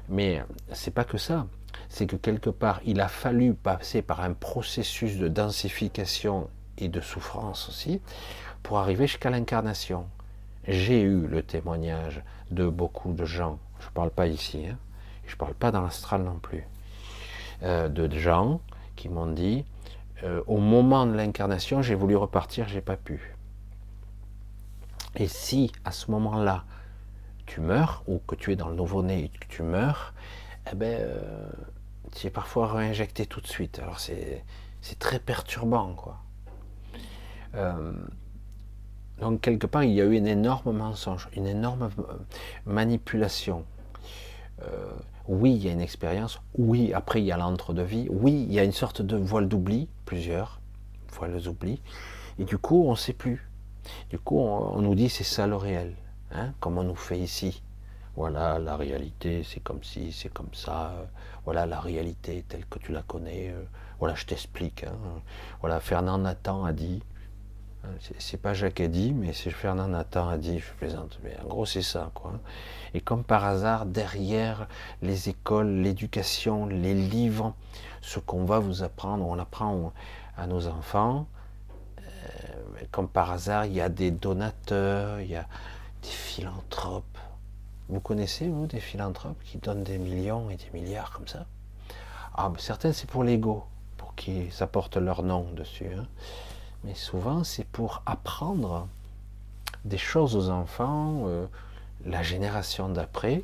Mais 0.10 0.44
c'est 0.74 0.94
pas 0.94 1.04
que 1.06 1.18
ça. 1.18 1.48
C'est 1.88 2.06
que 2.06 2.16
quelque 2.16 2.50
part, 2.50 2.82
il 2.86 3.00
a 3.02 3.08
fallu 3.08 3.54
passer 3.54 4.02
par 4.02 4.22
un 4.22 4.34
processus 4.34 5.18
de 5.18 5.28
densification 5.28 6.50
et 6.78 6.90
de 6.90 7.02
souffrance 7.02 7.70
aussi 7.70 8.02
pour 8.64 8.80
arriver 8.80 9.08
jusqu'à 9.08 9.30
l'incarnation. 9.30 10.06
J'ai 10.68 11.02
eu 11.02 11.28
le 11.28 11.42
témoignage 11.42 12.22
de 12.52 12.68
beaucoup 12.68 13.14
de 13.14 13.26
gens 13.26 13.60
je 13.80 13.86
ne 13.86 13.92
parle 13.92 14.12
pas 14.12 14.28
ici, 14.28 14.66
hein. 14.68 14.78
je 15.26 15.34
ne 15.34 15.38
parle 15.38 15.54
pas 15.54 15.72
dans 15.72 15.82
l'astral 15.82 16.24
non 16.24 16.38
plus, 16.40 16.64
euh, 17.64 17.90
de 17.90 18.10
gens 18.18 18.62
qui 18.96 19.10
m'ont 19.10 19.28
dit, 19.28 19.66
euh, 20.24 20.42
au 20.48 20.58
moment 20.58 21.06
de 21.06 21.14
l'incarnation, 21.14 21.82
j'ai 21.82 21.96
voulu 21.96 22.16
repartir, 22.16 22.68
j'ai 22.68 22.82
pas 22.82 22.98
pu. 22.98 23.36
Et 25.16 25.28
si 25.28 25.72
à 25.86 25.92
ce 25.92 26.12
moment-là, 26.12 26.66
tu 27.46 27.62
meurs, 27.62 28.04
ou 28.08 28.20
que 28.28 28.36
tu 28.36 28.52
es 28.52 28.56
dans 28.56 28.70
le 28.70 28.76
nouveau-né 28.76 29.24
et 29.26 29.30
que 29.30 29.48
tu 29.48 29.64
meurs, 29.64 30.14
eh 30.72 30.76
ben, 30.76 31.00
euh, 31.00 31.50
es 32.24 32.30
parfois 32.30 32.72
réinjecté 32.72 33.26
tout 33.26 33.42
de 33.42 33.48
suite. 33.48 33.80
Alors 33.80 34.00
c'est 34.00 34.44
très 35.00 35.20
perturbant, 35.20 35.94
quoi. 35.94 36.22
Donc 39.20 39.42
quelque 39.42 39.68
part, 39.68 39.84
il 39.84 39.94
y 39.94 40.02
a 40.02 40.06
eu 40.06 40.18
un 40.18 40.26
énorme 40.26 40.72
mensonge, 40.72 41.28
une 41.36 41.48
énorme 41.48 41.90
euh, 42.00 42.14
manipulation. 42.66 43.66
Euh, 44.62 44.92
Oui, 45.28 45.54
il 45.54 45.64
y 45.64 45.70
a 45.70 45.74
une 45.74 45.82
expérience. 45.82 46.40
Oui, 46.58 46.94
après, 46.94 47.22
il 47.22 47.26
y 47.26 47.32
a 47.32 47.38
l'entre-de-vie. 47.38 48.08
Oui, 48.10 48.46
il 48.48 48.54
y 48.54 48.60
a 48.60 48.64
une 48.64 48.72
sorte 48.72 49.02
de 49.02 49.16
voile 49.16 49.48
d'oubli, 49.48 49.88
plusieurs 50.06 50.60
voiles 51.12 51.40
d'oubli. 51.42 51.82
Et 52.40 52.46
du 52.46 52.58
coup, 52.58 52.86
on 52.88 52.92
ne 52.92 52.96
sait 52.96 53.14
plus. 53.14 53.48
Du 54.10 54.18
coup, 54.18 54.40
on, 54.40 54.82
nous 54.82 54.96
dit 54.96 55.10
c'est 55.10 55.24
ça 55.24 55.48
le 55.48 55.56
réel, 55.56 55.96
hein, 56.32 56.54
comme 56.60 56.78
on 56.78 56.84
nous 56.84 56.96
fait 56.96 57.20
ici. 57.20 57.62
Voilà, 58.20 58.60
la 58.60 58.76
réalité, 58.76 59.44
c'est 59.46 59.62
comme 59.62 59.82
si, 59.82 60.12
c'est 60.12 60.28
comme 60.28 60.54
ça. 60.54 60.92
Voilà 61.46 61.66
la 61.66 61.80
réalité 61.80 62.44
telle 62.50 62.66
que 62.66 62.78
tu 62.78 62.92
la 62.92 63.02
connais. 63.02 63.56
Voilà, 63.98 64.14
je 64.14 64.26
t'explique. 64.26 64.84
Hein. 64.84 65.22
Voilà, 65.62 65.80
Fernand 65.80 66.18
Nathan 66.18 66.66
a 66.66 66.74
dit. 66.74 67.02
C'est 68.18 68.42
pas 68.42 68.54
Jacques 68.54 68.82
a 68.82 68.90
dit, 68.90 69.14
mais 69.14 69.32
c'est 69.32 69.52
Fernand 69.52 69.88
Nathan 69.88 70.28
a 70.28 70.38
dit, 70.38 70.60
je 70.60 70.70
plaisante. 70.74 71.18
Mais 71.24 71.38
en 71.42 71.48
gros, 71.48 71.66
c'est 71.66 71.82
ça, 71.82 72.12
quoi. 72.14 72.34
Et 72.94 73.00
comme 73.00 73.24
par 73.24 73.46
hasard, 73.46 73.86
derrière 73.86 74.68
les 75.02 75.30
écoles, 75.30 75.70
l'éducation, 75.70 76.66
les 76.66 76.94
livres, 76.94 77.54
ce 78.02 78.20
qu'on 78.20 78.44
va 78.44 78.60
vous 78.60 78.84
apprendre, 78.84 79.26
on 79.26 79.40
apprend 79.40 79.94
à 80.36 80.46
nos 80.46 80.68
enfants, 80.68 81.26
euh, 82.02 82.04
comme 82.92 83.08
par 83.08 83.32
hasard, 83.32 83.66
il 83.66 83.76
y 83.76 83.82
a 83.82 83.88
des 83.88 84.12
donateurs, 84.12 85.22
il 85.22 85.30
y 85.30 85.38
a 85.38 85.48
des 86.02 86.10
philanthropes. 86.10 87.19
Vous 87.90 88.00
connaissez, 88.00 88.48
vous, 88.48 88.68
des 88.68 88.80
philanthropes 88.80 89.42
qui 89.44 89.58
donnent 89.58 89.84
des 89.84 89.98
millions 89.98 90.50
et 90.52 90.58
des 90.58 90.70
milliards 90.74 91.12
comme 91.12 91.28
ça? 91.28 91.46
Ah, 92.36 92.50
mais 92.54 92.60
certains, 92.60 92.94
c'est 92.94 93.10
pour 93.10 93.24
l'ego, 93.24 93.64
pour 93.98 94.14
qu'ils 94.14 94.52
apportent 94.62 94.98
leur 94.98 95.24
nom 95.24 95.52
dessus. 95.54 95.90
Hein. 95.98 96.06
Mais 96.84 96.94
souvent, 96.94 97.44
c'est 97.44 97.66
pour 97.66 98.04
apprendre 98.06 98.88
des 99.86 99.98
choses 99.98 100.36
aux 100.36 100.50
enfants, 100.50 101.24
euh, 101.28 101.48
la 102.06 102.22
génération 102.22 102.90
d'après, 102.90 103.44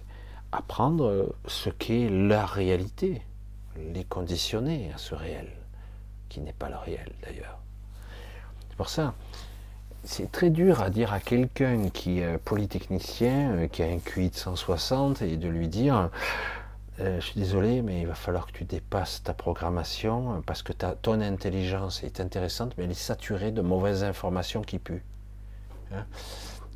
apprendre 0.52 1.36
ce 1.48 1.70
qu'est 1.70 2.08
leur 2.08 2.50
réalité, 2.50 3.22
les 3.76 4.06
conditionner 4.06 4.92
à 4.94 4.98
ce 4.98 5.16
réel, 5.16 5.52
qui 6.30 6.40
n'est 6.40 6.54
pas 6.54 6.70
le 6.70 6.78
réel 6.78 7.12
d'ailleurs. 7.24 7.58
C'est 8.70 8.78
pour 8.78 8.90
ça, 8.90 9.16
c'est 10.06 10.32
très 10.32 10.50
dur 10.50 10.82
à 10.82 10.90
dire 10.90 11.14
à 11.14 11.20
quelqu'un 11.20 11.90
qui 11.90 12.20
est 12.20 12.38
polytechnicien, 12.38 13.52
euh, 13.52 13.68
qui 13.68 13.84
a 13.84 13.88
un 13.88 13.98
QI 13.98 14.30
de 14.30 14.36
160, 14.36 15.22
et 15.22 15.38
de 15.38 15.48
lui 15.48 15.68
dire 15.68 16.10
euh, 17.00 17.20
Je 17.20 17.26
suis 17.26 17.40
désolé, 17.40 17.82
mais 17.82 18.02
il 18.02 18.08
va 18.08 18.16
falloir 18.16 18.46
que 18.48 18.52
tu 18.52 18.64
dépasses 18.64 19.24
ta 19.24 19.34
programmation 19.34 20.42
parce 20.46 20.62
que 20.62 20.74
ta, 20.74 20.94
ton 20.94 21.22
intelligence 21.22 22.04
est 22.04 22.20
intéressante, 22.20 22.74
mais 22.78 22.86
elle 22.86 22.92
est 22.92 22.94
saturée 22.94 23.52
de 23.52 23.62
mauvaises 23.62 24.04
informations 24.04 24.62
qui 24.62 24.80
puent. 24.80 25.04
Hein. 25.92 26.06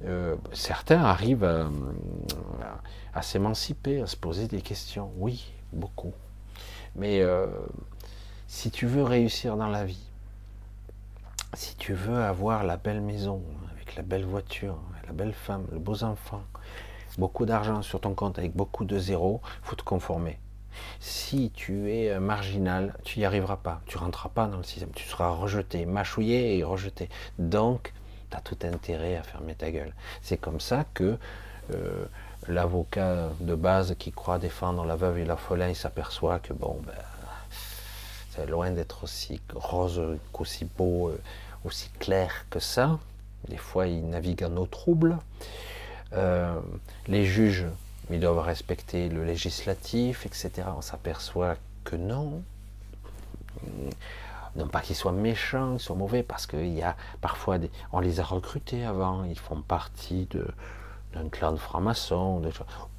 Euh, 0.05 0.35
certains 0.53 1.03
arrivent 1.03 1.69
à, 3.13 3.21
s'émanciper, 3.21 4.01
à 4.01 4.07
se 4.07 4.15
poser 4.15 4.47
des 4.47 4.61
questions. 4.61 5.11
Oui, 5.17 5.53
beaucoup. 5.71 6.13
Mais 6.95 7.21
si 8.47 8.71
tu 8.71 8.87
veux 8.87 9.03
réussir 9.03 9.55
dans 9.57 9.67
la 9.67 9.85
vie, 9.85 10.08
si 11.53 11.75
tu 11.75 11.93
veux 11.93 12.21
avoir 12.23 12.63
la 12.63 12.77
belle 12.77 13.01
maison, 13.01 13.41
avec 13.73 13.95
la 13.95 14.03
belle 14.03 14.25
voiture, 14.25 14.77
la 15.07 15.13
belle 15.13 15.33
femme, 15.33 15.65
le 15.71 15.79
beaux 15.79 16.03
enfants, 16.03 16.43
beaucoup 17.17 17.45
d'argent 17.45 17.81
sur 17.81 17.99
ton 17.99 18.13
compte 18.13 18.37
avec 18.37 18.55
beaucoup 18.55 18.85
de 18.85 18.97
zéros, 18.97 19.41
faut 19.63 19.75
te 19.75 19.83
conformer. 19.83 20.39
Si 20.99 21.51
tu 21.51 21.91
es 21.91 22.11
euh, 22.11 22.19
marginal, 22.19 22.95
tu 23.03 23.19
n'y 23.19 23.25
arriveras 23.25 23.57
pas, 23.57 23.81
tu 23.87 23.97
rentreras 23.97 24.29
pas 24.29 24.47
dans 24.47 24.57
le 24.57 24.63
système, 24.63 24.91
tu 24.95 25.07
seras 25.07 25.29
rejeté, 25.29 25.85
mâchouillé 25.85 26.57
et 26.57 26.63
rejeté. 26.63 27.09
Donc, 27.39 27.93
tu 28.29 28.37
as 28.37 28.41
tout 28.41 28.57
intérêt 28.63 29.17
à 29.17 29.23
fermer 29.23 29.55
ta 29.55 29.71
gueule. 29.71 29.93
C'est 30.21 30.37
comme 30.37 30.59
ça 30.59 30.85
que 30.93 31.17
euh, 31.73 32.05
l'avocat 32.47 33.29
de 33.39 33.55
base 33.55 33.95
qui 33.97 34.11
croit 34.11 34.39
défendre 34.39 34.85
la 34.85 34.95
veuve 34.95 35.17
et 35.17 35.25
l'orphelin, 35.25 35.69
il 35.69 35.75
s'aperçoit 35.75 36.39
que 36.39 36.53
bon, 36.53 36.79
ben, 36.85 36.93
loin 38.45 38.71
d'être 38.71 39.03
aussi 39.03 39.41
rose, 39.53 40.01
qu'aussi 40.31 40.65
beau, 40.65 41.09
euh, 41.09 41.21
aussi 41.65 41.89
clair 41.99 42.45
que 42.49 42.59
ça. 42.59 42.99
Des 43.47 43.57
fois, 43.57 43.87
il 43.87 44.07
navigue 44.09 44.43
en 44.43 44.55
eau 44.57 44.65
trouble. 44.65 45.17
Euh, 46.13 46.59
les 47.07 47.25
juges, 47.25 47.65
ils 48.09 48.19
doivent 48.19 48.39
respecter 48.39 49.09
le 49.09 49.23
législatif, 49.23 50.25
etc. 50.25 50.67
On 50.75 50.81
s'aperçoit 50.81 51.55
que 51.83 51.95
non. 51.95 52.41
Non 54.55 54.67
pas 54.67 54.81
qu'ils 54.81 54.95
soient 54.95 55.11
méchants, 55.11 55.71
qu'ils 55.71 55.79
soient 55.79 55.95
mauvais, 55.95 56.23
parce 56.23 56.47
qu'il 56.47 56.73
y 56.73 56.81
a 56.81 56.95
parfois 57.21 57.59
des... 57.59 57.69
On 57.91 57.99
les 57.99 58.19
a 58.19 58.23
recrutés 58.23 58.83
avant, 58.83 59.23
ils 59.23 59.37
font 59.37 59.61
partie 59.61 60.27
de, 60.31 60.45
d'un 61.13 61.29
clan 61.29 61.51
de 61.51 61.57
francs-maçons, 61.57 62.41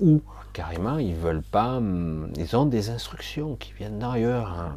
ou 0.00 0.22
carrément 0.52 0.98
ils 0.98 1.14
veulent 1.14 1.42
pas, 1.42 1.76
hum, 1.76 2.32
ils 2.36 2.56
ont 2.56 2.66
des 2.66 2.90
instructions 2.90 3.56
qui 3.56 3.72
viennent 3.72 3.98
d'ailleurs. 3.98 4.48
Hein. 4.48 4.76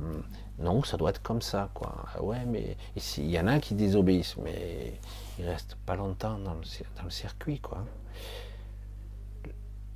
Non, 0.64 0.81
ça 0.84 0.95
doit 0.95 1.10
être 1.10 1.22
comme 1.22 1.41
ça, 1.41 1.69
quoi. 1.73 1.94
Ah 2.15 2.23
ouais, 2.23 2.45
mais 2.45 2.77
il 3.18 3.30
y 3.30 3.38
en 3.38 3.48
a 3.48 3.60
qui 3.60 3.76
désobéissent, 3.76 4.38
mais 4.38 4.94
ils 5.38 5.45
restent 5.45 5.76
pas 5.85 5.98
longtemps 5.98 6.38
dans 6.40 6.53
le, 6.53 7.10
circuit, 7.10 7.60
quoi. 7.60 7.84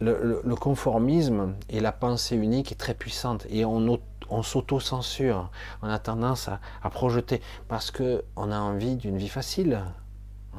Le, 0.01 0.55
conformisme 0.55 1.55
et 1.69 1.79
la 1.79 1.93
pensée 1.93 2.35
unique 2.35 2.71
est 2.71 2.75
très 2.75 2.93
puissante 2.93 3.47
et 3.49 3.63
on, 3.63 3.99
s'auto-censure. 4.43 5.49
On 5.81 5.87
a 5.87 5.99
tendance 5.99 6.49
à, 6.49 6.89
projeter 6.89 7.41
parce 7.69 7.89
que 7.89 8.23
on 8.35 8.51
a 8.51 8.59
envie 8.59 8.97
d'une 8.97 9.17
vie 9.17 9.29
facile. 9.29 9.81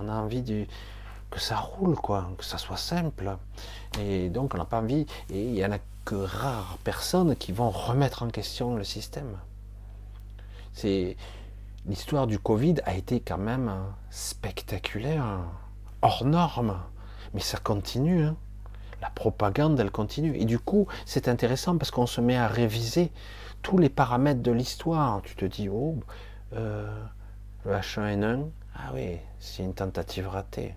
On 0.00 0.08
a 0.08 0.14
envie 0.14 0.66
que 1.30 1.38
ça 1.38 1.56
roule, 1.56 1.96
quoi, 1.96 2.30
que 2.38 2.44
ça 2.44 2.56
soit 2.56 2.78
simple. 2.78 3.36
Et 4.00 4.30
donc 4.30 4.54
on 4.54 4.58
n'a 4.58 4.64
pas 4.64 4.80
envie. 4.80 5.06
Et 5.28 5.44
il 5.44 5.54
y 5.54 5.64
en 5.66 5.72
a 5.72 5.78
que 6.06 6.14
rares 6.14 6.78
personnes 6.82 7.36
qui 7.36 7.52
vont 7.52 7.68
remettre 7.70 8.22
en 8.22 8.28
question 8.28 8.74
le 8.74 8.84
système. 8.84 9.36
C'est 10.78 11.16
l'histoire 11.86 12.28
du 12.28 12.38
Covid 12.38 12.76
a 12.84 12.94
été 12.94 13.18
quand 13.18 13.36
même 13.36 13.68
spectaculaire, 14.10 15.40
hors 16.02 16.24
norme, 16.24 16.78
mais 17.34 17.40
ça 17.40 17.58
continue. 17.58 18.22
Hein. 18.22 18.36
La 19.02 19.10
propagande, 19.10 19.80
elle 19.80 19.90
continue. 19.90 20.36
Et 20.36 20.44
du 20.44 20.60
coup, 20.60 20.86
c'est 21.04 21.26
intéressant 21.26 21.76
parce 21.78 21.90
qu'on 21.90 22.06
se 22.06 22.20
met 22.20 22.36
à 22.36 22.46
réviser 22.46 23.10
tous 23.62 23.76
les 23.76 23.88
paramètres 23.88 24.40
de 24.40 24.52
l'histoire. 24.52 25.20
Tu 25.22 25.34
te 25.34 25.46
dis, 25.46 25.68
oh, 25.68 25.96
euh, 26.52 26.88
le 27.64 27.72
H1N1, 27.72 28.44
ah 28.76 28.92
oui, 28.94 29.18
c'est 29.40 29.64
une 29.64 29.74
tentative 29.74 30.28
ratée. 30.28 30.76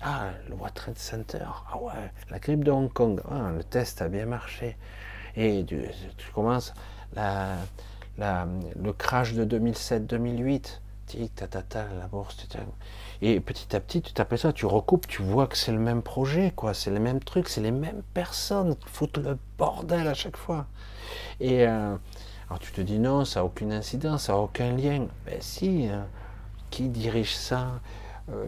Ah, 0.00 0.30
le 0.48 0.54
World 0.54 0.72
Trade 0.72 0.96
Center, 0.96 1.44
ah 1.70 1.76
ouais, 1.76 2.12
la 2.30 2.38
grippe 2.38 2.64
de 2.64 2.70
Hong 2.70 2.90
Kong, 2.90 3.20
ah, 3.30 3.50
le 3.54 3.62
test 3.62 4.00
a 4.00 4.08
bien 4.08 4.24
marché. 4.24 4.78
Et 5.36 5.62
tu, 5.66 5.82
tu 6.16 6.30
commences, 6.32 6.72
la, 7.12 7.56
le 8.18 8.92
crash 8.92 9.34
de 9.34 9.44
2007-2008, 9.44 10.80
la 11.74 12.06
bourse, 12.10 12.36
et 13.22 13.40
petit 13.40 13.74
à 13.74 13.80
petit, 13.80 14.02
tu 14.02 14.12
t'appelles 14.12 14.38
ça, 14.38 14.52
tu 14.52 14.66
recoupes, 14.66 15.06
tu 15.06 15.22
vois 15.22 15.46
que 15.46 15.56
c'est 15.56 15.72
le 15.72 15.78
même 15.78 16.02
projet, 16.02 16.52
quoi, 16.54 16.74
c'est 16.74 16.90
le 16.90 17.00
même 17.00 17.20
truc, 17.20 17.48
c'est 17.48 17.60
les 17.60 17.70
mêmes 17.70 18.02
personnes 18.14 18.76
qui 18.76 18.88
foutent 18.88 19.18
le 19.18 19.38
bordel 19.56 20.06
à 20.06 20.14
chaque 20.14 20.36
fois. 20.36 20.66
Et 21.40 21.66
euh, 21.66 21.96
alors 22.48 22.58
tu 22.60 22.72
te 22.72 22.80
dis 22.80 22.98
non, 22.98 23.24
ça 23.24 23.40
n'a 23.40 23.44
aucune 23.44 23.72
incidence, 23.72 24.24
ça 24.24 24.34
n'a 24.34 24.38
aucun 24.38 24.76
lien. 24.76 25.06
Mais 25.26 25.38
si, 25.40 25.88
hein. 25.88 26.06
qui 26.70 26.88
dirige 26.88 27.34
ça? 27.34 27.80
Euh, 28.30 28.46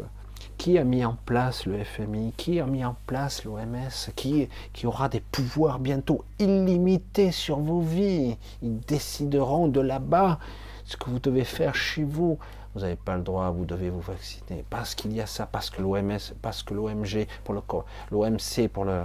qui 0.61 0.77
a 0.77 0.85
mis 0.85 1.07
en 1.07 1.17
place 1.25 1.65
le 1.65 1.83
FMI 1.83 2.35
Qui 2.37 2.61
a 2.61 2.67
mis 2.67 2.85
en 2.85 2.95
place 3.07 3.47
l'OMS 3.47 4.13
qui, 4.15 4.47
qui 4.75 4.87
aura 4.87 5.09
des 5.09 5.21
pouvoirs 5.21 5.79
bientôt 5.79 6.23
illimités 6.39 7.33
sur 7.33 7.61
vos 7.61 7.81
vies 7.81 8.37
Ils 8.61 8.79
décideront 8.81 9.69
de 9.69 9.81
là-bas 9.81 10.39
ce 10.85 10.99
que 10.99 11.09
vous 11.09 11.19
devez 11.19 11.45
faire 11.45 11.75
chez 11.75 12.05
vous. 12.05 12.39
Vous 12.75 12.83
n'avez 12.83 12.97
pas 12.97 13.17
le 13.17 13.23
droit, 13.23 13.49
vous 13.49 13.65
devez 13.65 13.89
vous 13.89 14.03
vacciner. 14.03 14.63
Parce 14.69 14.95
qu'il 14.95 15.15
y 15.15 15.23
a 15.23 15.27
ça, 15.27 15.47
parce 15.47 15.71
que 15.71 15.81
l'OMS, 15.81 16.19
parce 16.43 16.63
que 16.63 16.75
l'OMG, 16.75 17.27
pour 17.43 17.55
le 17.55 17.63
l'OMC 18.11 18.69
pour 18.71 18.85
le, 18.85 19.05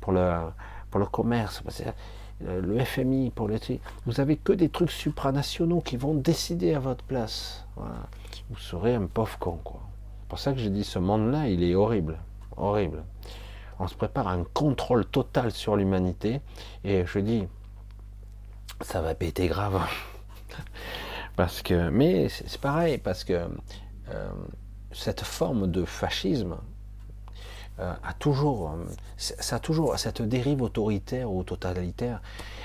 pour 0.00 0.12
le, 0.12 0.42
pour 0.92 1.00
le 1.00 1.06
commerce, 1.06 1.60
le 2.40 2.84
FMI 2.84 3.30
pour 3.30 3.48
le 3.48 3.58
vous 4.06 4.20
avez 4.20 4.36
que 4.36 4.52
des 4.52 4.68
trucs 4.68 4.92
supranationaux 4.92 5.80
qui 5.80 5.96
vont 5.96 6.14
décider 6.14 6.72
à 6.72 6.78
votre 6.78 7.02
place. 7.02 7.66
Vous 8.48 8.58
serez 8.58 8.94
un 8.94 9.06
pauvre 9.06 9.36
con, 9.40 9.58
quoi 9.64 9.80
pour 10.28 10.38
ça 10.38 10.52
que 10.52 10.58
je 10.58 10.68
dis 10.68 10.84
ce 10.84 10.98
monde-là, 10.98 11.48
il 11.48 11.62
est 11.62 11.74
horrible, 11.74 12.18
horrible. 12.56 13.04
On 13.78 13.88
se 13.88 13.94
prépare 13.94 14.28
à 14.28 14.32
un 14.32 14.44
contrôle 14.44 15.04
total 15.04 15.50
sur 15.50 15.76
l'humanité, 15.76 16.40
et 16.84 17.04
je 17.06 17.18
dis, 17.18 17.44
ça 18.80 19.00
va 19.00 19.14
péter 19.14 19.48
grave. 19.48 19.80
parce 21.36 21.62
que, 21.62 21.88
mais 21.90 22.28
c'est 22.28 22.60
pareil, 22.60 22.98
parce 22.98 23.24
que 23.24 23.48
euh, 24.10 24.30
cette 24.92 25.22
forme 25.22 25.70
de 25.70 25.84
fascisme 25.84 26.56
euh, 27.80 27.92
a 28.02 28.14
toujours, 28.14 28.76
ça 29.16 29.56
a 29.56 29.58
toujours, 29.58 29.98
cette 29.98 30.22
dérive 30.22 30.62
autoritaire 30.62 31.30
ou 31.30 31.42
totalitaire 31.42 32.22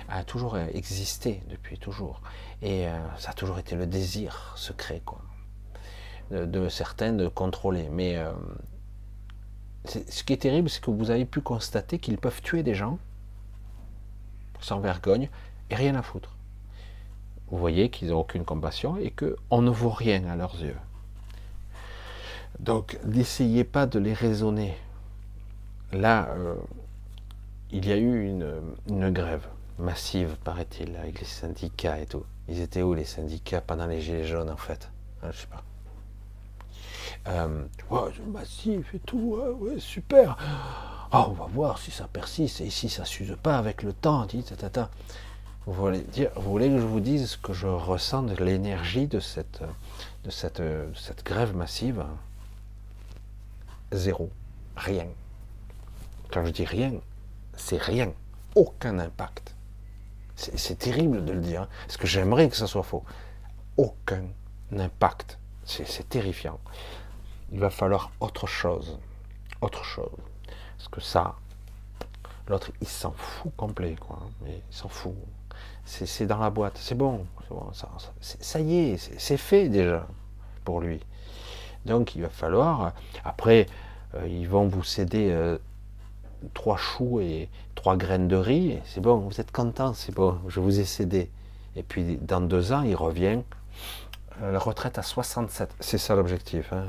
a 0.07 0.23
toujours 0.23 0.57
existé 0.57 1.41
depuis 1.49 1.77
toujours, 1.77 2.22
et 2.61 2.88
euh, 2.88 2.98
ça 3.18 3.31
a 3.31 3.34
toujours 3.34 3.57
été 3.60 3.76
le 3.76 3.88
désir 3.88 4.53
secret, 4.56 5.02
quoi 5.03 5.22
de, 6.31 6.69
certains 6.69 7.14
de 7.14 7.27
contrôler. 7.27 7.89
Mais 7.91 8.18
euh, 8.18 8.31
ce 9.85 10.23
qui 10.23 10.34
est 10.34 10.38
terrible, 10.38 10.69
c'est 10.69 10.81
que 10.81 10.91
vous 10.91 11.11
avez 11.11 11.26
pu 11.26 11.41
constater 11.41 11.99
qu'ils 11.99 12.18
peuvent 12.18 12.41
tuer 12.41 12.64
des 12.64 12.76
gens 12.76 12.97
sans 14.61 14.80
vergogne, 14.80 15.30
et 15.69 15.76
rien 15.76 15.95
à 15.95 16.01
foutre. 16.01 16.35
Vous 17.47 17.57
voyez 17.57 17.89
qu'ils 17.89 18.10
n'ont 18.10 18.19
aucune 18.19 18.45
compassion 18.45 18.97
et 18.97 19.11
qu'on 19.11 19.61
ne 19.61 19.69
vaut 19.69 19.89
rien 19.89 20.26
à 20.26 20.35
leurs 20.35 20.61
yeux. 20.61 20.77
Donc, 22.60 22.99
n'essayez 23.06 23.64
pas 23.64 23.85
de 23.85 23.99
les 23.99 24.14
raisonner. 24.14 24.76
Là, 25.91 26.30
euh, 26.38 26.56
il 27.72 27.88
y 27.88 27.91
a 27.91 27.97
eu 27.97 28.27
une, 28.27 29.11
grève 29.11 29.47
massive, 29.77 30.35
paraît-il, 30.43 30.95
avec 30.97 31.19
les 31.22 31.26
syndicats 31.26 31.99
et 31.99 32.06
tout. 32.06 32.23
Ils 32.47 32.60
étaient 32.60 32.81
où 32.81 32.93
les 32.93 33.06
syndicats 33.06 33.61
pendant 33.61 33.88
les 33.88 34.01
Gilets 34.01 34.26
jaunes, 34.26 34.49
en 34.49 34.57
fait? 34.57 34.89
Hein, 35.23 35.30
Je 35.31 35.38
sais 35.38 35.47
pas. 35.47 35.64
Euh, 37.30 37.65
massif 38.27 38.93
et 38.93 38.99
tout, 38.99 39.39
ouais, 39.60 39.80
super. 39.80 40.38
Oh, 41.11 41.26
on 41.30 41.34
va 41.34 41.45
voir 41.45 41.77
si 41.77 41.91
ça 41.91 42.07
persiste 42.07 42.61
et 42.61 42.69
si 42.69 42.89
ça 42.89 43.06
s'use 43.06 43.35
pas 43.41 43.57
avec 43.57 43.84
le 43.84 43.93
temps. 43.93 44.27
Vous, 45.65 45.73
voulez 45.73 46.01
dire, 46.01 46.31
vous 46.35 46.51
voulez 46.51 46.69
que 46.69 46.77
je 46.77 46.85
vous 46.85 46.99
dise 46.99 47.31
ce 47.31 47.38
que 47.38 47.53
je 47.53 47.68
ressens 47.68 48.23
de 48.23 48.35
l'énergie 48.35 49.07
de 49.07 49.19
cette, 49.19 49.61
de 50.23 50.30
cette, 50.30 50.61
cette 50.95 51.26
grève 51.26 51.56
massive? 51.56 52.03
Zéro. 53.91 54.30
Rien. 54.76 55.07
Quand 56.31 56.45
je 56.45 56.51
dis 56.51 56.65
rien, 56.65 56.93
c'est 57.56 57.81
rien. 57.81 58.14
Aucun 58.56 58.99
impact. 58.99 59.56
C'est 60.35 60.80
terrible 60.80 61.26
de 61.26 61.34
le 61.34 61.41
dire, 61.41 61.68
parce 61.85 61.97
que 61.97 62.07
j'aimerais 62.07 62.49
que 62.49 62.56
ça 62.56 62.65
soit 62.65 62.84
faux. 62.84 63.03
Aucun 63.76 64.23
impact. 64.72 65.38
C'est 65.65 66.07
terrifiant. 66.07 66.60
Il 67.51 67.59
va 67.59 67.69
falloir 67.69 68.11
autre 68.19 68.47
chose. 68.47 68.99
Autre 69.61 69.84
chose. 69.84 70.09
Parce 70.77 70.89
que 70.89 71.01
ça, 71.01 71.35
l'autre, 72.47 72.71
il 72.81 72.88
s'en 72.88 73.11
fout 73.11 73.51
complet, 73.55 73.95
quoi. 73.99 74.19
Il 74.45 74.61
s'en 74.69 74.89
fout. 74.89 75.15
C'est 75.85 76.27
dans 76.27 76.38
la 76.38 76.49
boîte. 76.49 76.77
C'est 76.77 76.95
bon. 76.95 77.26
ça, 77.73 77.89
ça, 78.21 78.59
y 78.59 78.91
est, 78.91 78.97
c'est 78.97 79.38
fait 79.38 79.69
déjà 79.69 80.05
pour 80.63 80.81
lui. 80.81 80.99
Donc 81.85 82.15
il 82.15 82.21
va 82.21 82.30
falloir. 82.30 82.93
Après, 83.26 83.65
euh, 84.15 84.27
ils 84.27 84.47
vont 84.47 84.67
vous 84.67 84.84
céder 84.84 85.30
euh, 85.31 85.57
trois 86.53 86.77
choux 86.77 87.19
et 87.19 87.49
trois 87.76 87.97
graines 87.97 88.27
de 88.27 88.35
riz. 88.35 88.80
C'est 88.85 89.01
bon, 89.01 89.17
vous 89.17 89.41
êtes 89.41 89.51
content, 89.51 89.93
c'est 89.93 90.13
bon, 90.13 90.39
je 90.47 90.59
vous 90.59 90.80
ai 90.80 90.85
cédé. 90.85 91.30
Et 91.76 91.84
puis 91.84 92.17
dans 92.17 92.41
deux 92.41 92.71
ans, 92.71 92.84
il 92.84 92.95
revient. 92.95 93.39
Euh, 94.41 94.51
la 94.51 94.59
retraite 94.59 94.97
à 94.97 95.03
67, 95.03 95.76
c'est 95.80 95.97
ça 95.97 96.15
l'objectif. 96.15 96.71
Hein. 96.73 96.85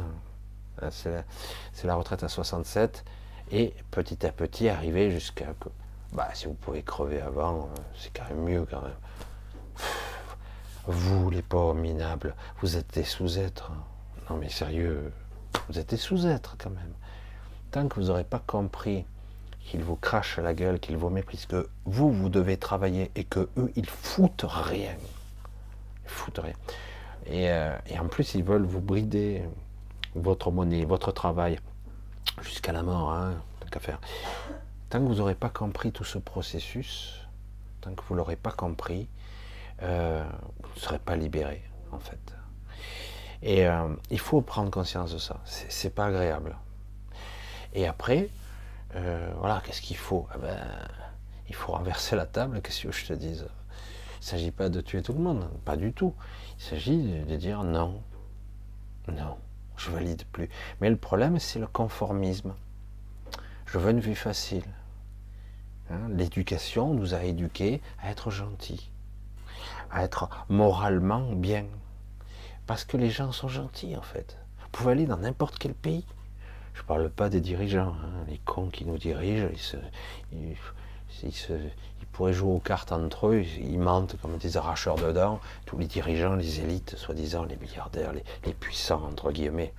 C'est 0.91 1.85
la, 1.85 1.95
retraite 1.95 2.23
à 2.23 2.29
67. 2.29 3.05
Et 3.53 3.75
petit 3.91 4.25
à 4.25 4.33
petit, 4.33 4.69
arriver 4.69 5.11
jusqu'à 5.11 5.55
bah, 6.13 6.29
si 6.35 6.47
vous 6.47 6.55
pouvez 6.55 6.83
crever 6.83 7.21
avant, 7.21 7.69
c'est 7.97 8.13
quand 8.13 8.29
même 8.29 8.43
mieux 8.43 8.67
quand 8.69 8.83
même. 8.83 8.93
Vous, 10.87 11.31
les 11.31 11.43
pauvres 11.43 11.75
minables, 11.75 12.35
vous 12.61 12.77
êtes 12.77 12.95
des 12.95 13.05
sous-êtres. 13.05 13.71
Non 14.29 14.37
mais 14.37 14.49
sérieux, 14.49 15.13
vous 15.69 15.79
êtes 15.79 15.91
des 15.91 15.97
sous-êtres 15.97 16.57
quand 16.59 16.71
même. 16.71 16.95
Tant 17.71 17.87
que 17.87 17.95
vous 18.01 18.07
n'aurez 18.07 18.25
pas 18.25 18.43
compris 18.45 19.05
qu'ils 19.61 19.85
vous 19.85 19.95
crachent 19.95 20.39
la 20.39 20.53
gueule, 20.53 20.81
qu'ils 20.81 20.97
vous 20.97 21.11
méprisent, 21.11 21.47
que 21.47 21.69
vous, 21.85 22.11
vous 22.11 22.29
devez 22.29 22.57
travailler 22.57 23.13
et 23.15 23.23
que 23.23 23.49
eux, 23.57 23.71
ils 23.77 23.89
foutent 23.89 24.47
rien. 24.49 24.97
Ils 26.05 26.11
foutent 26.11 26.41
rien. 26.43 26.55
Et, 27.27 27.51
euh, 27.51 27.77
et 27.87 27.99
en 27.99 28.09
plus, 28.09 28.35
ils 28.35 28.43
veulent 28.43 28.65
vous 28.65 28.81
brider 28.81 29.45
votre 30.15 30.51
monnaie, 30.51 30.85
votre 30.85 31.13
travail, 31.13 31.59
jusqu'à 32.43 32.73
la 32.73 32.83
mort, 32.83 33.13
hein, 33.13 33.35
tant 33.61 33.69
qu'à 33.69 33.81
faire. 33.81 34.01
Tant 34.89 34.99
que 34.99 35.05
vous 35.05 35.17
n'aurez 35.17 35.35
pas 35.35 35.51
compris 35.51 35.93
tout 35.93 36.05
ce 36.05 36.19
processus, 36.19 37.21
tant 37.81 37.95
que 37.95 38.03
vous 38.09 38.15
l'aurez 38.15 38.37
pas 38.37 38.53
compris, 38.53 39.09
euh, 39.83 40.25
vous 40.63 40.75
ne 40.75 40.81
serez 40.81 40.99
pas 40.99 41.17
libéré, 41.17 41.63
en 41.93 41.99
fait. 41.99 42.35
Et 43.43 43.67
euh, 43.67 43.89
il 44.11 44.19
faut 44.19 44.43
prendre 44.43 44.71
conscience 44.71 45.13
de 45.13 45.19
ça. 45.19 45.41
C'est 45.45 45.95
pas 45.95 46.07
agréable. 46.07 46.57
Et 47.73 47.87
après, 47.87 48.29
euh, 48.97 49.33
voilà, 49.39 49.63
qu'est-ce 49.65 49.81
qu'il 49.81 49.97
faut? 49.97 50.27
Eh 50.35 50.39
ben, 50.39 50.59
Il 51.49 51.55
faut 51.55 51.73
renverser 51.73 52.17
la 52.17 52.27
table, 52.27 52.61
qu'est-ce 52.61 52.83
que 52.83 52.93
je 52.93 53.07
te 53.07 53.13
dise? 53.13 53.47
Il 54.17 54.21
ne 54.21 54.25
s'agit 54.25 54.51
pas 54.51 54.69
de 54.69 54.81
tuer 54.81 55.03
tout 55.03 55.15
le 55.15 55.21
monde, 55.21 55.49
pas 55.65 55.77
du 55.77 55.93
tout. 55.93 56.15
Il 56.59 56.63
s'agit 56.63 57.23
de, 57.23 57.37
dire 57.37 57.63
non, 57.63 58.03
non, 59.09 59.39
je 59.81 59.91
valide 59.91 60.25
plus. 60.33 60.49
Mais 60.81 60.91
le 60.91 60.97
problème, 60.97 61.39
c'est 61.39 61.59
le 61.59 61.67
conformisme. 61.67 62.55
Je 63.67 63.79
veux 63.79 63.91
une 63.91 64.01
vie 64.01 64.15
facile. 64.15 64.65
Hein, 65.91 66.09
l'éducation 66.11 66.93
nous 66.95 67.15
a 67.15 67.25
éduqués 67.25 67.81
à 68.03 68.11
être 68.11 68.31
gentils, 68.31 68.91
à 69.91 70.05
être 70.05 70.29
moralement 70.49 71.33
bien, 71.33 71.67
parce 72.67 72.85
que 72.85 72.97
les 72.97 73.11
gens 73.11 73.33
sont 73.33 73.49
gentils 73.49 73.97
en 73.97 74.03
fait. 74.03 74.39
Vous 74.61 74.69
pouvez 74.71 74.93
aller 74.93 75.07
dans 75.07 75.17
n'importe 75.17 75.59
quel 75.59 75.75
pays. 75.75 76.05
Je 76.75 76.83
ne 76.83 76.87
parle 76.87 77.11
pas 77.11 77.29
des 77.29 77.41
dirigeants, 77.41 77.95
hein. 78.05 78.25
les 78.29 78.39
cons 78.39 78.69
qui 78.69 78.85
nous 78.85 78.99
dirigent, 78.99 79.49
ils, 80.33 80.57
pourraient 82.21 82.35
jouer 82.35 82.53
aux 82.53 82.59
cartes 82.59 82.93
entre 82.93 83.29
eux, 83.29 83.41
ils 83.41 83.79
mentent 83.79 84.17
comme 84.21 84.37
des 84.37 84.59
arracheurs 84.59 84.97
de 84.97 85.11
dents, 85.11 85.41
tous 85.65 85.79
les 85.79 85.87
dirigeants, 85.87 86.35
les 86.35 86.61
élites, 86.61 86.95
soi-disant 86.97 87.45
les 87.45 87.57
milliardaires, 87.57 88.13
les, 88.13 88.53
puissants, 88.53 89.03
entre 89.07 89.33
guillemets. 89.33 89.73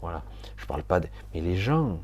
Voilà, 0.00 0.22
je 0.56 0.64
parle 0.66 0.84
pas. 0.84 1.00
Mais 1.34 1.40
les 1.40 1.56
gens, 1.56 1.98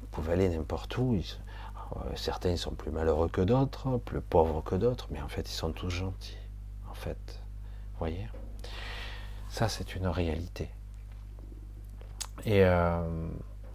vous 0.00 0.06
pouvez 0.12 0.32
aller 0.32 0.48
n'importe 0.48 0.96
où, 0.96 1.14
euh, 1.14 1.98
certains 2.14 2.56
sont 2.56 2.70
plus 2.70 2.90
malheureux 2.90 3.28
que 3.28 3.42
d'autres, 3.42 3.98
plus 3.98 4.22
pauvres 4.22 4.62
que 4.62 4.76
d'autres, 4.76 5.08
mais 5.10 5.20
en 5.20 5.28
fait 5.28 5.46
ils 5.46 5.54
sont 5.54 5.72
tous 5.72 5.90
gentils, 5.90 6.38
en 6.90 6.94
fait. 6.94 7.18
Vous 7.92 7.98
voyez? 7.98 8.26
Ça, 9.50 9.68
c'est 9.68 9.94
une 9.94 10.06
réalité. 10.06 10.70
Et, 12.46 12.64
euh, 12.64 13.28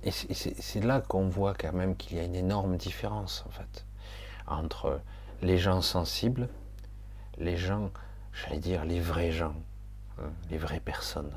c'est 0.09 0.83
là 0.83 0.99
qu'on 0.99 1.27
voit 1.27 1.53
quand 1.53 1.73
même 1.73 1.95
qu'il 1.95 2.17
y 2.17 2.19
a 2.19 2.23
une 2.23 2.33
énorme 2.33 2.75
différence, 2.75 3.45
en 3.47 3.51
fait, 3.51 3.85
entre 4.51 5.01
les 5.41 5.57
gens 5.57 5.81
sensibles, 5.81 6.47
les 7.37 7.57
gens, 7.57 7.91
j'allais 8.33 8.59
dire, 8.59 8.85
les 8.85 8.99
vrais 8.99 9.31
gens, 9.31 9.55
hein, 10.19 10.29
les 10.49 10.57
vraies 10.57 10.79
personnes. 10.79 11.31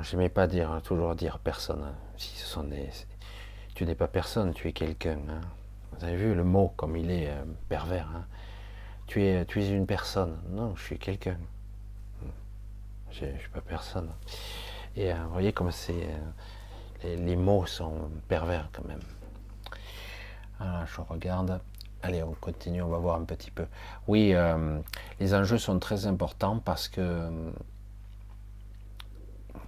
Je 0.00 0.16
n'aimais 0.16 0.30
pas 0.30 0.46
dire, 0.46 0.80
toujours 0.82 1.14
dire 1.14 1.38
personne. 1.38 1.82
Hein. 1.82 1.94
si 2.16 2.34
ce 2.36 2.46
sont 2.46 2.64
des, 2.64 2.88
tu 3.74 3.84
n'es 3.84 3.94
pas 3.94 4.08
personne, 4.08 4.54
tu 4.54 4.68
es 4.68 4.72
quelqu'un. 4.72 5.18
Hein. 5.28 5.40
Vous 5.92 6.04
avez 6.04 6.16
vu 6.16 6.34
le 6.34 6.44
mot 6.44 6.72
comme 6.76 6.96
il 6.96 7.10
est 7.10 7.28
euh, 7.28 7.44
pervers. 7.68 8.08
Tu, 9.06 9.24
es, 9.24 9.44
tu 9.44 9.62
es 9.62 9.68
une 9.68 9.86
personne. 9.86 10.38
Non, 10.48 10.74
je 10.76 10.82
suis 10.82 10.98
quelqu'un 10.98 11.36
je 13.20 13.26
ne 13.26 13.38
suis 13.38 13.48
pas 13.48 13.60
personne. 13.60 14.10
Et 14.96 15.12
euh, 15.12 15.16
vous 15.24 15.32
voyez 15.32 15.52
comme 15.52 15.70
c'est, 15.70 16.08
euh, 17.04 17.16
les, 17.16 17.36
mots 17.36 17.66
sont 17.66 18.10
pervers 18.28 18.68
quand 18.72 18.84
même. 18.86 19.00
Alors, 20.64 20.86
je 20.86 21.00
regarde. 21.00 21.60
Allez, 22.02 22.22
on 22.22 22.34
continue, 22.40 22.82
on 22.82 22.88
va 22.88 22.98
voir 22.98 23.16
un 23.16 23.24
petit 23.24 23.50
peu. 23.50 23.66
Oui, 24.08 24.34
euh, 24.34 24.78
les 25.20 25.34
enjeux 25.34 25.58
sont 25.58 25.78
très 25.78 26.06
importants 26.06 26.58
parce 26.58 26.88
que 26.88 27.30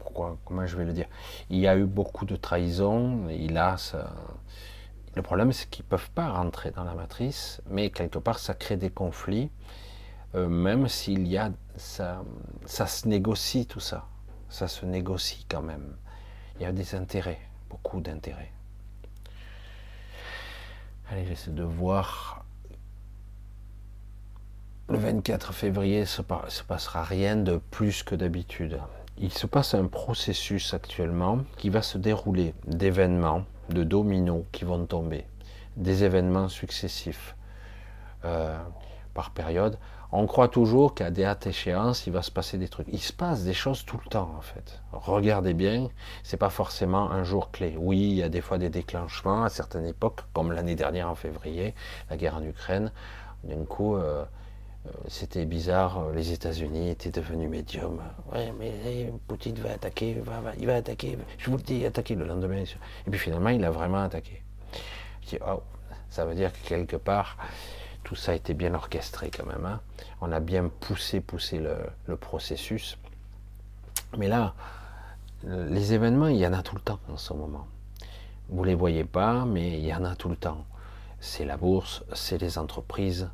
pourquoi, 0.00 0.38
comment 0.44 0.66
je 0.66 0.76
vais 0.76 0.84
le 0.84 0.92
dire? 0.92 1.06
Il 1.50 1.58
y 1.58 1.66
a 1.66 1.76
eu 1.76 1.84
beaucoup 1.84 2.24
de 2.24 2.36
trahisons. 2.36 3.28
A 3.56 3.76
le 5.14 5.22
problème, 5.22 5.52
c'est 5.52 5.68
qu'ils 5.70 5.84
ne 5.86 5.88
peuvent 5.88 6.10
pas 6.10 6.30
rentrer 6.30 6.70
dans 6.72 6.84
la 6.84 6.94
matrice, 6.94 7.62
mais 7.70 7.88
quelque 7.90 8.18
part, 8.18 8.38
ça 8.38 8.52
crée 8.52 8.76
des 8.76 8.90
conflits. 8.90 9.50
Euh, 10.34 10.48
même 10.48 10.88
s'il 10.88 11.26
y 11.26 11.38
a, 11.38 11.50
ça, 11.76 12.22
ça 12.66 12.86
se 12.86 13.08
négocie 13.08 13.66
tout 13.66 13.80
ça, 13.80 14.06
ça 14.50 14.68
se 14.68 14.84
négocie 14.84 15.46
quand 15.48 15.62
même. 15.62 15.96
Il 16.56 16.62
y 16.62 16.66
a 16.66 16.72
des 16.72 16.94
intérêts, 16.94 17.40
beaucoup 17.70 18.00
d'intérêts. 18.00 18.52
Allez, 21.08 21.24
j'essaie 21.24 21.52
de 21.52 21.62
voir. 21.62 22.44
Le 24.88 24.98
24 24.98 25.52
février, 25.52 25.98
il 25.98 26.00
ne 26.00 26.50
se 26.50 26.62
passera 26.62 27.04
rien 27.04 27.36
de 27.36 27.60
plus 27.70 28.02
que 28.02 28.14
d'habitude. 28.14 28.80
Il 29.18 29.32
se 29.32 29.46
passe 29.46 29.74
un 29.74 29.86
processus 29.86 30.74
actuellement 30.74 31.40
qui 31.58 31.70
va 31.70 31.82
se 31.82 31.96
dérouler 31.96 32.54
d'événements, 32.66 33.44
de 33.70 33.84
dominos 33.84 34.44
qui 34.50 34.64
vont 34.64 34.84
tomber, 34.84 35.26
des 35.76 36.02
événements 36.02 36.48
successifs 36.48 37.36
euh, 38.24 38.58
par 39.14 39.30
période 39.30 39.78
on 40.12 40.26
croit 40.26 40.48
toujours 40.48 40.94
qu'à 40.94 41.10
des 41.10 41.24
hâtes 41.24 41.46
échéances, 41.46 42.06
il 42.06 42.12
va 42.12 42.22
se 42.22 42.30
passer 42.30 42.58
des 42.58 42.68
trucs. 42.68 42.86
Il 42.92 43.00
se 43.00 43.12
passe 43.12 43.42
des 43.42 43.54
choses 43.54 43.84
tout 43.84 43.98
le 44.02 44.08
temps, 44.08 44.30
en 44.36 44.40
fait. 44.40 44.80
Regardez 44.92 45.54
bien, 45.54 45.88
c'est 46.22 46.36
pas 46.36 46.50
forcément 46.50 47.10
un 47.10 47.24
jour 47.24 47.50
clé. 47.50 47.76
Oui, 47.78 47.98
il 47.98 48.14
y 48.14 48.22
a 48.22 48.28
des 48.28 48.40
fois 48.40 48.58
des 48.58 48.70
déclenchements 48.70 49.44
à 49.44 49.48
certaines 49.48 49.86
époques, 49.86 50.20
comme 50.32 50.52
l'année 50.52 50.76
dernière 50.76 51.10
en 51.10 51.14
février, 51.14 51.74
la 52.10 52.16
guerre 52.16 52.36
en 52.36 52.42
Ukraine. 52.42 52.92
D'un 53.44 53.64
coup, 53.64 53.96
euh, 53.96 54.24
euh, 54.86 54.90
c'était 55.08 55.44
bizarre, 55.44 55.98
euh, 55.98 56.12
les 56.12 56.32
États-Unis 56.32 56.90
étaient 56.90 57.10
devenus 57.10 57.50
médiums. 57.50 58.00
Ouais, 58.32 58.52
mais 58.58 59.12
Poutine 59.26 59.56
va 59.56 59.72
attaquer, 59.72 60.16
il 60.58 60.66
va 60.66 60.74
attaquer, 60.74 61.18
je 61.38 61.50
vous 61.50 61.56
le 61.56 61.62
dis, 61.62 61.84
attaquer 61.84 62.14
le 62.14 62.26
lendemain. 62.26 62.62
Et 63.06 63.10
puis 63.10 63.18
finalement, 63.18 63.50
il 63.50 63.64
a 63.64 63.70
vraiment 63.70 64.02
attaqué. 64.02 64.42
Je 65.22 65.30
dis, 65.30 65.38
oh, 65.46 65.62
ça 66.10 66.24
veut 66.24 66.34
dire 66.34 66.52
que 66.52 66.68
quelque 66.68 66.96
part, 66.96 67.36
tout 68.06 68.14
ça 68.14 68.30
a 68.30 68.34
été 68.36 68.54
bien 68.54 68.72
orchestré 68.72 69.32
quand 69.36 69.44
même. 69.44 69.66
Hein. 69.66 69.80
On 70.20 70.30
a 70.30 70.38
bien 70.38 70.68
poussé, 70.68 71.20
poussé 71.20 71.58
le, 71.58 72.16
processus. 72.16 72.98
Mais 74.16 74.28
là, 74.28 74.54
les 75.42 75.92
événements, 75.92 76.28
il 76.28 76.36
y 76.36 76.46
en 76.46 76.52
a 76.52 76.62
tout 76.62 76.76
le 76.76 76.80
temps 76.80 77.00
en 77.08 77.16
ce 77.16 77.32
moment. 77.32 77.66
Vous 78.48 78.62
ne 78.62 78.68
les 78.68 78.76
voyez 78.76 79.02
pas, 79.02 79.44
mais 79.44 79.80
il 79.80 79.84
y 79.84 79.92
en 79.92 80.04
a 80.04 80.14
tout 80.14 80.28
le 80.28 80.36
temps. 80.36 80.64
C'est 81.18 81.44
la 81.44 81.56
bourse, 81.56 82.04
c'est 82.12 82.38
les 82.38 82.58
entreprises, 82.58 83.28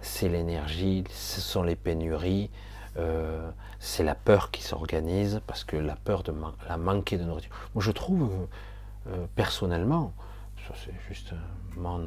c'est 0.00 0.28
l'énergie, 0.28 1.04
ce 1.08 1.40
sont 1.40 1.62
les 1.62 1.76
pénuries, 1.76 2.50
euh, 2.96 3.48
c'est 3.78 4.02
la 4.02 4.16
peur 4.16 4.50
qui 4.50 4.64
s'organise, 4.64 5.40
parce 5.46 5.62
que 5.62 5.76
la 5.76 5.94
peur 5.94 6.24
de 6.24 6.34
la 6.68 6.76
manquer 6.76 7.16
de 7.16 7.22
nourriture. 7.22 7.52
Moi, 7.76 7.84
je 7.84 7.92
trouve, 7.92 8.24
euh, 8.24 9.12
euh, 9.12 9.26
personnellement, 9.36 10.12
c'est 10.74 10.94
juste 11.08 11.32
mon, 11.76 12.04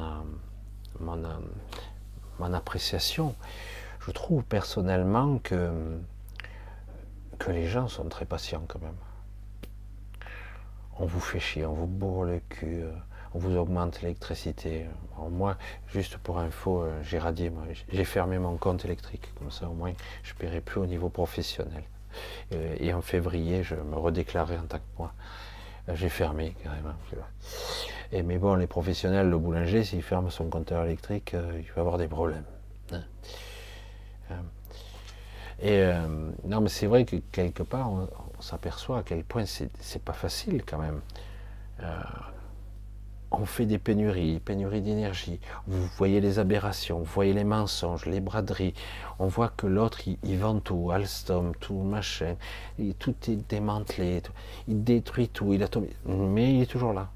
mon, 1.00 1.24
mon 2.40 2.54
appréciation, 2.54 3.36
je 4.06 4.12
trouve 4.12 4.44
personnellement 4.44 5.40
que, 5.40 5.72
que 7.38 7.52
les 7.52 7.68
gens 7.68 7.88
sont 7.88 8.06
très 8.06 8.26
patients 8.26 8.64
quand 8.68 8.82
même. 8.82 8.96
On 11.00 11.06
vous 11.06 11.20
fait 11.20 11.40
chier, 11.40 11.66
on 11.66 11.74
vous 11.74 11.88
bourre 11.88 12.26
le 12.26 12.42
cul, 12.50 12.82
euh, 12.84 12.92
on 13.34 13.40
vous 13.40 13.56
augmente 13.56 14.02
l'électricité. 14.02 14.86
Moi, 15.30 15.56
juste 15.88 16.18
pour 16.18 16.40
info, 16.40 16.82
euh, 16.82 17.02
j'ai 17.04 17.20
radié, 17.20 17.52
j'ai 17.92 18.04
fermé 18.04 18.38
mon 18.38 18.58
compte 18.58 18.84
électrique, 18.84 19.30
comme 19.38 19.52
ça 19.52 19.70
au 19.70 19.74
moins 19.74 19.94
je 20.24 20.34
ne 20.34 20.40
paierai 20.40 20.62
plus 20.62 20.82
au 20.82 20.86
niveau 20.86 21.10
professionnel. 21.10 21.84
Euh, 22.54 22.76
et 22.80 22.94
en 22.94 23.02
février, 23.02 23.64
je 23.64 23.76
me 23.76 23.96
redéclarerai 23.96 24.58
en 24.58 24.66
tant 24.66 24.80
que 24.80 24.98
moi. 24.98 25.14
J'ai 25.94 26.10
fermé 26.10 26.56
carrément. 26.64 26.94
Et 28.12 28.24
mais 28.24 28.40
bon, 28.40 28.56
les 28.56 28.68
professionnels, 28.68 29.30
le 29.30 29.38
boulanger, 29.38 29.84
s'il 29.84 30.02
ferme 30.02 30.32
son 30.32 30.50
compteur 30.50 30.84
électrique, 30.86 31.36
euh, 31.36 31.62
il 31.64 31.72
va 31.74 31.82
avoir 31.82 31.98
des 31.98 32.08
problèmes. 32.08 32.46
Hein. 32.92 33.04
Euh, 34.32 34.36
et 35.62 35.84
euh, 35.84 36.32
non, 36.46 36.62
mais 36.62 36.70
c'est 36.70 36.88
vrai 36.88 37.06
que 37.06 37.18
quelque 37.32 37.64
part, 37.64 37.92
on, 37.92 38.08
s'aperçoit 38.40 39.00
à 39.00 39.04
quel 39.04 39.24
point 39.26 39.44
c'est 39.46 40.02
pas 40.02 40.14
facile 40.14 40.64
quand 40.66 40.78
même. 40.78 41.02
on 43.32 43.46
fait 43.46 43.66
des 43.66 43.78
pénuries, 43.78 44.40
pénuries 44.40 44.82
d'énergie. 44.82 45.42
Vous 45.68 45.86
voyez 45.98 46.22
les 46.22 46.40
aberrations, 46.40 47.00
vous 47.00 47.04
voyez 47.14 47.34
les 47.34 47.44
mensonges, 47.44 48.06
les 48.06 48.22
braderies. 48.22 48.74
On 49.20 49.28
voit 49.28 49.50
que 49.50 49.68
l'autre, 49.68 50.00
il, 50.24 50.38
vend 50.38 50.62
tout, 50.62 50.90
Alstom, 50.92 51.54
tout 51.60 51.84
machin. 51.84 52.38
tout 52.98 53.16
est 53.28 53.50
démantelé. 53.50 54.24
Il 54.70 54.86
détruit 54.86 55.28
tout. 55.28 55.54
Il 55.54 55.64
a 55.64 55.68
mais 56.06 56.56
il 56.56 56.62
est 56.62 56.72
toujours 56.72 56.94
là. 56.94 57.10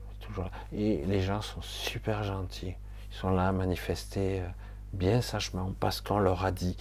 Et 0.74 1.04
les 1.06 1.22
gens 1.22 1.42
sont 1.42 1.62
super 1.62 2.24
gentils. 2.24 2.76
Ils 3.12 3.16
sont 3.16 3.30
là 3.30 3.50
à 3.50 3.52
manifester 3.52 4.42
euh, 4.42 4.48
bien 4.94 5.22
sagement 5.22 5.74
parce 5.80 6.02
qu'on 6.02 6.20
leur 6.20 6.46
a 6.46 6.52
dit 6.52 6.76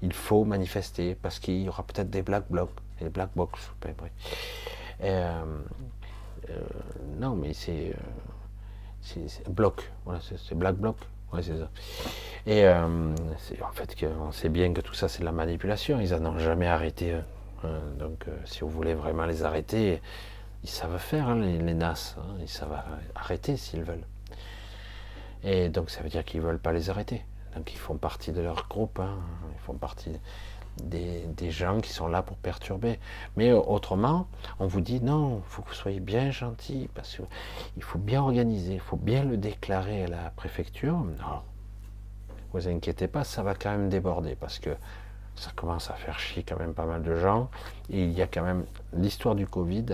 il 0.00 0.12
faut 0.12 0.44
manifester 0.44 1.14
parce 1.14 1.38
qu'il 1.38 1.62
y 1.62 1.68
aura 1.68 1.82
peut-être 1.82 2.10
des 2.10 2.22
black 2.22 2.44
blocs, 2.50 2.70
des 3.00 3.08
black 3.08 3.30
box. 3.36 3.70
Euh, 5.02 5.44
euh, 6.50 6.60
non, 7.18 7.36
mais 7.36 7.52
c'est 7.52 7.94
bloc. 9.48 9.90
Voilà, 10.04 10.20
c'est 10.20 10.54
black 10.56 10.76
bloc. 10.76 10.96
Ouais, 11.32 11.42
c'est 11.42 11.56
ça. 11.56 11.70
Et 12.46 12.68
en 12.68 13.72
fait, 13.72 13.96
on 14.20 14.32
sait 14.32 14.48
bien 14.48 14.72
que 14.72 14.80
tout 14.80 14.94
ça, 14.94 15.08
c'est 15.08 15.20
de 15.20 15.24
la 15.24 15.32
manipulation. 15.32 16.00
Ils 16.00 16.12
n'en 16.14 16.34
ont 16.34 16.38
jamais 16.38 16.66
arrêté. 16.66 17.16
donc, 17.98 18.26
si 18.44 18.60
vous 18.60 18.68
voulez 18.68 18.94
vraiment 18.94 19.24
les 19.24 19.44
arrêter, 19.44 20.02
ils 20.62 20.70
savent 20.70 20.98
faire, 20.98 21.28
hein, 21.28 21.36
les, 21.36 21.74
NAS, 21.74 22.16
hein, 22.18 22.36
ils 22.40 22.48
savent 22.48 22.76
arrêter 23.14 23.56
s'ils 23.56 23.82
veulent. 23.82 24.06
Et 25.44 25.68
donc 25.68 25.90
ça 25.90 26.02
veut 26.02 26.08
dire 26.08 26.24
qu'ils 26.24 26.40
ne 26.40 26.46
veulent 26.46 26.60
pas 26.60 26.72
les 26.72 26.90
arrêter. 26.90 27.24
Donc 27.56 27.72
ils 27.72 27.78
font 27.78 27.96
partie 27.96 28.32
de 28.32 28.40
leur 28.40 28.68
groupe, 28.68 29.00
hein. 29.00 29.18
ils 29.54 29.60
font 29.60 29.74
partie 29.74 30.12
des, 30.82 31.50
gens 31.50 31.80
qui 31.80 31.92
sont 31.92 32.06
là 32.06 32.22
pour 32.22 32.36
perturber. 32.36 32.98
Mais 33.36 33.52
autrement, 33.52 34.26
on 34.58 34.66
vous 34.66 34.80
dit 34.80 35.00
non, 35.00 35.42
il 35.44 35.50
faut 35.50 35.62
que 35.62 35.68
vous 35.68 35.74
soyez 35.74 36.00
bien 36.00 36.30
gentil, 36.30 36.88
parce 36.94 37.16
qu'il 37.16 37.82
faut 37.82 37.98
bien 37.98 38.22
organiser, 38.22 38.74
il 38.74 38.80
faut 38.80 38.96
bien 38.96 39.24
le 39.24 39.36
déclarer 39.36 40.04
à 40.04 40.08
la 40.08 40.30
préfecture. 40.30 40.96
Non, 40.96 41.42
vous 42.52 42.68
inquiétez 42.68 43.08
pas, 43.08 43.24
ça 43.24 43.42
va 43.42 43.54
quand 43.54 43.70
même 43.70 43.88
déborder, 43.88 44.36
parce 44.36 44.58
que 44.58 44.70
ça 45.34 45.50
commence 45.54 45.90
à 45.90 45.94
faire 45.94 46.18
chier 46.18 46.42
quand 46.42 46.58
même 46.58 46.74
pas 46.74 46.86
mal 46.86 47.02
de 47.02 47.16
gens. 47.16 47.50
Et 47.90 48.04
il 48.04 48.12
y 48.12 48.22
a 48.22 48.26
quand 48.26 48.42
même 48.42 48.64
l'histoire 48.92 49.34
du 49.34 49.46
Covid 49.46 49.86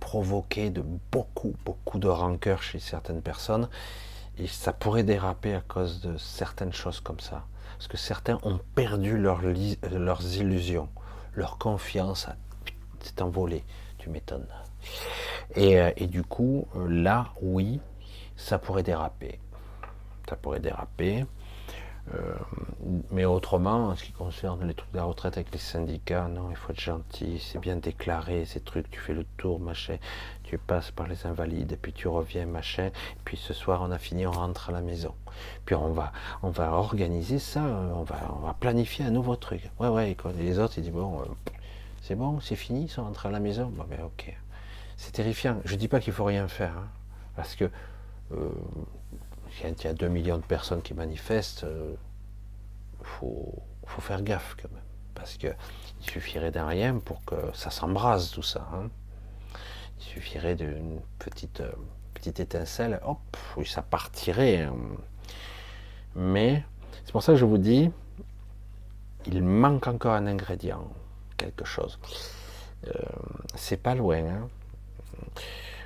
provoquer 0.00 0.70
de 0.70 0.82
beaucoup, 1.12 1.54
beaucoup 1.64 1.98
de 1.98 2.08
rancœur 2.08 2.62
chez 2.62 2.78
certaines 2.78 3.22
personnes. 3.22 3.68
Et 4.38 4.46
ça 4.46 4.72
pourrait 4.72 5.04
déraper 5.04 5.54
à 5.54 5.60
cause 5.60 6.00
de 6.00 6.16
certaines 6.18 6.72
choses 6.72 7.00
comme 7.00 7.20
ça. 7.20 7.44
Parce 7.76 7.88
que 7.88 7.96
certains 7.96 8.38
ont 8.42 8.60
perdu 8.74 9.16
leur 9.16 9.40
leurs 9.42 10.36
illusions. 10.36 10.88
Leur 11.34 11.58
confiance 11.58 12.26
s'est 13.00 13.22
envolée. 13.22 13.64
Tu 13.98 14.10
m'étonnes. 14.10 14.48
Et, 15.54 15.80
euh, 15.80 15.90
et, 15.96 16.06
du 16.06 16.22
coup, 16.22 16.66
euh, 16.76 16.86
là, 16.88 17.32
oui, 17.40 17.80
ça 18.36 18.58
pourrait 18.58 18.82
déraper. 18.82 19.40
Ça 20.28 20.36
pourrait 20.36 20.60
déraper. 20.60 21.24
Euh, 22.14 22.34
mais 23.10 23.24
autrement, 23.24 23.88
en 23.88 23.96
ce 23.96 24.04
qui 24.04 24.12
concerne 24.12 24.64
les 24.66 24.74
trucs 24.74 24.92
de 24.92 24.98
la 24.98 25.04
retraite 25.04 25.36
avec 25.36 25.52
les 25.52 25.58
syndicats, 25.58 26.28
non, 26.28 26.50
il 26.50 26.56
faut 26.56 26.70
être 26.70 26.80
gentil, 26.80 27.40
c'est 27.40 27.58
bien 27.58 27.76
déclaré, 27.76 28.44
ces 28.44 28.60
trucs, 28.60 28.88
tu 28.90 29.00
fais 29.00 29.12
le 29.12 29.24
tour, 29.36 29.58
machin, 29.58 29.96
tu 30.44 30.56
passes 30.56 30.92
par 30.92 31.08
les 31.08 31.26
invalides, 31.26 31.76
puis 31.82 31.92
tu 31.92 32.06
reviens, 32.06 32.46
machin, 32.46 32.90
puis 33.24 33.36
ce 33.36 33.52
soir 33.52 33.82
on 33.82 33.90
a 33.90 33.98
fini, 33.98 34.24
on 34.24 34.30
rentre 34.30 34.70
à 34.70 34.72
la 34.72 34.82
maison. 34.82 35.14
Puis 35.64 35.74
on 35.74 35.92
va, 35.92 36.12
on 36.42 36.50
va 36.50 36.70
organiser 36.72 37.40
ça, 37.40 37.62
on 37.62 38.04
va, 38.04 38.16
on 38.36 38.46
va 38.46 38.54
planifier 38.54 39.04
un 39.04 39.10
nouveau 39.10 39.34
truc. 39.34 39.68
Ouais, 39.80 39.88
ouais, 39.88 40.12
et 40.12 40.42
les 40.42 40.60
autres, 40.60 40.74
ils 40.78 40.84
disent, 40.84 40.92
bon, 40.92 41.20
euh, 41.22 41.24
c'est 42.02 42.14
bon, 42.14 42.38
c'est 42.38 42.56
fini, 42.56 42.84
ils 42.84 42.88
sont 42.88 43.02
rentrés 43.02 43.30
à 43.30 43.32
la 43.32 43.40
maison. 43.40 43.66
Bon, 43.66 43.84
ben 43.90 43.98
ok. 44.04 44.32
C'est 44.96 45.12
terrifiant. 45.12 45.60
Je 45.64 45.74
dis 45.74 45.88
pas 45.88 45.98
qu'il 45.98 46.12
faut 46.12 46.24
rien 46.24 46.46
faire, 46.46 46.72
hein, 46.78 46.88
parce 47.34 47.56
que 47.56 47.68
euh, 48.32 48.48
quand 49.60 49.84
il 49.84 49.86
y 49.86 49.90
a 49.90 49.94
2 49.94 50.08
millions 50.08 50.38
de 50.38 50.44
personnes 50.44 50.82
qui 50.82 50.94
manifestent, 50.94 51.62
il 51.62 51.68
euh, 51.68 51.94
faut, 53.02 53.62
faire 54.00 54.22
gaffe 54.22 54.56
quand 54.60 54.70
même. 54.72 54.82
Parce 55.14 55.36
qu'il 55.36 55.56
suffirait 56.00 56.50
d'un 56.50 56.66
rien 56.66 56.98
pour 56.98 57.24
que 57.24 57.36
ça 57.54 57.70
s'embrase 57.70 58.30
tout 58.30 58.42
ça. 58.42 58.68
Hein. 58.74 58.90
Il 59.98 60.04
suffirait 60.04 60.56
d'une 60.56 61.00
petite, 61.18 61.60
euh, 61.60 61.72
petite 62.14 62.40
étincelle, 62.40 63.00
hop, 63.04 63.18
oui, 63.56 63.66
ça 63.66 63.82
partirait. 63.82 64.62
Hein. 64.62 64.74
Mais 66.14 66.62
c'est 67.04 67.12
pour 67.12 67.22
ça 67.22 67.32
que 67.32 67.38
je 67.38 67.44
vous 67.44 67.58
dis, 67.58 67.90
il 69.26 69.42
manque 69.42 69.86
encore 69.86 70.12
un 70.12 70.26
ingrédient, 70.26 70.88
quelque 71.36 71.64
chose. 71.64 71.98
Euh, 72.86 72.92
c'est 73.54 73.76
pas 73.76 73.94
loin. 73.94 74.18
Hein. 74.18 74.48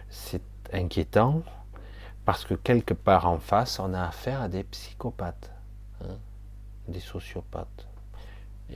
C'est 0.09 0.42
inquiétant, 0.72 1.42
parce 2.24 2.44
que 2.44 2.55
quelque 2.55 2.94
part 2.94 3.26
en 3.26 3.38
face, 3.38 3.78
on 3.78 3.94
a 3.94 4.02
affaire 4.02 4.42
à 4.42 4.48
des 4.48 4.64
psychopathes, 4.64 5.51
hein, 6.02 6.16
des 6.88 7.01
sociopathes. 7.01 7.86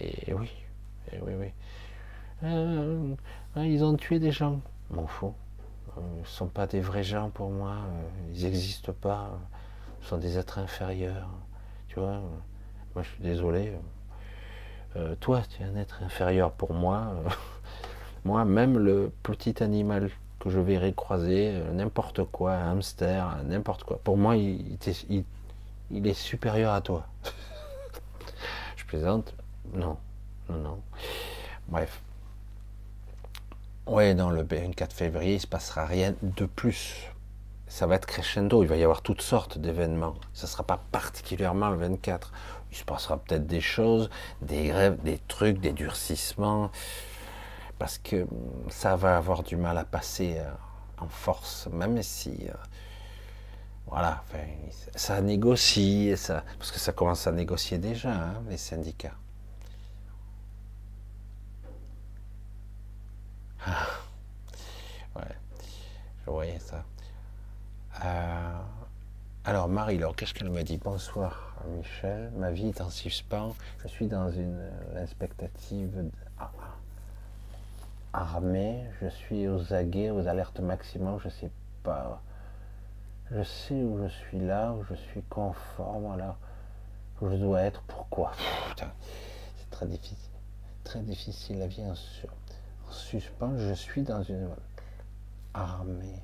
Et 0.01 0.33
oui, 0.35 0.51
oui, 1.13 1.33
oui. 1.39 1.53
Euh, 2.43 3.15
ils 3.57 3.85
ont 3.85 3.97
tué 3.97 4.19
des 4.19 4.33
gens. 4.33 4.61
M'en 4.91 5.07
fous. 5.07 5.35
Euh, 5.97 6.01
ils 6.17 6.21
ne 6.21 6.27
sont 6.27 6.49
pas 6.49 6.67
des 6.67 6.81
vrais 6.81 7.05
gens 7.05 7.31
pour 7.31 7.51
moi. 7.51 7.73
Euh, 7.73 8.33
ils 8.35 8.45
n'existent 8.45 8.93
pas. 8.93 9.31
Ce 10.03 10.09
sont 10.09 10.19
des 10.19 10.39
êtres 10.39 10.59
inférieurs. 10.59 11.29
Tu 11.89 12.01
vois 12.01 12.21
Moi, 12.95 13.03
je 13.03 13.09
suis 13.09 13.23
désolé. 13.23 13.73
toi, 15.21 15.43
tu 15.49 15.63
es 15.63 15.65
un 15.65 15.77
être 15.77 16.03
inférieur 16.03 16.53
pour 16.53 16.75
moi. 16.75 17.15
moi, 18.25 18.45
même 18.45 18.79
le 18.79 19.13
petit 19.23 19.63
animal 19.63 20.11
que 20.45 20.51
je 20.51 20.61
verrai 20.61 20.93
croiser, 20.93 21.53
euh, 21.55 21.73
n'importe 21.73 22.25
quoi, 22.25 22.53
un 22.53 22.73
hamster, 22.73 23.39
n'importe 23.47 23.85
quoi. 23.85 23.99
Pour 24.05 24.19
moi, 24.19 24.37
il, 24.37 24.77
il, 25.91 26.07
est 26.07 26.15
supérieur 26.15 26.75
à 26.75 26.83
toi. 26.83 27.07
je 28.77 28.85
plaisante 28.85 29.35
Non, 29.73 29.97
non, 30.51 30.59
non. 30.59 30.81
Bref. 31.69 32.03
Ouais, 33.87 34.15
dans 34.15 34.29
le 34.31 34.43
24 34.43 34.93
février, 34.93 35.35
il 35.35 35.41
se 35.41 35.47
passera 35.47 35.87
rien 35.87 36.15
de 36.21 36.45
plus. 36.45 37.09
Ça 37.67 37.87
va 37.87 37.95
être 37.95 38.07
crescendo, 38.07 38.63
il 38.63 38.69
va 38.69 38.77
y 38.77 38.85
avoir 38.85 39.01
toutes 39.01 39.23
sortes 39.23 39.57
d'événements. 39.59 40.15
Ça 40.35 40.47
ne 40.47 40.51
sera 40.51 40.63
pas 40.63 40.81
particulièrement 40.93 41.71
le 41.71 41.79
24. 41.79 42.33
Il 42.71 42.77
se 42.77 42.85
passera 42.85 43.17
peut-être 43.17 43.47
des 43.47 43.63
choses, 43.63 44.11
des 44.43 44.69
grèves, 44.69 45.03
des 45.03 45.19
trucs, 45.27 45.59
des 45.59 45.73
durcissements 45.73 46.71
parce 47.85 47.99
que 47.99 48.27
ça 48.71 48.97
va 48.97 49.19
avoir 49.19 49.43
du 49.43 49.57
mal 49.59 49.77
à 49.77 49.85
passer 49.85 50.37
euh, 50.39 50.51
en 50.97 51.07
force, 51.07 51.69
même 51.71 52.03
si, 52.03 52.49
euh, 52.49 52.55
voilà, 53.87 54.25
ça 54.95 55.21
négocie, 55.21 56.17
ça, 56.17 56.45
parce 56.59 56.73
que 56.73 56.79
ça 56.79 56.93
commence 56.93 57.27
à 57.27 57.33
négocier 57.33 57.77
déjà, 57.77 58.11
hein, 58.11 58.43
les 58.49 58.57
syndicats. 58.57 59.19
Ah, 63.67 63.87
ouais, 65.17 65.37
je 66.25 66.31
voyais 66.31 66.59
ça. 66.61 66.85
Euh, 68.03 68.61
Alors 69.45 69.69
Marie, 69.69 69.99
alors 69.99 70.17
qu'est-ce 70.17 70.33
qu'elle 70.33 70.49
m'a 70.49 70.63
dit? 70.63 70.79
Bonsoir 70.79 71.55
Michel, 71.77 72.33
ma 72.35 72.51
vie 72.51 72.69
est 72.69 72.81
en 72.81 72.89
suspens, 72.89 73.55
je 73.83 73.89
suis 73.89 74.07
dans 74.07 74.31
une 74.31 74.71
expectative 74.97 76.11
armée, 78.15 78.85
je 79.01 79.09
suis 79.09 79.49
aux 79.49 79.73
aguets, 79.75 80.11
aux 80.11 80.27
alertes 80.29 80.61
maximum, 80.61 81.19
je 81.19 81.29
sais 81.29 81.51
pas, 81.83 82.23
je 83.31 83.43
sais 83.43 83.83
où 83.83 84.03
je 84.03 84.09
suis 84.09 84.39
là, 84.39 84.73
où 84.73 84.85
je 84.85 84.95
suis 84.95 85.23
conforme, 85.23 86.17
où 87.21 87.29
je 87.29 87.37
dois 87.37 87.63
être, 87.63 87.83
pourquoi? 87.83 88.33
C'est 88.77 89.71
très 89.71 89.87
difficile, 89.87 90.31
très 90.85 91.01
difficile, 91.01 91.59
la 91.59 91.67
vie 91.67 91.83
en, 91.83 91.93
en 91.93 92.93
suspens, 92.93 93.57
je 93.59 93.75
suis 93.75 94.03
dans 94.03 94.23
une 94.23 94.49
armée, 95.53 96.23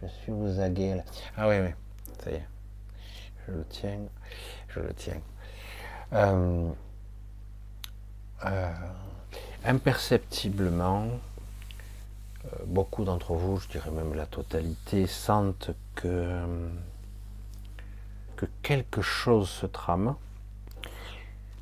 je 0.00 0.06
suis 0.06 0.32
aux 0.32 0.60
aguets, 0.60 0.96
là. 0.96 1.02
ah 1.36 1.48
oui, 1.48 1.56
oui, 1.60 1.70
ça 2.22 2.30
y 2.30 2.34
est, 2.34 2.48
je 3.46 3.52
le 3.52 3.64
tiens, 3.64 4.00
je 4.68 4.80
le 4.80 4.94
tiens. 4.94 5.20
Euh, 6.12 6.70
euh, 8.44 8.72
imperceptiblement, 9.64 11.06
euh, 12.44 12.48
beaucoup 12.66 13.04
d'entre 13.04 13.34
vous, 13.34 13.58
je 13.58 13.68
dirais 13.68 13.90
même 13.90 14.14
la 14.14 14.26
totalité, 14.26 15.06
sentent 15.06 15.70
que, 15.94 16.40
que 18.36 18.46
quelque 18.62 19.02
chose 19.02 19.48
se 19.48 19.66
trame, 19.66 20.16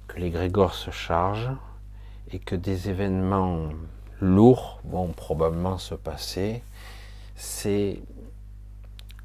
que 0.09 0.19
les 0.19 0.31
grégores 0.31 0.75
se 0.75 0.91
chargent 0.91 1.53
et 2.33 2.39
que 2.39 2.55
des 2.55 2.89
événements 2.89 3.71
lourds 4.21 4.81
vont 4.85 5.09
probablement 5.09 5.79
se 5.79 5.95
passer. 5.95 6.63
C'est 7.37 8.01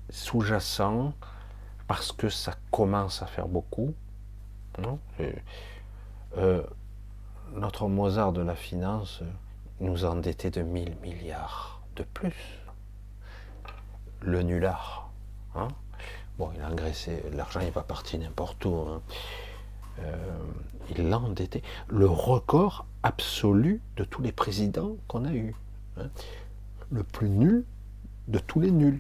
sous-jacent 0.09 1.13
parce 1.87 2.11
que 2.11 2.29
ça 2.29 2.53
commence 2.71 3.21
à 3.21 3.25
faire 3.25 3.47
beaucoup. 3.47 3.93
Euh, 6.37 6.63
notre 7.55 7.87
Mozart 7.87 8.33
de 8.33 8.41
la 8.41 8.55
finance 8.55 9.21
nous 9.79 10.05
a 10.05 10.09
endettés 10.09 10.49
de 10.49 10.61
1000 10.61 10.95
milliards 11.01 11.81
de 11.95 12.03
plus. 12.03 12.59
Le 14.21 14.41
nulard. 14.41 15.09
Hein 15.55 15.67
bon, 16.37 16.51
il 16.55 16.61
a 16.61 16.69
engraissé, 16.69 17.23
l'argent 17.33 17.59
n'est 17.59 17.71
pas 17.71 17.83
parti 17.83 18.17
n'importe 18.17 18.65
où. 18.65 18.75
Hein. 18.75 19.01
Euh, 19.99 20.15
il 20.89 21.09
l'a 21.09 21.19
endetté. 21.19 21.63
Le 21.87 22.07
record 22.07 22.85
absolu 23.03 23.81
de 23.95 24.03
tous 24.03 24.21
les 24.21 24.31
présidents 24.31 24.97
qu'on 25.07 25.25
a 25.25 25.31
eus. 25.31 25.55
Hein. 25.97 26.09
Le 26.91 27.03
plus 27.03 27.29
nul 27.29 27.65
de 28.27 28.39
tous 28.39 28.59
les 28.59 28.71
nuls. 28.71 28.99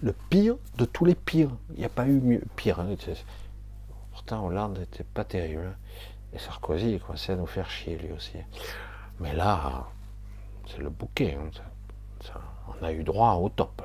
Le 0.00 0.14
pire 0.30 0.56
de 0.78 0.84
tous 0.86 1.04
les 1.04 1.14
pires. 1.14 1.50
Il 1.74 1.78
n'y 1.78 1.84
a 1.84 1.90
pas 1.90 2.06
eu 2.06 2.20
mieux, 2.20 2.42
pire. 2.56 2.84
Pourtant, 4.12 4.46
Hollande 4.46 4.78
n'était 4.78 5.04
pas 5.04 5.24
terrible. 5.24 5.76
Et 6.32 6.38
Sarkozy, 6.38 6.92
il 6.92 7.00
commençait 7.00 7.32
à 7.32 7.36
nous 7.36 7.46
faire 7.46 7.70
chier 7.70 7.96
lui 7.96 8.12
aussi. 8.12 8.38
Mais 9.20 9.34
là, 9.34 9.88
c'est 10.66 10.78
le 10.78 10.90
bouquet. 10.90 11.38
Hein. 11.40 12.40
on 12.68 12.84
a 12.84 12.92
eu 12.92 13.04
droit 13.04 13.34
au 13.34 13.48
top. 13.48 13.82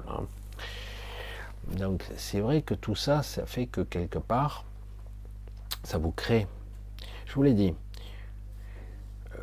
Donc 1.68 2.03
c'est 2.18 2.39
vrai 2.39 2.61
que 2.61 2.73
tout 2.73 2.95
ça, 2.95 3.23
ça 3.23 3.45
fait 3.45 3.68
que 3.68 3.81
quelque 3.81 4.19
part, 4.19 4.65
ça 5.84 5.97
vous 5.97 6.11
crée. 6.11 6.47
Je 7.26 7.34
vous 7.34 7.43
l'ai 7.43 7.53
dit, 7.53 7.73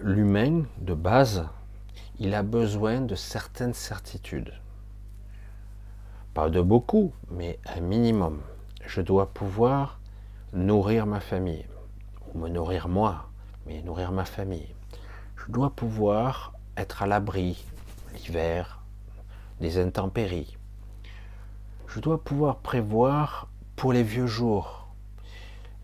l'humain, 0.02 0.64
de 0.78 0.94
base, 0.94 1.46
il 2.18 2.34
a 2.34 2.42
besoin 2.42 3.00
de 3.00 3.14
certaines 3.14 3.74
certitudes. 3.74 4.52
Pas 6.34 6.50
de 6.50 6.60
beaucoup, 6.60 7.12
mais 7.30 7.58
un 7.64 7.80
minimum. 7.80 8.40
Je 8.84 9.00
dois 9.00 9.32
pouvoir 9.32 10.00
nourrir 10.52 11.06
ma 11.06 11.20
famille 11.20 11.64
me 12.39 12.48
nourrir 12.48 12.89
moi, 12.89 13.28
mais 13.66 13.82
nourrir 13.82 14.12
ma 14.12 14.24
famille. 14.24 14.74
Je 15.36 15.52
dois 15.52 15.70
pouvoir 15.70 16.52
être 16.77 17.02
à 17.02 17.06
l'abri 17.06 17.65
l'hiver, 18.15 18.81
des 19.60 19.78
intempéries. 19.78 20.56
Je 21.89 22.01
dois 22.01 22.23
pouvoir 22.23 22.56
prévoir 22.56 23.48
pour 23.77 23.93
les 23.93 24.02
vieux 24.02 24.27
jours 24.27 24.89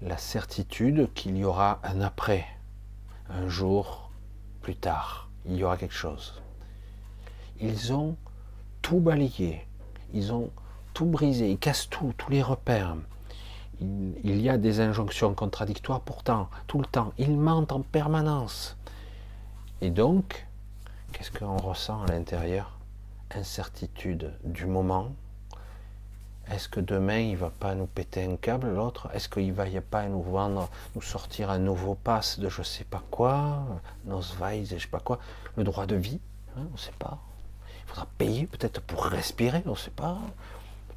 la 0.02 0.18
certitude 0.18 1.08
qu'il 1.14 1.36
y 1.36 1.44
aura 1.44 1.80
un 1.82 2.00
après, 2.00 2.46
un 3.28 3.48
jour 3.48 4.10
plus 4.60 4.76
tard, 4.76 5.28
il 5.46 5.56
y 5.56 5.64
aura 5.64 5.76
quelque 5.76 5.94
chose. 5.94 6.42
Ils 7.60 7.92
ont 7.92 8.16
tout 8.82 9.00
balayé, 9.00 9.66
ils 10.12 10.32
ont 10.32 10.50
tout 10.92 11.06
brisé, 11.06 11.50
ils 11.50 11.58
cassent 11.58 11.88
tout, 11.88 12.12
tous 12.16 12.30
les 12.30 12.42
repères 12.42 12.96
il 14.22 14.40
y 14.40 14.48
a 14.48 14.58
des 14.58 14.80
injonctions 14.80 15.34
contradictoires 15.34 16.00
pourtant, 16.00 16.48
tout 16.66 16.78
le 16.78 16.86
temps. 16.86 17.12
Ils 17.18 17.36
mentent 17.36 17.72
en 17.72 17.80
permanence. 17.80 18.76
Et 19.80 19.90
donc, 19.90 20.46
qu'est-ce 21.12 21.30
qu'on 21.30 21.56
ressent 21.56 22.02
à 22.02 22.06
l'intérieur? 22.06 22.78
Incertitude 23.34 24.32
du 24.44 24.66
moment. 24.66 25.12
Est-ce 26.50 26.68
que 26.68 26.80
demain 26.80 27.20
il 27.20 27.36
va 27.36 27.50
pas 27.50 27.74
nous 27.74 27.86
péter 27.86 28.24
un 28.24 28.36
câble 28.36 28.74
l'autre? 28.74 29.08
Est-ce 29.14 29.28
qu'il 29.28 29.52
va 29.52 29.64
pas 29.80 30.06
nous 30.08 30.22
vendre, 30.22 30.68
nous 30.94 31.02
sortir 31.02 31.50
un 31.50 31.58
nouveau 31.58 31.94
pass 31.94 32.38
de 32.38 32.48
je 32.48 32.62
sais 32.62 32.84
pas 32.84 33.02
quoi, 33.10 33.64
Nosweis 34.04 34.72
et 34.72 34.78
je 34.78 34.82
sais 34.82 34.88
pas 34.88 35.00
quoi, 35.00 35.18
le 35.56 35.64
droit 35.64 35.86
de 35.86 35.96
vie 35.96 36.20
hein, 36.56 36.66
On 36.68 36.72
ne 36.72 36.78
sait 36.78 36.92
pas. 36.98 37.18
Il 37.66 37.88
faudra 37.88 38.06
payer 38.18 38.46
peut-être 38.46 38.82
pour 38.82 39.04
respirer, 39.06 39.62
on 39.66 39.70
ne 39.70 39.76
sait 39.76 39.90
pas 39.90 40.18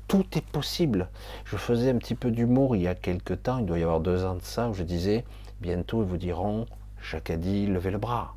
tout 0.08 0.26
est 0.38 0.46
possible. 0.46 1.10
Je 1.46 1.58
faisais 1.58 1.90
un 1.90 1.98
petit 1.98 2.16
peu 2.16 2.32
d'humour 2.32 2.76
il 2.76 2.84
y 2.84 2.88
a 2.88 2.96
quelque 2.96 3.34
temps, 3.34 3.60
il 3.60 3.66
doit 3.66 3.80
y 3.80 3.84
avoir 3.84 4.00
deux 4.00 4.26
ans 4.26 4.36
de 4.36 4.42
ça, 4.42 4.70
où 4.70 4.74
je 4.74 4.84
disais, 4.84 5.26
bientôt 5.62 6.04
ils 6.04 6.08
vous 6.08 6.18
diront, 6.18 6.66
Jacques 7.02 7.30
a 7.30 7.38
dit, 7.38 7.68
levez 7.68 7.92
le 7.92 7.98
bras. 7.98 8.36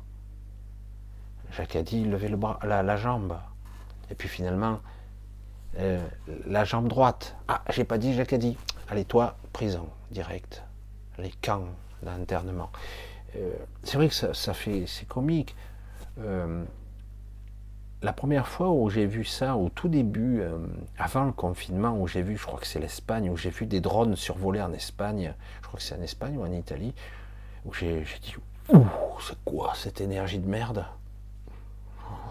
Jacques 1.51 1.75
a 1.75 1.83
dit, 1.83 2.05
levez 2.05 2.29
le 2.29 2.37
bras, 2.37 2.59
la, 2.63 2.97
jambe. 2.97 3.37
Et 4.09 4.15
puis 4.15 4.29
finalement, 4.29 4.79
euh, 5.79 6.05
la 6.45 6.63
jambe 6.63 6.87
droite. 6.87 7.35
Ah, 7.47 7.61
j'ai 7.69 7.83
pas 7.83 7.97
dit, 7.97 8.13
Jacques 8.13 8.33
a 8.33 8.37
dit. 8.37 8.57
Allez, 8.89 9.05
toi, 9.05 9.37
prison, 9.51 9.87
direct. 10.11 10.63
Les 11.17 11.31
camps 11.41 11.65
d'internement. 12.03 12.71
Euh, 13.35 13.53
c'est 13.83 13.97
vrai 13.97 14.09
que 14.09 14.13
ça, 14.13 14.53
fait, 14.53 14.85
c'est 14.87 15.07
comique. 15.07 15.55
Euh, 16.19 16.63
la 18.01 18.13
première 18.13 18.47
fois 18.47 18.69
où 18.69 18.89
j'ai 18.89 19.05
vu 19.05 19.23
ça, 19.23 19.55
au 19.55 19.69
tout 19.69 19.87
début, 19.87 20.41
euh, 20.41 20.57
avant 20.97 21.23
le 21.23 21.31
confinement, 21.31 21.95
où 21.99 22.07
j'ai 22.07 22.23
vu, 22.23 22.35
je 22.35 22.45
crois 22.45 22.59
que 22.59 22.65
c'est 22.65 22.79
l'Espagne, 22.79 23.29
où 23.29 23.37
j'ai 23.37 23.51
vu 23.51 23.67
des 23.67 23.79
drones 23.79 24.15
survoler 24.15 24.61
en 24.61 24.73
Espagne, 24.73 25.35
je 25.61 25.67
crois 25.67 25.77
que 25.77 25.83
c'est 25.83 25.95
en 25.95 26.01
Espagne 26.01 26.37
ou 26.37 26.43
en 26.43 26.51
Italie, 26.51 26.95
où 27.65 27.73
j'ai 27.73 28.03
dit, 28.21 28.35
ouh, 28.73 28.85
c'est 29.19 29.37
quoi 29.45 29.73
cette 29.75 30.01
énergie 30.01 30.39
de 30.39 30.47
merde? 30.47 30.85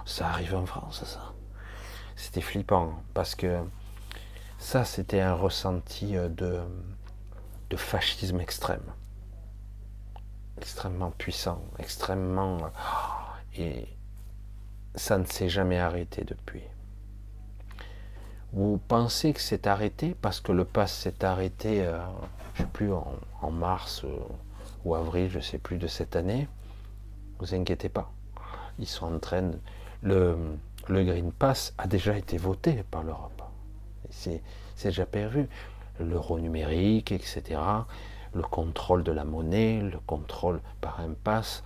Ça 0.05 0.29
arrive 0.29 0.57
en 0.57 0.67
France, 0.67 1.05
ça. 1.05 1.33
C'était 2.17 2.41
flippant, 2.41 2.95
parce 3.15 3.37
que 3.37 3.61
ça, 4.59 4.85
c'était 4.85 5.21
un 5.21 5.35
ressenti 5.35 6.17
euh, 6.17 6.29
de, 6.29 6.61
de 7.71 7.77
fascisme 7.77 8.41
extrême. 8.41 8.83
Extrêmement 10.59 11.13
puissant, 11.13 11.63
extrêmement... 11.79 12.59
Et, 13.57 13.89
ça 14.95 15.19
ne 15.19 15.25
s'est 15.25 15.49
jamais 15.49 15.79
arrêté 15.79 16.25
depuis. 16.25 16.63
Vous 18.53 18.81
pensez 18.89 19.33
que 19.33 19.41
c'est 19.41 19.67
arrêté 19.67 20.17
parce 20.21 20.41
que 20.41 20.53
le 20.53 20.65
pass 20.65 20.93
s'est 20.93 21.25
arrêté, 21.25 21.85
euh, 21.85 22.01
je 22.55 22.63
ne 22.63 22.67
sais 22.67 22.73
plus, 22.73 22.93
en, 22.93 23.51
mars 23.51 24.05
ou 24.85 24.95
avril, 24.95 25.31
je 25.31 25.39
ne 25.39 25.43
sais 25.43 25.59
plus, 25.59 25.79
de 25.79 25.87
cette 25.87 26.17
année? 26.17 26.49
Vous 27.39 27.55
inquiétez 27.55 27.89
pas. 27.89 28.13
Ils 28.79 28.89
sont 28.89 29.15
en 29.15 29.19
train 29.19 29.53
le, 30.03 30.37
le 30.89 31.05
Green 31.05 31.31
Pass 31.33 31.75
a 31.79 31.87
déjà 31.87 32.17
été 32.17 32.39
voté 32.39 32.85
par 32.91 33.03
l'Europe. 33.03 33.43
C'est 34.11 34.43
déjà 34.83 35.07
prévu. 35.07 35.49
L'euro 36.01 36.39
numérique, 36.41 37.13
etc. 37.13 37.61
Le 38.35 38.43
contrôle 38.43 39.03
de 39.03 39.13
la 39.13 39.25
monnaie, 39.25 39.81
le 39.81 39.99
contrôle 40.07 40.61
par 40.81 41.01
un 41.01 41.13
pass, 41.13 41.63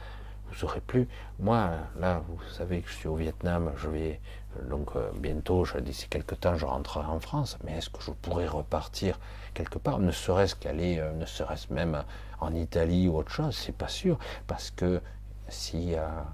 vous 0.55 0.65
aurez 0.65 0.81
plus. 0.81 1.09
Moi, 1.39 1.71
là, 1.99 2.23
vous 2.29 2.39
savez 2.53 2.81
que 2.81 2.89
je 2.89 2.95
suis 2.95 3.09
au 3.09 3.17
Vietnam, 3.17 3.73
je 3.77 3.89
vais 3.89 4.21
donc 4.69 4.91
euh, 4.95 5.11
bientôt, 5.17 5.67
d'ici 5.81 6.07
quelques 6.09 6.39
temps, 6.41 6.57
je 6.57 6.65
rentrerai 6.65 7.07
en 7.07 7.21
France. 7.21 7.59
Mais 7.65 7.79
est-ce 7.79 7.91
que 7.91 8.01
je 8.01 8.11
pourrais 8.11 8.47
repartir 8.47 9.19
quelque 9.53 9.79
part, 9.79 9.99
ne 9.99 10.11
serait-ce 10.11 10.55
qu'aller, 10.55 10.99
euh, 10.99 11.13
ne 11.13 11.27
serait-ce 11.27 11.73
même 11.73 12.03
en 12.41 12.55
Italie 12.55 13.09
ou 13.09 13.17
autre 13.17 13.31
chose? 13.31 13.57
C'est 13.57 13.77
pas 13.77 13.89
sûr, 13.89 14.19
parce 14.47 14.71
que 14.71 15.01
s'il 15.49 15.91
y 15.91 15.97
a 15.97 16.25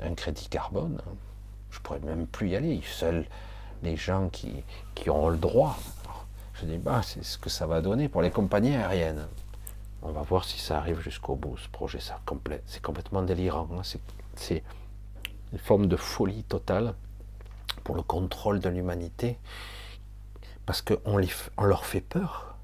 un 0.00 0.14
crédit 0.14 0.48
carbone, 0.48 1.00
je 1.70 1.80
pourrais 1.80 2.00
même 2.00 2.26
plus 2.26 2.50
y 2.50 2.56
aller. 2.56 2.80
Seuls 2.84 3.24
les 3.82 3.96
gens 3.96 4.28
qui, 4.28 4.62
qui 4.94 5.10
ont 5.10 5.28
le 5.28 5.38
droit. 5.38 5.78
je 6.54 6.66
dis, 6.66 6.78
bah, 6.78 7.00
c'est 7.02 7.24
ce 7.24 7.38
que 7.38 7.50
ça 7.50 7.66
va 7.66 7.80
donner 7.80 8.08
pour 8.08 8.22
les 8.22 8.30
compagnies 8.30 8.76
aériennes. 8.76 9.26
On 10.02 10.12
va 10.12 10.22
voir 10.22 10.44
si 10.44 10.58
ça 10.58 10.78
arrive 10.78 11.00
jusqu'au 11.00 11.36
bout, 11.36 11.56
ce 11.58 11.68
projet. 11.68 11.98
C'est 12.66 12.82
complètement 12.82 13.22
délirant. 13.22 13.68
Hein. 13.72 13.82
C'est 14.34 14.62
une 15.52 15.58
forme 15.58 15.86
de 15.86 15.96
folie 15.96 16.44
totale 16.44 16.94
pour 17.84 17.94
le 17.94 18.02
contrôle 18.02 18.60
de 18.60 18.68
l'humanité. 18.68 19.38
parce 20.66 20.82
qu'on 20.82 21.20
on 21.56 21.64
leur 21.64 21.84
fait 21.84 22.00
peur. 22.00 22.56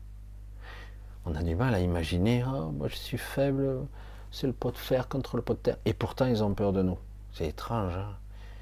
On 1.24 1.34
a 1.34 1.42
du 1.42 1.56
mal 1.56 1.74
à 1.74 1.80
imaginer, 1.80 2.44
oh, 2.44 2.70
moi 2.70 2.86
je 2.88 2.94
suis 2.94 3.18
faible, 3.18 3.86
c'est 4.30 4.46
le 4.46 4.52
pot 4.52 4.70
de 4.70 4.76
fer 4.76 5.08
contre 5.08 5.36
le 5.36 5.42
pot 5.42 5.54
de 5.54 5.58
terre. 5.58 5.76
Et 5.84 5.92
pourtant, 5.92 6.26
ils 6.26 6.44
ont 6.44 6.54
peur 6.54 6.72
de 6.72 6.82
nous. 6.82 6.98
C'est 7.32 7.48
étrange. 7.48 7.96
Hein 7.96 8.14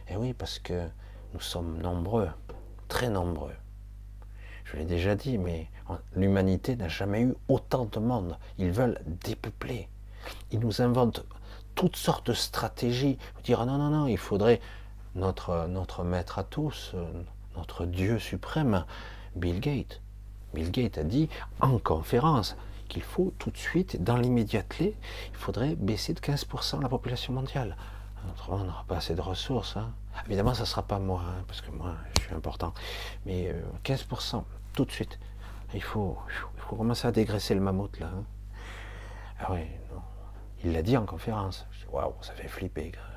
et 0.09 0.17
oui, 0.17 0.33
parce 0.33 0.59
que 0.59 0.89
nous 1.33 1.41
sommes 1.41 1.79
nombreux, 1.81 2.29
très 2.89 3.09
nombreux. 3.09 3.55
Je 4.75 4.81
l'ai 4.81 4.87
déjà 4.87 5.15
dit, 5.15 5.39
mais 5.39 5.69
l'humanité 6.17 6.75
n'a 6.75 6.89
jamais 6.89 7.23
eu 7.23 7.35
autant 7.47 7.85
de 7.85 8.01
monde. 8.01 8.37
Ils 8.59 8.73
veulent 8.73 9.01
dépeupler. 9.25 9.89
Ils 10.51 10.59
nous 10.59 10.83
inventent 10.83 11.25
toutes 11.77 11.95
sortes 11.95 12.27
de 12.27 12.33
stratégies. 12.33 13.17
Dire 13.45 13.61
ah 13.61 13.67
non, 13.67 13.79
non, 13.79 13.91
non, 13.91 14.07
il 14.09 14.19
faudrait 14.19 14.61
notre, 15.15 15.69
notre 15.69 16.03
maître 16.03 16.41
à 16.41 16.43
tous, 16.45 16.97
notre 17.57 17.87
Dieu 17.87 18.19
suprême, 18.19 18.85
Bill 19.37 19.61
Gates. 19.61 20.01
Bill 20.55 20.73
Gates 20.73 20.99
a 20.99 21.05
dit 21.05 21.29
en 21.61 21.79
conférence 21.79 22.57
qu'il 22.89 23.03
faut 23.03 23.33
tout 23.39 23.53
de 23.53 23.57
suite, 23.57 24.03
dans 24.03 24.17
l'immédiateté, 24.17 24.97
il 25.31 25.37
faudrait 25.37 25.77
baisser 25.77 26.15
de 26.15 26.21
15% 26.21 26.83
la 26.83 26.89
population 26.89 27.33
mondiale. 27.33 27.77
Autrement, 28.29 28.57
on 28.63 28.65
n'aura 28.65 28.85
pas 28.89 28.97
assez 28.97 29.15
de 29.15 29.21
ressources. 29.21 29.77
Hein. 29.77 29.93
Évidemment, 30.27 30.55
ça 30.55 30.63
ne 30.63 30.67
sera 30.67 30.83
pas 30.83 30.99
moi, 30.99 31.23
hein, 31.25 31.45
parce 31.47 31.61
que 31.61 31.71
moi, 31.71 31.95
je 32.17 32.23
suis 32.23 32.35
important. 32.35 32.73
Mais 33.25 33.55
15%, 33.85 34.37
euh, 34.37 34.41
tout 34.75 34.85
de 34.85 34.91
suite. 34.91 35.19
Il 35.73 35.83
faut, 35.83 36.17
il 36.57 36.61
faut 36.61 36.77
commencer 36.77 37.09
à 37.09 37.13
dégraisser 37.13 37.55
le 37.55 37.61
mammouth, 37.61 37.99
là. 37.99 38.11
Hein. 38.15 38.25
Ah 39.41 39.53
oui, 39.53 39.61
non. 39.93 40.01
Il 40.65 40.73
l'a 40.73 40.83
dit 40.83 40.97
en 40.97 41.07
conférence. 41.07 41.67
Waouh, 41.91 42.15
ça 42.21 42.33
fait 42.33 42.49
flipper 42.49 42.93
quand 42.93 43.01
même. 43.01 43.15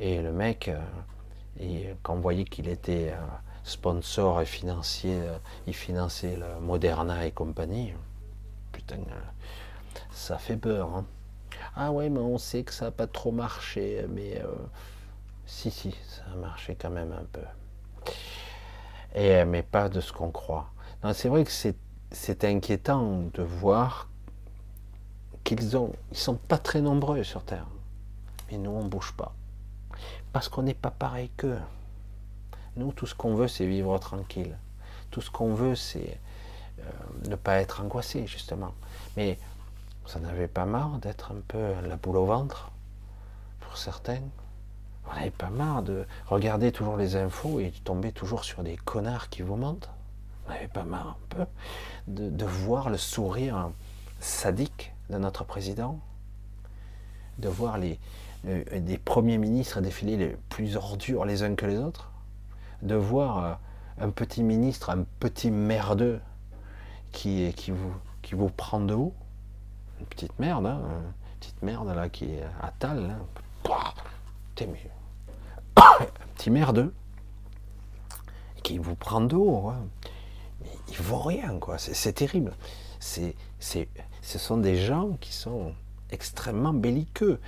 Et 0.00 0.22
le 0.22 0.32
mec, 0.32 0.68
euh, 0.68 1.94
quand 2.02 2.14
on 2.14 2.20
voyait 2.20 2.44
qu'il 2.44 2.68
était 2.68 3.12
euh, 3.12 3.20
sponsor 3.64 4.40
et 4.40 4.46
financier, 4.46 5.20
il 5.66 5.74
finançait 5.74 6.36
le 6.36 6.60
Moderna 6.60 7.26
et 7.26 7.30
compagnie, 7.30 7.92
putain, 8.72 8.98
ça 10.10 10.38
fait 10.38 10.56
peur. 10.56 10.94
Hein. 10.94 11.04
Ah 11.76 11.90
ouais, 11.90 12.08
mais 12.08 12.20
on 12.20 12.38
sait 12.38 12.64
que 12.64 12.72
ça 12.72 12.86
n'a 12.86 12.90
pas 12.90 13.06
trop 13.06 13.32
marché, 13.32 14.04
mais 14.08 14.40
euh, 14.40 14.46
si, 15.46 15.70
si, 15.70 15.94
ça 16.08 16.22
a 16.32 16.36
marché 16.36 16.76
quand 16.80 16.90
même 16.90 17.12
un 17.12 17.24
peu. 17.32 18.12
Et, 19.14 19.44
mais 19.44 19.62
pas 19.62 19.88
de 19.88 20.00
ce 20.00 20.12
qu'on 20.12 20.30
croit. 20.30 20.70
C'est 21.12 21.28
vrai 21.28 21.44
que 21.44 21.50
c'est 21.50 22.44
inquiétant 22.44 23.24
de 23.34 23.42
voir 23.42 24.08
qu'ils 25.44 25.76
ont, 25.76 25.92
ils 26.12 26.16
sont 26.16 26.36
pas 26.36 26.58
très 26.58 26.80
nombreux 26.80 27.24
sur 27.24 27.42
Terre, 27.42 27.66
mais 28.50 28.58
nous 28.58 28.70
on 28.70 28.84
bouge 28.84 29.12
pas, 29.16 29.34
parce 30.32 30.48
qu'on 30.48 30.62
n'est 30.62 30.74
pas 30.74 30.92
pareil 30.92 31.30
qu'eux. 31.36 31.58
Nous, 32.76 32.92
tout 32.92 33.06
ce 33.06 33.14
qu'on 33.14 33.34
veut, 33.34 33.48
c'est 33.48 33.66
vivre 33.66 33.98
tranquille. 33.98 34.56
Tout 35.10 35.20
ce 35.20 35.30
qu'on 35.30 35.52
veut, 35.52 35.74
c'est 35.74 36.18
euh, 36.78 36.82
ne 37.28 37.36
pas 37.36 37.56
être 37.60 37.82
angoissé, 37.82 38.26
justement. 38.26 38.72
Mais 39.16 39.38
vous 40.04 40.18
n'en 40.18 40.28
avez 40.28 40.48
pas 40.48 40.64
marre 40.64 40.98
d'être 40.98 41.32
un 41.32 41.40
peu 41.46 41.74
la 41.86 41.96
boule 41.96 42.16
au 42.16 42.24
ventre 42.24 42.70
Pour 43.60 43.76
certains 43.76 44.22
Vous 45.04 45.14
n'avez 45.14 45.30
pas 45.30 45.50
marre 45.50 45.82
de 45.82 46.06
regarder 46.26 46.72
toujours 46.72 46.96
les 46.96 47.16
infos 47.16 47.60
et 47.60 47.70
de 47.70 47.78
tomber 47.78 48.12
toujours 48.12 48.44
sur 48.44 48.62
des 48.62 48.76
connards 48.76 49.28
qui 49.28 49.42
vous 49.42 49.56
mentent. 49.56 49.90
Vous 50.46 50.52
n'avez 50.52 50.68
pas 50.68 50.84
marre 50.84 51.08
un 51.08 51.16
peu 51.28 51.46
de, 52.08 52.44
voir 52.44 52.90
le 52.90 52.96
sourire 52.96 53.70
sadique 54.20 54.92
de 55.10 55.18
notre 55.18 55.44
président 55.44 56.00
De 57.38 57.48
voir 57.48 57.78
les, 57.78 57.98
des 58.44 58.98
premiers 58.98 59.38
ministres 59.38 59.80
défiler 59.80 60.16
les 60.16 60.36
plus 60.48 60.76
ordures 60.76 61.24
les 61.24 61.42
uns 61.42 61.54
que 61.54 61.66
les 61.66 61.78
autres 61.78 62.10
De 62.82 62.94
voir 62.94 63.44
euh, 63.44 63.54
un 64.00 64.10
petit 64.10 64.42
ministre, 64.42 64.90
un 64.90 65.04
petit 65.20 65.50
merdeux 65.50 66.20
qui, 67.12 67.52
qui, 67.54 67.70
vous, 67.70 67.94
qui 68.22 68.34
vous 68.34 68.48
prend 68.48 68.80
de 68.80 68.94
haut. 68.94 69.14
Petite 70.10 70.36
merde, 70.40 70.66
hein, 70.66 70.80
petite 71.38 71.62
merde 71.62 71.94
là 71.94 72.08
qui 72.08 72.24
est 72.24 72.42
à 72.60 72.72
tal, 72.78 73.16
un 74.64 76.04
petit 76.36 76.50
merdeux 76.50 76.94
qui 78.62 78.78
vous 78.78 78.94
prend 78.94 79.20
de 79.20 79.36
haut. 79.36 79.68
Hein. 79.68 79.86
Mais 80.60 80.96
vaut 80.96 81.22
rien, 81.22 81.58
quoi. 81.58 81.78
C'est 81.78 82.12
terrible. 82.12 82.54
C'est, 83.00 83.34
ce 83.58 84.38
sont 84.38 84.58
des 84.58 84.76
gens 84.76 85.16
qui 85.20 85.32
sont 85.32 85.74
extrêmement 86.10 86.72
belliqueux. 86.72 87.40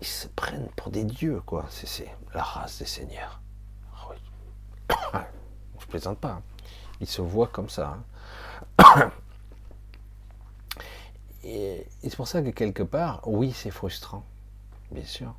Ils 0.00 0.06
se 0.06 0.28
prennent 0.28 0.68
pour 0.76 0.90
des 0.90 1.04
dieux, 1.04 1.40
quoi. 1.44 1.66
C'est 1.70 2.10
la 2.34 2.42
race 2.42 2.78
des 2.78 2.86
seigneurs. 2.86 3.40
Ah 5.12 5.26
Je 5.80 5.86
plaisante 5.86 6.18
pas. 6.18 6.32
Hein. 6.32 6.42
Ils 7.00 7.06
se 7.06 7.20
voient 7.20 7.48
comme 7.48 7.68
ça. 7.68 7.98
Et, 11.44 11.86
c'est 12.02 12.16
pour 12.16 12.28
ça 12.28 12.40
que 12.42 12.50
quelque 12.50 12.82
part, 12.82 13.20
oui, 13.26 13.52
c'est 13.52 13.70
frustrant, 13.70 14.24
bien 14.90 15.04
sûr. 15.04 15.34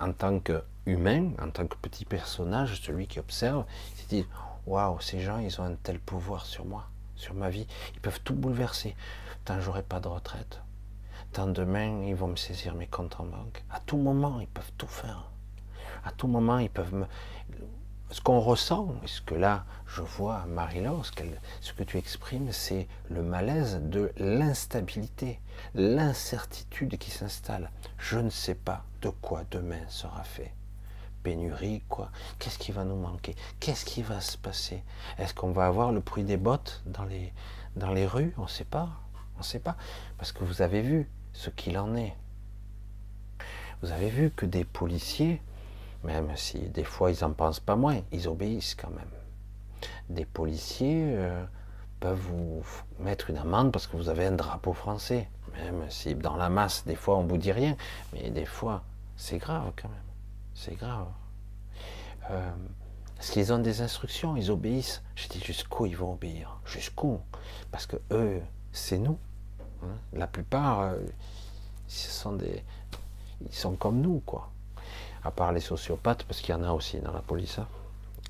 En 0.00 0.12
tant 0.12 0.38
qu'humain, 0.38 1.30
en 1.40 1.50
tant 1.50 1.66
que 1.66 1.76
petit 1.76 2.04
personnage, 2.04 2.80
celui 2.80 3.06
qui 3.06 3.18
observe, 3.18 3.64
il 3.92 4.02
se 4.02 4.08
dit 4.08 4.26
Waouh, 4.66 5.00
ces 5.00 5.20
gens, 5.20 5.38
ils 5.38 5.60
ont 5.60 5.64
un 5.64 5.74
tel 5.74 5.98
pouvoir 5.98 6.44
sur 6.44 6.64
moi, 6.64 6.88
sur 7.16 7.34
ma 7.34 7.50
vie. 7.50 7.66
Ils 7.94 8.00
peuvent 8.00 8.20
tout 8.22 8.34
bouleverser. 8.34 8.94
Tant 9.44 9.60
j'aurai 9.60 9.82
pas 9.82 9.98
de 9.98 10.08
retraite. 10.08 10.60
Tant 11.32 11.46
demain, 11.46 12.02
ils 12.04 12.14
vont 12.14 12.28
me 12.28 12.36
saisir 12.36 12.74
mes 12.74 12.86
comptes 12.86 13.18
en 13.18 13.24
banque. 13.24 13.64
À 13.70 13.80
tout 13.80 13.96
moment, 13.96 14.40
ils 14.40 14.46
peuvent 14.46 14.72
tout 14.76 14.86
faire. 14.86 15.30
À 16.04 16.12
tout 16.12 16.26
moment, 16.26 16.58
ils 16.58 16.70
peuvent 16.70 16.94
me 16.94 17.06
ce 18.10 18.20
qu'on 18.20 18.40
ressent, 18.40 18.94
et 19.04 19.06
ce 19.06 19.20
que 19.20 19.34
là 19.34 19.64
je 19.88 20.02
vois, 20.02 20.44
Marie-Laure, 20.46 21.04
ce, 21.06 21.72
que 21.72 21.82
tu 21.82 21.96
exprimes, 21.96 22.52
c'est 22.52 22.86
le 23.10 23.22
malaise 23.22 23.80
de 23.82 24.12
l'instabilité, 24.18 25.40
l'incertitude 25.74 26.98
qui 26.98 27.10
s'installe. 27.10 27.70
Je 27.96 28.18
ne 28.18 28.28
sais 28.28 28.54
pas 28.54 28.84
de 29.00 29.08
quoi 29.08 29.44
demain 29.50 29.80
sera 29.88 30.22
fait. 30.24 30.52
Pénurie, 31.22 31.82
quoi. 31.88 32.10
Qu'est-ce 32.38 32.58
qui 32.58 32.70
va 32.70 32.84
nous 32.84 32.96
manquer? 32.96 33.34
Qu'est-ce 33.60 33.84
qui 33.84 34.02
va 34.02 34.20
se 34.20 34.36
passer? 34.36 34.84
Est-ce 35.16 35.34
qu'on 35.34 35.52
va 35.52 35.66
avoir 35.66 35.90
le 35.90 36.00
bruit 36.00 36.24
des 36.24 36.36
bottes 36.36 36.82
dans 36.86 37.04
les, 37.04 37.32
dans 37.76 37.92
les 37.92 38.06
rues? 38.06 38.34
On 38.36 38.42
ne 38.42 38.48
sait 38.48 38.64
pas. 38.64 38.90
On 39.36 39.38
ne 39.38 39.44
sait 39.44 39.58
pas. 39.58 39.76
Parce 40.18 40.32
que 40.32 40.44
vous 40.44 40.62
avez 40.62 40.82
vu 40.82 41.10
ce 41.32 41.48
qu'il 41.50 41.78
en 41.78 41.96
est. 41.96 42.14
Vous 43.82 43.90
avez 43.90 44.10
vu 44.10 44.30
que 44.30 44.44
des 44.44 44.64
policiers 44.64 45.40
même 46.04 46.36
si 46.36 46.58
des 46.58 46.84
fois 46.84 47.10
ils 47.10 47.22
n'en 47.22 47.32
pensent 47.32 47.60
pas 47.60 47.76
moins, 47.76 48.00
ils 48.12 48.28
obéissent 48.28 48.74
quand 48.74 48.90
même. 48.90 49.10
Des 50.08 50.24
policiers 50.24 51.12
euh, 51.16 51.44
peuvent 52.00 52.18
vous 52.18 52.62
mettre 52.98 53.30
une 53.30 53.38
amende 53.38 53.72
parce 53.72 53.86
que 53.86 53.96
vous 53.96 54.08
avez 54.08 54.26
un 54.26 54.32
drapeau 54.32 54.72
français, 54.72 55.28
même 55.52 55.84
si 55.90 56.14
dans 56.14 56.36
la 56.36 56.48
masse, 56.48 56.84
des 56.86 56.94
fois 56.94 57.18
on 57.18 57.26
vous 57.26 57.38
dit 57.38 57.52
rien, 57.52 57.76
mais 58.12 58.30
des 58.30 58.46
fois 58.46 58.84
c'est 59.16 59.38
grave 59.38 59.72
quand 59.80 59.88
même, 59.88 59.98
c'est 60.54 60.76
grave. 60.76 61.08
Euh, 62.30 62.50
ont 63.50 63.58
des 63.58 63.80
instructions, 63.80 64.36
ils 64.36 64.50
obéissent. 64.50 65.02
Je 65.16 65.28
dis 65.28 65.40
jusqu'où 65.40 65.86
ils 65.86 65.96
vont 65.96 66.12
obéir? 66.12 66.60
Jusqu'où? 66.64 67.18
Parce 67.72 67.86
que 67.86 67.96
eux, 68.12 68.40
c'est 68.70 68.98
nous. 68.98 69.18
Hein. 69.82 69.96
La 70.12 70.26
plupart, 70.26 70.80
euh, 70.80 70.98
ils 71.88 73.54
sont 73.54 73.76
comme 73.76 74.00
nous, 74.00 74.20
quoi 74.20 74.52
à 75.24 75.30
part 75.30 75.52
les 75.52 75.60
sociopathes, 75.60 76.24
parce 76.24 76.40
qu'il 76.40 76.54
y 76.54 76.58
en 76.58 76.64
a 76.64 76.72
aussi 76.72 76.98
dans 77.00 77.12
la 77.12 77.20
police. 77.20 77.58
Hein. 77.58 77.66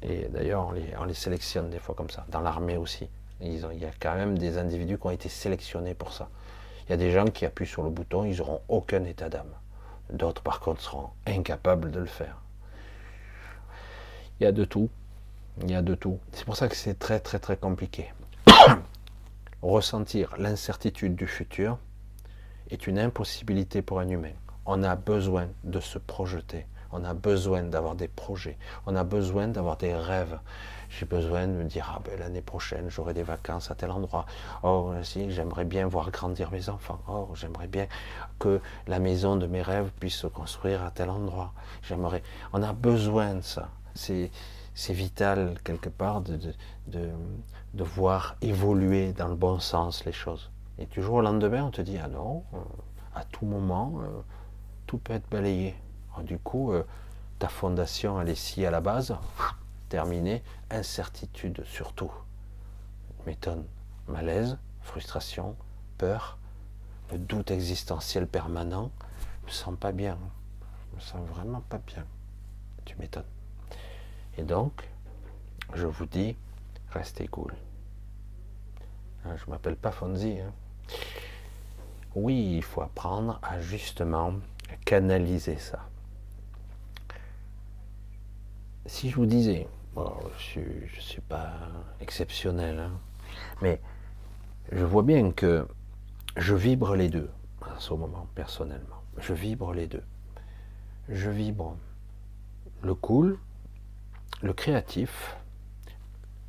Et 0.02 0.28
d'ailleurs, 0.28 0.72
on 0.98 1.04
les, 1.04 1.14
sélectionne 1.14 1.70
des 1.70 1.78
fois 1.78 1.94
comme 1.94 2.10
ça, 2.10 2.24
dans 2.28 2.40
l'armée 2.40 2.76
aussi. 2.76 3.08
il 3.40 3.56
y 3.56 3.84
a 3.84 3.90
quand 4.00 4.14
même 4.14 4.38
des 4.38 4.58
individus 4.58 4.98
qui 4.98 5.06
ont 5.06 5.10
été 5.10 5.28
sélectionnés 5.28 5.94
pour 5.94 6.12
ça. 6.12 6.28
Il 6.86 6.90
y 6.90 6.94
a 6.94 6.96
des 6.96 7.10
gens 7.10 7.26
qui 7.26 7.44
appuient 7.44 7.66
sur 7.66 7.82
le 7.82 7.90
bouton, 7.90 8.24
ils 8.24 8.38
n'auront 8.38 8.60
aucun 8.68 9.04
état 9.04 9.28
d'âme. 9.28 9.52
D'autres, 10.10 10.42
par 10.42 10.60
contre, 10.60 10.80
seront 10.80 11.10
incapables 11.26 11.90
de 11.90 11.98
le 11.98 12.06
faire. 12.06 12.36
Il 14.40 14.44
y 14.44 14.46
a 14.46 14.52
de 14.52 14.64
tout. 14.64 14.88
Il 15.62 15.70
y 15.70 15.74
a 15.74 15.82
de 15.82 15.94
tout. 15.94 16.18
C'est 16.32 16.44
pour 16.44 16.56
ça 16.56 16.68
que 16.68 16.76
c'est 16.76 16.98
très, 16.98 17.20
très, 17.20 17.38
très 17.40 17.56
compliqué. 17.56 18.12
Ressentir 19.62 20.34
l'incertitude 20.38 21.16
du 21.16 21.26
futur 21.26 21.78
est 22.70 22.86
une 22.86 22.98
impossibilité 22.98 23.82
pour 23.82 23.98
un 23.98 24.08
humain. 24.08 24.32
On 24.64 24.82
a 24.82 24.94
besoin 24.94 25.48
de 25.64 25.80
se 25.80 25.98
projeter 25.98 26.66
on 26.92 27.04
a 27.04 27.14
besoin 27.14 27.62
d'avoir 27.62 27.94
des 27.94 28.08
projets, 28.08 28.58
on 28.86 28.96
a 28.96 29.04
besoin 29.04 29.48
d'avoir 29.48 29.76
des 29.76 29.94
rêves. 29.94 30.38
J'ai 30.90 31.04
besoin 31.04 31.46
de 31.46 31.52
me 31.52 31.64
dire, 31.64 31.92
ah 31.94 32.00
ben, 32.02 32.18
l'année 32.18 32.40
prochaine, 32.40 32.88
j'aurai 32.88 33.12
des 33.12 33.22
vacances 33.22 33.70
à 33.70 33.74
tel 33.74 33.90
endroit. 33.90 34.24
Oh, 34.62 34.92
si, 35.02 35.30
j'aimerais 35.30 35.66
bien 35.66 35.86
voir 35.86 36.10
grandir 36.10 36.50
mes 36.50 36.70
enfants. 36.70 37.00
Oh, 37.08 37.28
j'aimerais 37.34 37.66
bien 37.66 37.86
que 38.38 38.60
la 38.86 38.98
maison 38.98 39.36
de 39.36 39.46
mes 39.46 39.60
rêves 39.60 39.90
puisse 40.00 40.16
se 40.16 40.26
construire 40.26 40.82
à 40.82 40.90
tel 40.90 41.10
endroit. 41.10 41.52
J'aimerais. 41.82 42.22
On 42.54 42.62
a 42.62 42.72
besoin 42.72 43.34
de 43.34 43.42
ça. 43.42 43.68
C'est, 43.94 44.30
vital, 44.88 45.58
quelque 45.62 45.90
part, 45.90 46.22
de, 46.22 46.38
de, 46.86 47.84
voir 47.84 48.36
évoluer 48.40 49.12
dans 49.12 49.28
le 49.28 49.34
bon 49.34 49.58
sens 49.58 50.04
les 50.06 50.12
choses. 50.12 50.50
Et 50.78 50.86
du 50.86 51.02
jour 51.02 51.16
au 51.16 51.20
lendemain, 51.20 51.64
on 51.64 51.70
te 51.70 51.82
dit, 51.82 51.98
ah 52.02 52.08
non, 52.08 52.44
euh, 52.54 52.58
à 53.14 53.24
tout 53.24 53.44
moment, 53.44 54.00
euh, 54.00 54.22
tout 54.86 54.98
peut 54.98 55.14
être 55.14 55.28
balayé. 55.28 55.74
Du 56.22 56.38
coup, 56.38 56.72
euh, 56.72 56.84
ta 57.38 57.48
fondation, 57.48 58.20
elle 58.20 58.28
est 58.28 58.34
si 58.34 58.64
à 58.66 58.70
la 58.70 58.80
base, 58.80 59.16
terminée, 59.88 60.42
incertitude 60.70 61.64
surtout. 61.64 62.12
m'étonne. 63.26 63.64
Malaise, 64.06 64.58
frustration, 64.80 65.54
peur, 65.98 66.38
le 67.10 67.18
doute 67.18 67.50
existentiel 67.50 68.26
permanent. 68.26 68.90
Je 69.42 69.46
me 69.46 69.50
sens 69.50 69.74
pas 69.78 69.92
bien. 69.92 70.18
Je 70.90 70.96
me 70.96 71.00
sens 71.00 71.28
vraiment 71.28 71.60
pas 71.68 71.78
bien. 71.78 72.04
Tu 72.84 72.96
m'étonnes. 72.96 73.24
Et 74.38 74.42
donc, 74.42 74.88
je 75.74 75.86
vous 75.86 76.06
dis, 76.06 76.36
restez 76.90 77.28
cool. 77.28 77.54
Hein, 79.24 79.36
je 79.36 79.50
m'appelle 79.50 79.76
pas 79.76 79.90
Fonzi. 79.90 80.38
Hein. 80.38 80.52
Oui, 82.14 82.56
il 82.56 82.62
faut 82.62 82.82
apprendre 82.82 83.38
à 83.42 83.60
justement 83.60 84.34
canaliser 84.84 85.58
ça. 85.58 85.88
Si 88.88 89.10
je 89.10 89.16
vous 89.16 89.26
disais, 89.26 89.68
je 89.94 90.60
ne 90.60 91.00
suis, 91.00 91.20
pas 91.20 91.52
exceptionnel, 92.00 92.78
hein, 92.78 92.92
mais 93.60 93.82
je 94.72 94.82
vois 94.82 95.02
bien 95.02 95.30
que 95.30 95.68
je 96.38 96.54
vibre 96.54 96.96
les 96.96 97.10
deux 97.10 97.28
à 97.60 97.78
ce 97.78 97.92
moment, 97.92 98.26
personnellement. 98.34 99.02
Je 99.18 99.34
vibre 99.34 99.74
les 99.74 99.86
deux. 99.86 100.02
Je 101.10 101.28
vibre 101.28 101.76
le 102.82 102.94
cool, 102.94 103.38
le 104.40 104.54
créatif. 104.54 105.36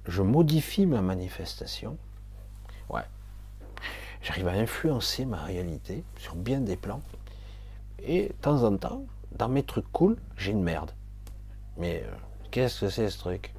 Je 0.06 0.22
modifie 0.22 0.86
ma 0.86 1.02
manifestation. 1.02 1.98
Ouais. 2.90 3.03
J'arrive 4.22 4.48
à 4.48 4.53
influencer 4.53 5.26
ma 5.26 5.44
réalité 5.44 6.06
sur 6.18 6.36
bien 6.36 6.61
des 6.61 6.78
plans. 6.78 7.02
Et 8.02 8.30
de 8.30 8.34
temps 8.34 8.64
en 8.64 8.78
temps, 8.78 9.03
dans 9.34 9.49
mes 9.49 9.64
trucs 9.64 9.91
cool, 9.91 10.16
j'ai 10.38 10.52
une 10.52 10.64
merde. 10.64 10.91
Mais 11.78 12.03
euh, 12.06 12.16
qu'est-ce 12.51 12.81
que 12.81 12.89
c'est 12.89 13.09
ce 13.09 13.17
truc? 13.17 13.53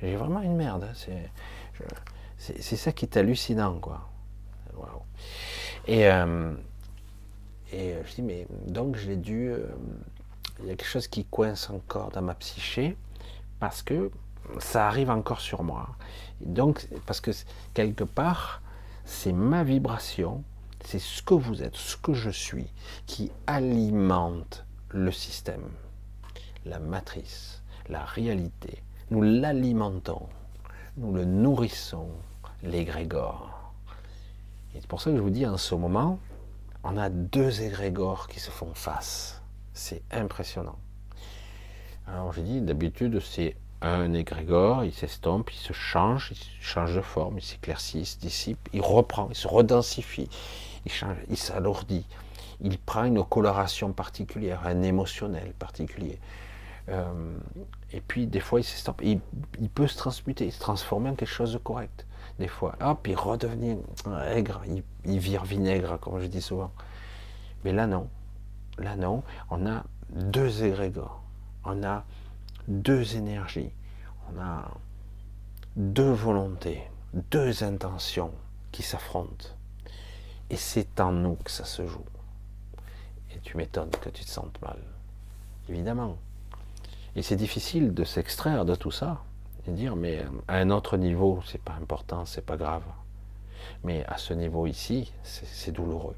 J'ai 0.00 0.16
vraiment 0.16 0.40
une 0.40 0.56
merde. 0.56 0.84
Hein. 0.84 1.86
C'est 2.38 2.76
ça 2.76 2.92
qui 2.92 3.04
est 3.04 3.16
hallucinant, 3.16 3.78
quoi. 3.78 4.08
Et, 5.86 6.06
euh, 6.08 6.54
et 7.72 7.94
je 8.04 8.14
dis, 8.14 8.22
mais 8.22 8.46
donc 8.66 8.96
j'ai 8.96 9.16
dû. 9.16 9.50
Euh, 9.50 9.66
il 10.60 10.66
y 10.66 10.70
a 10.70 10.76
quelque 10.76 10.88
chose 10.88 11.08
qui 11.08 11.24
coince 11.24 11.70
encore 11.70 12.10
dans 12.10 12.20
ma 12.20 12.34
psyché 12.34 12.96
parce 13.58 13.82
que 13.82 14.10
ça 14.58 14.88
arrive 14.88 15.10
encore 15.10 15.40
sur 15.40 15.62
moi. 15.62 15.88
donc, 16.40 16.88
parce 17.06 17.20
que 17.20 17.30
quelque 17.74 18.04
part, 18.04 18.62
c'est 19.04 19.32
ma 19.32 19.64
vibration, 19.64 20.44
c'est 20.84 20.98
ce 20.98 21.22
que 21.22 21.34
vous 21.34 21.62
êtes, 21.62 21.76
ce 21.76 21.96
que 21.96 22.14
je 22.14 22.30
suis, 22.30 22.66
qui 23.06 23.30
alimente 23.46 24.64
le 24.90 25.12
système, 25.12 25.70
la 26.64 26.78
matrice, 26.78 27.59
la 27.90 28.04
réalité. 28.04 28.82
Nous 29.10 29.22
l'alimentons, 29.22 30.28
nous 30.96 31.12
le 31.12 31.24
nourrissons, 31.24 32.08
l'égrégore. 32.62 33.72
Et 34.74 34.80
c'est 34.80 34.86
pour 34.86 35.00
ça 35.00 35.10
que 35.10 35.16
je 35.16 35.22
vous 35.22 35.30
dis 35.30 35.46
en 35.46 35.56
ce 35.56 35.74
moment, 35.74 36.18
on 36.84 36.96
a 36.96 37.10
deux 37.10 37.62
égrégores 37.62 38.28
qui 38.28 38.40
se 38.40 38.50
font 38.50 38.72
face. 38.74 39.42
C'est 39.74 40.02
impressionnant. 40.10 40.78
Alors 42.06 42.32
j'ai 42.32 42.42
dit, 42.42 42.60
d'habitude, 42.60 43.20
c'est 43.20 43.56
un 43.82 44.12
égrégore, 44.12 44.84
il 44.84 44.92
s'estompe, 44.92 45.52
il 45.52 45.58
se 45.58 45.72
change, 45.72 46.32
il 46.32 46.62
change 46.64 46.94
de 46.94 47.00
forme, 47.00 47.38
il 47.38 47.42
s'éclaircit, 47.42 48.00
il 48.00 48.06
se 48.06 48.18
dissipe, 48.18 48.68
il 48.72 48.82
reprend, 48.82 49.28
il 49.30 49.36
se 49.36 49.48
redensifie, 49.48 50.28
il 50.84 50.92
change, 50.92 51.16
il 51.28 51.36
s'alourdit, 51.36 52.06
il 52.60 52.78
prend 52.78 53.04
une 53.04 53.24
coloration 53.24 53.92
particulière, 53.92 54.66
un 54.66 54.82
émotionnel 54.82 55.52
particulier. 55.58 56.18
Euh, 56.88 57.38
et 57.92 58.00
puis 58.00 58.26
des 58.26 58.40
fois 58.40 58.60
il 58.60 58.64
s'estompe, 58.64 59.00
il, 59.02 59.20
peut 59.70 59.86
se 59.86 59.96
transmuter, 59.96 60.50
se 60.50 60.60
transformer 60.60 61.10
en 61.10 61.14
quelque 61.14 61.28
chose 61.28 61.52
de 61.52 61.58
correct. 61.58 62.06
Des 62.38 62.48
fois, 62.48 62.76
hop, 62.80 63.06
il 63.06 63.16
redevenir 63.16 63.76
aigre, 64.26 64.62
il, 64.66 64.82
il 65.04 65.18
vire 65.18 65.44
vinaigre, 65.44 65.98
comme 65.98 66.20
je 66.20 66.26
dis 66.26 66.40
souvent. 66.40 66.72
Mais 67.64 67.72
là 67.72 67.86
non, 67.86 68.08
là 68.78 68.96
non, 68.96 69.22
on 69.50 69.66
a 69.66 69.84
deux 70.10 70.64
égrégores, 70.64 71.22
on 71.64 71.82
a 71.82 72.04
deux 72.68 73.16
énergies, 73.16 73.70
on 74.30 74.40
a 74.40 74.70
deux 75.76 76.12
volontés, 76.12 76.82
deux 77.12 77.64
intentions 77.64 78.32
qui 78.72 78.82
s'affrontent. 78.82 79.48
Et 80.48 80.56
c'est 80.56 81.00
en 81.00 81.12
nous 81.12 81.36
que 81.36 81.50
ça 81.50 81.64
se 81.64 81.86
joue. 81.86 82.04
Et 83.32 83.38
tu 83.40 83.56
m'étonnes 83.56 83.90
que 83.90 84.08
tu 84.08 84.24
te 84.24 84.30
sentes 84.30 84.60
mal. 84.62 84.78
Évidemment. 85.68 86.16
Et 87.16 87.22
c'est 87.22 87.36
difficile 87.36 87.92
de 87.92 88.04
s'extraire 88.04 88.64
de 88.64 88.74
tout 88.74 88.90
ça 88.90 89.22
et 89.66 89.72
dire 89.72 89.96
mais 89.96 90.24
à 90.48 90.56
un 90.56 90.70
autre 90.70 90.96
niveau, 90.96 91.40
c'est 91.46 91.60
pas 91.62 91.74
important, 91.74 92.24
c'est 92.24 92.44
pas 92.44 92.56
grave. 92.56 92.84
Mais 93.84 94.04
à 94.06 94.16
ce 94.16 94.32
niveau 94.32 94.66
ici, 94.66 95.12
c'est 95.22 95.72
douloureux. 95.72 96.16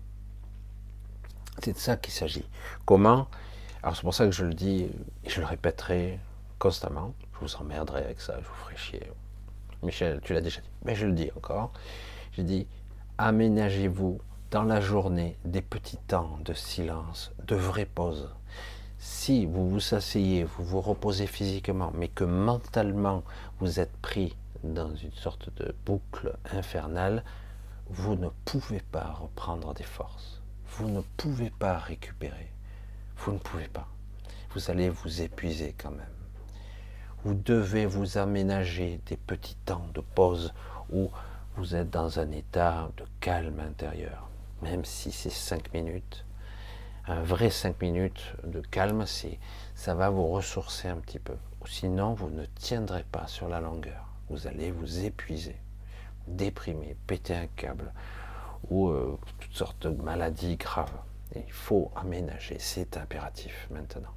C'est 1.62 1.72
de 1.72 1.78
ça 1.78 1.96
qu'il 1.96 2.12
s'agit. 2.12 2.44
Comment? 2.84 3.28
Alors 3.82 3.96
c'est 3.96 4.02
pour 4.02 4.14
ça 4.14 4.26
que 4.26 4.32
je 4.32 4.44
le 4.44 4.54
dis 4.54 4.88
et 5.24 5.28
je 5.28 5.40
le 5.40 5.46
répéterai 5.46 6.18
constamment. 6.58 7.14
Je 7.34 7.46
vous 7.46 7.56
emmerderai 7.56 8.04
avec 8.04 8.20
ça, 8.20 8.34
je 8.40 8.46
vous 8.46 8.54
ferai 8.54 8.76
chier. 8.76 9.12
Michel, 9.82 10.20
tu 10.22 10.32
l'as 10.32 10.40
déjà 10.40 10.60
dit, 10.60 10.70
mais 10.84 10.94
je 10.94 11.06
le 11.06 11.12
dis 11.12 11.30
encore. 11.36 11.72
J'ai 12.32 12.44
dit 12.44 12.66
aménagez-vous 13.18 14.20
dans 14.50 14.62
la 14.62 14.80
journée 14.80 15.36
des 15.44 15.62
petits 15.62 15.96
temps 15.96 16.38
de 16.44 16.52
silence, 16.52 17.32
de 17.46 17.56
vraie 17.56 17.86
pause. 17.86 18.28
Si 19.04 19.46
vous 19.46 19.68
vous 19.68 19.94
asseyez, 19.96 20.44
vous 20.44 20.62
vous 20.62 20.80
reposez 20.80 21.26
physiquement, 21.26 21.90
mais 21.92 22.06
que 22.06 22.22
mentalement 22.22 23.24
vous 23.58 23.80
êtes 23.80 23.96
pris 23.96 24.36
dans 24.62 24.94
une 24.94 25.12
sorte 25.14 25.52
de 25.56 25.74
boucle 25.84 26.38
infernale, 26.52 27.24
vous 27.88 28.14
ne 28.14 28.28
pouvez 28.44 28.78
pas 28.78 29.10
reprendre 29.20 29.74
des 29.74 29.82
forces. 29.82 30.40
Vous 30.68 30.88
ne 30.88 31.00
pouvez 31.16 31.50
pas 31.50 31.78
récupérer. 31.78 32.52
Vous 33.16 33.32
ne 33.32 33.38
pouvez 33.38 33.66
pas. 33.66 33.88
Vous 34.54 34.70
allez 34.70 34.88
vous 34.88 35.20
épuiser 35.20 35.74
quand 35.76 35.90
même. 35.90 36.06
Vous 37.24 37.34
devez 37.34 37.86
vous 37.86 38.18
aménager 38.18 39.00
des 39.06 39.16
petits 39.16 39.56
temps 39.64 39.88
de 39.94 40.00
pause 40.00 40.54
où 40.92 41.10
vous 41.56 41.74
êtes 41.74 41.90
dans 41.90 42.20
un 42.20 42.30
état 42.30 42.88
de 42.96 43.04
calme 43.18 43.58
intérieur, 43.58 44.28
même 44.62 44.84
si 44.84 45.10
c'est 45.10 45.28
cinq 45.28 45.74
minutes. 45.74 46.24
Un 47.08 47.22
vrai 47.22 47.50
cinq 47.50 47.80
minutes 47.82 48.34
de 48.44 48.60
calme, 48.60 49.06
ça 49.74 49.94
va 49.94 50.08
vous 50.08 50.28
ressourcer 50.28 50.86
un 50.86 50.98
petit 50.98 51.18
peu. 51.18 51.34
Sinon, 51.66 52.14
vous 52.14 52.30
ne 52.30 52.44
tiendrez 52.44 53.04
pas 53.10 53.26
sur 53.26 53.48
la 53.48 53.60
longueur. 53.60 54.06
Vous 54.30 54.46
allez 54.46 54.70
vous 54.70 55.04
épuiser, 55.04 55.56
déprimer, 56.28 56.96
péter 57.08 57.34
un 57.34 57.48
câble 57.56 57.92
ou 58.70 58.88
euh, 58.88 59.18
toutes 59.40 59.52
sortes 59.52 59.86
de 59.88 60.02
maladies 60.02 60.56
graves. 60.56 60.92
il 61.34 61.50
faut 61.50 61.90
aménager, 61.96 62.56
c'est 62.60 62.96
impératif 62.96 63.66
maintenant. 63.72 64.14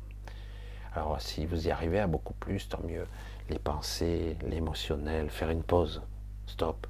Alors 0.94 1.20
si 1.20 1.48
vous 1.48 1.68
y 1.68 1.72
arrivez 1.72 2.00
à 2.00 2.08
beaucoup 2.08 2.36
plus, 2.36 2.70
tant 2.70 2.82
mieux. 2.84 3.08
Les 3.50 3.60
pensées, 3.60 4.38
l'émotionnel, 4.48 5.32
faire 5.32 5.50
une 5.50 5.64
pause, 5.64 6.04
stop, 6.46 6.88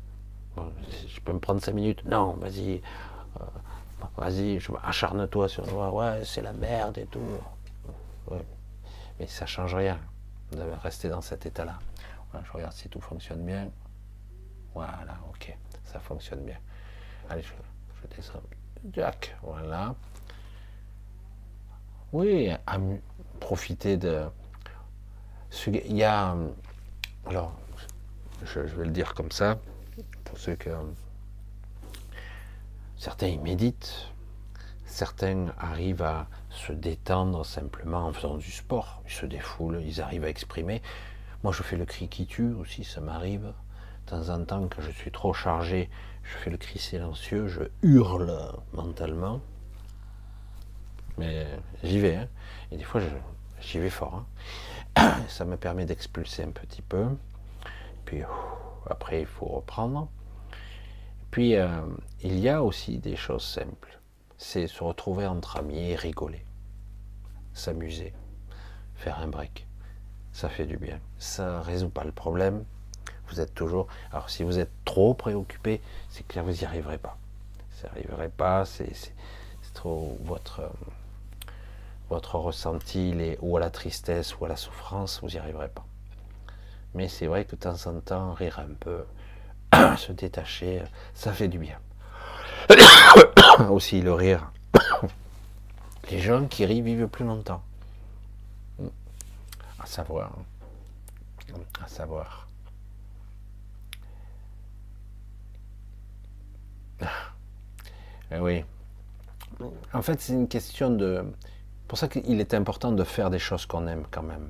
je 0.58 1.20
peux 1.22 1.34
me 1.34 1.40
prendre 1.40 1.62
cinq 1.62 1.74
minutes? 1.74 2.04
Non, 2.06 2.34
vas-y, 2.34 2.82
vas-y, 4.18 4.60
acharne-toi 4.84 5.50
sur 5.50 5.66
moi. 5.72 5.92
Ouais, 5.92 6.24
c'est 6.24 6.42
la 6.42 6.54
merde 6.54 6.98
et 6.98 7.06
tout. 7.06 7.20
Mais 9.20 9.28
ça 9.28 9.46
change 9.46 9.76
rien. 9.76 10.00
Vous 10.52 10.58
devez 10.58 10.76
rester 10.76 11.10
dans 11.10 11.22
cet 11.22 11.46
état-là. 11.46 11.80
je 12.44 12.52
regarde 12.52 12.74
si 12.74 12.90
tout 12.90 13.02
fonctionne 13.02 13.46
bien. 13.46 13.70
Voilà, 14.74 15.18
ok, 15.30 15.56
ça 15.86 16.00
fonctionne 16.00 16.44
bien. 16.44 16.58
Allez, 17.30 17.42
je, 17.44 17.54
descends. 18.16 18.42
Jack, 18.92 19.36
voilà. 19.42 19.96
Oui, 22.12 22.52
profiter 23.40 23.98
de. 23.98 24.26
Il 25.68 25.96
y 25.96 26.04
a. 26.04 26.36
Alors, 27.26 27.54
je 28.44 28.60
vais 28.60 28.86
le 28.86 28.92
dire 28.92 29.14
comme 29.14 29.32
ça 29.32 29.58
pour 30.26 30.38
ceux 30.38 30.56
que 30.56 30.70
certains 33.06 33.28
ils 33.28 33.40
méditent, 33.40 34.08
certains 34.88 35.54
arrivent 35.60 36.02
à 36.02 36.26
se 36.50 36.74
détendre 36.74 37.46
simplement 37.46 38.08
en 38.08 38.14
faisant 38.14 38.36
du 38.38 38.50
sport, 38.50 39.04
ils 39.06 39.12
se 39.12 39.28
défoulent, 39.28 39.80
ils 39.86 40.02
arrivent 40.02 40.24
à 40.24 40.30
exprimer. 40.30 40.82
Moi 41.44 41.54
je 41.54 41.62
fais 41.62 41.78
le 41.78 41.86
cri 41.86 42.10
qui 42.10 42.26
tue 42.26 42.52
aussi, 42.54 42.84
ça 42.84 43.02
m'arrive. 43.02 43.44
De 43.44 44.10
temps 44.10 44.30
en 44.30 44.44
temps, 44.44 44.68
quand 44.68 44.82
je 44.82 44.90
suis 44.90 45.12
trop 45.12 45.34
chargé, 45.34 45.88
je 46.24 46.36
fais 46.38 46.50
le 46.50 46.58
cri 46.58 46.80
silencieux, 46.80 47.48
je 47.48 47.62
hurle 47.84 48.36
mentalement. 48.74 49.40
Mais 51.20 51.46
j'y 51.84 52.00
vais, 52.00 52.16
hein. 52.16 52.28
et 52.72 52.78
des 52.78 52.84
fois 52.84 53.02
j'y 53.62 53.78
vais 53.78 53.92
fort. 53.92 54.26
Hein. 54.96 55.14
Ça 55.28 55.46
me 55.46 55.58
permet 55.58 55.86
d'expulser 55.86 56.42
un 56.42 56.50
petit 56.50 56.82
peu. 56.82 57.06
Puis 58.06 58.24
après, 58.90 59.22
il 59.22 59.28
faut 59.28 59.46
reprendre. 59.46 60.10
Puis, 61.36 61.58
euh, 61.58 61.68
il 62.24 62.40
y 62.40 62.48
a 62.48 62.64
aussi 62.64 62.98
des 62.98 63.18
choses 63.18 63.44
simples. 63.44 64.00
C'est 64.38 64.68
se 64.68 64.82
retrouver 64.82 65.28
entre 65.28 65.58
amis 65.58 65.92
et 65.92 65.96
rigoler. 65.98 66.46
S'amuser. 67.54 68.14
Faire 68.96 69.20
un 69.20 69.28
break. 69.28 69.68
Ça 70.32 70.48
fait 70.48 70.66
du 70.66 70.78
bien. 70.78 70.98
Ça 71.18 71.60
résout 71.62 71.90
pas 71.90 72.06
le 72.06 72.14
problème. 72.14 72.64
Vous 73.28 73.42
êtes 73.42 73.54
toujours. 73.54 73.88
Alors 74.14 74.30
si 74.30 74.44
vous 74.44 74.60
êtes 74.60 74.72
trop 74.86 75.14
préoccupé, 75.14 75.82
c'est 76.08 76.26
que 76.26 76.40
vous 76.40 76.52
n'y 76.52 76.64
arriverez 76.64 77.00
pas. 77.00 77.18
Vous 77.84 78.22
n'y 78.22 78.30
pas, 78.30 78.64
c'est 78.64 78.94
trop 79.74 80.18
votre 80.24 80.72
votre 82.10 82.36
ressenti, 82.38 83.14
ou 83.42 83.58
à 83.58 83.60
la 83.60 83.72
tristesse 83.72 84.40
ou 84.40 84.46
à 84.46 84.48
la 84.48 84.56
souffrance, 84.56 85.20
vous 85.22 85.28
n'y 85.28 85.38
arriverez 85.38 85.68
pas. 85.68 85.86
Mais 86.94 87.10
c'est 87.10 87.28
vrai 87.28 87.44
que 87.44 87.58
de 87.58 87.62
temps 87.62 87.88
en 87.88 88.00
temps, 88.00 88.34
rire 88.34 88.60
un 88.60 88.74
peu, 88.80 89.04
se 89.98 90.12
détacher, 90.12 90.82
ça 91.14 91.34
fait 91.34 91.48
du 91.48 91.60
bien. 91.60 91.78
Aussi 93.70 94.02
le 94.02 94.14
rire. 94.14 94.52
Les 96.12 96.20
gens 96.20 96.46
qui 96.46 96.66
rient 96.66 96.82
vivent 96.82 97.08
plus 97.08 97.26
longtemps. 97.26 97.64
À 99.80 99.86
savoir. 99.86 100.32
À 101.84 101.88
savoir. 101.88 102.48
Eh 108.32 108.40
oui. 108.40 108.64
En 109.94 110.02
fait, 110.02 110.20
c'est 110.20 110.34
une 110.34 110.48
question 110.48 110.90
de. 110.90 111.24
Pour 111.88 111.98
ça 111.98 112.08
qu'il 112.08 112.40
est 112.40 112.54
important 112.54 112.92
de 112.92 113.04
faire 113.04 113.30
des 113.30 113.40
choses 113.40 113.66
qu'on 113.66 113.88
aime 113.88 114.06
quand 114.10 114.24
même. 114.24 114.50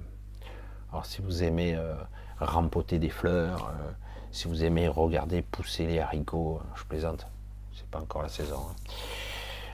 Alors, 0.91 1.06
si 1.06 1.22
vous 1.22 1.43
aimez 1.43 1.76
euh, 1.76 1.93
des 2.91 3.10
fleurs, 3.10 3.68
euh, 3.69 3.91
si 4.36 4.48
vous 4.48 4.64
aimez 4.64 4.88
regarder 4.88 5.41
pousser 5.41 5.86
les 5.86 5.99
haricots, 5.99 6.60
je 6.76 6.84
plaisante, 6.84 7.26
c'est 7.74 7.88
pas 7.88 7.99
encore 7.99 8.22
la 8.22 8.30
saison. 8.30 8.60
Hein. 8.70 8.76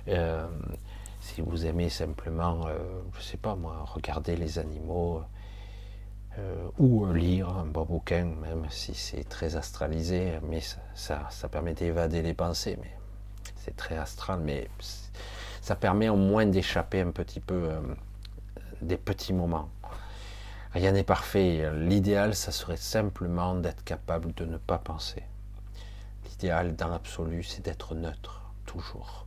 Euh, 0.08 0.48
si 1.20 1.42
vous 1.42 1.66
aimez 1.66 1.90
simplement, 1.90 2.68
je 3.18 3.22
sais 3.22 3.38
pas 3.38 3.56
moi, 3.56 3.86
regarder 3.94 4.36
les 4.36 4.58
animaux 4.58 5.22
ou 6.80 7.06
lire 7.14 7.50
un 7.50 7.66
bon 7.66 7.86
bouquin, 7.86 8.26
même 8.26 8.66
si 8.70 8.96
c'est 8.96 9.28
très 9.28 9.56
astralisé, 9.56 10.40
mais 10.42 10.62
ça, 10.96 11.28
ça 11.30 11.48
permet 11.48 11.74
d'évader 11.76 12.24
les 12.24 12.34
pensées. 12.34 12.78
Mais 12.82 12.92
c'est 13.58 13.76
très 13.76 13.98
astral, 13.98 14.40
mais 14.44 14.68
ça 15.62 15.76
permet 15.76 16.10
au 16.10 16.16
moins 16.16 16.46
d'échapper 16.46 17.02
un 17.02 17.12
petit 17.12 17.40
peu 17.40 17.70
euh, 17.70 17.80
des 18.82 18.98
petits 18.98 19.34
moments. 19.34 19.70
Rien 20.74 20.94
n'est 20.94 21.04
parfait. 21.04 21.70
L'idéal, 21.76 22.36
ça 22.36 22.52
serait 22.52 22.78
simplement 22.78 23.56
d'être 23.56 23.84
capable 23.84 24.34
de 24.34 24.46
ne 24.46 24.58
pas 24.58 24.78
penser. 24.78 25.24
L'idéal 26.26 26.76
dans 26.76 26.88
l'absolu, 26.88 27.44
c'est 27.44 27.64
d'être 27.64 27.96
neutre, 27.96 28.42
toujours. 28.66 29.26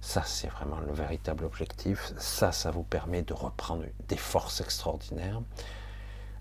Ça, 0.00 0.22
c'est 0.24 0.48
vraiment 0.48 0.80
le 0.80 0.92
véritable 0.92 1.44
objectif. 1.44 2.12
Ça, 2.16 2.52
ça 2.52 2.70
vous 2.70 2.84
permet 2.84 3.22
de 3.22 3.34
reprendre 3.34 3.84
des 4.08 4.16
forces 4.16 4.60
extraordinaires. 4.60 5.42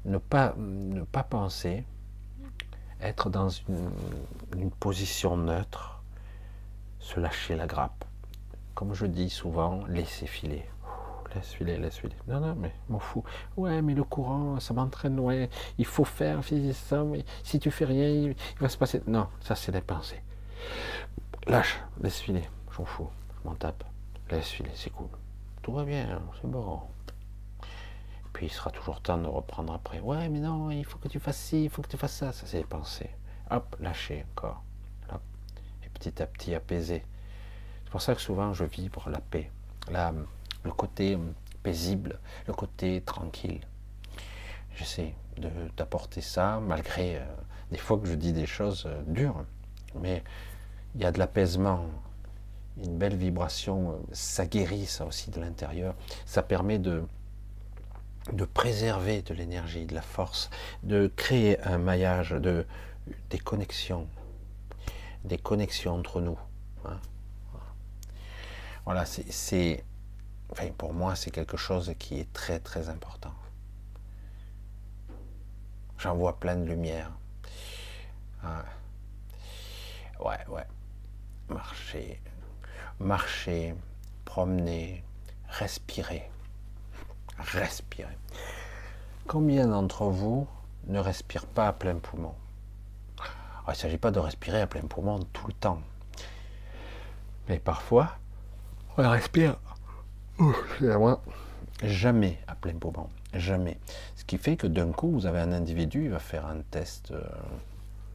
Ne 0.05 0.17
pas, 0.17 0.53
ne 0.57 1.01
pas 1.01 1.23
penser, 1.23 1.83
être 3.01 3.29
dans 3.29 3.49
une, 3.49 3.91
une 4.55 4.71
position 4.71 5.35
neutre, 5.35 6.01
se 6.99 7.19
lâcher 7.19 7.55
la 7.55 7.67
grappe 7.67 8.05
comme 8.77 8.93
je 8.93 9.07
dis 9.07 9.31
souvent, 9.31 9.83
laissez 9.87 10.27
filer. 10.27 10.63
Laisse 11.35 11.53
filer, 11.53 11.77
laisse 11.77 11.97
filer. 11.97 12.15
Non, 12.27 12.39
non, 12.39 12.55
mais 12.55 12.73
m'en 12.89 12.99
fous. 12.99 13.23
Ouais, 13.55 13.81
mais 13.81 13.93
le 13.93 14.03
courant, 14.03 14.59
ça 14.59 14.73
m'entraîne. 14.73 15.19
Ouais, 15.19 15.49
il 15.77 15.85
faut 15.85 16.05
faire 16.05 16.41
ça, 16.73 17.03
mais 17.03 17.25
si 17.43 17.59
tu 17.59 17.71
fais 17.71 17.85
rien, 17.85 18.09
il, 18.09 18.35
va 18.59 18.69
se 18.69 18.77
passer. 18.77 19.01
Non, 19.07 19.27
ça, 19.41 19.55
c'est 19.55 19.71
des 19.71 19.81
pensées. 19.81 20.21
Lâche, 21.47 21.79
laisse 22.01 22.19
filer. 22.19 22.47
J'en 22.75 22.85
fous. 22.85 23.09
Je 23.43 23.49
m'en 23.49 23.55
tape. 23.55 23.83
Laisse 24.31 24.49
filer, 24.49 24.71
c'est 24.73 24.89
cool. 24.89 25.09
Tout 25.61 25.73
va 25.73 25.83
bien, 25.83 26.21
c'est 26.41 26.49
bon. 26.49 26.81
Puis 28.33 28.45
il 28.45 28.51
sera 28.51 28.71
toujours 28.71 29.01
temps 29.01 29.17
de 29.17 29.27
reprendre 29.27 29.73
après. 29.73 29.99
Ouais, 29.99 30.29
mais 30.29 30.39
non, 30.39 30.69
il 30.69 30.85
faut 30.85 30.97
que 30.99 31.07
tu 31.07 31.19
fasses 31.19 31.37
ci, 31.37 31.65
il 31.65 31.69
faut 31.69 31.81
que 31.81 31.87
tu 31.87 31.97
fasses 31.97 32.15
ça. 32.15 32.31
Ça, 32.31 32.45
c'est 32.45 32.59
des 32.59 32.65
pensées. 32.65 33.09
Hop, 33.49 33.75
lâcher 33.79 34.25
encore. 34.31 34.63
Hop. 35.11 35.21
Et 35.83 35.89
petit 35.89 36.21
à 36.21 36.27
petit 36.27 36.53
apaiser. 36.53 37.03
C'est 37.83 37.91
pour 37.91 38.01
ça 38.01 38.13
que 38.13 38.21
souvent 38.21 38.53
je 38.53 38.65
vibre 38.65 39.09
la 39.09 39.21
paix, 39.21 39.49
la, 39.89 40.13
le 40.63 40.71
côté 40.71 41.17
paisible, 41.63 42.19
le 42.47 42.53
côté 42.53 43.01
tranquille. 43.01 43.61
J'essaie 44.75 45.13
d'apporter 45.75 46.21
ça 46.21 46.59
malgré 46.59 47.17
euh, 47.17 47.25
des 47.71 47.77
fois 47.77 47.97
que 47.97 48.07
je 48.07 48.13
dis 48.13 48.33
des 48.33 48.45
choses 48.45 48.85
euh, 48.87 49.01
dures, 49.07 49.43
mais 49.95 50.23
il 50.95 51.01
y 51.01 51.05
a 51.05 51.11
de 51.11 51.19
l'apaisement, 51.19 51.85
une 52.83 52.97
belle 52.97 53.15
vibration, 53.15 53.91
euh, 53.91 53.95
ça 54.13 54.45
guérit 54.45 54.85
ça 54.85 55.05
aussi 55.05 55.29
de 55.29 55.39
l'intérieur, 55.39 55.95
ça 56.25 56.43
permet 56.43 56.79
de, 56.79 57.03
de 58.33 58.45
préserver 58.45 59.21
de 59.21 59.33
l'énergie, 59.33 59.85
de 59.85 59.95
la 59.95 60.01
force, 60.01 60.49
de 60.83 61.11
créer 61.15 61.59
un 61.61 61.77
maillage, 61.77 62.31
de, 62.31 62.65
des 63.29 63.39
connexions, 63.39 64.07
des 65.23 65.37
connexions 65.37 65.95
entre 65.95 66.21
nous. 66.21 66.37
Hein. 66.85 66.99
Voilà, 68.85 69.05
c'est, 69.05 69.83
enfin, 70.51 70.69
pour 70.77 70.93
moi, 70.93 71.15
c'est 71.15 71.31
quelque 71.31 71.57
chose 71.57 71.93
qui 71.99 72.19
est 72.19 72.31
très 72.33 72.59
très 72.59 72.89
important. 72.89 73.33
J'en 75.97 76.15
vois 76.15 76.39
plein 76.39 76.55
de 76.55 76.65
lumière. 76.65 77.11
Ouais, 80.19 80.45
ouais. 80.49 80.67
Marcher, 81.49 82.21
marcher, 82.99 83.75
promener, 84.25 85.03
respirer. 85.47 86.29
Respirer. 87.37 88.17
Combien 89.27 89.67
d'entre 89.67 90.05
vous 90.05 90.47
ne 90.85 90.99
respirent 90.99 91.45
pas 91.47 91.67
à 91.67 91.73
plein 91.73 91.95
poumon? 91.95 92.33
Il 93.19 93.71
ne 93.71 93.75
s'agit 93.75 93.97
pas 93.97 94.11
de 94.11 94.19
respirer 94.19 94.61
à 94.61 94.67
plein 94.67 94.81
poumon 94.81 95.19
tout 95.33 95.47
le 95.47 95.53
temps. 95.53 95.81
Mais 97.49 97.59
parfois, 97.59 98.17
on 98.97 99.09
respire. 99.09 99.57
Jamais 101.83 102.39
à 102.47 102.55
plein 102.55 102.73
poumon. 102.73 103.09
Jamais. 103.33 103.79
Ce 104.15 104.23
qui 104.23 104.37
fait 104.37 104.55
que 104.55 104.67
d'un 104.67 104.91
coup, 104.91 105.09
vous 105.11 105.25
avez 105.25 105.39
un 105.39 105.51
individu, 105.51 106.05
il 106.05 106.09
va 106.09 106.19
faire 106.19 106.45
un 106.45 106.61
test 106.71 107.11
euh, 107.11 107.21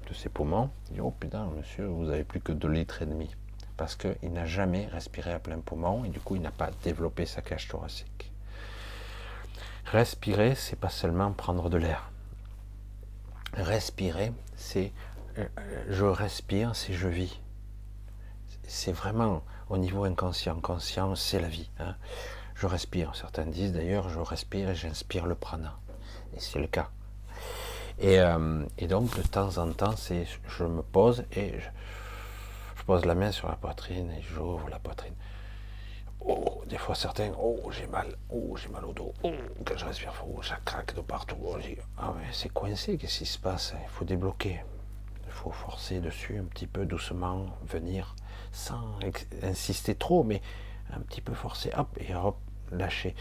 de 0.08 0.14
ses 0.14 0.28
poumons. 0.28 0.70
Il 0.90 0.94
dit 0.94 1.00
Oh 1.00 1.10
putain, 1.10 1.46
monsieur, 1.56 1.86
vous 1.86 2.10
avez 2.10 2.24
plus 2.24 2.40
que 2.40 2.52
2 2.52 2.68
litres 2.68 3.02
et 3.02 3.06
demi. 3.06 3.34
Parce 3.76 3.96
qu'il 3.96 4.32
n'a 4.32 4.46
jamais 4.46 4.86
respiré 4.86 5.32
à 5.32 5.38
plein 5.38 5.58
poumon 5.58 6.04
et 6.04 6.08
du 6.08 6.20
coup, 6.20 6.36
il 6.36 6.42
n'a 6.42 6.50
pas 6.50 6.70
développé 6.84 7.26
sa 7.26 7.42
cage 7.42 7.68
thoracique. 7.68 8.30
Respirer, 9.86 10.54
c'est 10.54 10.78
pas 10.78 10.90
seulement 10.90 11.32
prendre 11.32 11.68
de 11.70 11.76
l'air. 11.76 12.10
Respirer, 13.54 14.32
c'est 14.56 14.92
euh, 15.38 15.46
euh, 15.58 15.84
je 15.88 16.04
respire, 16.04 16.76
c'est 16.76 16.92
je 16.92 17.08
vis. 17.08 17.40
C'est 18.66 18.92
vraiment 18.92 19.42
au 19.68 19.78
niveau 19.78 20.04
inconscient. 20.04 20.60
Conscient, 20.60 21.14
c'est 21.14 21.40
la 21.40 21.48
vie. 21.48 21.70
Hein. 21.78 21.94
Je 22.54 22.66
respire. 22.66 23.14
Certains 23.14 23.46
disent 23.46 23.72
d'ailleurs, 23.72 24.08
je 24.08 24.18
respire 24.18 24.70
et 24.70 24.74
j'inspire 24.74 25.26
le 25.26 25.34
prana. 25.34 25.78
Et 26.36 26.40
c'est 26.40 26.58
le 26.58 26.66
cas. 26.66 26.90
Et, 27.98 28.18
euh, 28.18 28.64
donc, 28.88 29.16
de 29.16 29.22
temps 29.22 29.58
en 29.58 29.72
temps, 29.72 29.96
c'est, 29.96 30.26
je 30.48 30.64
me 30.64 30.82
pose 30.82 31.24
et 31.32 31.58
je, 31.58 32.82
pose 32.84 33.04
la 33.04 33.14
main 33.14 33.30
sur 33.30 33.48
la 33.48 33.54
poitrine 33.54 34.10
et 34.10 34.22
j'ouvre 34.22 34.68
la 34.68 34.80
poitrine. 34.80 35.14
Oh, 36.20 36.62
des 36.66 36.78
fois 36.78 36.94
certains, 36.94 37.32
oh 37.40 37.60
j'ai 37.70 37.86
mal, 37.86 38.16
oh 38.30 38.56
j'ai 38.56 38.68
mal 38.68 38.84
au 38.84 38.92
dos, 38.92 39.12
oh 39.24 39.32
quand 39.64 39.76
je 39.76 39.84
respire, 39.84 40.12
oh, 40.26 40.42
ça 40.42 40.56
craque 40.64 40.94
de 40.94 41.00
partout. 41.00 41.36
Oh, 41.44 41.56
ah 41.98 42.10
ouais, 42.10 42.22
c'est 42.32 42.48
coincé, 42.48 42.96
qu'est-ce 42.96 43.18
qui 43.18 43.26
se 43.26 43.38
passe? 43.38 43.74
Il 43.82 43.88
faut 43.88 44.04
débloquer, 44.04 44.64
il 45.24 45.32
faut 45.32 45.50
forcer 45.50 46.00
dessus 46.00 46.38
un 46.38 46.44
petit 46.44 46.66
peu 46.66 46.86
doucement, 46.86 47.46
venir 47.66 48.14
sans 48.52 48.98
insister 49.42 49.94
trop, 49.94 50.22
mais 50.22 50.40
un 50.92 51.00
petit 51.00 51.20
peu 51.20 51.34
forcer, 51.34 51.70
hop, 51.76 51.88
et 51.98 52.14
hop, 52.14 52.36
lâcher 52.70 53.14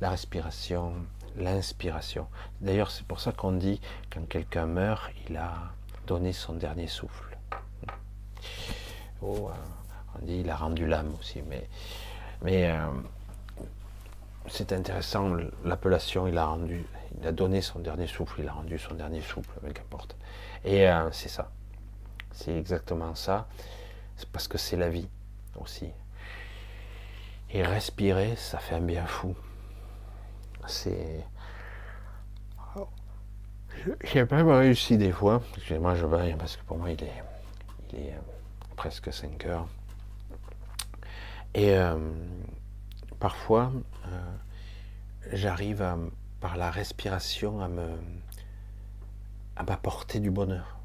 la 0.00 0.10
respiration, 0.10 0.94
l'inspiration. 1.36 2.26
D'ailleurs, 2.60 2.90
c'est 2.90 3.04
pour 3.04 3.20
ça 3.20 3.32
qu'on 3.32 3.52
dit, 3.52 3.80
quand 4.10 4.26
quelqu'un 4.28 4.66
meurt, 4.66 5.10
il 5.28 5.36
a 5.36 5.72
donné 6.06 6.32
son 6.32 6.54
dernier 6.54 6.86
souffle. 6.86 7.36
Oh, 9.20 9.50
euh, 9.50 9.52
on 10.14 10.24
dit, 10.24 10.40
il 10.40 10.50
a 10.50 10.56
rendu 10.56 10.86
l'âme 10.86 11.12
aussi, 11.18 11.42
mais, 11.42 11.68
mais 12.42 12.70
euh, 12.70 12.86
c'est 14.46 14.72
intéressant, 14.72 15.36
l'appellation, 15.64 16.26
il 16.28 16.38
a 16.38 16.46
rendu, 16.46 16.86
il 17.20 17.26
a 17.26 17.32
donné 17.32 17.60
son 17.60 17.80
dernier 17.80 18.06
souffle, 18.06 18.40
il 18.40 18.48
a 18.48 18.52
rendu 18.52 18.78
son 18.78 18.94
dernier 18.94 19.20
souffle, 19.20 19.50
mais 19.62 19.72
qu'importe. 19.72 20.16
Et 20.64 20.88
euh, 20.88 21.10
c'est 21.12 21.28
ça. 21.28 21.50
C'est 22.32 22.56
exactement 22.56 23.14
ça. 23.14 23.48
C'est 24.18 24.28
parce 24.28 24.48
que 24.48 24.58
c'est 24.58 24.76
la 24.76 24.90
vie 24.90 25.08
aussi. 25.56 25.88
Et 27.50 27.62
respirer, 27.62 28.34
ça 28.36 28.58
fait 28.58 28.74
un 28.74 28.80
bien 28.80 29.06
fou. 29.06 29.34
C'est. 30.66 31.24
J'ai 34.02 34.24
même 34.24 34.48
réussi 34.50 34.98
des 34.98 35.12
fois. 35.12 35.40
Moi, 35.80 35.94
je 35.94 36.04
vais 36.04 36.34
parce 36.34 36.56
que 36.56 36.64
pour 36.64 36.78
moi, 36.78 36.90
il 36.90 37.02
est, 37.02 37.22
il 37.92 38.00
est 38.00 38.12
euh, 38.12 38.18
presque 38.76 39.12
5 39.12 39.46
heures. 39.46 39.68
Et 41.54 41.76
euh, 41.76 41.96
parfois, 43.20 43.72
euh, 44.08 44.36
j'arrive 45.32 45.96
par 46.40 46.56
la 46.56 46.70
respiration 46.72 47.60
à 47.60 47.68
me 47.68 47.88
à 49.54 49.62
m'apporter 49.62 50.20
du 50.20 50.30
bonheur. 50.30 50.78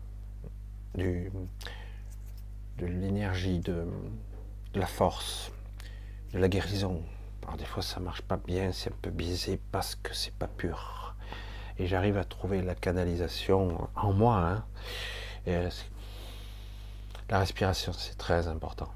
du, 0.96 1.32
de 2.78 2.86
l'énergie, 2.86 3.60
de, 3.60 3.86
la 4.74 4.86
force, 4.86 5.52
de 6.34 6.40
la 6.40 6.48
guérison. 6.48 7.02
Alors 7.44 7.58
des 7.58 7.66
fois 7.66 7.84
ça 7.84 8.00
marche 8.00 8.22
pas 8.22 8.38
bien, 8.38 8.72
c'est 8.72 8.92
un 8.92 8.98
peu 9.02 9.10
biaisé 9.10 9.60
parce 9.72 9.96
que 9.96 10.14
c'est 10.14 10.34
pas 10.34 10.48
pur. 10.48 11.16
Et 11.78 11.88
j'arrive 11.88 12.18
à 12.18 12.24
trouver 12.24 12.62
la 12.62 12.76
canalisation 12.76 13.90
en 13.96 14.14
moi. 14.14 14.38
Hein. 14.38 14.66
Et 15.46 15.58
la 17.30 17.40
respiration 17.40 17.94
c'est 17.94 18.18
très 18.18 18.48
important. 18.48 18.92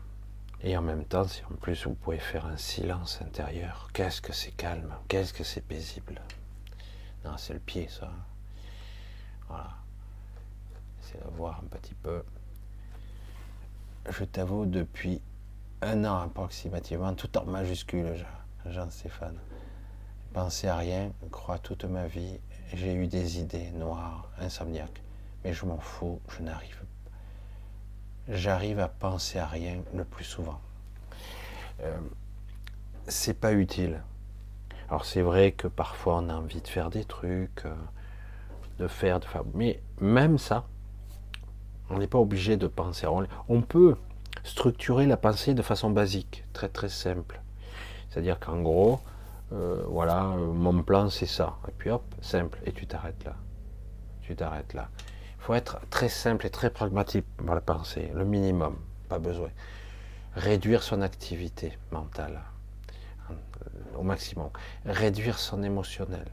Et 0.62 0.76
en 0.76 0.82
même 0.82 1.06
temps, 1.06 1.28
si 1.28 1.44
en 1.45 1.56
plus 1.56 1.86
vous 1.86 1.94
pouvez 1.94 2.18
faire 2.18 2.48
un 2.48 2.58
silence 2.58 3.22
intérieur, 3.22 3.90
qu'est-ce 3.94 4.22
que 4.22 4.34
c'est 4.34 4.52
calme, 4.52 4.95
qu'est-ce 5.08 5.34
que 5.34 5.44
c'est 5.44 5.62
paisible. 5.62 6.20
Non, 7.24 7.38
c'est 7.38 7.54
le 7.54 7.60
pied 7.60 7.88
ça. 7.90 8.10
Voilà. 9.48 9.70
C'est 11.02 11.24
de 11.24 11.30
voir 11.36 11.62
un 11.64 11.68
petit 11.68 11.94
peu 11.94 12.24
je 14.09 14.23
t'avoue, 14.23 14.65
depuis 14.65 15.21
un 15.81 16.05
an 16.05 16.19
approximativement, 16.19 17.13
tout 17.13 17.38
en 17.38 17.45
majuscule, 17.45 18.13
Jean-Stéphane. 18.65 19.38
Pensé 20.34 20.67
à 20.67 20.77
rien, 20.77 21.11
crois 21.31 21.59
toute 21.59 21.85
ma 21.85 22.07
vie, 22.07 22.39
j'ai 22.73 22.93
eu 22.93 23.07
des 23.07 23.39
idées 23.39 23.71
noires, 23.71 24.29
insomniaques, 24.39 25.01
mais 25.43 25.53
je 25.53 25.65
m'en 25.65 25.79
fous, 25.79 26.19
je 26.29 26.43
n'arrive. 26.43 26.84
J'arrive 28.27 28.79
à 28.79 28.89
penser 28.89 29.39
à 29.39 29.47
rien 29.47 29.81
le 29.93 30.03
plus 30.03 30.25
souvent. 30.25 30.59
Euh, 31.81 31.97
c'est 33.07 33.39
pas 33.39 33.53
utile. 33.53 34.01
Alors 34.89 35.05
c'est 35.05 35.21
vrai 35.21 35.51
que 35.51 35.67
parfois 35.67 36.17
on 36.17 36.29
a 36.29 36.35
envie 36.35 36.61
de 36.61 36.67
faire 36.67 36.89
des 36.89 37.05
trucs, 37.05 37.65
euh, 37.65 37.75
de 38.79 38.88
faire, 38.88 39.19
de 39.19 39.25
faire, 39.25 39.43
mais 39.53 39.81
même 39.99 40.38
ça, 40.38 40.65
on 41.89 41.97
n'est 41.97 42.07
pas 42.07 42.19
obligé 42.19 42.57
de 42.57 42.68
penser. 42.68 43.07
On 43.47 43.61
peut 43.61 43.95
structurer 44.43 45.05
la 45.05 45.18
pensée 45.18 45.53
de 45.53 45.61
façon 45.61 45.89
basique, 45.89 46.45
très 46.53 46.69
très 46.69 46.89
simple. 46.89 47.41
C'est-à-dire 48.09 48.39
qu'en 48.39 48.61
gros, 48.61 48.99
euh, 49.53 49.84
voilà, 49.88 50.26
euh, 50.26 50.51
mon 50.51 50.84
plan 50.84 51.09
c'est 51.09 51.26
ça. 51.26 51.57
Et 51.68 51.72
puis 51.72 51.89
hop, 51.89 52.03
simple, 52.22 52.59
et 52.65 52.72
tu 52.72 52.88
t'arrêtes 52.88 53.23
là. 53.23 53.35
Tu 54.22 54.35
t'arrêtes 54.35 54.73
là. 54.73 54.89
Il 55.39 55.43
faut 55.43 55.53
être 55.53 55.80
très 55.89 56.09
simple 56.09 56.45
et 56.45 56.49
très 56.49 56.69
pragmatique 56.69 57.26
dans 57.43 57.53
la 57.53 57.61
pensée, 57.61 58.11
le 58.14 58.26
minimum, 58.26 58.76
pas 59.07 59.19
besoin. 59.19 59.49
Réduire 60.35 60.84
son 60.84 61.01
activité 61.01 61.77
mentale 61.91 62.41
euh, 63.30 63.34
au 63.97 64.03
maximum. 64.03 64.49
Réduire 64.85 65.39
son 65.39 65.64
émotionnel. 65.64 66.27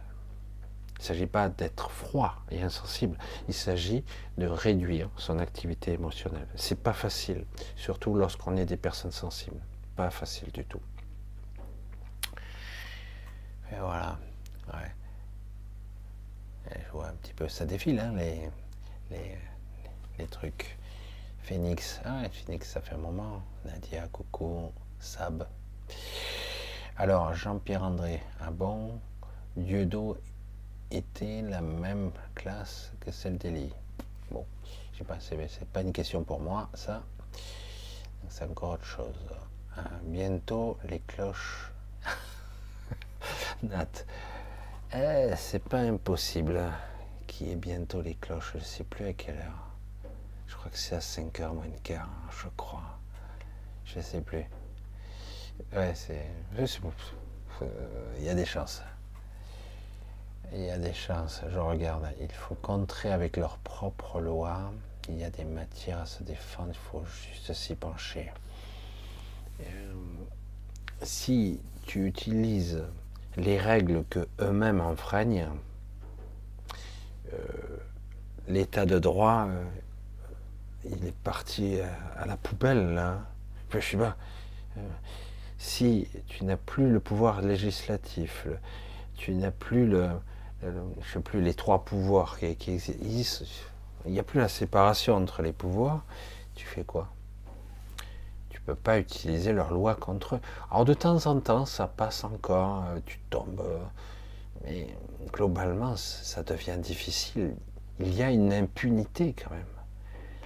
Il 0.97 1.01
ne 1.01 1.05
s'agit 1.05 1.27
pas 1.27 1.49
d'être 1.49 1.91
froid 1.91 2.37
et 2.51 2.62
insensible, 2.62 3.19
il 3.49 3.55
s'agit 3.55 4.05
de 4.39 4.47
réduire 4.47 5.11
son 5.16 5.39
activité 5.39 5.93
émotionnelle. 5.93 6.47
C'est 6.55 6.83
pas 6.83 6.93
facile, 6.93 7.45
surtout 7.77 8.15
lorsqu'on 8.15 8.57
est 8.57 8.65
des 8.65 8.77
personnes 8.77 9.11
sensibles. 9.11 9.61
Pas 9.97 10.11
facile 10.11 10.51
du 10.53 10.65
tout. 10.65 10.81
Et 13.73 13.77
voilà. 13.79 14.19
Ouais. 14.73 14.91
je 16.87 16.93
vois 16.93 17.09
un 17.09 17.15
petit 17.15 17.35
peu, 17.35 17.49
ça 17.49 17.65
défile, 17.66 17.99
hein, 17.99 18.15
les, 18.16 18.51
les, 20.19 20.27
trucs. 20.27 20.79
Phoenix, 21.43 22.01
ah 22.05 22.23
Phoenix, 22.33 22.71
ça 22.71 22.81
fait 22.81 22.95
un 22.95 22.99
moment. 22.99 23.43
Nadia, 23.65 24.09
Coco, 24.09 24.73
Sab. 24.99 25.47
Alors, 26.97 27.35
Jean-Pierre 27.35 27.83
André, 27.83 28.23
ah 28.41 28.51
bon? 28.51 28.99
D'eau 29.57 30.16
était 30.97 31.43
la 31.43 31.61
même 31.61 32.11
classe 32.35 32.93
que 33.01 33.11
celle 33.11 33.39
d'Eli 33.39 33.73
Bon, 34.31 34.45
je 34.93 34.99
sais 34.99 35.05
pas, 35.05 35.19
c'est 35.21 35.69
pas 35.69 35.83
une 35.83 35.93
question 35.93 36.23
pour 36.25 36.41
moi, 36.41 36.69
ça. 36.75 37.03
C'est 38.29 38.45
encore 38.45 38.71
autre 38.71 38.85
chose. 38.85 39.15
Hein, 39.77 39.85
bientôt 40.05 40.79
les 40.89 41.01
cloches. 41.01 41.73
Nat. 43.62 44.05
Eh, 44.95 45.35
c'est 45.37 45.62
pas 45.62 45.81
impossible 45.81 46.61
qu'il 47.27 47.49
y 47.49 47.53
ait 47.53 47.57
bientôt 47.57 48.01
les 48.01 48.15
cloches. 48.15 48.53
Je 48.55 48.61
sais 48.61 48.85
plus 48.85 49.07
à 49.07 49.12
quelle 49.12 49.37
heure. 49.37 49.71
Je 50.47 50.55
crois 50.55 50.71
que 50.71 50.79
c'est 50.79 50.95
à 50.95 51.01
5h 51.01 51.53
moins 51.53 51.66
de 51.66 51.79
quart, 51.83 52.09
je 52.31 52.49
crois. 52.57 52.99
Je 53.85 54.01
sais 54.01 54.21
plus. 54.21 54.45
Ouais, 55.73 55.93
c'est. 55.95 56.27
Euh, 57.62 58.15
il 58.19 58.25
y 58.25 58.29
a 58.29 58.35
des 58.35 58.45
chances 58.45 58.83
il 60.53 60.65
y 60.65 60.71
a 60.71 60.79
des 60.79 60.93
chances, 60.93 61.43
je 61.49 61.59
regarde, 61.59 62.07
il 62.21 62.31
faut 62.31 62.55
contrer 62.55 63.11
avec 63.12 63.37
leurs 63.37 63.59
propres 63.59 64.21
lois, 64.21 64.73
il 65.09 65.19
y 65.19 65.25
a 65.25 65.31
des 65.31 65.45
matières 65.45 66.01
à 66.01 66.07
se 66.07 66.23
défendre, 66.23 66.71
il 66.71 66.91
faut 66.91 67.03
juste 67.05 67.53
s'y 67.53 67.75
pencher. 67.75 68.31
Euh, 69.61 69.65
si 71.03 71.61
tu 71.87 72.07
utilises 72.07 72.83
les 73.37 73.59
règles 73.59 74.05
que 74.09 74.27
eux-mêmes 74.41 74.81
enfreignent, 74.81 75.49
euh, 77.33 77.37
l'état 78.49 78.87
de 78.87 78.99
droit, 78.99 79.49
euh, 79.49 79.65
il 80.85 81.07
est 81.07 81.16
parti 81.16 81.79
à, 82.16 82.27
la 82.27 82.37
poubelle, 82.37 82.95
là. 82.95 83.19
je 83.71 83.81
sais 83.81 83.97
pas. 83.97 84.16
si 85.59 86.09
tu 86.27 86.45
n'as 86.45 86.59
plus 86.59 86.91
le 86.93 87.01
pouvoir 87.01 87.41
législatif, 87.41 88.47
tu 89.16 89.33
n'as 89.33 89.51
plus 89.51 89.87
le, 89.87 90.11
je 90.62 90.68
ne 90.68 91.05
sais 91.12 91.20
plus, 91.20 91.43
les 91.43 91.55
trois 91.55 91.85
pouvoirs 91.85 92.39
qui, 92.39 92.47
existent, 92.47 93.44
il 94.06 94.12
n'y 94.12 94.18
a 94.18 94.22
plus 94.22 94.40
la 94.40 94.48
séparation 94.48 95.16
entre 95.16 95.43
les 95.43 95.52
pouvoirs, 95.52 96.05
tu 96.55 96.66
fais 96.66 96.85
quoi? 96.85 97.09
Tu 98.51 98.60
peux 98.60 98.74
pas 98.74 98.98
utiliser 98.98 99.52
leur 99.52 99.72
loi 99.72 99.94
contre 99.94 100.36
eux. 100.36 100.40
Alors 100.70 100.85
de 100.85 100.94
temps 100.94 101.26
en 101.26 101.40
temps, 101.40 101.66
ça 101.66 101.86
passe 101.86 102.24
encore, 102.24 102.85
euh, 102.86 103.01
tu 103.05 103.18
tombes, 103.31 103.60
euh, 103.60 103.78
mais 104.64 104.86
globalement, 105.32 105.97
ça 105.97 106.43
devient 106.43 106.78
difficile. 106.78 107.55
Il 108.01 108.14
y 108.14 108.22
a 108.22 108.31
une 108.31 108.52
impunité 108.52 109.35
quand 109.35 109.51
même. 109.51 109.64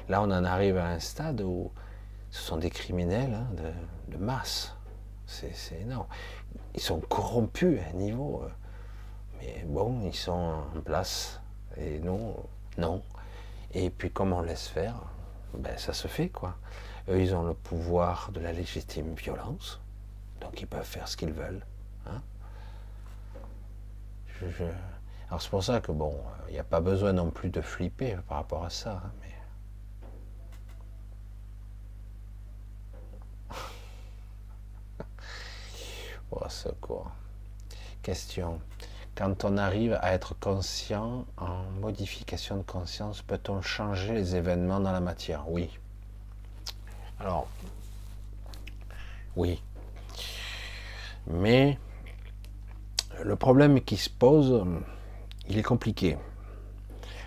Là, 0.09 0.23
on 0.23 0.31
en 0.31 0.45
arrive 0.45 0.79
à 0.79 0.87
un 0.87 1.01
stade 1.01 1.43
où 1.43 1.71
ce 2.31 2.41
sont 2.41 2.57
des 2.57 2.71
criminels 2.71 3.35
hein, 3.35 3.47
de, 4.09 4.17
masse. 4.17 4.75
C'est 5.27 5.81
énorme. 5.83 6.07
Ils 6.75 6.81
sont 6.81 7.01
corrompus 7.01 7.79
à 7.81 7.91
un 7.91 7.99
niveau. 7.99 8.43
Euh, 8.45 8.49
mais 9.39 9.65
bon, 9.67 10.03
ils 10.05 10.15
sont 10.15 10.65
en 10.77 10.81
place. 10.81 11.41
Et 11.77 11.99
nous, 12.01 12.35
non. 12.77 13.03
Et 13.73 13.91
puis 13.91 14.11
comme 14.11 14.33
on 14.33 14.43
laisse 14.43 14.69
faire, 14.69 14.97
ben, 15.55 15.77
ça 15.79 15.93
se 15.93 16.09
fait 16.09 16.29
quoi. 16.29 16.57
Eux, 17.09 17.21
ils 17.21 17.35
ont 17.35 17.43
le 17.43 17.55
pouvoir 17.55 18.31
de 18.33 18.41
la 18.41 18.53
légitime 18.53 19.15
violence, 19.15 19.81
donc 20.41 20.61
ils 20.61 20.67
peuvent 20.67 20.85
faire 20.85 21.09
ce 21.09 21.17
qu'ils 21.17 21.33
veulent. 21.33 21.65
Hein. 22.07 22.21
Alors 25.29 25.43
c'est 25.43 25.51
pour 25.51 25.65
ça 25.65 25.81
que 25.81 25.93
bon, 25.93 26.15
il 26.49 26.53
n'y 26.53 26.59
a 26.59 26.65
pas 26.65 26.81
besoin 26.81 27.13
non 27.13 27.31
plus 27.31 27.51
de 27.51 27.61
flipper 27.61 28.17
par 28.29 28.39
rapport 28.39 28.65
à 28.65 28.71
ça. 28.71 29.03
Hein, 29.05 29.13
mais... 29.21 29.35
oh, 36.31 36.49
secours. 36.49 37.11
Question. 38.03 38.61
Quand 39.19 39.45
on 39.45 39.57
arrive 39.57 39.99
à 40.01 40.15
être 40.15 40.39
conscient 40.39 41.27
en 41.39 41.65
modification 41.81 42.57
de 42.57 42.63
conscience, 42.63 43.21
peut-on 43.21 43.61
changer 43.63 44.15
les 44.15 44.37
événements 44.37 44.79
dans 44.79 44.93
la 44.93 45.01
matière? 45.01 45.51
Oui. 45.51 45.77
Alors, 47.19 47.49
oui. 49.35 49.61
Mais 51.27 51.81
le 53.25 53.35
problème 53.35 53.81
qui 53.81 53.97
se 53.97 54.09
pose, 54.09 54.65
il 55.49 55.59
est 55.59 55.65
compliqué. 55.65 56.17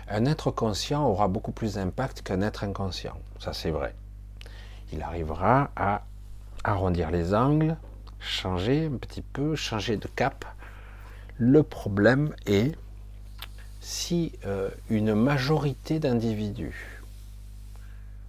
Un 0.08 0.24
être 0.24 0.50
conscient 0.50 1.06
aura 1.06 1.28
beaucoup 1.28 1.52
plus 1.52 1.74
d'impact 1.74 2.22
qu'un 2.22 2.40
être 2.40 2.64
inconscient. 2.64 3.18
Ça, 3.38 3.52
c'est 3.52 3.70
vrai. 3.70 3.94
Il 4.94 5.02
arrivera 5.02 5.70
à 5.76 6.04
arrondir 6.64 7.10
les 7.10 7.34
angles, 7.34 7.76
changer 8.18 8.86
un 8.86 8.96
petit 8.96 9.20
peu, 9.20 9.54
changer 9.56 9.98
de 9.98 10.08
cap, 10.08 10.46
le 11.42 11.64
problème 11.64 12.32
est 12.46 12.70
si 13.80 14.30
euh, 14.46 14.70
une 14.90 15.12
majorité 15.12 15.98
d'individus, 15.98 17.00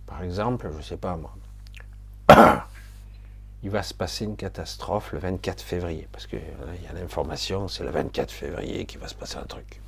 par 0.08 0.24
exemple, 0.24 0.68
je 0.72 0.78
ne 0.78 0.82
sais 0.82 0.98
pas 0.98 1.16
moi, 1.16 1.36
il 3.64 3.70
va 3.70 3.84
se 3.84 3.94
passer 3.94 4.26
une 4.26 4.36
catastrophe 4.36 5.12
le 5.12 5.20
24 5.20 5.62
février, 5.62 6.08
parce 6.12 6.26
qu'il 6.26 6.40
y 6.40 6.88
a 6.88 6.94
l'information, 6.94 7.68
c'est 7.68 7.84
le 7.84 7.92
24 7.92 8.32
février 8.32 8.88
qu'il 8.88 9.00
va 9.00 9.08
se 9.08 9.14
passer 9.14 9.38
un 9.38 9.46
truc. 9.46 9.80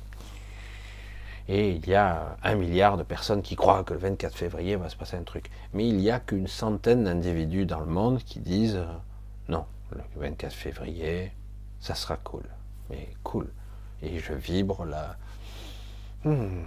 Et 1.48 1.72
il 1.72 1.88
y 1.88 1.96
a 1.96 2.36
un 2.44 2.54
milliard 2.54 2.96
de 2.96 3.02
personnes 3.02 3.42
qui 3.42 3.56
croient 3.56 3.82
que 3.82 3.94
le 3.94 3.98
24 3.98 4.36
février 4.36 4.76
va 4.76 4.88
se 4.88 4.94
passer 4.94 5.16
un 5.16 5.24
truc. 5.24 5.50
Mais 5.72 5.88
il 5.88 5.96
n'y 5.96 6.12
a 6.12 6.20
qu'une 6.20 6.46
centaine 6.46 7.02
d'individus 7.02 7.66
dans 7.66 7.80
le 7.80 7.86
monde 7.86 8.22
qui 8.22 8.38
disent 8.38 8.76
euh, 8.76 8.86
non, 9.48 9.64
le 9.90 10.02
24 10.14 10.52
février, 10.52 11.32
ça 11.80 11.96
sera 11.96 12.16
cool 12.18 12.44
mais 12.90 13.08
cool. 13.22 13.48
Et 14.02 14.18
je 14.18 14.32
vibre 14.32 14.84
là. 14.84 15.16
Hmm. 16.24 16.64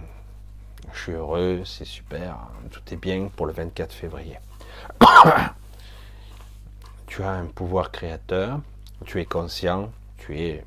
Je 0.92 0.98
suis 0.98 1.12
heureux, 1.12 1.62
c'est 1.64 1.84
super, 1.84 2.36
tout 2.70 2.82
est 2.92 2.96
bien 2.96 3.28
pour 3.36 3.46
le 3.46 3.52
24 3.52 3.92
février. 3.92 4.38
tu 7.06 7.22
as 7.22 7.30
un 7.30 7.46
pouvoir 7.46 7.90
créateur, 7.90 8.60
tu 9.04 9.20
es 9.20 9.24
conscient, 9.24 9.90
tu 10.16 10.38
es 10.40 10.64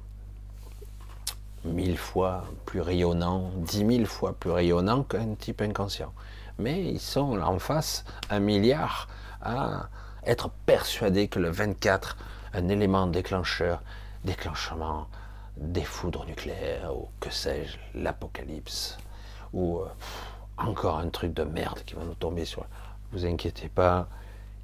mille 1.65 1.97
fois 1.97 2.45
plus 2.65 2.81
rayonnant, 2.81 3.51
dix 3.57 3.83
mille 3.83 4.05
fois 4.05 4.33
plus 4.33 4.51
rayonnant 4.51 5.03
qu'un 5.03 5.35
type 5.35 5.61
inconscient. 5.61 6.13
Mais 6.59 6.83
ils 6.83 6.99
sont 6.99 7.35
là 7.35 7.47
en 7.47 7.59
face, 7.59 8.05
un 8.29 8.39
milliard, 8.39 9.07
à 9.41 9.89
être 10.25 10.49
persuadés 10.65 11.27
que 11.27 11.39
le 11.39 11.49
24, 11.49 12.17
un 12.53 12.69
élément 12.69 13.07
déclencheur, 13.07 13.81
déclenchement 14.23 15.07
des 15.57 15.83
foudres 15.83 16.25
nucléaires, 16.25 16.95
ou 16.95 17.07
que 17.19 17.29
sais-je, 17.29 17.77
l'apocalypse, 17.99 18.97
ou 19.53 19.79
euh, 19.79 19.87
encore 20.57 20.97
un 20.97 21.09
truc 21.09 21.33
de 21.33 21.43
merde 21.43 21.79
qui 21.85 21.95
va 21.95 22.03
nous 22.03 22.15
tomber 22.15 22.45
sur. 22.45 22.65
Vous 23.11 23.25
inquiétez 23.25 23.69
pas, 23.69 24.07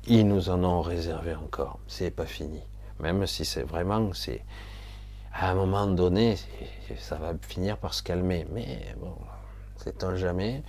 ils 0.07 0.27
nous 0.27 0.49
en 0.49 0.63
ont 0.63 0.81
réservé 0.81 1.35
encore. 1.35 1.79
C'est 1.87 2.11
pas 2.11 2.25
fini. 2.25 2.61
Même 2.99 3.25
si 3.27 3.45
c'est 3.45 3.63
vraiment, 3.63 4.13
c'est 4.13 4.43
à 5.33 5.51
un 5.51 5.55
moment 5.55 5.87
donné, 5.87 6.35
ça 6.97 7.15
va 7.15 7.33
finir 7.41 7.77
par 7.77 7.93
se 7.93 8.03
calmer. 8.03 8.45
Mais 8.51 8.95
bon, 8.99 9.15
c'est 9.77 10.03
un 10.03 10.15
jamais. 10.15 10.63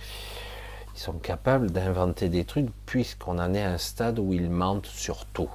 Ils 0.93 0.99
sont 0.99 1.13
capables 1.13 1.71
d'inventer 1.71 2.29
des 2.29 2.45
trucs 2.45 2.69
puisqu'on 2.85 3.39
en 3.39 3.53
est 3.53 3.63
à 3.63 3.71
un 3.71 3.77
stade 3.77 4.19
où 4.19 4.33
ils 4.33 4.49
mentent 4.49 4.85
sur 4.85 5.25
tout. 5.25 5.49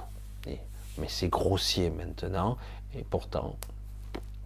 mais 0.45 1.07
c'est 1.07 1.29
grossier 1.29 1.89
maintenant 1.89 2.57
et 2.95 3.03
pourtant, 3.03 3.55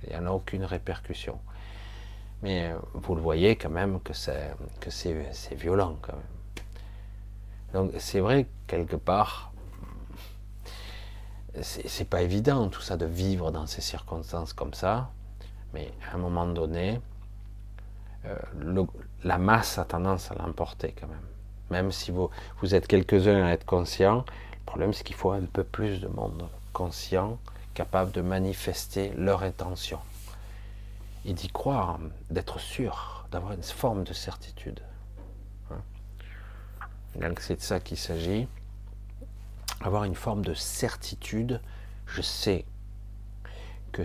il 0.03 0.09
n'y 0.09 0.15
en 0.15 0.25
a 0.27 0.31
aucune 0.31 0.63
répercussion. 0.63 1.39
Mais 2.41 2.71
euh, 2.71 2.77
vous 2.93 3.15
le 3.15 3.21
voyez 3.21 3.55
quand 3.55 3.69
même 3.69 3.99
que 4.01 4.13
c'est, 4.13 4.53
que 4.79 4.89
c'est, 4.89 5.13
violent 5.55 5.97
quand 6.01 6.13
même. 6.13 6.23
Donc 7.73 7.91
c'est 7.99 8.19
vrai 8.19 8.47
quelque 8.67 8.95
part, 8.95 9.53
c'est, 11.61 11.87
c'est 11.87 12.09
pas 12.09 12.21
évident 12.21 12.69
tout 12.69 12.81
ça 12.81 12.97
de 12.97 13.05
vivre 13.05 13.51
dans 13.51 13.67
ces 13.67 13.81
circonstances 13.81 14.53
comme 14.53 14.73
ça, 14.73 15.11
mais 15.73 15.91
à 16.11 16.15
un 16.15 16.17
moment 16.17 16.47
donné, 16.47 16.99
euh, 18.25 18.85
la 19.23 19.37
masse 19.37 19.77
a 19.77 19.85
tendance 19.85 20.31
à 20.31 20.35
l'emporter 20.35 20.93
quand 20.99 21.07
même. 21.07 21.17
Même 21.69 21.91
si 21.91 22.11
vous, 22.11 22.29
vous 22.61 22.75
êtes 22.75 22.87
quelques-uns 22.87 23.45
à 23.45 23.51
être 23.51 23.65
conscients, 23.65 24.25
le 24.51 24.65
problème 24.65 24.93
c'est 24.93 25.03
qu'il 25.03 25.15
faut 25.15 25.31
un 25.31 25.45
peu 25.45 25.63
plus 25.63 26.01
de 26.01 26.07
monde 26.07 26.47
conscient, 26.73 27.39
capable 27.73 28.11
de 28.11 28.21
manifester 28.21 29.13
leur 29.15 29.43
intention 29.43 29.99
et 31.25 31.33
d'y 31.33 31.49
croire, 31.49 31.99
d'être 32.29 32.59
sûr, 32.59 33.25
d'avoir 33.31 33.53
une 33.53 33.63
forme 33.63 34.03
de 34.03 34.13
certitude. 34.13 34.81
Hein? 35.71 35.81
Donc 37.15 37.39
c'est 37.39 37.55
de 37.55 37.61
ça 37.61 37.79
qu'il 37.79 37.97
s'agit. 37.97 38.47
Avoir 39.81 40.03
une 40.03 40.15
forme 40.15 40.43
de 40.43 40.53
certitude, 40.53 41.61
je 42.05 42.21
sais 42.21 42.65
que 43.91 44.03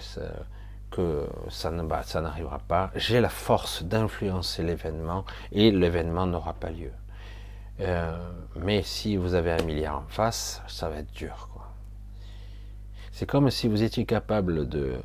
ça 1.51 1.71
n'arrivera 1.71 2.59
pas. 2.61 2.91
J'ai 2.95 3.21
la 3.21 3.29
force 3.29 3.83
d'influencer 3.83 4.63
l'événement 4.63 5.25
et 5.53 5.71
l'événement 5.71 6.27
n'aura 6.27 6.55
pas 6.55 6.71
lieu. 6.71 6.93
Euh, 7.81 8.17
mais 8.57 8.83
si 8.83 9.17
vous 9.17 9.35
avez 9.35 9.53
un 9.53 9.63
milliard 9.63 9.99
en 9.99 10.09
face, 10.09 10.63
ça 10.67 10.89
va 10.89 10.97
être 10.97 11.13
dur. 11.13 11.49
C'est 13.17 13.25
comme 13.25 13.51
si 13.51 13.67
vous 13.67 13.83
étiez 13.83 14.05
capable 14.05 14.69
de, 14.69 15.01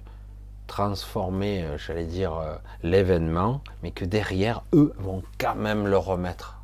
transformer, 0.67 1.63
euh, 1.63 1.77
j'allais 1.77 2.03
dire, 2.03 2.33
euh, 2.35 2.57
l'événement, 2.83 3.61
mais 3.83 3.91
que 3.91 4.03
derrière, 4.03 4.63
eux 4.73 4.93
vont 4.97 5.23
quand 5.37 5.55
même 5.55 5.87
le 5.87 5.97
remettre. 5.97 6.61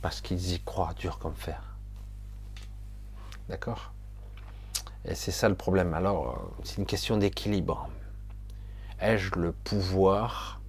Parce 0.00 0.20
qu'ils 0.20 0.52
y 0.52 0.60
croient 0.60 0.94
dur 0.96 1.18
comme 1.18 1.34
fer. 1.34 1.60
D'accord? 3.48 3.90
Et 5.04 5.16
c'est 5.16 5.32
ça 5.32 5.48
le 5.48 5.56
problème. 5.56 5.92
Alors, 5.92 6.28
euh, 6.28 6.62
c'est 6.62 6.78
une 6.78 6.86
question 6.86 7.16
d'équilibre. 7.16 7.88
Ai-je 9.00 9.34
le 9.34 9.50
pouvoir 9.50 10.60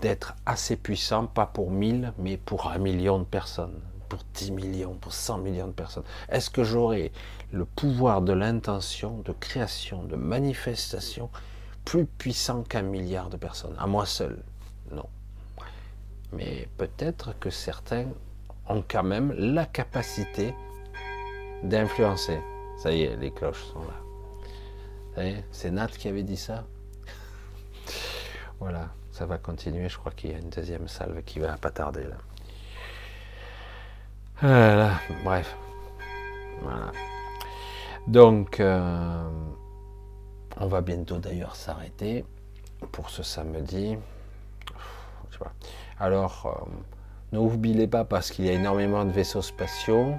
d'être 0.00 0.36
assez 0.46 0.76
puissant, 0.76 1.26
pas 1.26 1.46
pour 1.46 1.72
mille, 1.72 2.12
mais 2.18 2.36
pour 2.36 2.70
un 2.70 2.78
million 2.78 3.18
de 3.18 3.24
personnes, 3.24 3.80
pour 4.08 4.20
dix 4.34 4.50
millions, 4.50 4.94
pour 4.94 5.12
cent 5.12 5.38
millions 5.38 5.66
de 5.68 5.72
personnes 5.72 6.04
Est-ce 6.28 6.50
que 6.50 6.64
j'aurai 6.64 7.12
le 7.52 7.64
pouvoir 7.64 8.22
de 8.22 8.32
l'intention, 8.32 9.18
de 9.24 9.32
création, 9.32 10.02
de 10.04 10.16
manifestation 10.16 11.30
plus 11.84 12.06
puissant 12.06 12.62
qu'un 12.62 12.82
milliard 12.82 13.30
de 13.30 13.36
personnes? 13.36 13.76
À 13.78 13.86
moi 13.86 14.06
seul, 14.06 14.42
non. 14.90 15.06
Mais 16.32 16.68
peut-être 16.76 17.38
que 17.38 17.50
certains 17.50 18.06
ont 18.68 18.84
quand 18.86 19.04
même 19.04 19.32
la 19.32 19.64
capacité 19.64 20.54
d'influencer. 21.62 22.40
Ça 22.78 22.92
y 22.92 23.02
est, 23.02 23.16
les 23.16 23.30
cloches 23.30 23.64
sont 23.72 23.80
là. 23.80 23.94
C'est 25.50 25.70
Nat 25.70 25.88
qui 25.88 26.08
avait 26.08 26.22
dit 26.22 26.36
ça. 26.36 26.64
voilà, 28.60 28.90
ça 29.12 29.24
va 29.24 29.38
continuer. 29.38 29.88
Je 29.88 29.96
crois 29.96 30.12
qu'il 30.12 30.30
y 30.30 30.34
a 30.34 30.38
une 30.38 30.50
deuxième 30.50 30.88
salve 30.88 31.22
qui 31.22 31.38
va 31.38 31.56
pas 31.56 31.70
tarder 31.70 32.04
là. 32.04 32.16
Voilà, 34.40 35.00
bref. 35.24 35.56
Voilà. 36.60 36.92
Donc, 38.06 38.60
euh, 38.60 39.30
on 40.58 40.66
va 40.66 40.82
bientôt 40.82 41.18
d'ailleurs 41.18 41.56
s'arrêter 41.56 42.24
pour 42.92 43.08
ce 43.08 43.22
samedi. 43.22 43.96
Alors, 45.98 46.46
euh, 46.46 46.70
n'oubliez 47.32 47.86
pas 47.86 48.04
parce 48.04 48.30
qu'il 48.30 48.44
y 48.44 48.50
a 48.50 48.52
énormément 48.52 49.04
de 49.06 49.10
vaisseaux 49.10 49.42
spatiaux, 49.42 50.14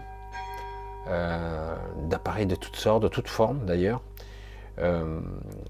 euh, 1.08 1.76
d'appareils 2.10 2.48
de 2.48 2.56
toutes 2.56 2.76
sortes, 2.76 3.04
de 3.04 3.08
toutes 3.08 3.30
formes 3.30 3.66
d'ailleurs. 3.66 4.02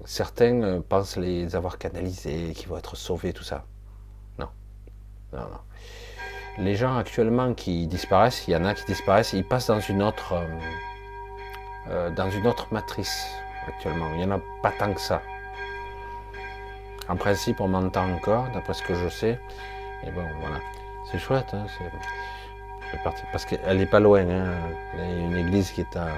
certains 0.04 0.80
pensent 0.82 1.16
les 1.16 1.54
avoir 1.56 1.78
canalisés, 1.78 2.52
qu'ils 2.54 2.68
vont 2.68 2.78
être 2.78 2.96
sauvés, 2.96 3.32
tout 3.32 3.44
ça. 3.44 3.64
Non. 4.38 4.48
Non, 5.32 5.40
non. 5.40 5.60
Les 6.58 6.74
gens 6.74 6.96
actuellement 6.96 7.54
qui 7.54 7.86
disparaissent, 7.86 8.48
il 8.48 8.52
y 8.52 8.56
en 8.56 8.64
a 8.64 8.74
qui 8.74 8.84
disparaissent, 8.84 9.32
ils 9.32 9.44
passent 9.44 9.68
dans 9.68 9.80
une 9.80 10.02
autre 10.02 10.34
euh, 11.90 12.10
dans 12.10 12.30
une 12.30 12.46
autre 12.46 12.66
matrice 12.70 13.26
actuellement. 13.66 14.10
Il 14.12 14.18
n'y 14.18 14.24
en 14.24 14.36
a 14.36 14.40
pas 14.62 14.72
tant 14.72 14.92
que 14.92 15.00
ça. 15.00 15.22
En 17.08 17.16
principe, 17.16 17.60
on 17.60 17.68
m'entend 17.68 18.12
encore, 18.12 18.46
d'après 18.52 18.74
ce 18.74 18.82
que 18.82 18.94
je 18.94 19.08
sais. 19.08 19.38
Et 20.06 20.10
bon, 20.10 20.24
voilà. 20.40 20.60
C'est 21.10 21.18
chouette. 21.18 21.54
Hein, 21.54 21.66
parce 23.32 23.46
qu'elle 23.46 23.78
n'est 23.78 23.86
pas 23.86 24.00
loin. 24.00 24.28
Hein. 24.28 24.54
Il 24.94 25.00
y 25.00 25.02
a 25.02 25.06
une 25.06 25.36
église 25.36 25.70
qui 25.70 25.80
est 25.80 25.96
à 25.96 26.08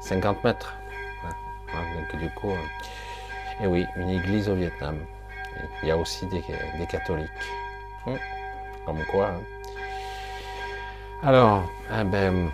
50 0.00 0.42
mètres. 0.42 0.74
Hein. 1.24 1.82
Donc, 1.94 2.20
du 2.20 2.28
coup, 2.30 2.50
euh, 2.50 3.62
et 3.62 3.66
oui, 3.68 3.86
une 3.96 4.10
église 4.10 4.48
au 4.48 4.56
Vietnam. 4.56 4.98
il 5.82 5.88
y 5.88 5.92
a 5.92 5.96
aussi 5.96 6.26
des, 6.26 6.42
catholiques. 6.88 7.30
Comme 8.86 9.04
quoi. 9.10 9.32
Alors, 11.22 11.64
eh 11.92 12.04
ben, 12.04 12.50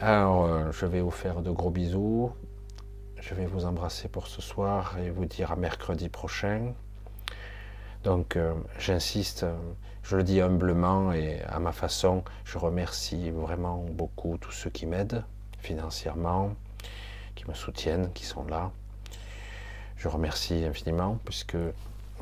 Alors, 0.00 0.44
euh, 0.44 0.70
je 0.70 0.84
vais 0.84 1.00
vous 1.00 1.10
faire 1.10 1.40
de 1.40 1.50
gros 1.50 1.70
bisous. 1.70 2.30
Je 3.22 3.34
vais 3.34 3.46
vous 3.46 3.64
embrasser 3.64 4.08
pour 4.08 4.26
ce 4.26 4.42
soir 4.42 4.98
et 4.98 5.08
vous 5.08 5.24
dire 5.24 5.52
à 5.52 5.56
mercredi 5.56 6.10
prochain. 6.10 6.74
Donc, 8.02 8.36
euh, 8.36 8.52
j'insiste, 8.78 9.44
euh, 9.44 9.56
je 10.02 10.18
le 10.18 10.22
dis 10.22 10.42
humblement 10.42 11.12
et 11.12 11.40
à 11.48 11.58
ma 11.58 11.72
façon, 11.72 12.22
je 12.44 12.58
remercie 12.58 13.30
vraiment 13.30 13.82
beaucoup 13.92 14.36
tous 14.36 14.52
ceux 14.52 14.68
qui 14.68 14.84
m'aident 14.84 15.24
financièrement, 15.60 16.54
qui 17.34 17.48
me 17.48 17.54
soutiennent, 17.54 18.12
qui 18.12 18.26
sont 18.26 18.44
là. 18.44 18.72
Je 19.96 20.08
remercie 20.08 20.64
infiniment 20.64 21.18
puisque 21.24 21.56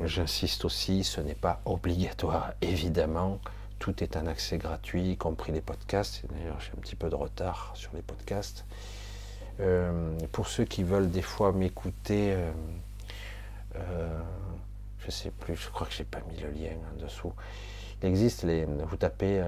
j'insiste 0.03 0.65
aussi, 0.65 1.03
ce 1.03 1.21
n'est 1.21 1.35
pas 1.35 1.61
obligatoire, 1.65 2.53
évidemment 2.61 3.39
tout 3.83 4.01
est 4.01 4.15
un 4.15 4.27
accès 4.27 4.57
gratuit, 4.57 5.11
y 5.11 5.17
compris 5.17 5.51
les 5.51 5.59
podcasts. 5.59 6.23
D'ailleurs, 6.31 6.57
j'ai 6.61 6.71
un 6.71 6.79
petit 6.79 6.95
peu 6.95 7.09
de 7.09 7.15
retard 7.15 7.73
sur 7.75 7.91
les 7.93 8.01
podcasts. 8.01 8.63
Euh, 9.59 10.17
pour 10.31 10.47
ceux 10.47 10.63
qui 10.63 10.83
veulent 10.83 11.11
des 11.11 11.21
fois 11.21 11.51
m'écouter, 11.51 12.31
euh, 12.31 12.51
euh, 13.75 14.19
je 14.99 15.11
sais 15.11 15.31
plus, 15.31 15.57
je 15.57 15.67
crois 15.69 15.85
que 15.85 15.91
j'ai 15.93 16.05
pas 16.05 16.21
mis 16.31 16.39
le 16.39 16.51
lien 16.51 16.77
en 16.93 17.03
dessous. 17.03 17.33
Il 18.01 18.07
existe 18.07 18.43
les, 18.43 18.63
vous 18.63 18.95
tapez 18.95 19.43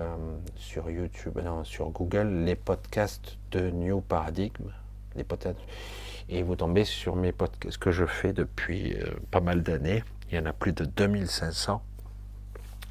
sur 0.58 0.90
YouTube, 0.90 1.40
non, 1.42 1.64
sur 1.64 1.88
Google, 1.92 2.44
les 2.44 2.56
podcasts 2.56 3.38
de 3.52 3.70
New 3.70 4.02
Paradigm, 4.02 4.74
les 5.16 5.24
podcasts, 5.24 5.60
et 6.30 6.44
vous 6.44 6.56
tombez 6.56 6.86
sur 6.86 7.16
mes 7.16 7.32
podcasts, 7.32 7.78
que 7.78 7.92
je 7.92 8.06
fais 8.06 8.34
depuis 8.34 8.98
pas 9.32 9.42
mal 9.42 9.64
d'années? 9.64 10.04
Il 10.32 10.36
y 10.36 10.40
en 10.40 10.46
a 10.46 10.54
plus 10.54 10.74
de 10.74 10.86
2500 10.86 11.82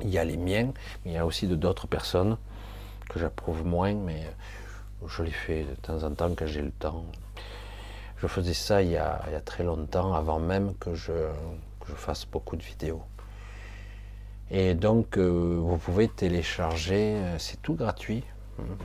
il 0.03 0.11
y 0.11 0.19
a 0.19 0.25
les 0.25 0.37
miens, 0.37 0.73
mais 1.05 1.13
il 1.13 1.15
y 1.15 1.19
a 1.19 1.27
aussi 1.27 1.47
de 1.47 1.57
d'autres 1.57 1.87
personnes 1.87 2.37
que 3.09 3.19
j'approuve 3.19 3.65
moins, 3.65 3.95
mais 3.95 4.23
je 5.07 5.23
les 5.23 5.31
fais 5.31 5.65
de 5.65 5.75
temps 5.75 6.03
en 6.03 6.13
temps 6.13 6.35
quand 6.35 6.47
j'ai 6.47 6.63
le 6.63 6.71
temps. 6.71 7.05
Je 8.17 8.27
faisais 8.27 8.55
ça 8.55 8.83
il 8.83 8.91
y 8.91 8.97
a, 8.97 9.21
très 9.45 9.65
longtemps, 9.65 10.15
avant 10.15 10.41
même 10.41 10.75
que 10.77 10.95
je, 10.95 11.13
fasse 11.97 12.25
beaucoup 12.25 12.57
de 12.57 12.63
vidéos. 12.63 13.03
Et 14.51 14.75
donc, 14.75 15.19
euh, 15.19 15.59
vous 15.61 15.77
pouvez 15.79 16.09
télécharger, 16.09 17.17
euh, 17.17 17.39
c'est 17.39 17.61
tout 17.61 17.75
gratuit, 17.75 18.25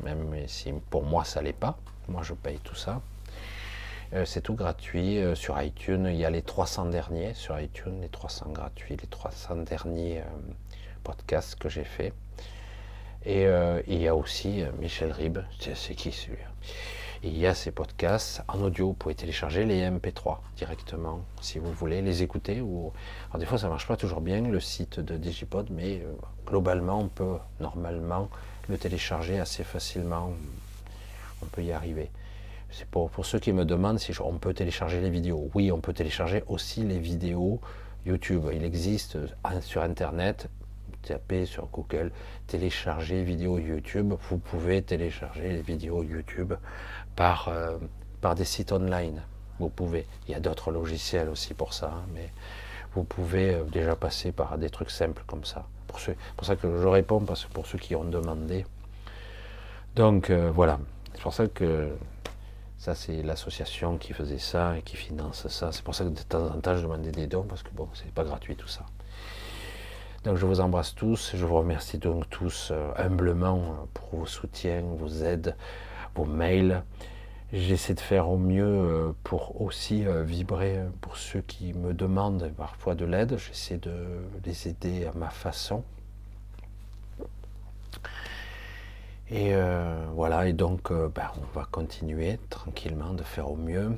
même 0.03 0.33
si 0.47 0.73
pour 0.89 1.03
moi 1.03 1.23
ça 1.23 1.41
l'est 1.41 1.53
pas. 1.53 1.77
Moi, 2.07 2.23
je 2.23 2.33
paye 2.33 2.59
tout 2.59 2.75
ça. 2.75 3.01
Euh, 4.13 4.25
c'est 4.25 4.41
tout 4.41 4.55
gratuit 4.55 5.19
sur 5.35 5.61
iTunes. 5.61 6.07
Il 6.09 6.17
y 6.17 6.25
a 6.25 6.29
les 6.29 6.41
300 6.41 6.85
derniers 6.85 7.33
sur 7.33 7.59
iTunes, 7.59 7.99
les 8.01 8.09
300 8.09 8.51
gratuits, 8.51 8.97
les 8.99 9.07
300 9.07 9.57
derniers 9.57 10.23
podcasts 11.03 11.55
que 11.55 11.69
j'ai 11.69 11.83
fait. 11.83 12.13
Et 13.25 13.45
il 13.87 14.01
y 14.01 14.07
a 14.07 14.15
aussi 14.15 14.63
Michel 14.79 15.11
Rib, 15.11 15.39
c'est 15.59 15.93
qui 15.93 16.11
celui-là 16.11 16.47
il 17.23 17.37
y 17.37 17.45
a 17.45 17.53
ces 17.53 17.71
podcasts 17.71 18.41
en 18.47 18.61
audio. 18.61 18.87
Vous 18.87 18.93
pouvez 18.93 19.15
télécharger 19.15 19.65
les 19.65 19.81
MP3 19.81 20.37
directement 20.55 21.21
si 21.41 21.59
vous 21.59 21.71
voulez 21.71 22.01
les 22.01 22.23
écouter. 22.23 22.61
Ou... 22.61 22.93
Alors 23.29 23.39
des 23.39 23.45
fois 23.45 23.57
ça 23.57 23.67
marche 23.67 23.87
pas 23.87 23.97
toujours 23.97 24.21
bien 24.21 24.41
le 24.41 24.59
site 24.59 24.99
de 24.99 25.17
Digipod, 25.17 25.69
mais 25.69 25.99
euh, 25.99 26.13
globalement 26.45 26.99
on 26.99 27.07
peut 27.07 27.37
normalement 27.59 28.29
le 28.69 28.77
télécharger 28.77 29.39
assez 29.39 29.63
facilement. 29.63 30.31
On 31.41 31.45
peut 31.47 31.63
y 31.63 31.71
arriver. 31.71 32.09
C'est 32.71 32.87
pour, 32.87 33.09
pour 33.09 33.25
ceux 33.25 33.39
qui 33.39 33.51
me 33.51 33.65
demandent 33.65 33.99
si 33.99 34.13
on 34.21 34.37
peut 34.37 34.53
télécharger 34.53 35.01
les 35.01 35.09
vidéos. 35.09 35.49
Oui, 35.53 35.71
on 35.71 35.79
peut 35.79 35.93
télécharger 35.93 36.43
aussi 36.47 36.83
les 36.83 36.99
vidéos 36.99 37.59
YouTube. 38.05 38.45
Il 38.53 38.63
existe 38.63 39.15
euh, 39.15 39.61
sur 39.61 39.81
Internet 39.81 40.49
tapez 41.01 41.45
sur 41.45 41.67
Google 41.67 42.11
télécharger 42.45 43.23
vidéo 43.23 43.57
YouTube, 43.57 44.13
vous 44.29 44.37
pouvez 44.37 44.81
télécharger 44.81 45.47
les 45.47 45.61
vidéos 45.61 46.03
YouTube 46.03 46.53
par, 47.15 47.47
euh, 47.47 47.77
par 48.19 48.35
des 48.35 48.43
sites 48.43 48.73
online. 48.73 49.21
Vous 49.59 49.69
pouvez. 49.69 50.05
Il 50.27 50.31
y 50.31 50.35
a 50.35 50.41
d'autres 50.41 50.71
logiciels 50.71 51.29
aussi 51.29 51.53
pour 51.53 51.73
ça, 51.73 51.93
hein, 51.95 52.05
mais 52.13 52.29
vous 52.93 53.05
pouvez 53.05 53.53
euh, 53.53 53.63
déjà 53.63 53.95
passer 53.95 54.33
par 54.33 54.57
des 54.57 54.69
trucs 54.69 54.91
simples 54.91 55.23
comme 55.25 55.45
ça. 55.45 55.65
Pour, 55.87 55.99
pour 56.35 56.45
ça 56.45 56.57
que 56.57 56.67
je 56.81 56.87
réponds, 56.87 57.21
parce 57.21 57.45
que 57.45 57.53
pour 57.53 57.65
ceux 57.65 57.77
qui 57.77 57.95
ont 57.95 58.03
demandé. 58.03 58.65
Donc 59.95 60.29
voilà, 60.31 60.79
c'est 61.13 61.21
pour 61.21 61.33
ça 61.33 61.47
que 61.47 61.89
ça 62.79 62.95
c'est 62.95 63.21
l'association 63.21 63.97
qui 63.97 64.13
faisait 64.13 64.39
ça 64.39 64.75
et 64.77 64.81
qui 64.81 64.95
finance 64.95 65.47
ça. 65.49 65.71
C'est 65.71 65.83
pour 65.83 65.93
ça 65.93 66.05
que 66.05 66.09
de 66.09 66.21
temps 66.21 66.47
en 66.47 66.59
temps 66.59 66.75
je 66.75 66.81
demandais 66.81 67.11
des 67.11 67.27
dons, 67.27 67.43
parce 67.43 67.61
que 67.61 67.69
bon, 67.71 67.87
c'est 67.93 68.11
pas 68.11 68.23
gratuit 68.23 68.55
tout 68.55 68.67
ça. 68.67 68.85
Donc 70.23 70.37
je 70.37 70.45
vous 70.47 70.59
embrasse 70.59 70.95
tous, 70.95 71.33
je 71.35 71.45
vous 71.45 71.57
remercie 71.57 71.99
donc 71.99 72.27
tous 72.29 72.73
humblement 72.97 73.87
pour 73.93 74.19
vos 74.19 74.25
soutiens, 74.25 74.81
vos 74.81 75.23
aides, 75.23 75.55
vos 76.15 76.25
mails. 76.25 76.83
J'essaie 77.51 77.95
de 77.95 77.99
faire 77.99 78.29
au 78.29 78.37
mieux 78.37 78.63
euh, 78.63 79.11
pour 79.23 79.59
aussi 79.59 80.05
euh, 80.05 80.23
vibrer 80.23 80.77
euh, 80.77 80.89
pour 81.01 81.17
ceux 81.17 81.41
qui 81.41 81.73
me 81.73 81.95
demandent 81.95 82.51
parfois 82.55 82.93
de 82.93 83.05
l'aide. 83.05 83.37
J'essaie 83.39 83.77
de 83.77 83.91
les 84.45 84.67
aider 84.67 85.05
à 85.07 85.17
ma 85.17 85.31
façon. 85.31 85.83
Et 89.31 89.53
voilà, 90.15 90.47
et 90.47 90.53
donc 90.53 90.91
ben, 90.91 91.31
on 91.37 91.59
va 91.59 91.65
continuer 91.65 92.39
tranquillement 92.49 93.13
de 93.13 93.23
faire 93.23 93.51
au 93.51 93.55
mieux. 93.55 93.95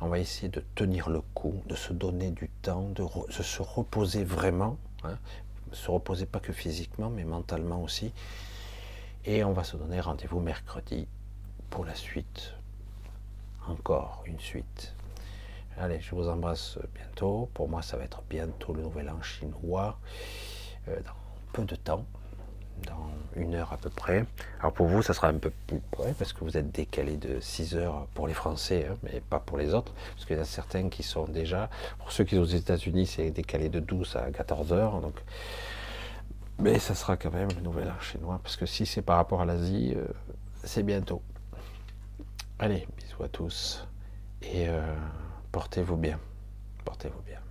On 0.00 0.08
va 0.08 0.18
essayer 0.18 0.48
de 0.48 0.62
tenir 0.74 1.08
le 1.08 1.20
coup, 1.20 1.62
de 1.66 1.74
se 1.74 1.92
donner 1.92 2.30
du 2.30 2.48
temps, 2.62 2.88
de, 2.90 3.06
se 3.30 3.62
reposer 3.62 4.24
vraiment. 4.24 4.76
Hein. 5.04 5.16
Se 5.72 5.90
reposer 5.90 6.26
pas 6.26 6.38
que 6.38 6.52
physiquement, 6.52 7.10
mais 7.10 7.24
mentalement 7.24 7.82
aussi. 7.82 8.12
Et 9.24 9.42
on 9.42 9.52
va 9.52 9.64
se 9.64 9.76
donner 9.76 10.00
rendez-vous 10.00 10.40
mercredi 10.40 11.08
pour 11.70 11.84
la 11.84 11.94
suite. 11.94 12.52
Encore 13.66 14.22
une 14.26 14.38
suite. 14.38 14.94
Allez, 15.78 16.00
je 16.00 16.14
vous 16.14 16.28
embrasse 16.28 16.78
bientôt. 16.94 17.50
Pour 17.52 17.68
moi, 17.68 17.82
ça 17.82 17.96
va 17.96 18.04
être 18.04 18.22
bientôt 18.28 18.72
le 18.72 18.82
nouvel 18.82 19.10
an 19.10 19.20
chinois. 19.22 19.98
Euh, 20.88 21.00
dans 21.00 21.12
peu 21.52 21.64
de 21.64 21.76
temps. 21.76 22.04
Dans 22.84 23.10
une 23.36 23.54
heure 23.54 23.72
à 23.72 23.76
peu 23.76 23.90
près. 23.90 24.24
Alors 24.60 24.72
pour 24.72 24.86
vous, 24.86 25.02
ça 25.02 25.14
sera 25.14 25.28
un 25.28 25.38
peu 25.38 25.50
plus 25.66 25.80
près 25.90 26.14
parce 26.14 26.32
que 26.32 26.44
vous 26.44 26.56
êtes 26.56 26.70
décalé 26.72 27.16
de 27.16 27.40
6 27.40 27.76
heures 27.76 28.06
pour 28.14 28.26
les 28.26 28.34
Français, 28.34 28.88
hein, 28.90 28.96
mais 29.02 29.20
pas 29.20 29.38
pour 29.38 29.58
les 29.58 29.74
autres. 29.74 29.92
Parce 30.14 30.26
qu'il 30.26 30.36
y 30.36 30.38
en 30.38 30.42
a 30.42 30.46
certains 30.46 30.88
qui 30.88 31.02
sont 31.02 31.24
déjà. 31.24 31.70
Pour 31.98 32.12
ceux 32.12 32.24
qui 32.24 32.36
sont 32.36 32.42
aux 32.42 32.44
États-Unis, 32.44 33.06
c'est 33.06 33.30
décalé 33.30 33.68
de 33.68 33.80
12 33.80 34.16
à 34.16 34.30
14 34.30 34.72
heures. 34.72 35.00
Donc, 35.00 35.14
mais 36.58 36.78
ça 36.78 36.94
sera 36.94 37.16
quand 37.16 37.32
même 37.32 37.48
le 37.54 37.60
nouvel 37.60 37.88
an 37.88 38.00
chinois. 38.00 38.40
Parce 38.42 38.56
que 38.56 38.66
si 38.66 38.86
c'est 38.86 39.02
par 39.02 39.16
rapport 39.16 39.40
à 39.40 39.44
l'Asie, 39.44 39.94
euh, 39.96 40.06
c'est 40.64 40.82
bientôt. 40.82 41.22
Allez, 42.58 42.86
bisous 42.96 43.22
à 43.22 43.28
tous 43.28 43.86
et 44.42 44.68
euh, 44.68 44.80
portez-vous 45.52 45.96
bien. 45.96 46.18
Portez-vous 46.84 47.20
bien. 47.22 47.45